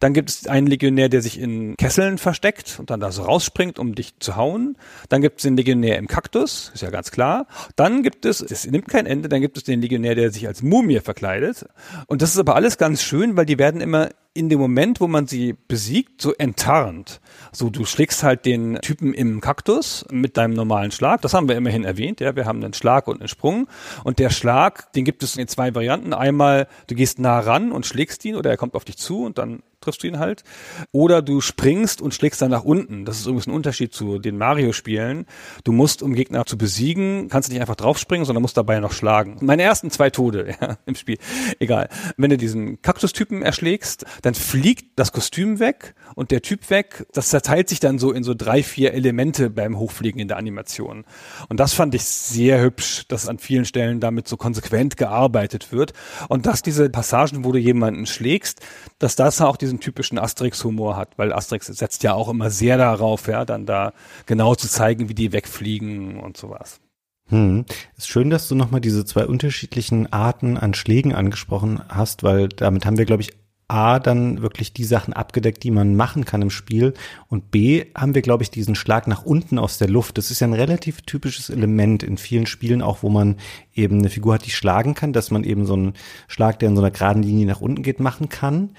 Dann 0.00 0.14
gibt 0.14 0.30
es 0.30 0.46
einen 0.46 0.66
Legionär, 0.66 1.08
der 1.08 1.22
sich 1.22 1.40
in 1.40 1.76
Kesseln 1.76 2.18
versteckt 2.18 2.76
und 2.78 2.90
dann 2.90 3.00
da 3.00 3.12
so 3.12 3.22
rausspringt, 3.22 3.78
um 3.78 3.94
dich 3.94 4.18
zu 4.18 4.36
hauen. 4.36 4.76
Dann 5.08 5.22
gibt 5.22 5.38
es 5.38 5.42
den 5.42 5.56
Legionär 5.56 5.98
im 5.98 6.06
Kaktus, 6.06 6.70
ist 6.74 6.82
ja 6.82 6.90
ganz 6.90 7.10
klar. 7.10 7.46
Dann 7.76 8.02
gibt 8.02 8.24
es, 8.24 8.40
es 8.40 8.66
nimmt 8.66 8.88
kein 8.88 9.06
Ende, 9.06 9.28
dann 9.28 9.40
gibt 9.40 9.56
es 9.56 9.64
den 9.64 9.80
Legionär, 9.80 10.14
der 10.14 10.30
sich 10.30 10.46
als 10.46 10.62
Mumie 10.62 11.00
verkleidet. 11.00 11.66
Und 12.06 12.22
das 12.22 12.30
ist 12.30 12.38
aber 12.38 12.54
alles 12.54 12.78
ganz 12.78 13.02
schön, 13.02 13.36
weil 13.36 13.46
die 13.46 13.58
werden 13.58 13.80
immer 13.80 14.08
in 14.38 14.48
dem 14.48 14.60
Moment, 14.60 15.00
wo 15.00 15.08
man 15.08 15.26
sie 15.26 15.56
besiegt, 15.66 16.22
so 16.22 16.32
enttarnt. 16.32 17.20
So, 17.50 17.70
du 17.70 17.84
schlägst 17.84 18.22
halt 18.22 18.46
den 18.46 18.78
Typen 18.82 19.12
im 19.12 19.40
Kaktus 19.40 20.04
mit 20.12 20.36
deinem 20.36 20.54
normalen 20.54 20.92
Schlag. 20.92 21.22
Das 21.22 21.34
haben 21.34 21.48
wir 21.48 21.56
immerhin 21.56 21.84
erwähnt. 21.84 22.20
Ja, 22.20 22.36
wir 22.36 22.46
haben 22.46 22.62
einen 22.62 22.72
Schlag 22.72 23.08
und 23.08 23.20
einen 23.20 23.28
Sprung. 23.28 23.66
Und 24.04 24.20
der 24.20 24.30
Schlag, 24.30 24.92
den 24.92 25.04
gibt 25.04 25.24
es 25.24 25.36
in 25.36 25.48
zwei 25.48 25.74
Varianten. 25.74 26.12
Einmal, 26.12 26.68
du 26.86 26.94
gehst 26.94 27.18
nah 27.18 27.40
ran 27.40 27.72
und 27.72 27.84
schlägst 27.84 28.24
ihn 28.24 28.36
oder 28.36 28.50
er 28.50 28.56
kommt 28.56 28.74
auf 28.74 28.84
dich 28.84 28.96
zu 28.96 29.24
und 29.24 29.38
dann 29.38 29.62
triffst 29.80 30.02
du 30.02 30.06
ihn 30.06 30.18
halt. 30.18 30.44
Oder 30.92 31.22
du 31.22 31.40
springst 31.40 32.00
und 32.00 32.14
schlägst 32.14 32.42
dann 32.42 32.50
nach 32.50 32.64
unten. 32.64 33.04
Das 33.04 33.18
ist 33.18 33.26
übrigens 33.26 33.46
ein 33.46 33.52
Unterschied 33.52 33.92
zu 33.92 34.18
den 34.18 34.38
Mario-Spielen. 34.38 35.26
Du 35.64 35.72
musst, 35.72 36.02
um 36.02 36.14
Gegner 36.14 36.44
zu 36.46 36.58
besiegen, 36.58 37.28
kannst 37.28 37.50
nicht 37.50 37.60
einfach 37.60 37.76
draufspringen, 37.76 38.24
sondern 38.24 38.42
musst 38.42 38.56
dabei 38.56 38.80
noch 38.80 38.92
schlagen. 38.92 39.38
Meine 39.40 39.62
ersten 39.62 39.90
zwei 39.90 40.10
Tode 40.10 40.56
ja, 40.60 40.78
im 40.86 40.94
Spiel. 40.94 41.18
Egal. 41.58 41.88
Wenn 42.16 42.30
du 42.30 42.36
diesen 42.36 42.82
Kaktustypen 42.82 43.42
erschlägst, 43.42 44.04
dann 44.22 44.34
fliegt 44.34 44.98
das 44.98 45.12
Kostüm 45.12 45.58
weg 45.58 45.94
und 46.18 46.32
der 46.32 46.42
Typ 46.42 46.68
weg. 46.68 47.06
Das 47.12 47.28
zerteilt 47.28 47.68
sich 47.68 47.78
dann 47.78 48.00
so 48.00 48.10
in 48.10 48.24
so 48.24 48.34
drei, 48.34 48.64
vier 48.64 48.92
Elemente 48.92 49.50
beim 49.50 49.78
Hochfliegen 49.78 50.20
in 50.20 50.26
der 50.26 50.36
Animation. 50.36 51.04
Und 51.48 51.60
das 51.60 51.74
fand 51.74 51.94
ich 51.94 52.02
sehr 52.02 52.60
hübsch, 52.60 53.04
dass 53.06 53.28
an 53.28 53.38
vielen 53.38 53.64
Stellen 53.64 54.00
damit 54.00 54.26
so 54.26 54.36
konsequent 54.36 54.96
gearbeitet 54.96 55.70
wird. 55.70 55.92
Und 56.28 56.46
dass 56.46 56.62
diese 56.62 56.90
Passagen, 56.90 57.44
wo 57.44 57.52
du 57.52 57.60
jemanden 57.60 58.04
schlägst, 58.04 58.60
dass 58.98 59.14
das 59.14 59.40
auch 59.40 59.56
diesen 59.56 59.78
typischen 59.78 60.18
Asterix-Humor 60.18 60.96
hat, 60.96 61.16
weil 61.18 61.32
Asterix 61.32 61.66
setzt 61.66 62.02
ja 62.02 62.14
auch 62.14 62.28
immer 62.28 62.50
sehr 62.50 62.78
darauf, 62.78 63.28
ja, 63.28 63.44
dann 63.44 63.64
da 63.64 63.92
genau 64.26 64.56
zu 64.56 64.66
zeigen, 64.66 65.08
wie 65.08 65.14
die 65.14 65.32
wegfliegen 65.32 66.18
und 66.18 66.36
sowas. 66.36 66.80
Hm. 67.28 67.64
Ist 67.96 68.08
schön, 68.08 68.30
dass 68.30 68.48
du 68.48 68.56
nochmal 68.56 68.80
diese 68.80 69.04
zwei 69.04 69.24
unterschiedlichen 69.24 70.12
Arten 70.12 70.56
an 70.56 70.74
Schlägen 70.74 71.14
angesprochen 71.14 71.80
hast, 71.88 72.24
weil 72.24 72.48
damit 72.48 72.86
haben 72.86 72.98
wir, 72.98 73.04
glaube 73.04 73.22
ich, 73.22 73.30
A, 73.68 73.98
dann 73.98 74.40
wirklich 74.40 74.72
die 74.72 74.84
Sachen 74.84 75.12
abgedeckt, 75.12 75.62
die 75.62 75.70
man 75.70 75.94
machen 75.94 76.24
kann 76.24 76.40
im 76.40 76.50
Spiel. 76.50 76.94
Und 77.28 77.50
B, 77.50 77.84
haben 77.94 78.14
wir, 78.14 78.22
glaube 78.22 78.42
ich, 78.42 78.50
diesen 78.50 78.74
Schlag 78.74 79.06
nach 79.06 79.24
unten 79.24 79.58
aus 79.58 79.76
der 79.76 79.88
Luft. 79.88 80.16
Das 80.16 80.30
ist 80.30 80.40
ja 80.40 80.46
ein 80.46 80.54
relativ 80.54 81.02
typisches 81.02 81.50
Element 81.50 82.02
in 82.02 82.16
vielen 82.16 82.46
Spielen, 82.46 82.80
auch 82.80 83.02
wo 83.02 83.10
man 83.10 83.36
eben 83.74 83.98
eine 83.98 84.08
Figur 84.08 84.34
hat, 84.34 84.46
die 84.46 84.50
schlagen 84.50 84.94
kann, 84.94 85.12
dass 85.12 85.30
man 85.30 85.44
eben 85.44 85.66
so 85.66 85.74
einen 85.74 85.92
Schlag, 86.28 86.58
der 86.58 86.70
in 86.70 86.76
so 86.76 86.82
einer 86.82 86.90
geraden 86.90 87.22
Linie 87.22 87.46
nach 87.46 87.60
unten 87.60 87.82
geht, 87.82 88.00
machen 88.00 88.30
kann. 88.30 88.70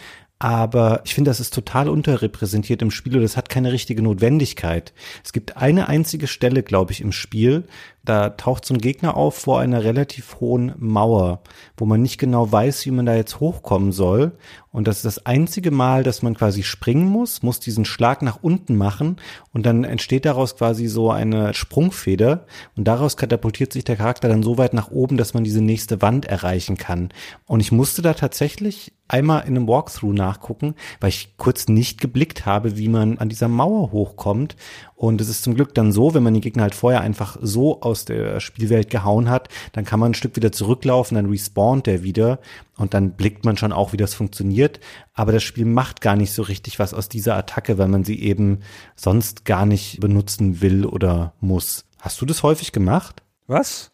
Aber 0.42 1.02
ich 1.04 1.14
finde, 1.14 1.30
das 1.30 1.42
ist 1.42 1.54
total 1.54 1.90
unterrepräsentiert 1.90 2.82
im 2.82 2.92
Spiel 2.92 3.18
und 3.18 3.24
das 3.24 3.36
hat 3.36 3.50
keine 3.50 3.74
richtige 3.74 4.02
Notwendigkeit. 4.02 4.94
Es 5.24 5.34
gibt 5.34 5.58
eine 5.58 5.90
einzige 5.90 6.28
Stelle, 6.28 6.64
glaube 6.64 6.94
ich, 6.94 7.02
im 7.02 7.12
Spiel, 7.12 7.66
da 8.10 8.30
taucht 8.32 8.66
so 8.66 8.74
ein 8.74 8.80
Gegner 8.80 9.16
auf 9.16 9.36
vor 9.36 9.60
einer 9.60 9.84
relativ 9.84 10.38
hohen 10.40 10.74
Mauer, 10.80 11.42
wo 11.78 11.86
man 11.86 12.02
nicht 12.02 12.18
genau 12.18 12.52
weiß, 12.52 12.86
wie 12.86 12.92
man 12.92 13.06
da 13.06 13.16
jetzt 13.16 13.40
hochkommen 13.40 13.92
soll. 13.92 14.32
Und 14.72 14.88
das 14.88 14.98
ist 14.98 15.06
das 15.06 15.26
einzige 15.26 15.72
Mal, 15.72 16.04
dass 16.04 16.22
man 16.22 16.36
quasi 16.36 16.64
springen 16.64 17.06
muss, 17.06 17.44
muss 17.44 17.60
diesen 17.60 17.86
Schlag 17.86 18.22
nach 18.22 18.40
unten 18.42 18.76
machen 18.76 19.18
und 19.54 19.66
dann 19.66 19.84
entsteht 19.84 20.26
daraus 20.26 20.56
quasi 20.56 20.88
so 20.88 21.12
eine 21.12 21.54
Sprungfeder 21.54 22.46
und 22.76 22.88
daraus 22.88 23.18
katapultiert 23.18 23.74
sich 23.74 23.84
der 23.84 23.96
Charakter 23.96 24.28
dann 24.28 24.44
so 24.44 24.58
weit 24.58 24.74
nach 24.74 24.92
oben, 24.92 25.18
dass 25.18 25.34
man 25.34 25.44
diese 25.44 25.62
nächste 25.62 26.02
Wand 26.02 26.26
erreichen 26.26 26.78
kann. 26.78 27.10
Und 27.46 27.60
ich 27.60 27.72
musste 27.72 28.02
da 28.02 28.14
tatsächlich 28.14 28.94
einmal 29.10 29.42
in 29.42 29.58
einem 29.58 29.68
Walkthrough 29.68 30.14
nachgucken, 30.14 30.76
weil 31.00 31.10
ich 31.10 31.36
kurz 31.38 31.68
nicht 31.68 32.00
geblickt 32.00 32.46
habe, 32.46 32.78
wie 32.78 32.88
man 32.88 33.18
an 33.18 33.28
dieser 33.28 33.48
Mauer 33.48 33.92
hochkommt. 33.92 34.56
Und 35.00 35.22
es 35.22 35.30
ist 35.30 35.44
zum 35.44 35.56
Glück 35.56 35.74
dann 35.74 35.94
so, 35.94 36.14
wenn 36.14 36.24
man 36.24 36.34
die 36.34 36.42
Gegner 36.42 36.64
halt 36.64 36.76
vorher 36.76 37.00
einfach 37.00 37.38
so 37.42 37.80
aus 37.80 38.04
der 38.04 38.42
Spielwelt 38.42 38.90
gehauen 38.90 39.30
hat, 39.30 39.48
dann 39.72 39.86
kann 39.86 39.98
man 39.98 40.12
ein 40.12 40.14
Stück 40.14 40.36
wieder 40.36 40.52
zurücklaufen, 40.52 41.16
dann 41.16 41.28
respawnt 41.28 41.88
der 41.88 42.04
wieder 42.04 42.40
und 42.76 42.94
dann 42.94 43.12
blickt 43.12 43.46
man 43.46 43.56
schon 43.56 43.72
auch, 43.72 43.94
wie 43.94 43.98
das 43.98 44.14
funktioniert. 44.14 44.82
Aber 45.14 45.32
das 45.32 45.42
Spiel 45.42 45.64
macht 45.64 46.02
gar 46.02 46.18
nicht 46.18 46.34
so 46.34 46.42
richtig 46.42 46.80
was 46.80 46.94
aus 46.94 47.08
dieser 47.08 47.38
Attacke, 47.38 47.78
weil 47.78 47.88
man 47.88 48.04
sie 48.04 48.22
eben 48.22 48.60
sonst 48.98 49.46
gar 49.46 49.66
nicht 49.66 50.02
benutzen 50.02 50.60
will 50.60 50.86
oder 50.86 51.32
muss. 51.40 51.86
Hast 52.02 52.20
du 52.20 52.26
das 52.26 52.44
häufig 52.44 52.74
gemacht? 52.74 53.24
Was? 53.48 53.92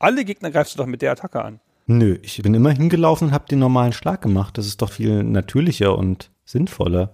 Alle 0.00 0.24
Gegner 0.24 0.50
greifst 0.50 0.74
du 0.74 0.78
doch 0.78 0.86
mit 0.86 1.00
der 1.00 1.12
Attacke 1.12 1.44
an. 1.44 1.60
Nö, 1.86 2.18
ich 2.22 2.42
bin 2.42 2.54
immer 2.54 2.70
hingelaufen 2.70 3.28
und 3.28 3.34
habe 3.34 3.46
den 3.46 3.60
normalen 3.60 3.92
Schlag 3.92 4.20
gemacht. 4.20 4.58
Das 4.58 4.66
ist 4.66 4.82
doch 4.82 4.90
viel 4.90 5.22
natürlicher 5.22 5.96
und 5.96 6.32
sinnvoller. 6.44 7.12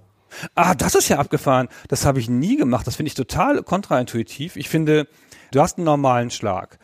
Ah, 0.55 0.74
das 0.74 0.95
ist 0.95 1.09
ja 1.09 1.18
abgefahren. 1.18 1.68
Das 1.89 2.05
habe 2.05 2.20
ich 2.20 2.29
nie 2.29 2.57
gemacht. 2.57 2.87
Das 2.87 2.97
finde 2.97 3.09
ich 3.09 3.14
total 3.14 3.62
kontraintuitiv. 3.62 4.57
Ich 4.57 4.68
finde, 4.68 5.09
du 5.53 5.61
hast 5.61 5.79
einen 5.79 5.85
normalen 5.85 6.31
Schlag. 6.31 6.79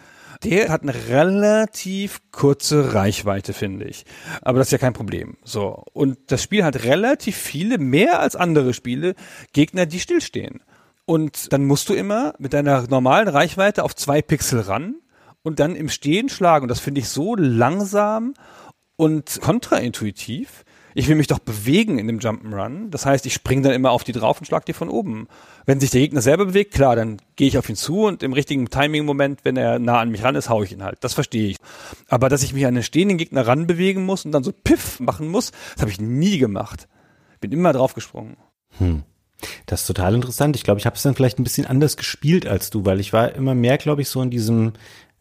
Der 0.45 0.70
hat 0.70 0.82
eine 0.82 0.95
relativ 1.09 2.20
kurze 2.32 2.95
Reichweite, 2.95 3.53
finde 3.53 3.84
ich. 3.84 4.05
Aber 4.40 4.59
das 4.59 4.68
ist 4.68 4.72
ja 4.72 4.78
kein 4.78 4.93
Problem. 4.93 5.36
So. 5.45 5.84
Und 5.93 6.18
das 6.28 6.43
Spiel 6.43 6.64
hat 6.64 6.82
relativ 6.82 7.36
viele, 7.36 7.78
mehr 7.78 8.18
als 8.18 8.34
andere 8.34 8.74
Spiele, 8.74 9.14
Gegner, 9.53 9.86
die 9.86 10.01
stillstehen. 10.01 10.61
Und 11.05 11.53
dann 11.53 11.64
musst 11.64 11.88
du 11.88 11.95
immer 11.95 12.34
mit 12.38 12.55
deiner 12.55 12.88
normalen 12.88 13.28
Reichweite 13.28 13.84
auf 13.84 13.95
zwei 13.95 14.22
Pixel 14.22 14.61
ran 14.61 14.97
und 15.43 15.61
dann 15.61 15.76
im 15.76 15.88
Stehen 15.88 16.28
schlagen. 16.28 16.64
Und 16.64 16.70
das 16.70 16.80
finde 16.80 17.01
ich 17.01 17.09
so 17.09 17.36
langsam 17.36 18.34
und 18.97 19.40
kontraintuitiv 19.40 20.64
ich 20.95 21.09
will 21.09 21.16
mich 21.16 21.26
doch 21.26 21.38
bewegen 21.38 21.99
in 21.99 22.07
dem 22.07 22.18
Jump'n'Run. 22.18 22.90
Das 22.90 23.07
heißt, 23.07 23.26
ich 23.26 23.34
springe 23.34 23.62
dann 23.62 23.72
immer 23.72 23.90
auf 23.90 24.05
die 24.05 24.12
drauf 24.12 24.38
und 24.38 24.47
schlag 24.47 24.66
die 24.66 24.72
von 24.72 24.88
oben. 24.88 25.28
Wenn 25.66 25.80
sich 25.80 25.90
der 25.90 26.01
Gegner 26.01 26.20
selber 26.20 26.47
bewegt, 26.47 26.74
klar, 26.74 26.97
dann 26.97 27.18
gehe 27.36 27.49
ich 27.49 27.59
auf 27.59 27.68
ihn 27.68 27.76
zu 27.76 28.07
und 28.07 28.22
im 28.22 28.32
richtigen 28.32 28.68
Timing-Moment, 28.68 29.45
wenn 29.45 29.57
er 29.57 29.78
nah 29.78 30.01
an 30.01 30.11
mich 30.11 30.22
ran 30.22 30.34
ist, 30.34 30.49
haue 30.49 30.64
ich 30.64 30.72
ihn 30.72 30.82
halt. 30.82 30.99
Das 31.01 31.14
verstehe 31.14 31.49
ich. 31.49 31.57
Aber 32.09 32.28
dass 32.28 32.43
ich 32.43 32.53
mich 32.53 32.66
an 32.66 32.74
den 32.74 32.82
stehenden 32.82 33.18
Gegner 33.18 33.47
ranbewegen 33.47 34.05
muss 34.05 34.24
und 34.24 34.32
dann 34.32 34.45
so 34.45 34.53
Piff 34.53 35.01
machen 35.01 35.28
muss, 35.28 35.53
das 35.74 35.82
habe 35.82 35.90
ich 35.90 36.01
nie 36.01 36.38
gemacht. 36.38 36.88
Bin 37.40 37.53
immer 37.53 37.72
draufgesprungen. 37.72 38.36
Hm. 38.78 39.03
Das 39.66 39.80
ist 39.80 39.86
total 39.86 40.14
interessant. 40.14 40.55
Ich 40.57 40.62
glaube, 40.62 40.78
ich 40.78 40.86
habe 40.86 40.97
es 40.97 41.03
dann 41.03 41.14
vielleicht 41.14 41.38
ein 41.38 41.45
bisschen 41.45 41.66
anders 41.66 41.97
gespielt 41.97 42.47
als 42.47 42.70
du, 42.70 42.84
weil 42.84 43.01
ich 43.01 43.12
war 43.12 43.34
immer 43.34 43.55
mehr, 43.55 43.78
glaube 43.78 44.03
ich, 44.03 44.09
so 44.09 44.22
in 44.22 44.30
diesem 44.30 44.74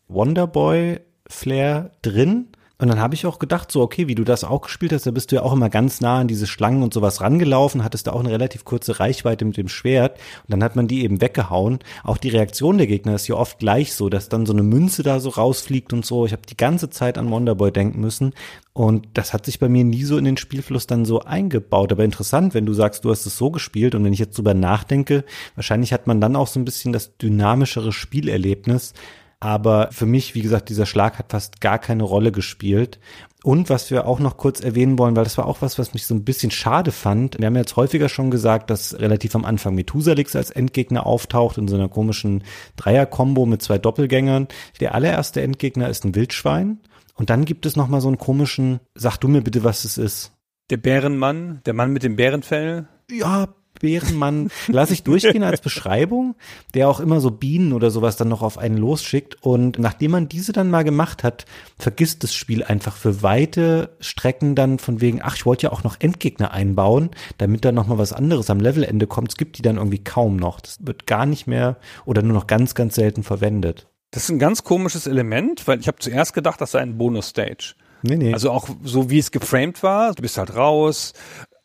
Wonderboy-Flair 0.07 1.91
drin 2.01 2.49
Und 2.82 2.88
dann 2.88 2.99
habe 2.99 3.13
ich 3.13 3.27
auch 3.27 3.38
gedacht, 3.38 3.71
so, 3.71 3.79
okay, 3.79 4.07
wie 4.07 4.15
du 4.15 4.23
das 4.23 4.43
auch 4.43 4.61
gespielt 4.61 4.91
hast, 4.91 5.05
da 5.05 5.11
bist 5.11 5.32
du 5.32 5.36
ja 5.36 5.43
auch 5.43 5.53
immer 5.53 5.69
ganz 5.69 6.01
nah 6.01 6.17
an 6.17 6.27
diese 6.27 6.47
Schlangen 6.47 6.82
und 6.82 6.95
sowas 6.95 7.21
rangelaufen, 7.21 7.84
hattest 7.84 8.07
da 8.07 8.11
auch 8.11 8.21
eine 8.21 8.32
relativ 8.32 8.65
kurze 8.65 8.99
Reichweite 8.99 9.45
mit 9.45 9.55
dem 9.55 9.67
Schwert 9.67 10.17
und 10.47 10.49
dann 10.49 10.63
hat 10.63 10.75
man 10.75 10.88
die 10.88 11.03
eben 11.03 11.21
weggehauen. 11.21 11.77
Auch 12.03 12.17
die 12.17 12.29
Reaktion 12.29 12.79
der 12.79 12.88
Gegner 12.88 13.13
ist 13.13 13.27
ja 13.27 13.36
oft 13.36 13.59
gleich 13.59 13.93
so, 13.93 14.09
dass 14.09 14.29
dann 14.29 14.47
so 14.47 14.53
eine 14.53 14.63
Münze 14.63 15.03
da 15.03 15.19
so 15.19 15.29
rausfliegt 15.29 15.93
und 15.93 16.07
so. 16.07 16.25
Ich 16.25 16.32
habe 16.32 16.41
die 16.49 16.57
ganze 16.57 16.89
Zeit 16.89 17.19
an 17.19 17.29
Wonderboy 17.29 17.71
denken 17.71 18.01
müssen 18.01 18.34
und 18.73 19.07
das 19.13 19.32
hat 19.32 19.45
sich 19.45 19.59
bei 19.59 19.69
mir 19.69 19.84
nie 19.84 20.03
so 20.03 20.17
in 20.17 20.25
den 20.25 20.38
Spielfluss 20.38 20.88
dann 20.88 21.05
so 21.05 21.19
eingebaut. 21.19 21.91
Aber 21.91 22.03
interessant, 22.03 22.55
wenn 22.55 22.65
du 22.65 22.73
sagst, 22.73 23.05
du 23.05 23.11
hast 23.11 23.27
es 23.27 23.38
so 23.38 23.51
gespielt 23.51 23.93
und 23.93 24.03
wenn 24.03 24.13
ich 24.13 24.17
jetzt 24.19 24.39
drüber 24.39 24.55
nachdenke, 24.55 25.23
wahrscheinlich 25.53 25.93
hat 25.93 26.07
man 26.07 26.19
dann 26.19 26.36
auch 26.36 26.47
so 26.47 26.59
ein 26.59 26.65
bisschen 26.65 26.93
das 26.93 27.15
dynamischere 27.17 27.91
Spielerlebnis, 27.91 28.95
aber 29.41 29.89
für 29.91 30.05
mich, 30.05 30.35
wie 30.35 30.41
gesagt, 30.41 30.69
dieser 30.69 30.85
Schlag 30.85 31.19
hat 31.19 31.31
fast 31.31 31.59
gar 31.59 31.79
keine 31.79 32.03
Rolle 32.03 32.31
gespielt. 32.31 32.99
Und 33.43 33.71
was 33.71 33.89
wir 33.89 34.05
auch 34.05 34.19
noch 34.19 34.37
kurz 34.37 34.61
erwähnen 34.61 34.99
wollen, 34.99 35.15
weil 35.15 35.23
das 35.23 35.37
war 35.39 35.47
auch 35.47 35.63
was, 35.63 35.79
was 35.79 35.95
mich 35.95 36.05
so 36.05 36.13
ein 36.13 36.23
bisschen 36.23 36.51
schade 36.51 36.91
fand. 36.91 37.39
Wir 37.39 37.47
haben 37.47 37.55
jetzt 37.55 37.75
häufiger 37.75 38.07
schon 38.07 38.29
gesagt, 38.29 38.69
dass 38.69 38.99
relativ 38.99 39.35
am 39.35 39.43
Anfang 39.43 39.73
Methusalix 39.73 40.35
als 40.35 40.51
Endgegner 40.51 41.07
auftaucht 41.07 41.57
in 41.57 41.67
so 41.67 41.75
einer 41.75 41.89
komischen 41.89 42.43
Dreier-Kombo 42.75 43.47
mit 43.47 43.63
zwei 43.63 43.79
Doppelgängern. 43.79 44.47
Der 44.79 44.93
allererste 44.93 45.41
Endgegner 45.41 45.89
ist 45.89 46.05
ein 46.05 46.13
Wildschwein. 46.13 46.79
Und 47.15 47.31
dann 47.31 47.43
gibt 47.43 47.65
es 47.65 47.75
noch 47.75 47.87
mal 47.87 47.99
so 47.99 48.09
einen 48.09 48.19
komischen, 48.19 48.79
sag 48.93 49.17
du 49.17 49.27
mir 49.27 49.41
bitte, 49.41 49.63
was 49.63 49.85
es 49.85 49.97
ist. 49.97 50.33
Der 50.69 50.77
Bärenmann, 50.77 51.61
der 51.65 51.73
Mann 51.73 51.91
mit 51.91 52.03
dem 52.03 52.15
Bärenfell. 52.15 52.87
Ja, 53.09 53.47
Bärenmann 53.82 54.49
lasse 54.67 54.93
ich 54.93 55.03
durchgehen 55.03 55.43
als 55.43 55.61
Beschreibung, 55.61 56.36
der 56.73 56.89
auch 56.89 56.99
immer 56.99 57.19
so 57.19 57.32
Bienen 57.32 57.73
oder 57.73 57.91
sowas 57.91 58.15
dann 58.15 58.29
noch 58.29 58.41
auf 58.41 58.57
einen 58.57 58.77
losschickt. 58.77 59.38
Und 59.41 59.79
nachdem 59.79 60.11
man 60.11 60.29
diese 60.29 60.53
dann 60.53 60.69
mal 60.69 60.84
gemacht 60.84 61.23
hat, 61.23 61.45
vergisst 61.77 62.23
das 62.23 62.34
Spiel 62.34 62.63
einfach 62.63 62.95
für 62.95 63.23
weite 63.23 63.95
Strecken 63.99 64.55
dann 64.55 64.79
von 64.79 65.01
wegen, 65.01 65.21
ach, 65.21 65.36
ich 65.36 65.45
wollte 65.45 65.67
ja 65.67 65.71
auch 65.71 65.84
noch 65.84 65.97
Endgegner 65.99 66.51
einbauen, 66.51 67.09
damit 67.38 67.65
da 67.65 67.71
noch 67.71 67.88
mal 67.88 67.97
was 67.97 68.13
anderes 68.13 68.49
am 68.49 68.59
Levelende 68.59 69.07
kommt. 69.07 69.32
Es 69.32 69.38
gibt 69.38 69.57
die 69.57 69.61
dann 69.61 69.77
irgendwie 69.77 70.03
kaum 70.03 70.38
noch. 70.38 70.61
Das 70.61 70.77
wird 70.82 71.07
gar 71.07 71.25
nicht 71.25 71.47
mehr 71.47 71.77
oder 72.05 72.21
nur 72.21 72.34
noch 72.34 72.47
ganz, 72.47 72.75
ganz 72.75 72.95
selten 72.95 73.23
verwendet. 73.23 73.88
Das 74.11 74.23
ist 74.23 74.29
ein 74.29 74.39
ganz 74.39 74.63
komisches 74.63 75.07
Element, 75.07 75.67
weil 75.67 75.79
ich 75.79 75.88
habe 75.88 75.99
zuerst 75.99 76.34
gedacht, 76.34 76.59
das 76.59 76.71
sei 76.71 76.79
ein 76.79 76.97
Bonus-Stage. 76.97 77.75
Nee, 78.03 78.17
nee. 78.17 78.34
Also 78.34 78.51
auch 78.51 78.67
so 78.84 79.09
wie 79.09 79.19
es 79.19 79.32
geframed 79.32 79.84
war, 79.84 80.13
du 80.13 80.21
bist 80.21 80.38
halt 80.38 80.55
raus, 80.55 81.13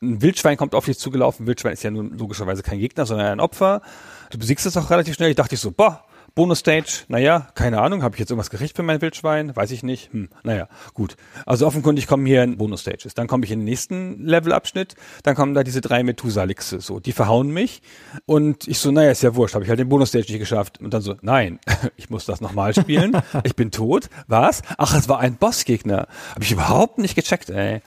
ein 0.03 0.21
Wildschwein 0.23 0.57
kommt 0.57 0.75
auf 0.75 0.85
dich 0.85 0.99
zugelaufen. 0.99 1.45
Ein 1.45 1.47
Wildschwein 1.49 1.73
ist 1.73 1.83
ja 1.83 1.91
nun 1.91 2.17
logischerweise 2.19 2.63
kein 2.63 2.79
Gegner, 2.79 3.07
sondern 3.07 3.27
ein 3.27 3.41
Opfer. 3.41 3.83
Du 4.31 4.39
besiegst 4.39 4.67
es 4.67 4.77
auch 4.77 4.91
relativ 4.91 5.15
schnell. 5.15 5.31
Ich 5.31 5.37
dachte 5.37 5.55
ich 5.55 5.61
so, 5.61 5.71
boah, 5.71 6.05
Bonus-Stage, 6.37 7.05
naja, 7.09 7.49
keine 7.55 7.81
Ahnung, 7.81 8.03
habe 8.03 8.15
ich 8.15 8.21
jetzt 8.21 8.31
irgendwas 8.31 8.51
gekriegt 8.51 8.77
für 8.77 8.83
mein 8.83 9.01
Wildschwein? 9.01 9.57
Weiß 9.57 9.71
ich 9.71 9.83
nicht. 9.83 10.13
Hm, 10.13 10.29
naja, 10.43 10.69
gut. 10.93 11.17
Also 11.47 11.67
offenkundig 11.67 12.07
kommen 12.07 12.27
hier 12.27 12.47
Bonus-Stages. 12.47 13.15
Dann 13.15 13.27
komme 13.27 13.47
ich 13.47 13.53
in 13.53 13.61
den 13.61 13.65
nächsten 13.65 14.23
Levelabschnitt, 14.23 14.97
dann 15.23 15.35
kommen 15.35 15.55
da 15.55 15.63
diese 15.63 15.81
drei 15.81 16.03
Methusalixe, 16.03 16.83
so, 16.83 17.01
die 17.01 17.13
verhauen 17.13 17.49
mich. 17.49 17.81
Und 18.27 18.69
ich 18.69 18.81
so, 18.81 18.91
naja, 18.91 19.13
ist 19.13 19.23
ja 19.23 19.35
wurscht, 19.35 19.55
habe 19.55 19.65
ich 19.65 19.71
halt 19.71 19.81
den 19.81 19.89
Bonus-Stage 19.89 20.27
nicht 20.29 20.39
geschafft. 20.39 20.79
Und 20.79 20.93
dann 20.93 21.01
so, 21.01 21.15
nein, 21.23 21.59
ich 21.97 22.11
muss 22.11 22.27
das 22.27 22.43
nochmal 22.43 22.75
spielen. 22.75 23.17
ich 23.45 23.57
bin 23.57 23.71
tot. 23.71 24.11
Was? 24.27 24.61
Ach, 24.77 24.95
es 24.95 25.09
war 25.09 25.21
ein 25.21 25.37
Bossgegner. 25.37 26.07
Habe 26.35 26.45
ich 26.45 26.53
überhaupt 26.53 26.99
nicht 26.99 27.15
gecheckt, 27.15 27.49
ey. 27.49 27.81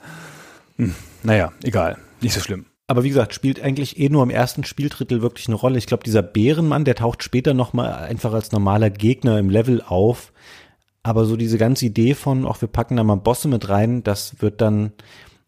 Hm, 0.80 0.94
naja, 1.22 1.52
egal. 1.62 1.98
Nicht 2.22 2.34
so 2.34 2.40
schlimm. 2.40 2.64
Aber 2.86 3.04
wie 3.04 3.08
gesagt, 3.08 3.34
spielt 3.34 3.62
eigentlich 3.62 4.00
eh 4.00 4.08
nur 4.08 4.22
im 4.22 4.30
ersten 4.30 4.64
Spieldrittel 4.64 5.22
wirklich 5.22 5.46
eine 5.46 5.56
Rolle. 5.56 5.78
Ich 5.78 5.86
glaube, 5.86 6.02
dieser 6.02 6.22
Bärenmann, 6.22 6.84
der 6.84 6.96
taucht 6.96 7.22
später 7.22 7.54
nochmal 7.54 7.92
einfach 7.92 8.32
als 8.32 8.50
normaler 8.50 8.90
Gegner 8.90 9.38
im 9.38 9.50
Level 9.50 9.82
auf. 9.82 10.32
Aber 11.02 11.24
so 11.24 11.36
diese 11.36 11.58
ganze 11.58 11.86
Idee 11.86 12.14
von, 12.14 12.46
auch 12.46 12.60
wir 12.60 12.68
packen 12.68 12.96
da 12.96 13.04
mal 13.04 13.16
Bosse 13.16 13.48
mit 13.48 13.68
rein, 13.68 14.02
das 14.02 14.42
wird 14.42 14.60
dann, 14.60 14.92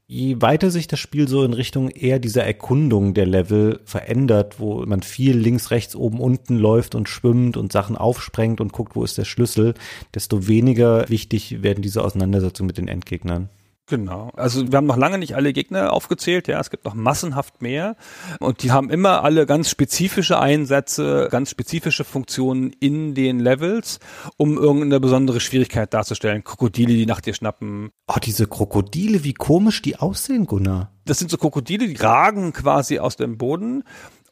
je 0.06 0.40
weiter 0.40 0.70
sich 0.70 0.86
das 0.86 1.00
Spiel 1.00 1.28
so 1.28 1.42
in 1.44 1.52
Richtung 1.52 1.88
eher 1.88 2.18
dieser 2.18 2.44
Erkundung 2.44 3.12
der 3.12 3.26
Level 3.26 3.80
verändert, 3.84 4.60
wo 4.60 4.86
man 4.86 5.02
viel 5.02 5.36
links, 5.36 5.70
rechts, 5.70 5.96
oben, 5.96 6.20
unten 6.20 6.56
läuft 6.56 6.94
und 6.94 7.08
schwimmt 7.08 7.56
und 7.56 7.72
Sachen 7.72 7.96
aufsprengt 7.96 8.60
und 8.60 8.72
guckt, 8.72 8.94
wo 8.94 9.04
ist 9.04 9.18
der 9.18 9.24
Schlüssel, 9.24 9.74
desto 10.14 10.46
weniger 10.46 11.08
wichtig 11.08 11.62
werden 11.62 11.82
diese 11.82 12.04
Auseinandersetzungen 12.04 12.68
mit 12.68 12.78
den 12.78 12.88
Endgegnern. 12.88 13.48
Genau. 13.86 14.30
Also 14.36 14.70
wir 14.70 14.76
haben 14.76 14.86
noch 14.86 14.96
lange 14.96 15.18
nicht 15.18 15.34
alle 15.34 15.52
Gegner 15.52 15.92
aufgezählt, 15.92 16.46
ja, 16.46 16.60
es 16.60 16.70
gibt 16.70 16.84
noch 16.84 16.94
massenhaft 16.94 17.62
mehr 17.62 17.96
und 18.38 18.62
die 18.62 18.70
haben 18.70 18.90
immer 18.90 19.24
alle 19.24 19.44
ganz 19.44 19.68
spezifische 19.68 20.38
Einsätze, 20.38 21.28
ganz 21.30 21.50
spezifische 21.50 22.04
Funktionen 22.04 22.72
in 22.78 23.14
den 23.14 23.40
Levels, 23.40 23.98
um 24.36 24.56
irgendeine 24.56 25.00
besondere 25.00 25.40
Schwierigkeit 25.40 25.92
darzustellen. 25.92 26.44
Krokodile, 26.44 26.94
die 26.94 27.06
nach 27.06 27.20
dir 27.20 27.34
schnappen. 27.34 27.90
Oh, 28.06 28.20
diese 28.22 28.46
Krokodile, 28.46 29.24
wie 29.24 29.34
komisch 29.34 29.82
die 29.82 29.96
aussehen, 29.96 30.46
Gunnar. 30.46 30.92
Das 31.04 31.18
sind 31.18 31.30
so 31.30 31.36
Krokodile, 31.36 31.88
die 31.88 31.96
ragen 31.96 32.52
quasi 32.52 33.00
aus 33.00 33.16
dem 33.16 33.36
Boden 33.36 33.82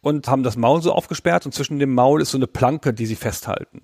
und 0.01 0.29
haben 0.29 0.43
das 0.43 0.57
Maul 0.57 0.83
so 0.83 0.93
aufgesperrt 0.93 1.47
und 1.47 1.53
zwischen 1.53 1.79
dem 1.79 1.95
Maul 1.95 2.23
ist 2.23 2.31
so 2.31 2.39
eine 2.39 2.47
Planke, 2.47 2.95
die 2.95 3.07
sie 3.07 3.17
festhalten. 3.17 3.83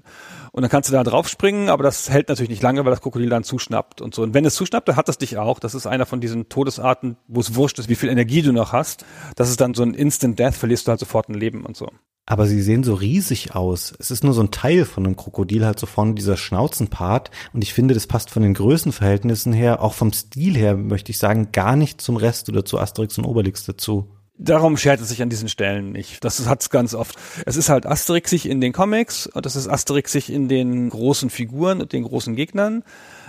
Und 0.53 0.63
dann 0.63 0.71
kannst 0.71 0.89
du 0.89 0.93
da 0.93 1.05
drauf 1.05 1.29
springen, 1.29 1.69
aber 1.69 1.83
das 1.83 2.09
hält 2.09 2.29
natürlich 2.29 2.51
nicht 2.51 2.63
lange, 2.63 2.85
weil 2.85 2.91
das 2.91 3.03
Krokodil 3.03 3.29
dann 3.29 3.45
zuschnappt 3.45 4.01
und 4.01 4.15
so. 4.15 4.23
Und 4.23 4.33
wenn 4.33 4.45
es 4.45 4.55
zuschnappt, 4.55 4.89
dann 4.89 4.97
hat 4.97 5.09
es 5.09 5.19
dich 5.19 5.37
auch. 5.37 5.59
Das 5.59 5.75
ist 5.75 5.87
einer 5.87 6.07
von 6.07 6.21
diesen 6.21 6.49
Todesarten, 6.49 7.17
wo 7.29 7.41
es 7.41 7.55
wurscht 7.55 7.79
ist, 7.79 7.89
wie 7.89 7.95
viel 7.95 8.09
Energie 8.09 8.43
du 8.43 8.53
noch 8.53 8.73
hast. 8.73 9.05
Das 9.35 9.51
ist 9.51 9.61
dann 9.61 9.75
so 9.75 9.83
ein 9.83 9.95
Instant 9.95 10.39
Death, 10.39 10.55
verlierst 10.55 10.87
du 10.87 10.91
halt 10.91 11.01
sofort 11.01 11.29
ein 11.29 11.35
Leben 11.35 11.67
und 11.67 11.77
so. 11.77 11.91
Aber 12.29 12.47
sie 12.47 12.61
sehen 12.61 12.83
so 12.83 12.95
riesig 12.95 13.55
aus. 13.55 13.95
Es 14.01 14.11
ist 14.11 14.25
nur 14.25 14.33
so 14.33 14.41
ein 14.41 14.51
Teil 14.51 14.85
von 14.85 15.07
einem 15.07 15.15
Krokodil, 15.15 15.65
halt 15.65 15.79
so 15.79 15.87
vorne 15.87 16.15
dieser 16.15 16.37
Schnauzenpart. 16.37 17.31
Und 17.53 17.63
ich 17.63 17.73
finde, 17.73 17.95
das 17.95 18.09
passt 18.09 18.31
von 18.31 18.43
den 18.43 18.55
Größenverhältnissen 18.55 19.53
her, 19.53 19.81
auch 19.81 19.95
vom 19.95 20.13
Stil 20.13 20.57
her, 20.57 20.77
möchte 20.77 21.13
ich 21.13 21.19
sagen, 21.19 21.53
gar 21.53 21.77
nicht 21.77 22.01
zum 22.01 22.17
Rest 22.17 22.49
oder 22.49 22.65
zu 22.65 22.79
Asterix 22.79 23.17
und 23.19 23.27
Obelix 23.27 23.65
dazu. 23.65 24.11
Darum 24.39 24.77
schert 24.77 25.01
es 25.01 25.09
sich 25.09 25.23
an 25.23 25.31
diesen 25.31 25.49
Stellen 25.49 25.93
nicht. 25.93 26.23
Das 26.23 26.47
hat's 26.47 26.69
ganz 26.69 26.95
oft. 26.95 27.17
Es 27.47 27.57
ist 27.57 27.71
halt 27.71 27.87
Asterixig 27.87 28.47
in 28.47 28.61
den 28.61 28.75
Comics 28.75 29.27
und 29.27 29.47
das 29.47 29.57
ist 29.57 29.67
Asterixig 29.67 30.31
in 30.31 30.49
den 30.49 30.91
großen 30.91 31.31
Figuren 31.31 31.81
und 31.81 31.93
den 31.95 32.03
großen 32.03 32.37
Gegnern. 32.37 32.85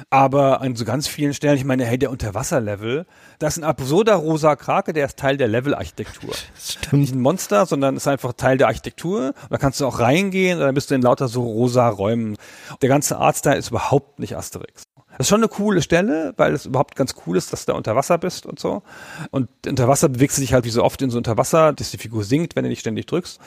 Aber 0.09 0.59
an 0.59 0.75
so 0.75 0.83
ganz 0.83 1.07
vielen 1.07 1.33
Stellen, 1.33 1.55
ich 1.55 1.63
meine, 1.63 1.85
hey, 1.85 1.97
der 1.97 2.11
Unterwasserlevel, 2.11 3.05
das 3.39 3.55
ist 3.55 3.63
ein 3.63 3.69
absurder 3.69 4.15
rosa 4.15 4.57
Krake, 4.57 4.91
der 4.91 5.05
ist 5.05 5.17
Teil 5.17 5.37
der 5.37 5.47
Levelarchitektur. 5.47 6.33
Stimmt. 6.59 7.01
Nicht 7.01 7.15
ein 7.15 7.21
Monster, 7.21 7.65
sondern 7.65 7.95
ist 7.95 8.07
einfach 8.07 8.33
Teil 8.33 8.57
der 8.57 8.67
Architektur. 8.67 9.33
Da 9.49 9.57
kannst 9.57 9.79
du 9.79 9.85
auch 9.85 9.99
reingehen 9.99 10.59
und 10.59 10.65
dann 10.65 10.75
bist 10.75 10.91
du 10.91 10.95
in 10.95 11.01
lauter 11.01 11.29
so 11.29 11.41
rosa 11.41 11.87
Räumen. 11.87 12.35
Der 12.81 12.89
ganze 12.89 13.17
Artstyle 13.17 13.55
ist 13.55 13.69
überhaupt 13.69 14.19
nicht 14.19 14.35
Asterix. 14.35 14.86
Das 15.17 15.25
ist 15.25 15.29
schon 15.29 15.39
eine 15.39 15.47
coole 15.47 15.81
Stelle, 15.81 16.33
weil 16.37 16.53
es 16.53 16.67
überhaupt 16.67 16.95
ganz 16.95 17.15
cool 17.25 17.37
ist, 17.37 17.51
dass 17.51 17.65
du 17.65 17.71
da 17.71 17.77
unter 17.77 17.95
Wasser 17.95 18.19
bist 18.19 18.45
und 18.45 18.59
so. 18.59 18.83
Und 19.31 19.49
unter 19.65 19.87
Wasser 19.87 20.09
bewegst 20.09 20.37
du 20.37 20.41
dich 20.41 20.53
halt 20.53 20.65
wie 20.65 20.69
so 20.69 20.83
oft 20.83 21.01
in 21.01 21.09
so 21.09 21.17
unter 21.17 21.37
Wasser, 21.37 21.73
dass 21.73 21.89
die 21.89 21.97
Figur 21.97 22.23
sinkt, 22.23 22.55
wenn 22.55 22.63
du 22.63 22.69
nicht 22.69 22.81
ständig 22.81 23.07
drückst. 23.07 23.39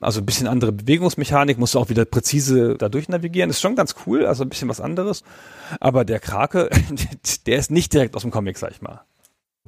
Also 0.00 0.20
ein 0.20 0.26
bisschen 0.26 0.46
andere 0.46 0.70
Bewegungsmechanik, 0.70 1.58
musst 1.58 1.74
du 1.74 1.80
auch 1.80 1.88
wieder 1.88 2.04
präzise 2.04 2.76
da 2.78 2.88
durchnavigieren. 2.88 3.50
Ist 3.50 3.60
schon 3.60 3.74
ganz 3.74 3.96
cool, 4.06 4.26
also 4.26 4.44
ein 4.44 4.48
bisschen 4.48 4.68
was 4.68 4.80
anderes. 4.80 5.24
Aber 5.80 6.04
der 6.04 6.20
Krake, 6.20 6.70
der 7.46 7.58
ist 7.58 7.72
nicht 7.72 7.92
direkt 7.92 8.14
aus 8.14 8.22
dem 8.22 8.30
Comic, 8.30 8.56
sag 8.56 8.70
ich 8.70 8.80
mal. 8.80 9.00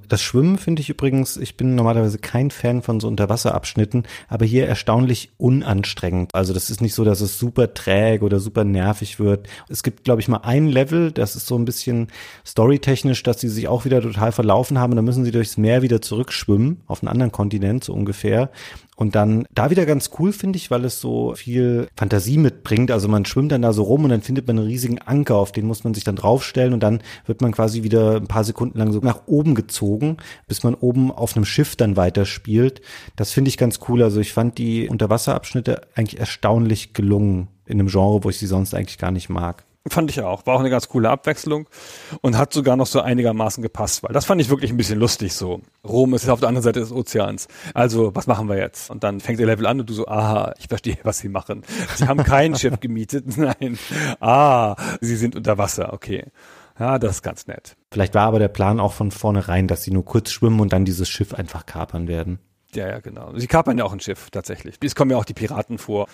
Das 0.08 0.22
Schwimmen 0.22 0.58
finde 0.58 0.82
ich 0.82 0.90
übrigens, 0.90 1.36
ich 1.36 1.56
bin 1.56 1.74
normalerweise 1.74 2.18
kein 2.18 2.50
Fan 2.50 2.82
von 2.82 3.00
so 3.00 3.08
Unterwasserabschnitten, 3.08 4.04
aber 4.28 4.44
hier 4.44 4.66
erstaunlich 4.66 5.30
unanstrengend. 5.38 6.34
Also 6.34 6.52
das 6.52 6.70
ist 6.70 6.80
nicht 6.80 6.94
so, 6.94 7.04
dass 7.04 7.20
es 7.20 7.38
super 7.38 7.74
träge 7.74 8.24
oder 8.24 8.40
super 8.40 8.64
nervig 8.64 9.20
wird. 9.20 9.48
Es 9.68 9.82
gibt, 9.82 10.04
glaube 10.04 10.20
ich, 10.20 10.28
mal 10.28 10.38
ein 10.38 10.66
Level, 10.66 11.12
das 11.12 11.36
ist 11.36 11.46
so 11.46 11.56
ein 11.56 11.64
bisschen 11.64 12.08
storytechnisch, 12.46 13.22
dass 13.22 13.40
sie 13.40 13.48
sich 13.48 13.68
auch 13.68 13.84
wieder 13.84 14.00
total 14.00 14.32
verlaufen 14.32 14.78
haben. 14.78 14.96
Da 14.96 15.02
müssen 15.02 15.24
sie 15.24 15.30
durchs 15.30 15.56
Meer 15.56 15.82
wieder 15.82 16.00
zurückschwimmen, 16.00 16.80
auf 16.86 17.02
einen 17.02 17.08
anderen 17.08 17.32
Kontinent 17.32 17.84
so 17.84 17.92
ungefähr. 17.92 18.50
Und 19.00 19.14
dann 19.14 19.46
da 19.54 19.70
wieder 19.70 19.86
ganz 19.86 20.10
cool, 20.18 20.30
finde 20.30 20.58
ich, 20.58 20.70
weil 20.70 20.84
es 20.84 21.00
so 21.00 21.34
viel 21.34 21.88
Fantasie 21.96 22.36
mitbringt. 22.36 22.90
Also 22.90 23.08
man 23.08 23.24
schwimmt 23.24 23.50
dann 23.50 23.62
da 23.62 23.72
so 23.72 23.84
rum 23.84 24.04
und 24.04 24.10
dann 24.10 24.20
findet 24.20 24.46
man 24.46 24.58
einen 24.58 24.66
riesigen 24.66 24.98
Anker, 24.98 25.36
auf 25.36 25.52
den 25.52 25.66
muss 25.66 25.84
man 25.84 25.94
sich 25.94 26.04
dann 26.04 26.16
draufstellen 26.16 26.74
und 26.74 26.82
dann 26.82 27.00
wird 27.24 27.40
man 27.40 27.52
quasi 27.52 27.82
wieder 27.82 28.16
ein 28.16 28.26
paar 28.26 28.44
Sekunden 28.44 28.78
lang 28.78 28.92
so 28.92 28.98
nach 28.98 29.22
oben 29.24 29.54
gezogen, 29.54 30.18
bis 30.48 30.64
man 30.64 30.74
oben 30.74 31.10
auf 31.10 31.34
einem 31.34 31.46
Schiff 31.46 31.76
dann 31.76 31.96
weiterspielt. 31.96 32.82
Das 33.16 33.32
finde 33.32 33.48
ich 33.48 33.56
ganz 33.56 33.80
cool. 33.88 34.02
Also 34.02 34.20
ich 34.20 34.34
fand 34.34 34.58
die 34.58 34.86
Unterwasserabschnitte 34.86 35.80
eigentlich 35.94 36.20
erstaunlich 36.20 36.92
gelungen 36.92 37.48
in 37.64 37.80
einem 37.80 37.88
Genre, 37.88 38.22
wo 38.22 38.28
ich 38.28 38.36
sie 38.36 38.46
sonst 38.46 38.74
eigentlich 38.74 38.98
gar 38.98 39.12
nicht 39.12 39.30
mag. 39.30 39.64
Fand 39.88 40.10
ich 40.10 40.20
auch. 40.20 40.46
War 40.46 40.56
auch 40.56 40.60
eine 40.60 40.68
ganz 40.68 40.88
coole 40.88 41.08
Abwechslung 41.08 41.66
und 42.20 42.36
hat 42.36 42.52
sogar 42.52 42.76
noch 42.76 42.86
so 42.86 43.00
einigermaßen 43.00 43.62
gepasst, 43.62 44.02
weil 44.02 44.12
das 44.12 44.26
fand 44.26 44.40
ich 44.40 44.50
wirklich 44.50 44.70
ein 44.70 44.76
bisschen 44.76 44.98
lustig 44.98 45.32
so. 45.32 45.62
Rom 45.88 46.12
ist 46.12 46.28
auf 46.28 46.40
der 46.40 46.50
anderen 46.50 46.64
Seite 46.64 46.80
des 46.80 46.92
Ozeans. 46.92 47.48
Also, 47.72 48.14
was 48.14 48.26
machen 48.26 48.48
wir 48.50 48.58
jetzt? 48.58 48.90
Und 48.90 49.04
dann 49.04 49.20
fängt 49.20 49.38
der 49.38 49.46
Level 49.46 49.66
an 49.66 49.80
und 49.80 49.88
du 49.88 49.94
so, 49.94 50.06
aha, 50.06 50.52
ich 50.58 50.68
verstehe, 50.68 50.98
was 51.02 51.18
sie 51.18 51.30
machen. 51.30 51.62
Sie 51.96 52.06
haben 52.06 52.22
kein 52.24 52.54
Schiff 52.56 52.78
gemietet. 52.80 53.24
Nein. 53.38 53.78
Ah, 54.20 54.76
sie 55.00 55.16
sind 55.16 55.34
unter 55.34 55.56
Wasser. 55.56 55.94
Okay. 55.94 56.26
Ja, 56.78 56.98
das 56.98 57.16
ist 57.16 57.22
ganz 57.22 57.46
nett. 57.46 57.76
Vielleicht 57.90 58.14
war 58.14 58.26
aber 58.26 58.38
der 58.38 58.48
Plan 58.48 58.80
auch 58.80 58.92
von 58.92 59.10
vornherein, 59.10 59.66
dass 59.66 59.82
sie 59.82 59.90
nur 59.92 60.04
kurz 60.04 60.30
schwimmen 60.30 60.60
und 60.60 60.74
dann 60.74 60.84
dieses 60.84 61.08
Schiff 61.08 61.32
einfach 61.32 61.64
kapern 61.64 62.06
werden. 62.06 62.38
Ja, 62.74 62.88
ja, 62.88 63.00
genau. 63.00 63.32
Sie 63.36 63.46
kapern 63.46 63.78
ja 63.78 63.84
auch 63.84 63.92
ein 63.92 64.00
Schiff, 64.00 64.30
tatsächlich. 64.30 64.76
Es 64.82 64.94
kommen 64.94 65.10
ja 65.10 65.16
auch 65.16 65.24
die 65.24 65.34
Piraten 65.34 65.78
vor. 65.78 66.06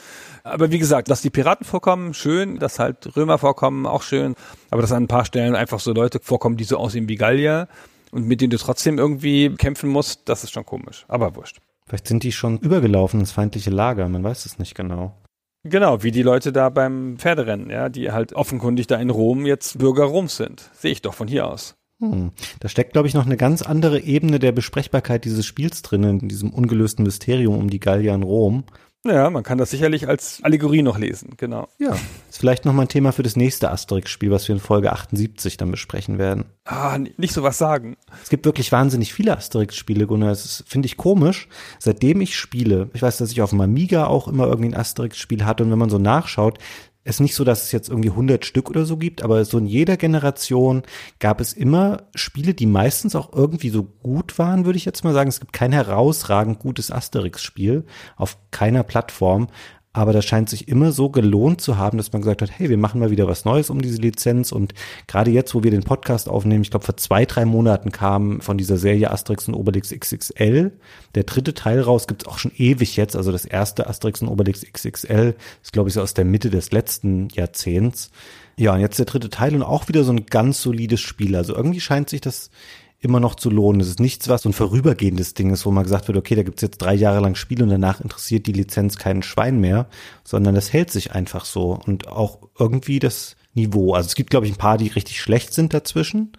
Aber 0.42 0.70
wie 0.70 0.78
gesagt, 0.78 1.10
dass 1.10 1.20
die 1.20 1.30
Piraten 1.30 1.66
vorkommen, 1.66 2.14
schön. 2.14 2.58
Dass 2.58 2.78
halt 2.78 3.16
Römer 3.16 3.38
vorkommen, 3.38 3.86
auch 3.86 4.02
schön. 4.02 4.34
Aber 4.70 4.80
dass 4.80 4.92
an 4.92 5.04
ein 5.04 5.08
paar 5.08 5.24
Stellen 5.24 5.54
einfach 5.54 5.80
so 5.80 5.92
Leute 5.92 6.18
vorkommen, 6.22 6.56
die 6.56 6.64
so 6.64 6.78
aussehen 6.78 7.08
wie 7.08 7.16
Gallier 7.16 7.68
und 8.10 8.26
mit 8.26 8.40
denen 8.40 8.50
du 8.50 8.58
trotzdem 8.58 8.98
irgendwie 8.98 9.54
kämpfen 9.56 9.90
musst, 9.90 10.28
das 10.28 10.44
ist 10.44 10.52
schon 10.52 10.64
komisch. 10.64 11.04
Aber 11.08 11.36
wurscht. 11.36 11.58
Vielleicht 11.86 12.08
sind 12.08 12.22
die 12.22 12.32
schon 12.32 12.58
übergelaufen 12.58 13.20
ins 13.20 13.32
feindliche 13.32 13.70
Lager, 13.70 14.08
man 14.08 14.24
weiß 14.24 14.46
es 14.46 14.58
nicht 14.58 14.74
genau. 14.74 15.14
Genau, 15.62 16.02
wie 16.02 16.10
die 16.12 16.22
Leute 16.22 16.52
da 16.52 16.68
beim 16.68 17.16
Pferderennen, 17.18 17.70
ja, 17.70 17.88
die 17.88 18.12
halt 18.12 18.32
offenkundig 18.32 18.86
da 18.86 18.96
in 18.96 19.10
Rom 19.10 19.46
jetzt 19.46 19.78
Bürger 19.78 20.04
Roms 20.04 20.36
sind. 20.36 20.70
Sehe 20.74 20.92
ich 20.92 21.02
doch 21.02 21.14
von 21.14 21.28
hier 21.28 21.46
aus. 21.46 21.76
Hm. 22.00 22.32
Da 22.60 22.68
steckt, 22.68 22.92
glaube 22.92 23.08
ich, 23.08 23.14
noch 23.14 23.26
eine 23.26 23.36
ganz 23.36 23.62
andere 23.62 24.00
Ebene 24.00 24.38
der 24.38 24.52
Besprechbarkeit 24.52 25.24
dieses 25.24 25.46
Spiels 25.46 25.82
drin, 25.82 26.04
in 26.04 26.28
diesem 26.28 26.50
ungelösten 26.50 27.04
Mysterium 27.04 27.56
um 27.56 27.70
die 27.70 27.80
Gallier 27.80 28.14
in 28.14 28.22
Rom. 28.22 28.64
Ja, 29.06 29.30
man 29.30 29.44
kann 29.44 29.58
das 29.58 29.70
sicherlich 29.70 30.08
als 30.08 30.40
Allegorie 30.42 30.82
noch 30.82 30.98
lesen, 30.98 31.34
genau. 31.36 31.68
Ja. 31.78 31.96
Ist 32.28 32.38
vielleicht 32.38 32.64
nochmal 32.64 32.86
ein 32.86 32.88
Thema 32.88 33.12
für 33.12 33.22
das 33.22 33.36
nächste 33.36 33.70
Asterix-Spiel, 33.70 34.30
was 34.30 34.48
wir 34.48 34.54
in 34.54 34.60
Folge 34.60 34.92
78 34.92 35.56
dann 35.56 35.70
besprechen 35.70 36.18
werden. 36.18 36.46
Ah, 36.64 36.98
nicht 36.98 37.32
so 37.32 37.42
was 37.42 37.58
sagen. 37.58 37.96
Es 38.22 38.30
gibt 38.30 38.46
wirklich 38.46 38.72
wahnsinnig 38.72 39.12
viele 39.12 39.36
Asterix-Spiele, 39.36 40.06
Gunnar. 40.06 40.30
Das 40.30 40.64
finde 40.66 40.86
ich 40.86 40.96
komisch. 40.96 41.48
Seitdem 41.78 42.20
ich 42.20 42.36
spiele, 42.36 42.90
ich 42.94 43.02
weiß, 43.02 43.18
dass 43.18 43.30
ich 43.30 43.42
auf 43.42 43.50
dem 43.50 43.60
Amiga 43.60 44.06
auch 44.06 44.26
immer 44.26 44.46
irgendwie 44.46 44.70
ein 44.70 44.76
Asterix-Spiel 44.76 45.44
hatte 45.44 45.62
und 45.62 45.70
wenn 45.70 45.78
man 45.78 45.90
so 45.90 45.98
nachschaut, 45.98 46.58
ist 47.06 47.20
nicht 47.20 47.34
so, 47.34 47.44
dass 47.44 47.64
es 47.64 47.72
jetzt 47.72 47.88
irgendwie 47.88 48.10
100 48.10 48.44
Stück 48.44 48.68
oder 48.68 48.84
so 48.84 48.96
gibt, 48.96 49.22
aber 49.22 49.44
so 49.44 49.58
in 49.58 49.66
jeder 49.66 49.96
Generation 49.96 50.82
gab 51.20 51.40
es 51.40 51.52
immer 51.52 52.02
Spiele, 52.14 52.52
die 52.52 52.66
meistens 52.66 53.14
auch 53.14 53.32
irgendwie 53.32 53.70
so 53.70 53.84
gut 53.84 54.38
waren, 54.38 54.64
würde 54.64 54.76
ich 54.76 54.84
jetzt 54.84 55.04
mal 55.04 55.14
sagen. 55.14 55.28
Es 55.28 55.40
gibt 55.40 55.52
kein 55.52 55.72
herausragend 55.72 56.58
gutes 56.58 56.90
Asterix-Spiel 56.90 57.84
auf 58.16 58.38
keiner 58.50 58.82
Plattform, 58.82 59.48
aber 59.96 60.12
das 60.12 60.24
scheint 60.24 60.48
sich 60.48 60.68
immer 60.68 60.92
so 60.92 61.08
gelohnt 61.08 61.60
zu 61.60 61.78
haben, 61.78 61.96
dass 61.96 62.12
man 62.12 62.22
gesagt 62.22 62.42
hat, 62.42 62.50
hey, 62.52 62.68
wir 62.68 62.76
machen 62.76 63.00
mal 63.00 63.10
wieder 63.10 63.26
was 63.26 63.44
Neues 63.44 63.70
um 63.70 63.80
diese 63.80 64.00
Lizenz. 64.00 64.52
Und 64.52 64.74
gerade 65.06 65.30
jetzt, 65.30 65.54
wo 65.54 65.62
wir 65.62 65.70
den 65.70 65.84
Podcast 65.84 66.28
aufnehmen, 66.28 66.62
ich 66.62 66.70
glaube 66.70 66.84
vor 66.84 66.96
zwei, 66.96 67.24
drei 67.24 67.44
Monaten 67.44 67.92
kam 67.92 68.40
von 68.40 68.58
dieser 68.58 68.76
Serie 68.76 69.10
Asterix 69.10 69.48
und 69.48 69.54
Obelix 69.54 69.90
XXL 69.90 70.72
der 71.14 71.24
dritte 71.24 71.54
Teil 71.54 71.80
raus, 71.80 72.06
gibt's 72.06 72.26
auch 72.26 72.38
schon 72.38 72.52
ewig 72.56 72.96
jetzt, 72.96 73.16
also 73.16 73.32
das 73.32 73.46
erste 73.46 73.86
Asterix 73.86 74.20
und 74.20 74.28
Obelix 74.28 74.60
XXL 74.70 75.34
ist 75.62 75.72
glaube 75.72 75.88
ich 75.88 75.94
so 75.94 76.02
aus 76.02 76.12
der 76.12 76.26
Mitte 76.26 76.50
des 76.50 76.72
letzten 76.72 77.28
Jahrzehnts. 77.30 78.10
Ja, 78.58 78.74
und 78.74 78.80
jetzt 78.80 78.98
der 78.98 79.06
dritte 79.06 79.30
Teil 79.30 79.54
und 79.54 79.62
auch 79.62 79.88
wieder 79.88 80.04
so 80.04 80.12
ein 80.12 80.26
ganz 80.26 80.60
solides 80.60 81.00
Spiel, 81.00 81.36
also 81.36 81.54
irgendwie 81.54 81.80
scheint 81.80 82.10
sich 82.10 82.20
das 82.20 82.50
immer 82.98 83.20
noch 83.20 83.34
zu 83.34 83.50
lohnen. 83.50 83.80
Es 83.80 83.88
ist 83.88 84.00
nichts, 84.00 84.28
was 84.28 84.42
so 84.42 84.48
ein 84.48 84.54
vorübergehendes 84.54 85.34
Ding 85.34 85.50
ist, 85.50 85.66
wo 85.66 85.70
man 85.70 85.84
gesagt 85.84 86.08
wird, 86.08 86.16
okay, 86.16 86.34
da 86.34 86.42
gibt's 86.42 86.62
jetzt 86.62 86.78
drei 86.78 86.94
Jahre 86.94 87.20
lang 87.20 87.34
Spiel 87.34 87.62
und 87.62 87.68
danach 87.68 88.00
interessiert 88.00 88.46
die 88.46 88.52
Lizenz 88.52 88.96
keinen 88.96 89.22
Schwein 89.22 89.60
mehr, 89.60 89.86
sondern 90.24 90.54
das 90.54 90.72
hält 90.72 90.90
sich 90.90 91.12
einfach 91.12 91.44
so 91.44 91.78
und 91.86 92.08
auch 92.08 92.38
irgendwie 92.58 92.98
das 92.98 93.36
Niveau. 93.54 93.94
Also 93.94 94.08
es 94.08 94.14
gibt, 94.14 94.30
glaube 94.30 94.46
ich, 94.46 94.52
ein 94.52 94.58
paar, 94.58 94.78
die 94.78 94.88
richtig 94.88 95.20
schlecht 95.20 95.52
sind 95.52 95.74
dazwischen, 95.74 96.32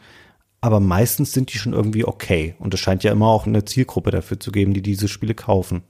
aber 0.62 0.80
meistens 0.80 1.32
sind 1.32 1.54
die 1.54 1.58
schon 1.58 1.74
irgendwie 1.74 2.06
okay. 2.06 2.56
Und 2.60 2.74
es 2.74 2.80
scheint 2.80 3.04
ja 3.04 3.12
immer 3.12 3.28
auch 3.28 3.46
eine 3.46 3.66
Zielgruppe 3.66 4.12
dafür 4.12 4.40
zu 4.40 4.52
geben, 4.52 4.74
die 4.74 4.82
diese 4.82 5.08
Spiele 5.08 5.36
kaufen. 5.36 5.84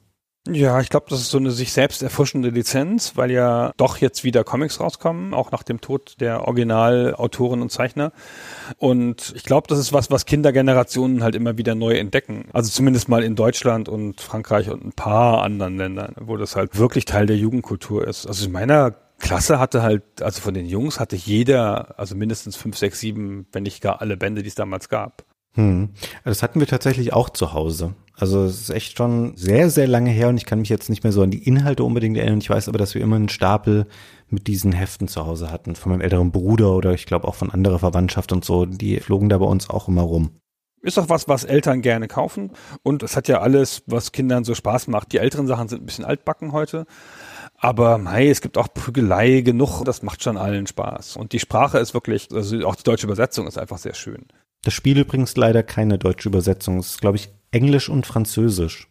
Ja, 0.51 0.79
ich 0.79 0.89
glaube, 0.89 1.07
das 1.09 1.19
ist 1.19 1.29
so 1.29 1.37
eine 1.37 1.51
sich 1.51 1.73
selbst 1.73 2.01
erfrischende 2.01 2.49
Lizenz, 2.49 3.17
weil 3.17 3.31
ja 3.31 3.73
doch 3.77 3.97
jetzt 3.97 4.23
wieder 4.23 4.43
Comics 4.43 4.79
rauskommen, 4.79 5.33
auch 5.33 5.51
nach 5.51 5.63
dem 5.63 5.81
Tod 5.81 6.15
der 6.19 6.47
Originalautoren 6.47 7.61
und 7.61 7.71
Zeichner. 7.71 8.11
Und 8.77 9.33
ich 9.35 9.43
glaube, 9.43 9.67
das 9.67 9.79
ist 9.79 9.93
was, 9.93 10.09
was 10.09 10.25
Kindergenerationen 10.25 11.23
halt 11.23 11.35
immer 11.35 11.57
wieder 11.57 11.75
neu 11.75 11.97
entdecken. 11.97 12.45
Also 12.53 12.69
zumindest 12.69 13.09
mal 13.09 13.23
in 13.23 13.35
Deutschland 13.35 13.89
und 13.89 14.21
Frankreich 14.21 14.69
und 14.69 14.85
ein 14.85 14.93
paar 14.93 15.43
anderen 15.43 15.77
Ländern, 15.77 16.13
wo 16.19 16.37
das 16.37 16.55
halt 16.55 16.77
wirklich 16.77 17.05
Teil 17.05 17.25
der 17.25 17.37
Jugendkultur 17.37 18.07
ist. 18.07 18.25
Also 18.25 18.45
in 18.45 18.51
meiner 18.51 18.95
Klasse 19.19 19.59
hatte 19.59 19.81
halt, 19.81 20.03
also 20.21 20.41
von 20.41 20.53
den 20.53 20.67
Jungs 20.67 20.99
hatte 20.99 21.15
jeder, 21.15 21.99
also 21.99 22.15
mindestens 22.15 22.55
fünf, 22.55 22.77
sechs, 22.77 22.99
sieben, 22.99 23.47
wenn 23.51 23.63
nicht 23.63 23.81
gar 23.81 24.01
alle 24.01 24.15
Bände, 24.15 24.43
die 24.43 24.49
es 24.49 24.55
damals 24.55 24.89
gab. 24.89 25.25
Hm. 25.55 25.89
Das 26.23 26.43
hatten 26.43 26.59
wir 26.59 26.67
tatsächlich 26.67 27.13
auch 27.13 27.29
zu 27.29 27.53
Hause. 27.53 27.95
Also 28.19 28.45
es 28.45 28.61
ist 28.61 28.69
echt 28.71 28.97
schon 28.97 29.37
sehr, 29.37 29.69
sehr 29.69 29.87
lange 29.87 30.09
her 30.09 30.29
und 30.29 30.37
ich 30.37 30.45
kann 30.45 30.59
mich 30.59 30.69
jetzt 30.69 30.89
nicht 30.89 31.03
mehr 31.03 31.13
so 31.13 31.21
an 31.21 31.29
die 31.29 31.47
Inhalte 31.47 31.83
unbedingt 31.83 32.17
erinnern. 32.17 32.39
Ich 32.39 32.49
weiß 32.49 32.67
aber, 32.67 32.79
dass 32.79 32.95
wir 32.95 33.01
immer 33.01 33.15
einen 33.15 33.29
Stapel 33.29 33.85
mit 34.29 34.47
diesen 34.47 34.71
Heften 34.71 35.07
zu 35.07 35.25
Hause 35.25 35.51
hatten. 35.51 35.75
Von 35.75 35.91
meinem 35.91 36.01
älteren 36.01 36.31
Bruder 36.31 36.71
oder 36.71 36.93
ich 36.93 37.05
glaube 37.05 37.27
auch 37.27 37.35
von 37.35 37.51
anderer 37.51 37.79
Verwandtschaft 37.79 38.31
und 38.31 38.43
so. 38.43 38.65
Die 38.65 38.99
flogen 38.99 39.29
da 39.29 39.37
bei 39.37 39.45
uns 39.45 39.69
auch 39.69 39.87
immer 39.87 40.01
rum. 40.01 40.31
Ist 40.81 40.97
auch 40.97 41.09
was, 41.09 41.27
was 41.27 41.43
Eltern 41.43 41.81
gerne 41.81 42.07
kaufen. 42.07 42.51
Und 42.81 43.03
es 43.03 43.15
hat 43.15 43.27
ja 43.27 43.41
alles, 43.41 43.83
was 43.85 44.11
Kindern 44.11 44.43
so 44.43 44.55
Spaß 44.55 44.87
macht. 44.87 45.11
Die 45.11 45.17
älteren 45.17 45.47
Sachen 45.47 45.67
sind 45.67 45.83
ein 45.83 45.85
bisschen 45.85 46.05
altbacken 46.05 46.53
heute. 46.53 46.85
Aber 47.55 47.97
mei, 47.97 48.29
es 48.29 48.41
gibt 48.41 48.57
auch 48.57 48.73
Prügelei 48.73 49.41
genug. 49.41 49.83
Das 49.83 50.01
macht 50.01 50.23
schon 50.23 50.37
allen 50.37 50.65
Spaß. 50.65 51.17
Und 51.17 51.33
die 51.33 51.39
Sprache 51.39 51.77
ist 51.79 51.93
wirklich, 51.93 52.29
also 52.31 52.65
auch 52.65 52.75
die 52.75 52.83
deutsche 52.83 53.05
Übersetzung 53.05 53.47
ist 53.47 53.57
einfach 53.57 53.77
sehr 53.77 53.95
schön. 53.95 54.25
Das 54.63 54.73
Spiel 54.73 54.99
übrigens 54.99 55.35
leider 55.35 55.63
keine 55.63 55.97
deutsche 55.97 56.29
Übersetzung. 56.29 56.79
Es 56.79 56.91
ist, 56.91 57.01
glaube 57.01 57.17
ich, 57.17 57.29
Englisch 57.51 57.89
und 57.89 58.05
Französisch. 58.05 58.89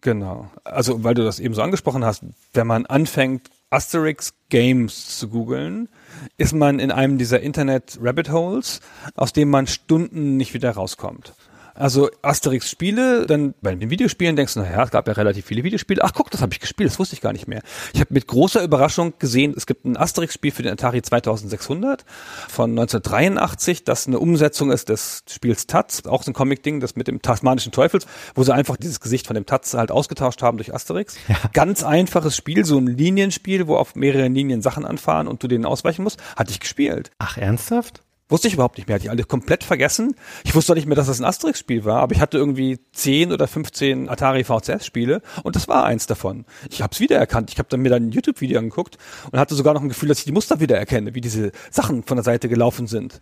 Genau. 0.00 0.50
Also, 0.64 1.02
weil 1.02 1.14
du 1.14 1.24
das 1.24 1.40
eben 1.40 1.54
so 1.54 1.62
angesprochen 1.62 2.04
hast, 2.04 2.24
wenn 2.54 2.66
man 2.66 2.86
anfängt, 2.86 3.50
Asterix 3.70 4.34
Games 4.48 5.18
zu 5.18 5.28
googeln, 5.28 5.88
ist 6.36 6.54
man 6.54 6.78
in 6.78 6.90
einem 6.90 7.18
dieser 7.18 7.40
Internet 7.40 7.98
Rabbit 8.00 8.30
Holes, 8.30 8.80
aus 9.14 9.32
dem 9.32 9.50
man 9.50 9.66
Stunden 9.66 10.36
nicht 10.36 10.54
wieder 10.54 10.70
rauskommt. 10.70 11.34
Also 11.78 12.10
Asterix 12.22 12.70
Spiele, 12.70 13.26
dann 13.26 13.54
bei 13.62 13.74
den 13.74 13.90
Videospielen 13.90 14.36
denkst 14.36 14.54
du, 14.54 14.60
naja, 14.60 14.82
es 14.82 14.90
gab 14.90 15.06
ja 15.06 15.14
relativ 15.14 15.46
viele 15.46 15.64
Videospiele. 15.64 16.02
Ach 16.02 16.12
guck, 16.12 16.30
das 16.30 16.40
habe 16.40 16.52
ich 16.52 16.60
gespielt, 16.60 16.90
das 16.90 16.98
wusste 16.98 17.14
ich 17.14 17.20
gar 17.20 17.32
nicht 17.32 17.46
mehr. 17.46 17.62
Ich 17.92 18.00
habe 18.00 18.12
mit 18.12 18.26
großer 18.26 18.62
Überraschung 18.62 19.14
gesehen, 19.18 19.54
es 19.56 19.66
gibt 19.66 19.84
ein 19.84 19.96
Asterix-Spiel 19.96 20.50
für 20.50 20.62
den 20.62 20.72
Atari 20.72 21.02
2600 21.02 22.04
von 22.48 22.70
1983, 22.70 23.84
das 23.84 24.06
eine 24.06 24.18
Umsetzung 24.18 24.70
ist 24.70 24.88
des 24.88 25.22
Spiels 25.30 25.66
Taz, 25.66 26.04
auch 26.06 26.22
so 26.22 26.30
ein 26.30 26.34
Comic-Ding, 26.34 26.80
das 26.80 26.96
mit 26.96 27.06
dem 27.06 27.22
tasmanischen 27.22 27.72
Teufels, 27.72 28.06
wo 28.34 28.42
sie 28.42 28.52
einfach 28.52 28.76
dieses 28.76 29.00
Gesicht 29.00 29.26
von 29.26 29.34
dem 29.34 29.46
Taz 29.46 29.74
halt 29.74 29.90
ausgetauscht 29.90 30.42
haben 30.42 30.58
durch 30.58 30.74
Asterix. 30.74 31.16
Ja. 31.28 31.36
Ganz 31.52 31.84
einfaches 31.84 32.36
Spiel, 32.36 32.64
so 32.64 32.78
ein 32.78 32.86
Linienspiel, 32.86 33.66
wo 33.66 33.76
auf 33.76 33.94
mehreren 33.94 34.34
Linien 34.34 34.62
Sachen 34.62 34.84
anfahren 34.84 35.28
und 35.28 35.42
du 35.42 35.48
denen 35.48 35.64
ausweichen 35.64 36.02
musst, 36.02 36.20
hatte 36.36 36.50
ich 36.50 36.60
gespielt. 36.60 37.10
Ach, 37.18 37.36
ernsthaft? 37.36 38.02
Wusste 38.28 38.48
ich 38.48 38.54
überhaupt 38.54 38.76
nicht 38.76 38.88
mehr, 38.88 38.96
hatte 38.96 39.06
ich 39.06 39.10
alle 39.10 39.24
komplett 39.24 39.64
vergessen. 39.64 40.14
Ich 40.44 40.54
wusste 40.54 40.72
auch 40.72 40.76
nicht 40.76 40.86
mehr, 40.86 40.96
dass 40.96 41.06
das 41.06 41.18
ein 41.18 41.24
Asterix-Spiel 41.24 41.84
war, 41.84 42.00
aber 42.00 42.14
ich 42.14 42.20
hatte 42.20 42.36
irgendwie 42.36 42.78
10 42.92 43.32
oder 43.32 43.48
15 43.48 44.08
Atari 44.10 44.44
VCS-Spiele 44.44 45.22
und 45.44 45.56
das 45.56 45.66
war 45.66 45.84
eins 45.84 46.06
davon. 46.06 46.44
Ich 46.70 46.82
habe 46.82 46.92
es 46.92 47.00
wiedererkannt. 47.00 47.50
Ich 47.50 47.58
habe 47.58 47.70
dann 47.70 47.80
mir 47.80 47.88
dann 47.88 48.08
ein 48.08 48.12
YouTube-Video 48.12 48.58
angeguckt 48.58 48.98
und 49.30 49.38
hatte 49.38 49.54
sogar 49.54 49.72
noch 49.72 49.80
ein 49.80 49.88
Gefühl, 49.88 50.10
dass 50.10 50.18
ich 50.18 50.24
die 50.24 50.32
Muster 50.32 50.60
wiedererkenne, 50.60 51.14
wie 51.14 51.22
diese 51.22 51.52
Sachen 51.70 52.02
von 52.02 52.18
der 52.18 52.24
Seite 52.24 52.50
gelaufen 52.50 52.86
sind. 52.86 53.20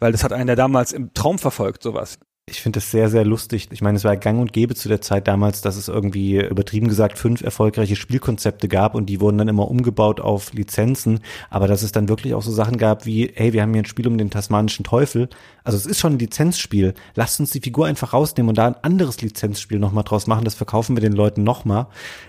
Weil 0.00 0.12
das 0.12 0.24
hat 0.24 0.32
einer 0.32 0.56
damals 0.56 0.92
im 0.92 1.14
Traum 1.14 1.38
verfolgt, 1.38 1.82
sowas. 1.82 2.18
Ich 2.50 2.62
finde 2.62 2.78
das 2.78 2.90
sehr, 2.90 3.08
sehr 3.08 3.24
lustig. 3.24 3.68
Ich 3.70 3.82
meine, 3.82 3.96
es 3.96 4.04
war 4.04 4.16
gang 4.16 4.40
und 4.40 4.52
gäbe 4.52 4.74
zu 4.74 4.88
der 4.88 5.00
Zeit 5.00 5.28
damals, 5.28 5.60
dass 5.60 5.76
es 5.76 5.88
irgendwie 5.88 6.40
übertrieben 6.40 6.88
gesagt 6.88 7.18
fünf 7.18 7.42
erfolgreiche 7.42 7.96
Spielkonzepte 7.96 8.68
gab 8.68 8.94
und 8.94 9.06
die 9.06 9.20
wurden 9.20 9.38
dann 9.38 9.48
immer 9.48 9.70
umgebaut 9.70 10.20
auf 10.20 10.52
Lizenzen. 10.52 11.20
Aber 11.50 11.68
dass 11.68 11.82
es 11.82 11.92
dann 11.92 12.08
wirklich 12.08 12.34
auch 12.34 12.42
so 12.42 12.52
Sachen 12.52 12.78
gab 12.78 13.06
wie, 13.06 13.30
hey, 13.34 13.52
wir 13.52 13.62
haben 13.62 13.72
hier 13.72 13.82
ein 13.82 13.86
Spiel 13.86 14.06
um 14.06 14.18
den 14.18 14.30
tasmanischen 14.30 14.84
Teufel. 14.84 15.28
Also 15.64 15.76
es 15.76 15.86
ist 15.86 15.98
schon 15.98 16.14
ein 16.14 16.18
Lizenzspiel. 16.18 16.94
Lasst 17.14 17.40
uns 17.40 17.50
die 17.50 17.60
Figur 17.60 17.86
einfach 17.86 18.12
rausnehmen 18.12 18.48
und 18.48 18.58
da 18.58 18.66
ein 18.66 18.76
anderes 18.82 19.20
Lizenzspiel 19.20 19.78
nochmal 19.78 20.04
draus 20.04 20.26
machen. 20.26 20.44
Das 20.44 20.54
verkaufen 20.54 20.96
wir 20.96 21.02
den 21.02 21.12
Leuten 21.12 21.44
nochmal. 21.44 21.86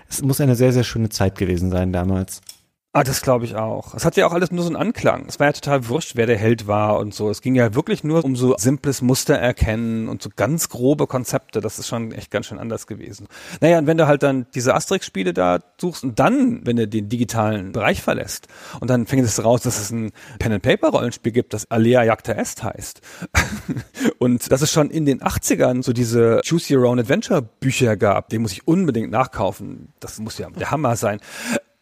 Es 0.08 0.22
muss 0.22 0.40
eine 0.40 0.56
sehr, 0.56 0.72
sehr 0.72 0.84
schöne 0.84 1.08
Zeit 1.08 1.38
gewesen 1.38 1.70
sein 1.70 1.92
damals. 1.92 2.42
Ah, 2.92 3.04
das 3.04 3.22
glaube 3.22 3.44
ich 3.44 3.54
auch. 3.54 3.94
Es 3.94 4.04
hat 4.04 4.16
ja 4.16 4.26
auch 4.26 4.32
alles 4.32 4.50
nur 4.50 4.64
so 4.64 4.68
einen 4.68 4.74
Anklang. 4.74 5.26
Es 5.28 5.38
war 5.38 5.46
ja 5.46 5.52
total 5.52 5.86
wurscht, 5.86 6.16
wer 6.16 6.26
der 6.26 6.36
Held 6.36 6.66
war 6.66 6.98
und 6.98 7.14
so. 7.14 7.30
Es 7.30 7.40
ging 7.40 7.54
ja 7.54 7.72
wirklich 7.72 8.02
nur 8.02 8.24
um 8.24 8.34
so 8.34 8.56
simples 8.58 9.00
Muster 9.00 9.36
erkennen 9.36 10.08
und 10.08 10.22
so 10.22 10.28
ganz 10.34 10.68
grobe 10.68 11.06
Konzepte. 11.06 11.60
Das 11.60 11.78
ist 11.78 11.86
schon 11.86 12.10
echt 12.10 12.32
ganz 12.32 12.46
schön 12.46 12.58
anders 12.58 12.88
gewesen. 12.88 13.28
Naja, 13.60 13.78
und 13.78 13.86
wenn 13.86 13.96
du 13.96 14.08
halt 14.08 14.24
dann 14.24 14.46
diese 14.56 14.74
Asterix-Spiele 14.74 15.32
da 15.32 15.60
suchst 15.80 16.02
und 16.02 16.18
dann, 16.18 16.66
wenn 16.66 16.74
du 16.74 16.88
den 16.88 17.08
digitalen 17.08 17.70
Bereich 17.70 18.02
verlässt 18.02 18.48
und 18.80 18.90
dann 18.90 19.06
fängt 19.06 19.24
es 19.24 19.44
raus, 19.44 19.62
dass 19.62 19.80
es 19.80 19.92
ein 19.92 20.10
Pen-and-Paper-Rollenspiel 20.40 21.30
gibt, 21.30 21.54
das 21.54 21.70
Alea 21.70 22.02
Jagda 22.02 22.32
Est 22.32 22.64
heißt. 22.64 23.02
und 24.18 24.50
dass 24.50 24.62
es 24.62 24.72
schon 24.72 24.90
in 24.90 25.06
den 25.06 25.20
80ern 25.20 25.84
so 25.84 25.92
diese 25.92 26.40
Choose 26.44 26.76
Your 26.76 26.88
Own 26.88 26.98
Adventure 26.98 27.40
Bücher 27.40 27.96
gab, 27.96 28.30
die 28.30 28.38
muss 28.38 28.50
ich 28.50 28.66
unbedingt 28.66 29.12
nachkaufen. 29.12 29.92
Das 30.00 30.18
muss 30.18 30.38
ja 30.38 30.50
der 30.50 30.72
Hammer 30.72 30.96
sein. 30.96 31.20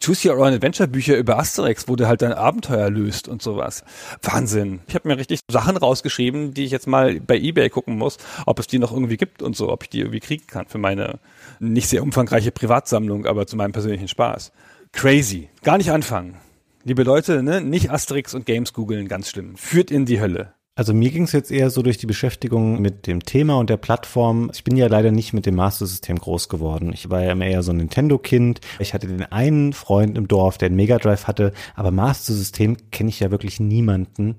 Choose 0.01 0.29
Your 0.29 0.39
Own 0.39 0.55
Adventure 0.55 0.89
Bücher 0.89 1.17
über 1.17 1.39
Asterix, 1.39 1.89
wo 1.89 1.97
du 1.97 2.07
halt 2.07 2.23
dein 2.23 2.33
Abenteuer 2.33 2.89
löst 2.89 3.27
und 3.27 3.43
sowas. 3.43 3.85
Wahnsinn. 4.23 4.81
Ich 4.87 4.95
habe 4.95 5.09
mir 5.09 5.19
richtig 5.19 5.41
Sachen 5.51 5.77
rausgeschrieben, 5.77 6.55
die 6.55 6.65
ich 6.65 6.71
jetzt 6.71 6.87
mal 6.87 7.21
bei 7.21 7.37
eBay 7.37 7.69
gucken 7.69 7.99
muss, 7.99 8.17
ob 8.47 8.61
es 8.61 8.69
die 8.69 8.79
noch 8.79 8.93
irgendwie 8.93 9.17
gibt 9.17 9.43
und 9.43 9.57
so, 9.57 9.71
ob 9.71 9.83
ich 9.83 9.89
die 9.91 10.01
irgendwie 10.01 10.21
kriegen 10.21 10.47
kann 10.47 10.67
für 10.67 10.79
meine 10.79 11.19
nicht 11.59 11.89
sehr 11.89 12.03
umfangreiche 12.03 12.53
Privatsammlung, 12.53 13.27
aber 13.27 13.47
zu 13.47 13.57
meinem 13.57 13.73
persönlichen 13.73 14.09
Spaß. 14.09 14.53
Crazy. 14.93 15.49
Gar 15.63 15.79
nicht 15.79 15.91
anfangen. 15.91 16.37
Liebe 16.85 17.03
Leute, 17.03 17.43
ne, 17.43 17.61
nicht 17.61 17.91
Asterix 17.91 18.35
und 18.35 18.47
Games 18.47 18.73
googeln, 18.73 19.09
ganz 19.09 19.29
schlimm. 19.29 19.57
Führt 19.57 19.91
in 19.91 20.07
die 20.07 20.21
Hölle. 20.21 20.55
Also 20.79 20.95
mir 20.95 21.11
ging 21.11 21.25
es 21.25 21.33
jetzt 21.33 21.51
eher 21.51 21.71
so 21.71 21.83
durch 21.83 21.99
die 21.99 22.07
Beschäftigung 22.07 22.81
mit 22.81 23.09
dem 23.09 23.25
Thema 23.25 23.57
und 23.57 23.69
der 23.69 23.79
Plattform. 23.79 24.49
Ich 24.55 24.63
bin 24.63 24.77
ja 24.77 24.87
leider 24.87 25.11
nicht 25.11 25.33
mit 25.33 25.45
dem 25.45 25.57
Master 25.57 25.87
System 25.87 26.21
groß 26.21 26.49
geworden. 26.49 26.93
Ich 26.93 27.11
war 27.11 27.21
ja 27.21 27.33
immer 27.33 27.47
eher 27.47 27.65
so 27.65 27.73
ein 27.73 27.79
Nintendo-Kind. 27.79 28.61
Ich 28.79 28.95
hatte 28.95 29.09
den 29.09 29.25
einen 29.25 29.73
Freund 29.73 30.17
im 30.17 30.29
Dorf, 30.29 30.57
der 30.57 30.67
einen 30.67 30.77
Mega 30.77 30.99
Drive 30.99 31.27
hatte, 31.27 31.53
aber 31.75 31.91
Master 31.91 32.33
System 32.33 32.77
kenne 32.93 33.09
ich 33.09 33.19
ja 33.19 33.33
wirklich 33.33 33.59
niemanden. 33.59 34.37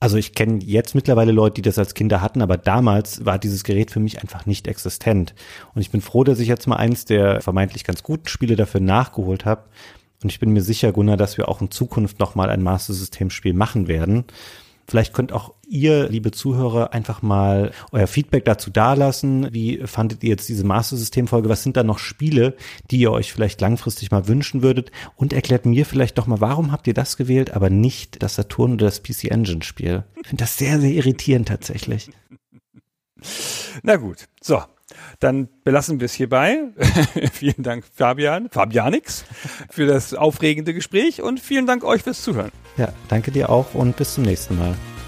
Also 0.00 0.16
ich 0.16 0.34
kenne 0.34 0.60
jetzt 0.64 0.94
mittlerweile 0.94 1.30
Leute, 1.30 1.56
die 1.56 1.62
das 1.62 1.76
als 1.76 1.92
Kinder 1.92 2.22
hatten, 2.22 2.40
aber 2.40 2.56
damals 2.56 3.26
war 3.26 3.38
dieses 3.38 3.62
Gerät 3.62 3.90
für 3.90 4.00
mich 4.00 4.22
einfach 4.22 4.46
nicht 4.46 4.68
existent. 4.68 5.34
Und 5.74 5.82
ich 5.82 5.90
bin 5.90 6.00
froh, 6.00 6.24
dass 6.24 6.40
ich 6.40 6.48
jetzt 6.48 6.66
mal 6.66 6.76
eins 6.76 7.04
der 7.04 7.42
vermeintlich 7.42 7.84
ganz 7.84 8.02
guten 8.02 8.28
Spiele 8.28 8.56
dafür 8.56 8.80
nachgeholt 8.80 9.44
habe. 9.44 9.64
Und 10.22 10.32
ich 10.32 10.40
bin 10.40 10.54
mir 10.54 10.62
sicher, 10.62 10.90
Gunnar, 10.90 11.18
dass 11.18 11.36
wir 11.36 11.50
auch 11.50 11.60
in 11.60 11.70
Zukunft 11.70 12.18
nochmal 12.18 12.48
ein 12.48 12.62
Master 12.62 12.94
System 12.94 13.28
Spiel 13.28 13.52
machen 13.52 13.88
werden. 13.88 14.24
Vielleicht 14.88 15.14
könnt 15.14 15.32
auch 15.32 15.54
ihr, 15.72 16.08
liebe 16.08 16.30
Zuhörer, 16.30 16.92
einfach 16.92 17.22
mal 17.22 17.72
euer 17.90 18.06
Feedback 18.06 18.44
dazu 18.44 18.70
dalassen. 18.70 19.52
Wie 19.52 19.78
fandet 19.86 20.22
ihr 20.22 20.30
jetzt 20.30 20.48
diese 20.48 20.64
Master 20.64 20.96
System 20.96 21.26
Folge? 21.26 21.48
Was 21.48 21.62
sind 21.62 21.76
da 21.76 21.82
noch 21.82 21.98
Spiele, 21.98 22.54
die 22.90 22.98
ihr 22.98 23.10
euch 23.10 23.32
vielleicht 23.32 23.60
langfristig 23.60 24.10
mal 24.10 24.28
wünschen 24.28 24.62
würdet? 24.62 24.92
Und 25.16 25.32
erklärt 25.32 25.66
mir 25.66 25.86
vielleicht 25.86 26.18
doch 26.18 26.26
mal, 26.26 26.40
warum 26.40 26.70
habt 26.70 26.86
ihr 26.86 26.94
das 26.94 27.16
gewählt, 27.16 27.54
aber 27.54 27.70
nicht 27.70 28.22
das 28.22 28.34
Saturn 28.34 28.74
oder 28.74 28.86
das 28.86 29.02
PC 29.02 29.24
Engine 29.24 29.62
Spiel? 29.62 30.04
Ich 30.20 30.28
finde 30.28 30.44
das 30.44 30.58
sehr, 30.58 30.78
sehr 30.78 30.92
irritierend 30.92 31.48
tatsächlich. 31.48 32.10
Na 33.82 33.96
gut, 33.96 34.28
so. 34.40 34.62
Dann 35.20 35.48
belassen 35.64 36.00
wir 36.00 36.04
es 36.04 36.12
hierbei. 36.12 36.58
vielen 37.32 37.62
Dank, 37.62 37.84
Fabian, 37.94 38.50
Fabianix, 38.50 39.24
für 39.70 39.86
das 39.86 40.12
aufregende 40.12 40.74
Gespräch 40.74 41.22
und 41.22 41.40
vielen 41.40 41.66
Dank 41.66 41.82
euch 41.82 42.02
fürs 42.02 42.22
Zuhören. 42.22 42.50
Ja, 42.76 42.92
danke 43.08 43.30
dir 43.30 43.48
auch 43.48 43.72
und 43.74 43.96
bis 43.96 44.14
zum 44.14 44.24
nächsten 44.24 44.58
Mal. 44.58 44.74